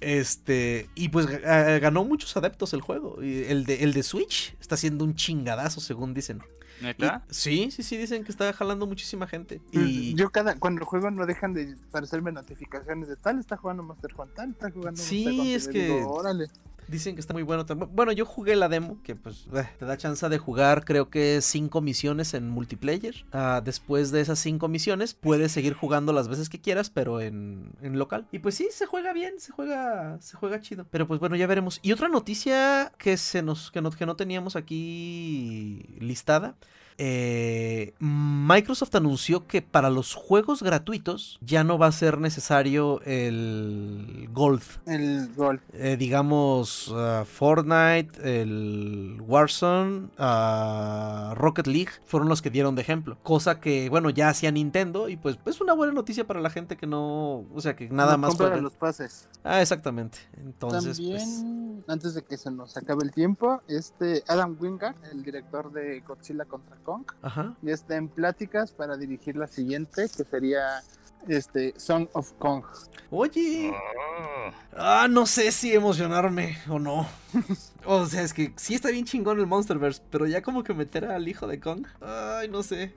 Este, 0.00 0.88
y 0.94 1.08
pues 1.08 1.26
ga- 1.26 1.80
ganó 1.80 2.04
muchos 2.04 2.36
adeptos 2.36 2.72
el 2.74 2.80
juego. 2.80 3.22
Y 3.22 3.44
el, 3.44 3.64
de, 3.64 3.82
el 3.84 3.92
de 3.92 4.02
Switch 4.02 4.54
está 4.60 4.76
siendo 4.76 5.04
un 5.04 5.14
chingadazo, 5.14 5.80
según 5.80 6.14
dicen. 6.14 6.42
Y- 6.80 6.84
¿Neta? 6.84 7.24
sí, 7.30 7.70
sí, 7.70 7.82
sí, 7.82 7.96
dicen 7.96 8.22
que 8.22 8.30
está 8.30 8.52
jalando 8.52 8.86
muchísima 8.86 9.26
gente. 9.26 9.62
Y 9.72 10.14
Yo 10.14 10.28
cada, 10.28 10.56
cuando 10.56 10.84
juego 10.84 11.10
no 11.10 11.24
dejan 11.24 11.54
de 11.54 11.74
aparecerme 11.88 12.32
notificaciones 12.32 13.08
de 13.08 13.16
tal 13.16 13.38
está 13.38 13.56
jugando 13.56 13.82
Monster 13.82 14.10
Hunter, 14.14 14.34
tal 14.34 14.50
está 14.50 14.70
jugando 14.70 15.00
Sí, 15.02 15.24
Monster 15.24 15.40
Hunter. 15.40 15.56
es 15.56 15.68
que- 15.68 15.84
digo, 15.96 16.12
órale. 16.12 16.46
Dicen 16.88 17.14
que 17.16 17.20
está 17.20 17.32
muy 17.34 17.42
bueno 17.42 17.66
también. 17.66 17.90
Bueno, 17.94 18.12
yo 18.12 18.24
jugué 18.24 18.54
la 18.54 18.68
demo, 18.68 18.98
que 19.02 19.16
pues 19.16 19.46
eh, 19.54 19.68
te 19.78 19.84
da 19.84 19.96
chance 19.96 20.28
de 20.28 20.38
jugar 20.38 20.84
creo 20.84 21.10
que 21.10 21.40
cinco 21.42 21.80
misiones 21.80 22.32
en 22.34 22.48
multiplayer. 22.48 23.26
Ah, 23.32 23.60
después 23.64 24.12
de 24.12 24.20
esas 24.20 24.38
cinco 24.38 24.68
misiones 24.68 25.12
puedes 25.14 25.50
seguir 25.50 25.74
jugando 25.74 26.12
las 26.12 26.28
veces 26.28 26.48
que 26.48 26.60
quieras, 26.60 26.90
pero 26.90 27.20
en, 27.20 27.72
en 27.82 27.98
local. 27.98 28.26
Y 28.30 28.38
pues 28.38 28.54
sí, 28.54 28.68
se 28.70 28.86
juega 28.86 29.12
bien, 29.12 29.40
se 29.40 29.50
juega, 29.52 30.18
se 30.20 30.36
juega 30.36 30.60
chido. 30.60 30.86
Pero 30.90 31.08
pues 31.08 31.18
bueno, 31.18 31.34
ya 31.34 31.46
veremos. 31.48 31.80
Y 31.82 31.90
otra 31.92 32.08
noticia 32.08 32.92
que 32.98 33.16
se 33.16 33.42
nos, 33.42 33.70
que 33.72 33.80
no, 33.82 33.90
que 33.90 34.06
no 34.06 34.14
teníamos 34.14 34.54
aquí 34.54 35.96
listada. 35.98 36.54
eh, 36.98 37.92
Microsoft 37.98 38.94
anunció 38.94 39.46
que 39.46 39.60
para 39.60 39.90
los 39.90 40.14
juegos 40.14 40.62
gratuitos 40.62 41.38
ya 41.42 41.62
no 41.64 41.76
va 41.78 41.88
a 41.88 41.92
ser 41.92 42.18
necesario 42.18 43.00
el 43.04 44.28
Gold 44.32 44.62
El 44.86 45.28
gol. 45.34 45.60
eh, 45.74 45.96
digamos, 45.98 46.75
ah, 46.94 47.24
Fortnite, 47.26 48.40
el 48.42 49.22
Warzone, 49.26 50.08
ah, 50.18 51.34
Rocket 51.36 51.66
League, 51.66 51.90
fueron 52.04 52.28
los 52.28 52.42
que 52.42 52.50
dieron 52.50 52.74
de 52.74 52.82
ejemplo. 52.82 53.18
Cosa 53.22 53.60
que, 53.60 53.88
bueno, 53.88 54.10
ya 54.10 54.28
hacía 54.28 54.50
Nintendo 54.50 55.08
y 55.08 55.16
pues 55.16 55.38
es 55.46 55.60
una 55.60 55.72
buena 55.72 55.92
noticia 55.92 56.26
para 56.26 56.40
la 56.40 56.50
gente 56.50 56.76
que 56.76 56.86
no, 56.86 57.44
o 57.54 57.60
sea, 57.60 57.76
que 57.76 57.88
nada 57.88 58.12
No 58.12 58.18
más 58.18 58.36
compra 58.36 58.56
los 58.56 58.74
pases. 58.74 59.28
Ah, 59.44 59.60
exactamente. 59.60 60.18
Entonces, 60.36 61.00
pues... 61.00 61.22
También, 61.22 61.84
antes 61.88 62.14
de 62.14 62.22
que 62.22 62.36
se 62.36 62.50
nos 62.50 62.76
acabe 62.76 63.04
el 63.04 63.12
tiempo, 63.12 63.62
este 63.68 64.22
Adam 64.28 64.56
Wingard, 64.58 64.96
el 65.12 65.22
director 65.22 65.72
de 65.72 66.00
Godzilla 66.00 66.44
contra 66.44 66.76
Kong, 66.76 67.04
Ajá. 67.22 67.54
ya 67.62 67.74
está 67.74 67.96
en 67.96 68.08
pláticas 68.08 68.72
para 68.72 68.96
dirigir 68.96 69.36
la 69.36 69.46
siguiente, 69.46 70.08
que 70.16 70.24
sería 70.24 70.82
este 71.28 71.74
Song 71.78 72.08
of 72.12 72.32
Kong. 72.38 72.64
Oye, 73.10 73.72
Oh. 73.72 74.50
ah, 74.76 75.06
no 75.08 75.26
sé 75.26 75.52
si 75.52 75.72
emocionarme 75.72 76.58
o 76.68 76.78
no. 76.78 77.08
o 77.84 78.06
sea, 78.06 78.22
es 78.22 78.32
que 78.32 78.52
sí 78.56 78.74
está 78.74 78.90
bien 78.90 79.04
chingón 79.04 79.38
el 79.38 79.46
Monsterverse, 79.46 80.02
pero 80.10 80.26
ya 80.26 80.42
como 80.42 80.64
que 80.64 80.74
meter 80.74 81.04
al 81.04 81.28
hijo 81.28 81.46
de 81.46 81.60
Kong, 81.60 81.86
ay, 82.00 82.48
no 82.48 82.62
sé. 82.62 82.92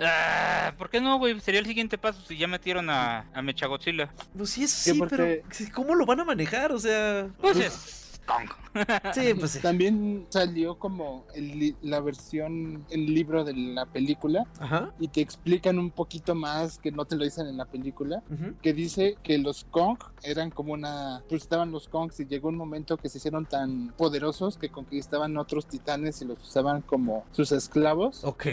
Ah, 0.00 0.72
¿Por 0.76 0.90
qué 0.90 1.00
no, 1.00 1.18
güey? 1.18 1.38
Sería 1.40 1.60
el 1.60 1.66
siguiente 1.66 1.96
paso 1.98 2.20
si 2.26 2.36
ya 2.36 2.46
metieron 2.48 2.90
a, 2.90 3.30
a 3.32 3.42
Mechagodzilla. 3.42 4.12
Pues 4.36 4.50
sí, 4.50 4.64
eso 4.64 4.92
Sí, 4.92 5.00
pero 5.08 5.42
¿cómo 5.74 5.94
lo 5.94 6.06
van 6.06 6.20
a 6.20 6.24
manejar? 6.24 6.72
O 6.72 6.78
sea, 6.78 7.28
Pues 7.40 7.56
es 7.58 8.05
Kong. 8.26 8.48
sí, 9.14 9.32
pues 9.38 9.52
sí. 9.52 9.60
También 9.60 10.26
salió 10.28 10.78
como 10.78 11.24
el 11.34 11.74
la 11.80 12.00
versión, 12.00 12.84
el 12.90 13.06
libro 13.14 13.44
de 13.44 13.54
la 13.54 13.86
película, 13.86 14.46
Ajá. 14.58 14.92
y 14.98 15.08
te 15.08 15.20
explican 15.22 15.78
un 15.78 15.90
poquito 15.90 16.34
más 16.34 16.78
que 16.78 16.90
no 16.92 17.04
te 17.06 17.16
lo 17.16 17.24
dicen 17.24 17.46
en 17.46 17.56
la 17.56 17.64
película. 17.64 18.22
ujú. 18.30 18.54
que 18.60 18.72
dice 18.74 19.16
que 19.22 19.38
los 19.38 19.64
Kong 19.70 19.98
eran 20.22 20.50
como 20.50 20.72
una 20.74 21.22
pues 21.28 21.42
estaban 21.42 21.70
los 21.70 21.88
Kongs 21.88 22.20
y 22.20 22.26
llegó 22.26 22.48
un 22.48 22.56
momento 22.56 22.96
que 22.96 23.08
se 23.08 23.18
hicieron 23.18 23.46
tan 23.46 23.92
poderosos 23.96 24.58
que 24.58 24.68
conquistaban 24.70 25.36
otros 25.36 25.66
titanes 25.66 26.20
y 26.20 26.24
los 26.24 26.40
usaban 26.42 26.82
como 26.82 27.24
sus 27.32 27.52
esclavos 27.52 28.24
Ok. 28.24 28.46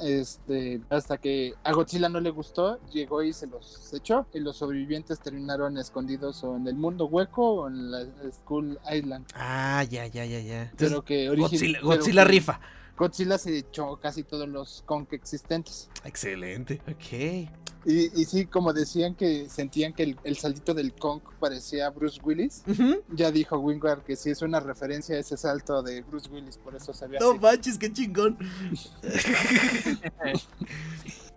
este 0.00 0.80
hasta 0.90 1.18
que 1.18 1.54
a 1.64 1.72
Godzilla 1.72 2.08
no 2.08 2.20
le 2.20 2.30
gustó 2.30 2.78
llegó 2.92 3.22
y 3.22 3.32
se 3.32 3.46
los 3.46 3.92
echó 3.92 4.26
y 4.32 4.40
los 4.40 4.56
sobrevivientes 4.56 5.20
terminaron 5.20 5.76
escondidos 5.78 6.42
o 6.44 6.56
en 6.56 6.66
el 6.66 6.74
mundo 6.74 7.06
hueco 7.06 7.52
o 7.62 7.68
en 7.68 7.90
la 7.90 8.04
Skull 8.32 8.78
Island 9.02 9.26
Ah, 9.34 9.84
ya, 9.90 10.06
ya, 10.06 10.24
ya, 10.24 10.40
ya. 10.40 10.62
Entonces, 10.62 10.88
pero 10.88 11.04
que 11.04 11.28
Godzilla, 11.28 11.78
pero 11.80 11.86
Godzilla 11.96 12.22
que- 12.24 12.30
rifa. 12.30 12.60
Godzilla 12.96 13.38
se 13.38 13.56
echó 13.58 13.96
casi 13.96 14.22
todos 14.22 14.48
los 14.48 14.82
Kong 14.86 15.06
existentes. 15.12 15.88
Excelente. 16.04 16.80
Ok. 16.88 17.48
Y, 17.84 18.20
y 18.20 18.24
sí, 18.26 18.46
como 18.46 18.72
decían 18.72 19.16
que 19.16 19.48
sentían 19.48 19.92
que 19.92 20.04
el, 20.04 20.16
el 20.22 20.36
saltito 20.36 20.72
del 20.72 20.92
Kong 20.92 21.20
parecía 21.40 21.90
Bruce 21.90 22.20
Willis, 22.22 22.62
ya 23.12 23.32
dijo 23.32 23.58
Wingard 23.58 24.04
que 24.04 24.14
sí 24.14 24.30
es 24.30 24.40
una 24.42 24.60
referencia 24.60 25.16
a 25.16 25.18
ese 25.18 25.36
salto 25.36 25.82
de 25.82 26.02
Bruce 26.02 26.28
Willis, 26.30 26.58
por 26.58 26.76
eso 26.76 26.92
se 26.94 27.08
ve 27.08 27.18
No 27.18 27.30
así. 27.32 27.40
manches, 27.40 27.78
qué 27.78 27.92
chingón. 27.92 28.38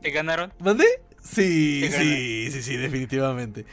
¿Te 0.02 0.12
ganaron? 0.12 0.54
¿Mande? 0.60 0.86
Sí, 1.24 1.90
sí, 1.92 2.52
sí, 2.52 2.62
sí, 2.62 2.78
definitivamente. 2.78 3.66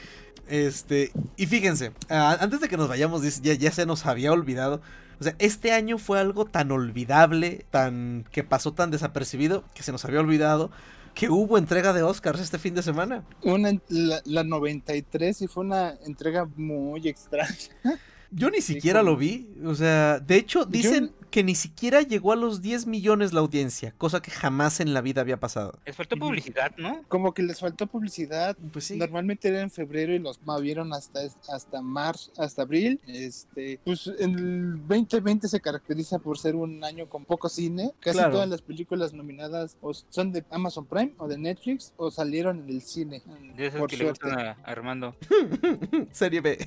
Este, 0.47 1.11
y 1.37 1.45
fíjense, 1.45 1.91
antes 2.09 2.59
de 2.59 2.69
que 2.69 2.77
nos 2.77 2.89
vayamos, 2.89 3.41
ya, 3.41 3.53
ya 3.53 3.71
se 3.71 3.85
nos 3.85 4.05
había 4.05 4.31
olvidado. 4.31 4.81
O 5.19 5.23
sea, 5.23 5.35
este 5.39 5.71
año 5.71 5.97
fue 5.97 6.19
algo 6.19 6.45
tan 6.45 6.71
olvidable, 6.71 7.65
tan 7.71 8.25
que 8.31 8.43
pasó 8.43 8.73
tan 8.73 8.91
desapercibido, 8.91 9.63
que 9.73 9.83
se 9.83 9.91
nos 9.91 10.03
había 10.05 10.19
olvidado 10.19 10.71
que 11.13 11.29
hubo 11.29 11.57
entrega 11.57 11.93
de 11.93 12.03
Oscars 12.03 12.39
este 12.39 12.57
fin 12.57 12.73
de 12.73 12.83
semana. 12.83 13.23
Una, 13.43 13.71
la, 13.89 14.21
la 14.25 14.43
93 14.43 15.43
y 15.43 15.47
fue 15.47 15.63
una 15.63 15.95
entrega 16.05 16.49
muy 16.55 17.07
extraña. 17.07 17.53
Yo 18.31 18.49
ni 18.49 18.61
siquiera 18.61 19.03
lo 19.03 19.15
vi. 19.15 19.47
O 19.63 19.75
sea, 19.75 20.19
de 20.19 20.37
hecho, 20.37 20.65
dicen 20.65 21.11
que 21.33 21.43
ni 21.43 21.55
siquiera 21.55 22.03
llegó 22.03 22.31
a 22.31 22.35
los 22.35 22.61
10 22.61 22.85
millones 22.85 23.33
la 23.33 23.39
audiencia, 23.39 23.91
cosa 23.97 24.21
que 24.21 24.29
jamás 24.29 24.79
en 24.79 24.93
la 24.93 25.01
vida 25.01 25.21
había 25.21 25.39
pasado. 25.39 25.79
Les 25.83 25.95
faltó 25.95 26.15
publicidad, 26.15 26.71
¿no? 26.77 27.01
Como 27.07 27.33
que 27.33 27.41
les 27.41 27.59
faltó 27.59 27.87
publicidad. 27.87 28.55
Pues 28.71 28.85
sí. 28.85 28.97
Normalmente 28.97 29.47
era 29.47 29.61
en 29.61 29.71
febrero 29.71 30.13
y 30.13 30.19
los 30.19 30.39
movieron 30.43 30.93
hasta, 30.93 31.21
hasta 31.49 31.81
marzo, 31.81 32.31
hasta 32.37 32.61
abril. 32.61 33.01
Este, 33.07 33.79
pues 33.83 34.11
en 34.19 34.37
el 34.37 34.87
2020 34.87 35.47
se 35.47 35.59
caracteriza 35.59 36.19
por 36.19 36.37
ser 36.37 36.55
un 36.55 36.83
año 36.83 37.09
con 37.09 37.25
poco 37.25 37.49
cine. 37.49 37.93
Casi 37.99 38.19
Claro. 38.19 38.33
todas 38.33 38.47
las 38.49 38.61
películas 38.61 39.11
nominadas 39.11 39.75
o 39.81 39.91
son 39.91 40.31
de 40.33 40.45
Amazon 40.51 40.85
Prime 40.85 41.13
o 41.17 41.27
de 41.27 41.39
Netflix 41.39 41.93
o 41.97 42.11
salieron 42.11 42.59
en 42.59 42.69
el 42.69 42.83
cine. 42.83 43.23
De 43.57 43.65
esas 43.65 43.79
por 43.79 43.89
que 43.89 43.97
le 43.97 44.03
suerte. 44.03 44.27
gustan 44.27 44.39
a 44.45 44.51
a 44.51 44.71
Armando. 44.71 45.15
Serie 46.11 46.41
B. 46.41 46.59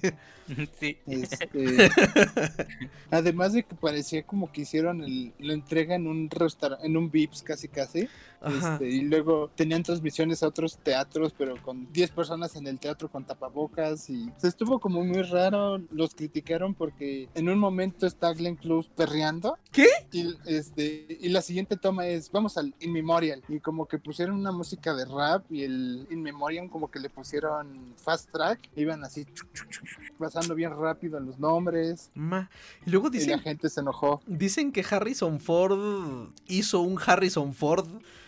sí. 0.81 0.99
Este, 1.07 1.89
además 3.13 3.53
de 3.53 3.63
que 3.63 3.77
parecía 3.77 4.25
como 4.25 4.51
que 4.51 4.56
hicieron 4.63 5.03
el- 5.03 5.33
la 5.39 5.53
entrega 5.53 5.95
en 5.95 6.07
un 6.07 6.29
restaurante, 6.31 6.87
en 6.87 6.97
un 6.97 7.11
Vips 7.11 7.43
casi 7.43 7.69
casi. 7.69 8.09
Este, 8.47 8.89
y 8.89 9.01
luego 9.01 9.51
tenían 9.57 9.83
transmisiones 9.83 10.43
a 10.43 10.49
otros 10.49 10.79
teatros, 10.79 11.35
pero 11.37 11.61
con 11.63 11.91
10 11.93 12.11
personas 12.13 12.55
en 12.55 12.67
el 12.69 12.79
teatro 12.79 13.11
con 13.11 13.25
tapabocas. 13.25 14.09
Y 14.09 14.31
se 14.37 14.47
estuvo 14.49 14.79
como 14.79 15.03
muy 15.03 15.23
raro. 15.23 15.79
Los 15.91 16.15
criticaron 16.15 16.75
porque 16.75 17.29
en 17.35 17.49
un 17.49 17.59
momento 17.59 18.07
está 18.07 18.33
Glenn 18.35 18.55
Close 18.57 18.89
perreando. 18.95 19.59
¿Qué? 19.73 19.89
Y, 20.13 20.35
este, 20.47 21.07
y 21.21 21.29
la 21.31 21.43
siguiente 21.43 21.77
toma 21.77 22.07
es: 22.07 22.31
Vamos 22.31 22.57
al 22.57 22.75
In 22.81 22.93
Memorial. 22.93 23.43
Y 23.49 23.59
como 23.59 23.87
que 23.87 23.99
pusieron 23.99 24.37
una 24.37 24.53
música 24.53 24.95
de 24.95 25.07
rap. 25.07 25.51
Y 25.51 25.65
el 25.65 26.07
In 26.11 26.23
Memoriam, 26.23 26.69
como 26.69 26.91
que 26.91 27.01
le 27.01 27.11
pusieron 27.11 27.95
fast 27.97 28.31
track. 28.31 28.61
Iban 28.77 29.03
así, 29.03 29.25
chuc, 29.25 29.53
chuc, 29.55 29.69
chuc, 29.71 29.85
chuc, 29.87 30.17
pasando 30.19 30.55
bien 30.55 30.71
rápido 30.79 31.19
los 31.19 31.39
nombres. 31.39 32.11
Ma. 32.15 32.49
Y 32.87 32.91
luego 32.91 33.09
Y 33.09 33.13
la 33.15 33.19
dicen, 33.19 33.41
gente 33.41 33.69
se 33.71 33.81
enojó. 33.81 34.21
dicen 34.27 34.46
que 34.73 34.85
Harrison 34.89 35.41
Ford 35.41 36.31
hizo 36.47 36.81
un 36.81 36.99
Harrison 37.05 37.53
Ford 37.53 37.87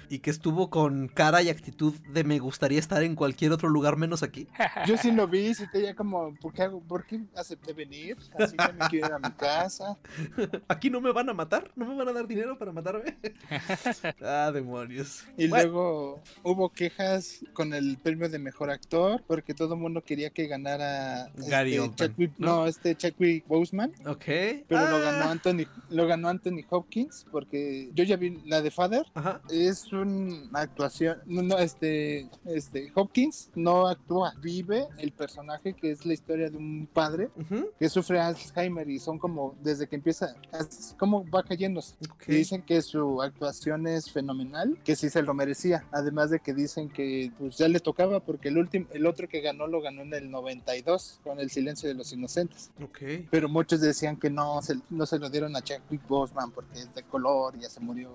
y 0.09 0.21
que 0.21 0.31
estuvo 0.31 0.71
con 0.71 1.09
cara 1.09 1.43
y 1.43 1.49
actitud 1.49 1.95
de 2.13 2.25
me 2.25 2.39
gustaría 2.39 2.79
estar 2.79 3.03
en 3.03 3.15
cualquier 3.15 3.53
otro 3.53 3.69
lugar 3.69 3.97
menos 3.97 4.23
aquí. 4.23 4.47
Yo 4.87 4.97
sí 4.97 5.11
lo 5.13 5.27
vi, 5.29 5.55
sí 5.55 5.65
tenía 5.71 5.95
como, 5.95 6.35
¿por 6.41 6.53
qué, 6.53 6.63
hago- 6.63 6.83
por 6.87 7.05
qué 7.07 7.21
acepté 7.37 7.73
venir? 7.73 8.17
Así 8.39 8.57
que 8.57 8.73
me 8.73 8.89
quiero 8.89 9.07
ir 9.09 9.13
a 9.13 9.19
mi 9.19 9.31
casa. 9.33 9.99
¿Aquí 10.69 10.91
no 10.91 11.01
me 11.01 11.13
van 11.13 11.29
a 11.29 11.35
matar? 11.35 11.71
¿No 11.77 11.87
me 11.87 11.95
van 11.97 12.09
a 12.09 12.13
dar 12.13 12.27
dinero 12.27 12.59
para 12.59 12.73
matarme? 12.73 13.17
ah, 14.23 14.51
demonios. 14.53 15.25
Y 15.37 15.49
Bueno, 15.49 15.65
luego 15.65 16.23
hubo 16.43 16.71
quejas 16.71 17.45
con 17.53 17.73
el 17.75 17.99
premio 17.99 18.29
de 18.29 18.39
mejor 18.39 18.71
actor, 18.71 19.23
porque 19.27 19.55
todo 19.55 19.75
el 19.75 19.81
mundo 19.81 20.03
quería 20.03 20.31
que 20.31 20.47
ganara 20.47 21.31
Gary 21.37 21.75
este, 21.75 21.81
Oldman, 21.81 21.97
Chadwick- 21.97 22.35
¿no? 22.39 22.47
no, 22.47 22.67
este 22.67 22.97
Chadwick 22.97 23.47
Boseman, 23.47 23.93
ok. 24.07 24.25
pero 24.69 24.89
lo 24.89 24.97
Ah, 24.97 25.01
ganó 25.01 25.31
Anthony, 25.31 25.67
lo 25.91 26.07
ganó 26.07 26.29
Anthony 26.29 26.65
Hopkins, 26.71 27.27
porque 27.31 27.91
yo 27.95 28.05
ya 28.05 28.17
vi 28.17 28.41
la 28.47 28.63
de 28.63 28.71
Father, 28.71 29.07
Ajá. 29.15 29.41
es 29.51 29.93
una 29.99 30.61
actuación, 30.61 31.19
no, 31.27 31.59
este, 31.59 32.29
este, 32.47 32.93
Hopkins 32.95 33.51
no 33.55 33.87
actúa, 33.87 34.35
vive 34.41 34.87
el 34.99 35.13
personaje 35.13 35.75
que 35.75 35.91
es 35.91 36.07
la 36.07 36.15
historia 36.15 36.51
de 36.51 36.57
un 36.57 36.89
padre 36.93 37.31
que 37.79 37.89
sufre 37.89 38.21
Alzheimer 38.21 38.89
y 38.89 38.99
son 38.99 39.19
como 39.19 39.57
desde 39.63 39.87
que 39.87 39.97
empieza, 39.97 40.35
es 40.59 40.95
como 40.99 41.29
va 41.31 41.43
cayéndose. 41.43 41.97
Y 42.27 42.33
dicen 42.33 42.63
que 42.63 42.83
su 42.83 43.23
actuación 43.23 43.87
es 43.87 44.11
fenomenal, 44.11 44.79
que 44.85 44.97
sí 44.97 45.11
se 45.11 45.23
lo 45.23 45.35
merecía. 45.35 45.85
Además 45.93 46.31
de 46.31 46.41
que 46.41 46.55
dicen 46.55 46.89
que 46.89 47.33
pues 47.39 47.57
ya 47.59 47.69
le 47.69 47.81
tocaba 47.81 48.21
porque 48.21 48.49
el 48.49 48.59
último, 48.59 48.87
el 48.93 49.07
otro 49.07 49.29
que 49.29 49.41
ganó 49.41 49.67
lo 49.67 49.81
ganó 49.81 50.03
en 50.03 50.15
el 50.15 50.31
92 50.31 51.21
con 51.23 51.41
El 51.41 51.51
silencio 51.51 51.89
de 51.89 51.95
los 51.95 52.13
inocentes. 52.13 52.71
Ok. 52.83 52.99
Pero 53.31 53.49
muchos 53.49 53.81
decían 53.81 54.17
que 54.17 54.31
no 54.31 54.61
se, 54.63 54.79
no 54.91 55.07
se 55.07 55.19
lo 55.19 55.31
dieron 55.31 55.57
a 55.57 55.63
Chadwick 55.63 56.07
Boseman 56.07 56.51
porque 56.51 56.81
es 56.81 56.95
de 56.95 57.03
color 57.03 57.55
y 57.57 57.61
ya 57.61 57.69
se 57.69 57.81
murió. 57.81 58.15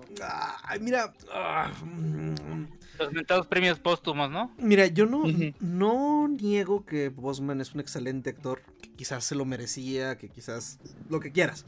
Ay, 0.62 0.80
mira. 0.80 1.12
ah, 1.32 1.72
Los 2.98 3.12
mentados 3.12 3.46
premios 3.46 3.80
póstumos, 3.80 4.30
¿no? 4.30 4.52
Mira, 4.58 4.86
yo 4.86 5.06
no, 5.06 5.24
no 5.60 6.28
niego 6.28 6.84
que 6.84 7.08
Bosman 7.08 7.60
es 7.60 7.74
un 7.74 7.80
excelente 7.80 8.30
actor, 8.30 8.62
que 8.80 8.90
quizás 8.90 9.24
se 9.24 9.34
lo 9.34 9.44
merecía, 9.44 10.16
que 10.16 10.28
quizás 10.28 10.78
lo 11.08 11.18
que 11.18 11.32
quieras. 11.32 11.64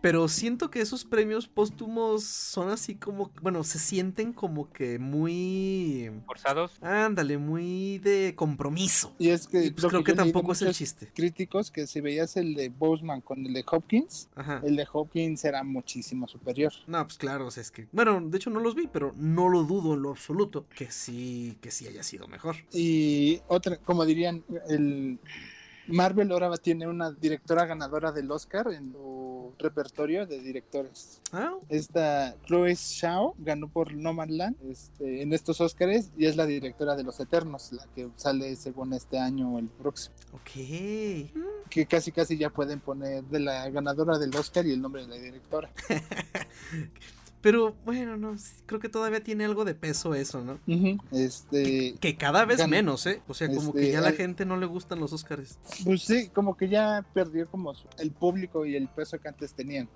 Pero 0.00 0.26
siento 0.28 0.70
que 0.70 0.80
esos 0.80 1.04
premios 1.04 1.48
póstumos 1.48 2.24
son 2.24 2.70
así 2.70 2.94
como, 2.94 3.30
bueno, 3.42 3.62
se 3.62 3.78
sienten 3.78 4.32
como 4.32 4.72
que 4.72 4.98
muy... 4.98 6.10
Forzados. 6.24 6.78
Ándale, 6.80 7.36
muy 7.36 7.98
de 7.98 8.32
compromiso. 8.34 9.14
Y 9.18 9.28
es 9.28 9.46
que, 9.48 9.66
Y 9.66 9.70
pues 9.72 9.86
creo 9.86 10.02
que 10.02 10.14
tampoco 10.14 10.52
es 10.52 10.62
el 10.62 10.72
chiste. 10.72 11.10
críticos 11.14 11.70
que 11.70 11.86
si 11.86 12.00
veías 12.00 12.38
el 12.38 12.54
de 12.54 12.70
Boseman 12.70 13.20
con 13.20 13.44
el 13.44 13.52
de 13.52 13.64
Hopkins, 13.70 14.30
Ajá. 14.34 14.62
el 14.64 14.76
de 14.76 14.86
Hopkins 14.90 15.44
era 15.44 15.62
muchísimo 15.62 16.26
superior. 16.26 16.72
No, 16.86 17.04
pues 17.04 17.18
claro, 17.18 17.48
o 17.48 17.50
sea, 17.50 17.60
es 17.60 17.70
que... 17.70 17.86
Bueno, 17.92 18.18
de 18.18 18.36
hecho 18.38 18.48
no 18.48 18.60
los 18.60 18.74
vi, 18.74 18.88
pero 18.90 19.12
no 19.16 19.49
lo 19.50 19.64
dudo 19.64 19.94
en 19.94 20.02
lo 20.02 20.10
absoluto 20.10 20.66
que 20.74 20.90
sí, 20.90 21.58
que 21.60 21.70
sí 21.70 21.86
haya 21.86 22.02
sido 22.02 22.26
mejor. 22.28 22.56
Y 22.72 23.40
otra, 23.48 23.76
como 23.76 24.04
dirían, 24.04 24.44
el 24.68 25.18
Marvel 25.86 26.30
ahora 26.30 26.56
tiene 26.56 26.86
una 26.86 27.10
directora 27.10 27.66
ganadora 27.66 28.12
del 28.12 28.30
Oscar 28.30 28.72
en 28.72 28.92
su 28.92 29.52
repertorio 29.58 30.26
de 30.26 30.40
directores. 30.40 31.20
Ah, 31.32 31.54
Esta 31.68 32.36
Chloe 32.46 32.76
Zhao 32.76 33.34
ganó 33.38 33.68
por 33.68 33.92
No 33.94 34.12
Man 34.12 34.36
Land 34.36 34.56
este, 34.70 35.22
en 35.22 35.32
estos 35.32 35.60
Oscars 35.60 36.10
y 36.16 36.26
es 36.26 36.36
la 36.36 36.46
directora 36.46 36.94
de 36.94 37.02
Los 37.02 37.18
Eternos, 37.20 37.72
la 37.72 37.86
que 37.94 38.08
sale 38.16 38.54
según 38.56 38.92
este 38.92 39.18
año 39.18 39.52
o 39.54 39.58
el 39.58 39.66
próximo. 39.68 40.14
ok. 40.32 40.50
Que 41.68 41.86
casi 41.86 42.12
casi 42.12 42.36
ya 42.36 42.50
pueden 42.50 42.80
poner 42.80 43.24
de 43.24 43.40
la 43.40 43.68
ganadora 43.70 44.18
del 44.18 44.34
Oscar 44.36 44.66
y 44.66 44.72
el 44.72 44.80
nombre 44.80 45.02
de 45.02 45.08
la 45.08 45.16
directora. 45.16 45.70
Pero 47.42 47.74
bueno, 47.86 48.18
no, 48.18 48.36
creo 48.66 48.80
que 48.80 48.90
todavía 48.90 49.22
tiene 49.24 49.46
algo 49.46 49.64
de 49.64 49.74
peso 49.74 50.14
eso, 50.14 50.44
¿no? 50.44 50.58
Este, 51.10 51.94
Que 51.98 52.16
cada 52.16 52.44
vez 52.44 52.66
menos, 52.68 53.06
¿eh? 53.06 53.22
O 53.28 53.34
sea, 53.34 53.48
como 53.48 53.72
que 53.72 53.80
Este, 53.80 53.92
ya 53.92 54.00
la 54.02 54.08
hay- 54.08 54.16
gente 54.16 54.44
no 54.44 54.56
le 54.58 54.66
gustan 54.66 55.00
los 55.00 55.12
Oscars. 55.14 55.58
pues 55.84 56.02
sí, 56.02 56.28
como 56.28 56.56
que 56.56 56.68
ya 56.68 57.04
perdió 57.14 57.48
como 57.48 57.72
el 57.98 58.10
público 58.10 58.66
y 58.66 58.76
el 58.76 58.88
peso 58.88 59.18
que 59.18 59.28
antes 59.28 59.54
tenían. 59.54 59.88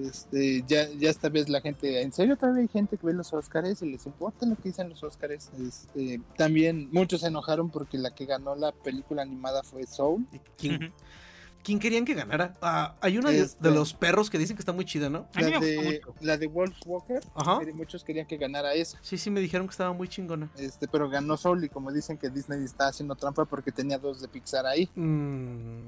Este, 0.00 0.62
ya, 0.68 0.88
ya 0.98 1.10
esta 1.10 1.28
vez 1.28 1.48
la 1.48 1.60
gente, 1.60 2.00
en 2.02 2.12
serio 2.12 2.36
todavía 2.36 2.62
hay 2.62 2.68
gente 2.68 2.96
que 2.96 3.06
ve 3.06 3.12
los 3.12 3.32
Oscars 3.32 3.82
y 3.82 3.90
les 3.90 4.06
importa 4.06 4.46
lo 4.46 4.54
que 4.56 4.62
dicen 4.68 4.88
los 4.88 5.02
Oscars. 5.02 5.50
Este, 5.58 6.20
también 6.36 6.88
muchos 6.92 7.22
se 7.22 7.26
enojaron 7.26 7.70
porque 7.70 7.98
la 7.98 8.14
que 8.14 8.24
ganó 8.26 8.54
la 8.54 8.72
película 8.72 9.22
animada 9.22 9.62
fue 9.62 9.84
Soul. 9.86 10.26
¿Y 10.32 10.38
¿Quién. 10.56 10.92
Quién 11.64 11.78
querían 11.80 12.04
que 12.04 12.14
ganara? 12.14 12.52
Ah, 12.62 12.94
hay 13.00 13.18
una 13.18 13.30
de, 13.30 13.40
Este- 13.40 13.68
de 13.68 13.74
los 13.74 13.94
perros 13.94 14.30
que 14.30 14.38
dicen 14.38 14.54
que 14.56 14.60
está 14.60 14.72
muy 14.72 14.84
chida, 14.84 15.08
¿no? 15.08 15.26
La 15.34 15.58
de, 15.58 16.00
la 16.20 16.38
Wolf 16.48 16.76
Walker, 16.86 17.20
Ajá. 17.34 17.60
muchos 17.74 18.04
querían 18.04 18.26
que 18.26 18.36
ganara 18.36 18.74
esa. 18.74 18.98
Sí, 19.02 19.18
sí, 19.18 19.30
me 19.30 19.40
dijeron 19.40 19.66
que 19.66 19.72
estaba 19.72 19.92
muy 19.92 20.06
chingona. 20.06 20.50
Este, 20.58 20.86
pero 20.86 21.08
ganó 21.08 21.36
Soul 21.36 21.64
y 21.64 21.68
como 21.68 21.90
dicen 21.90 22.18
que 22.18 22.28
Disney 22.30 22.62
está 22.62 22.88
haciendo 22.88 23.16
trampa 23.16 23.44
porque 23.46 23.72
tenía 23.72 23.98
dos 23.98 24.20
de 24.20 24.28
Pixar 24.28 24.66
ahí. 24.66 24.88
Mm, 24.94 25.78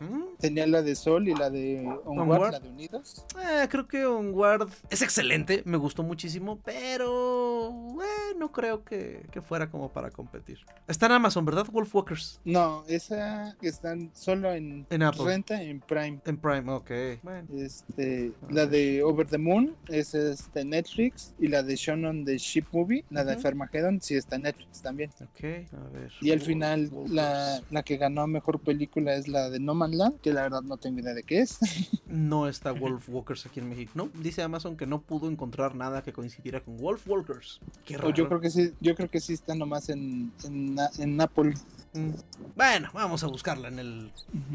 ujú. 0.00 0.36
Tenía 0.38 0.66
la 0.66 0.82
de 0.82 0.94
Soul 0.94 1.28
y 1.28 1.34
la 1.34 1.48
de 1.50 1.80
Onward, 2.04 2.30
Onward. 2.30 2.52
la 2.52 2.60
de 2.60 2.68
Unidos. 2.68 3.24
Eh, 3.40 3.66
creo 3.70 3.88
que 3.88 4.04
Onward 4.04 4.68
es 4.90 5.02
excelente, 5.02 5.62
me 5.64 5.78
gustó 5.78 6.02
muchísimo, 6.02 6.58
pero 6.64 7.70
eh, 8.02 8.34
no 8.36 8.52
creo 8.52 8.84
que, 8.84 9.26
que 9.32 9.40
fuera 9.40 9.70
como 9.70 9.90
para 9.92 10.10
competir. 10.10 10.58
Está 10.86 11.06
en 11.06 11.12
Amazon, 11.12 11.44
¿verdad? 11.44 11.66
Wolfwalkers. 11.70 12.40
No, 12.44 12.84
esa 12.86 13.56
están 13.62 14.10
solo 14.14 14.52
en, 14.52 14.86
En 14.90 15.02
Apple. 15.02 15.21
Renta 15.26 15.62
en 15.62 15.80
Prime. 15.80 16.20
En 16.24 16.36
Prime, 16.36 16.70
ok. 16.72 16.90
Bueno. 17.22 17.48
Este, 17.56 18.32
Ah, 18.42 18.46
la 18.50 18.66
de 18.66 19.02
Over 19.02 19.26
the 19.26 19.38
Moon 19.38 19.74
es 19.88 20.12
de 20.12 20.64
Netflix 20.64 21.34
y 21.38 21.48
la 21.48 21.62
de 21.62 21.76
Shonen 21.76 22.24
de 22.24 22.38
Ship 22.38 22.64
Movie, 22.72 23.04
la 23.10 23.24
de 23.24 23.32
Ujú. 23.34 23.42
Farmageddon, 23.42 24.00
sí 24.00 24.14
está 24.16 24.36
en 24.36 24.42
Netflix 24.42 24.82
también. 24.82 25.10
Ok, 25.20 25.44
a 25.72 25.88
ver. 25.92 26.12
Y 26.20 26.30
al 26.30 26.40
final 26.40 26.90
la, 27.08 27.60
la 27.70 27.82
que 27.82 27.96
ganó 27.96 28.26
mejor 28.26 28.60
película 28.60 29.14
es 29.14 29.28
la 29.28 29.50
de 29.50 29.60
No 29.60 29.74
Man 29.74 29.96
Land, 29.96 30.20
que 30.20 30.32
la 30.32 30.42
verdad 30.42 30.62
no 30.62 30.76
tengo 30.76 31.00
idea 31.00 31.14
de 31.14 31.22
qué 31.22 31.40
es. 31.40 31.58
No 32.12 32.46
está 32.46 32.72
Wolfwalkers 32.72 33.46
aquí 33.46 33.60
en 33.60 33.70
México. 33.70 33.92
No, 33.94 34.10
dice 34.20 34.42
Amazon 34.42 34.76
que 34.76 34.86
no 34.86 35.00
pudo 35.00 35.30
encontrar 35.30 35.74
nada 35.74 36.02
que 36.02 36.12
coincidiera 36.12 36.60
con 36.60 36.76
Wolfwalkers. 36.76 37.60
Qué 37.86 37.96
o 37.96 37.98
raro. 38.00 38.10
yo 38.14 38.28
creo 38.28 38.40
que 38.40 38.50
sí, 38.50 38.72
yo 38.80 38.94
creo 38.94 39.08
que 39.08 39.18
sí 39.18 39.32
está 39.32 39.54
nomás 39.54 39.88
en, 39.88 40.30
en, 40.44 40.76
en 40.98 41.20
Apple. 41.20 41.54
Mm. 41.94 42.10
Bueno, 42.54 42.90
vamos 42.92 43.24
a 43.24 43.28
buscarla 43.28 43.68
en 43.68 43.78
el 43.78 44.12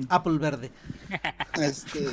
Apple 0.09 0.37
verde. 0.37 0.56
Este, 1.61 2.05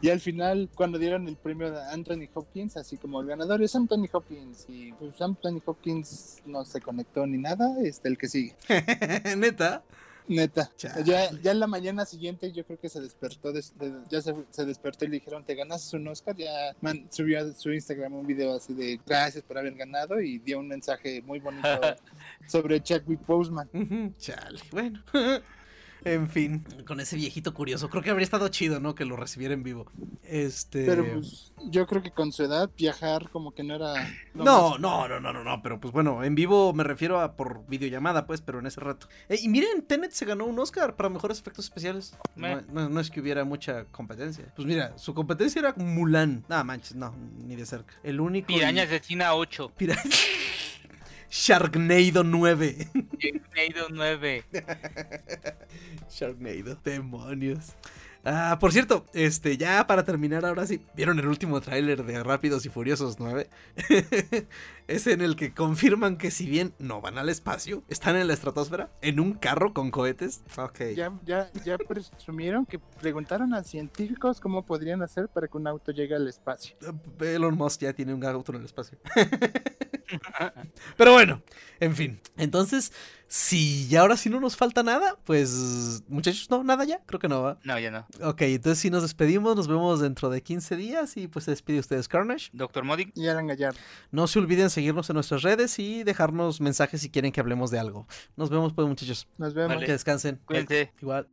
y 0.00 0.08
al 0.08 0.20
final, 0.20 0.70
cuando 0.74 0.98
dieron 0.98 1.28
el 1.28 1.36
premio 1.36 1.76
a 1.76 1.92
Anthony 1.92 2.28
Hopkins, 2.32 2.76
así 2.78 2.96
como 2.96 3.20
el 3.20 3.26
ganador 3.26 3.62
es 3.62 3.74
Anthony 3.76 4.06
Hopkins, 4.10 4.64
y 4.68 4.92
pues 4.92 5.20
Anthony 5.20 5.60
Hopkins 5.66 6.38
no 6.46 6.64
se 6.64 6.80
conectó 6.80 7.26
ni 7.26 7.36
nada, 7.36 7.74
este 7.84 8.08
el 8.08 8.16
que 8.16 8.28
sigue. 8.28 8.54
Neta. 9.36 9.82
Neta. 10.28 10.72
Chale. 10.76 11.04
Ya, 11.04 11.30
ya 11.42 11.52
en 11.52 11.60
la 11.60 11.66
mañana 11.68 12.04
siguiente 12.06 12.50
yo 12.52 12.64
creo 12.64 12.80
que 12.80 12.88
se 12.88 13.00
despertó, 13.00 13.52
des- 13.52 13.78
de- 13.78 13.92
ya 14.08 14.20
se, 14.22 14.34
se 14.50 14.64
despertó 14.64 15.04
y 15.04 15.08
le 15.08 15.14
dijeron, 15.18 15.44
te 15.44 15.54
ganaste 15.54 15.96
un 15.98 16.08
Oscar, 16.08 16.34
ya 16.34 16.50
man- 16.80 17.06
subió 17.10 17.40
a 17.40 17.52
su 17.52 17.70
Instagram 17.72 18.14
un 18.14 18.26
video 18.26 18.54
así 18.56 18.72
de 18.74 18.98
gracias 19.06 19.44
por 19.44 19.56
haber 19.58 19.74
ganado 19.74 20.20
y 20.20 20.38
dio 20.38 20.58
un 20.58 20.68
mensaje 20.68 21.20
muy 21.22 21.38
bonito 21.38 21.68
sobre 22.48 22.82
Chadwick 22.82 23.24
Boseman. 23.26 23.68
Chale, 24.18 24.58
bueno. 24.72 25.00
En 26.04 26.28
fin, 26.28 26.64
con 26.86 27.00
ese 27.00 27.16
viejito 27.16 27.52
curioso. 27.54 27.88
Creo 27.90 28.02
que 28.02 28.10
habría 28.10 28.24
estado 28.24 28.48
chido, 28.48 28.80
¿no? 28.80 28.94
Que 28.94 29.04
lo 29.04 29.16
recibiera 29.16 29.54
en 29.54 29.62
vivo. 29.62 29.90
Este. 30.22 30.84
Pero 30.86 31.04
pues 31.12 31.52
yo 31.70 31.86
creo 31.86 32.02
que 32.02 32.10
con 32.10 32.32
su 32.32 32.44
edad 32.44 32.70
viajar 32.76 33.28
como 33.30 33.52
que 33.54 33.62
no 33.64 33.74
era... 33.74 33.94
No, 34.34 34.70
más- 34.72 34.80
no, 34.80 35.08
no, 35.08 35.20
no, 35.20 35.32
no, 35.32 35.42
no, 35.44 35.62
pero 35.62 35.80
pues 35.80 35.92
bueno, 35.92 36.22
en 36.24 36.34
vivo 36.34 36.72
me 36.72 36.84
refiero 36.84 37.20
a 37.20 37.36
por 37.36 37.66
videollamada, 37.66 38.26
pues, 38.26 38.40
pero 38.40 38.58
en 38.58 38.66
ese 38.66 38.80
rato. 38.80 39.08
Eh, 39.28 39.38
y 39.42 39.48
miren, 39.48 39.82
Tenet 39.82 40.12
se 40.12 40.24
ganó 40.24 40.44
un 40.46 40.58
Oscar 40.58 40.96
para 40.96 41.08
mejores 41.08 41.38
efectos 41.40 41.64
especiales. 41.66 42.16
No, 42.34 42.48
Meh. 42.48 42.62
no- 42.72 42.88
no 42.88 43.00
es 43.00 43.10
que 43.10 43.20
hubiera 43.20 43.44
mucha 43.44 43.84
competencia. 43.86 44.52
Pues 44.54 44.66
mira, 44.66 44.96
su 44.98 45.14
competencia 45.14 45.58
era 45.60 45.74
Mulan. 45.76 46.44
Nada 46.48 46.64
manches, 46.64 46.94
no, 46.94 47.14
ni 47.44 47.56
de 47.56 47.66
cerca. 47.66 47.94
El 48.02 48.20
único. 48.20 48.48
Piraña 48.48 48.84
asesina 48.84 49.34
8. 49.34 49.72
Pira- 49.76 49.96
Sharknado 51.30 52.24
9. 52.24 52.88
Sharknado 53.18 53.88
9. 53.90 54.44
Sharknado, 56.10 56.78
demonios. 56.84 57.74
Ah, 58.28 58.58
por 58.58 58.72
cierto, 58.72 59.06
este, 59.12 59.56
ya 59.56 59.86
para 59.86 60.04
terminar 60.04 60.44
ahora 60.44 60.66
sí, 60.66 60.80
¿vieron 60.96 61.16
el 61.20 61.28
último 61.28 61.60
tráiler 61.60 62.04
de 62.04 62.24
Rápidos 62.24 62.66
y 62.66 62.68
Furiosos 62.68 63.20
9? 63.20 63.48
es 64.88 65.06
en 65.06 65.20
el 65.20 65.36
que 65.36 65.54
confirman 65.54 66.16
que 66.16 66.32
si 66.32 66.50
bien 66.50 66.74
no 66.80 67.00
van 67.00 67.18
al 67.18 67.28
espacio, 67.28 67.84
están 67.88 68.16
en 68.16 68.26
la 68.26 68.34
estratosfera, 68.34 68.90
en 69.00 69.20
un 69.20 69.34
carro 69.34 69.72
con 69.72 69.92
cohetes. 69.92 70.42
Ok. 70.58 70.80
Ya, 70.96 71.12
ya, 71.24 71.52
ya 71.64 71.78
presumieron 71.78 72.66
que 72.66 72.80
preguntaron 72.80 73.54
a 73.54 73.62
científicos 73.62 74.40
cómo 74.40 74.66
podrían 74.66 75.02
hacer 75.02 75.28
para 75.28 75.46
que 75.46 75.56
un 75.56 75.68
auto 75.68 75.92
llegue 75.92 76.16
al 76.16 76.26
espacio. 76.26 76.74
Elon 77.20 77.56
Musk 77.56 77.82
ya 77.82 77.92
tiene 77.92 78.12
un 78.12 78.24
auto 78.24 78.50
en 78.50 78.58
el 78.58 78.64
espacio. 78.64 78.98
Pero 80.96 81.12
bueno, 81.12 81.42
en 81.80 81.94
fin. 81.94 82.20
Entonces, 82.36 82.92
si 83.28 83.88
ya 83.88 84.02
ahora 84.02 84.16
sí 84.16 84.30
no 84.30 84.40
nos 84.40 84.56
falta 84.56 84.82
nada, 84.82 85.18
pues 85.24 86.02
muchachos, 86.08 86.48
no, 86.50 86.62
nada 86.62 86.84
ya, 86.84 87.02
creo 87.06 87.18
que 87.18 87.28
no 87.28 87.42
va. 87.42 87.58
No, 87.64 87.78
ya 87.78 87.90
no. 87.90 88.06
Ok, 88.22 88.42
entonces 88.42 88.78
si 88.78 88.90
nos 88.90 89.02
despedimos, 89.02 89.56
nos 89.56 89.68
vemos 89.68 90.00
dentro 90.00 90.30
de 90.30 90.42
15 90.42 90.76
días 90.76 91.16
y 91.16 91.28
pues 91.28 91.44
se 91.46 91.50
despide 91.50 91.78
ustedes 91.78 92.08
Carnage. 92.08 92.50
Doctor 92.52 92.84
Modi. 92.84 93.12
Y 93.14 93.26
eran 93.26 93.46
Gallardo. 93.46 93.78
No 94.10 94.26
se 94.26 94.38
olviden 94.38 94.70
seguirnos 94.70 95.10
en 95.10 95.14
nuestras 95.14 95.42
redes 95.42 95.78
y 95.78 96.04
dejarnos 96.04 96.60
mensajes 96.60 97.00
si 97.00 97.10
quieren 97.10 97.32
que 97.32 97.40
hablemos 97.40 97.70
de 97.70 97.78
algo. 97.78 98.06
Nos 98.36 98.50
vemos 98.50 98.72
pues 98.72 98.86
muchachos. 98.86 99.28
Nos 99.38 99.54
vemos. 99.54 99.74
Vale. 99.74 99.86
Que 99.86 99.92
descansen. 99.92 100.40
Cuídense. 100.44 100.92
Igual. 101.00 101.28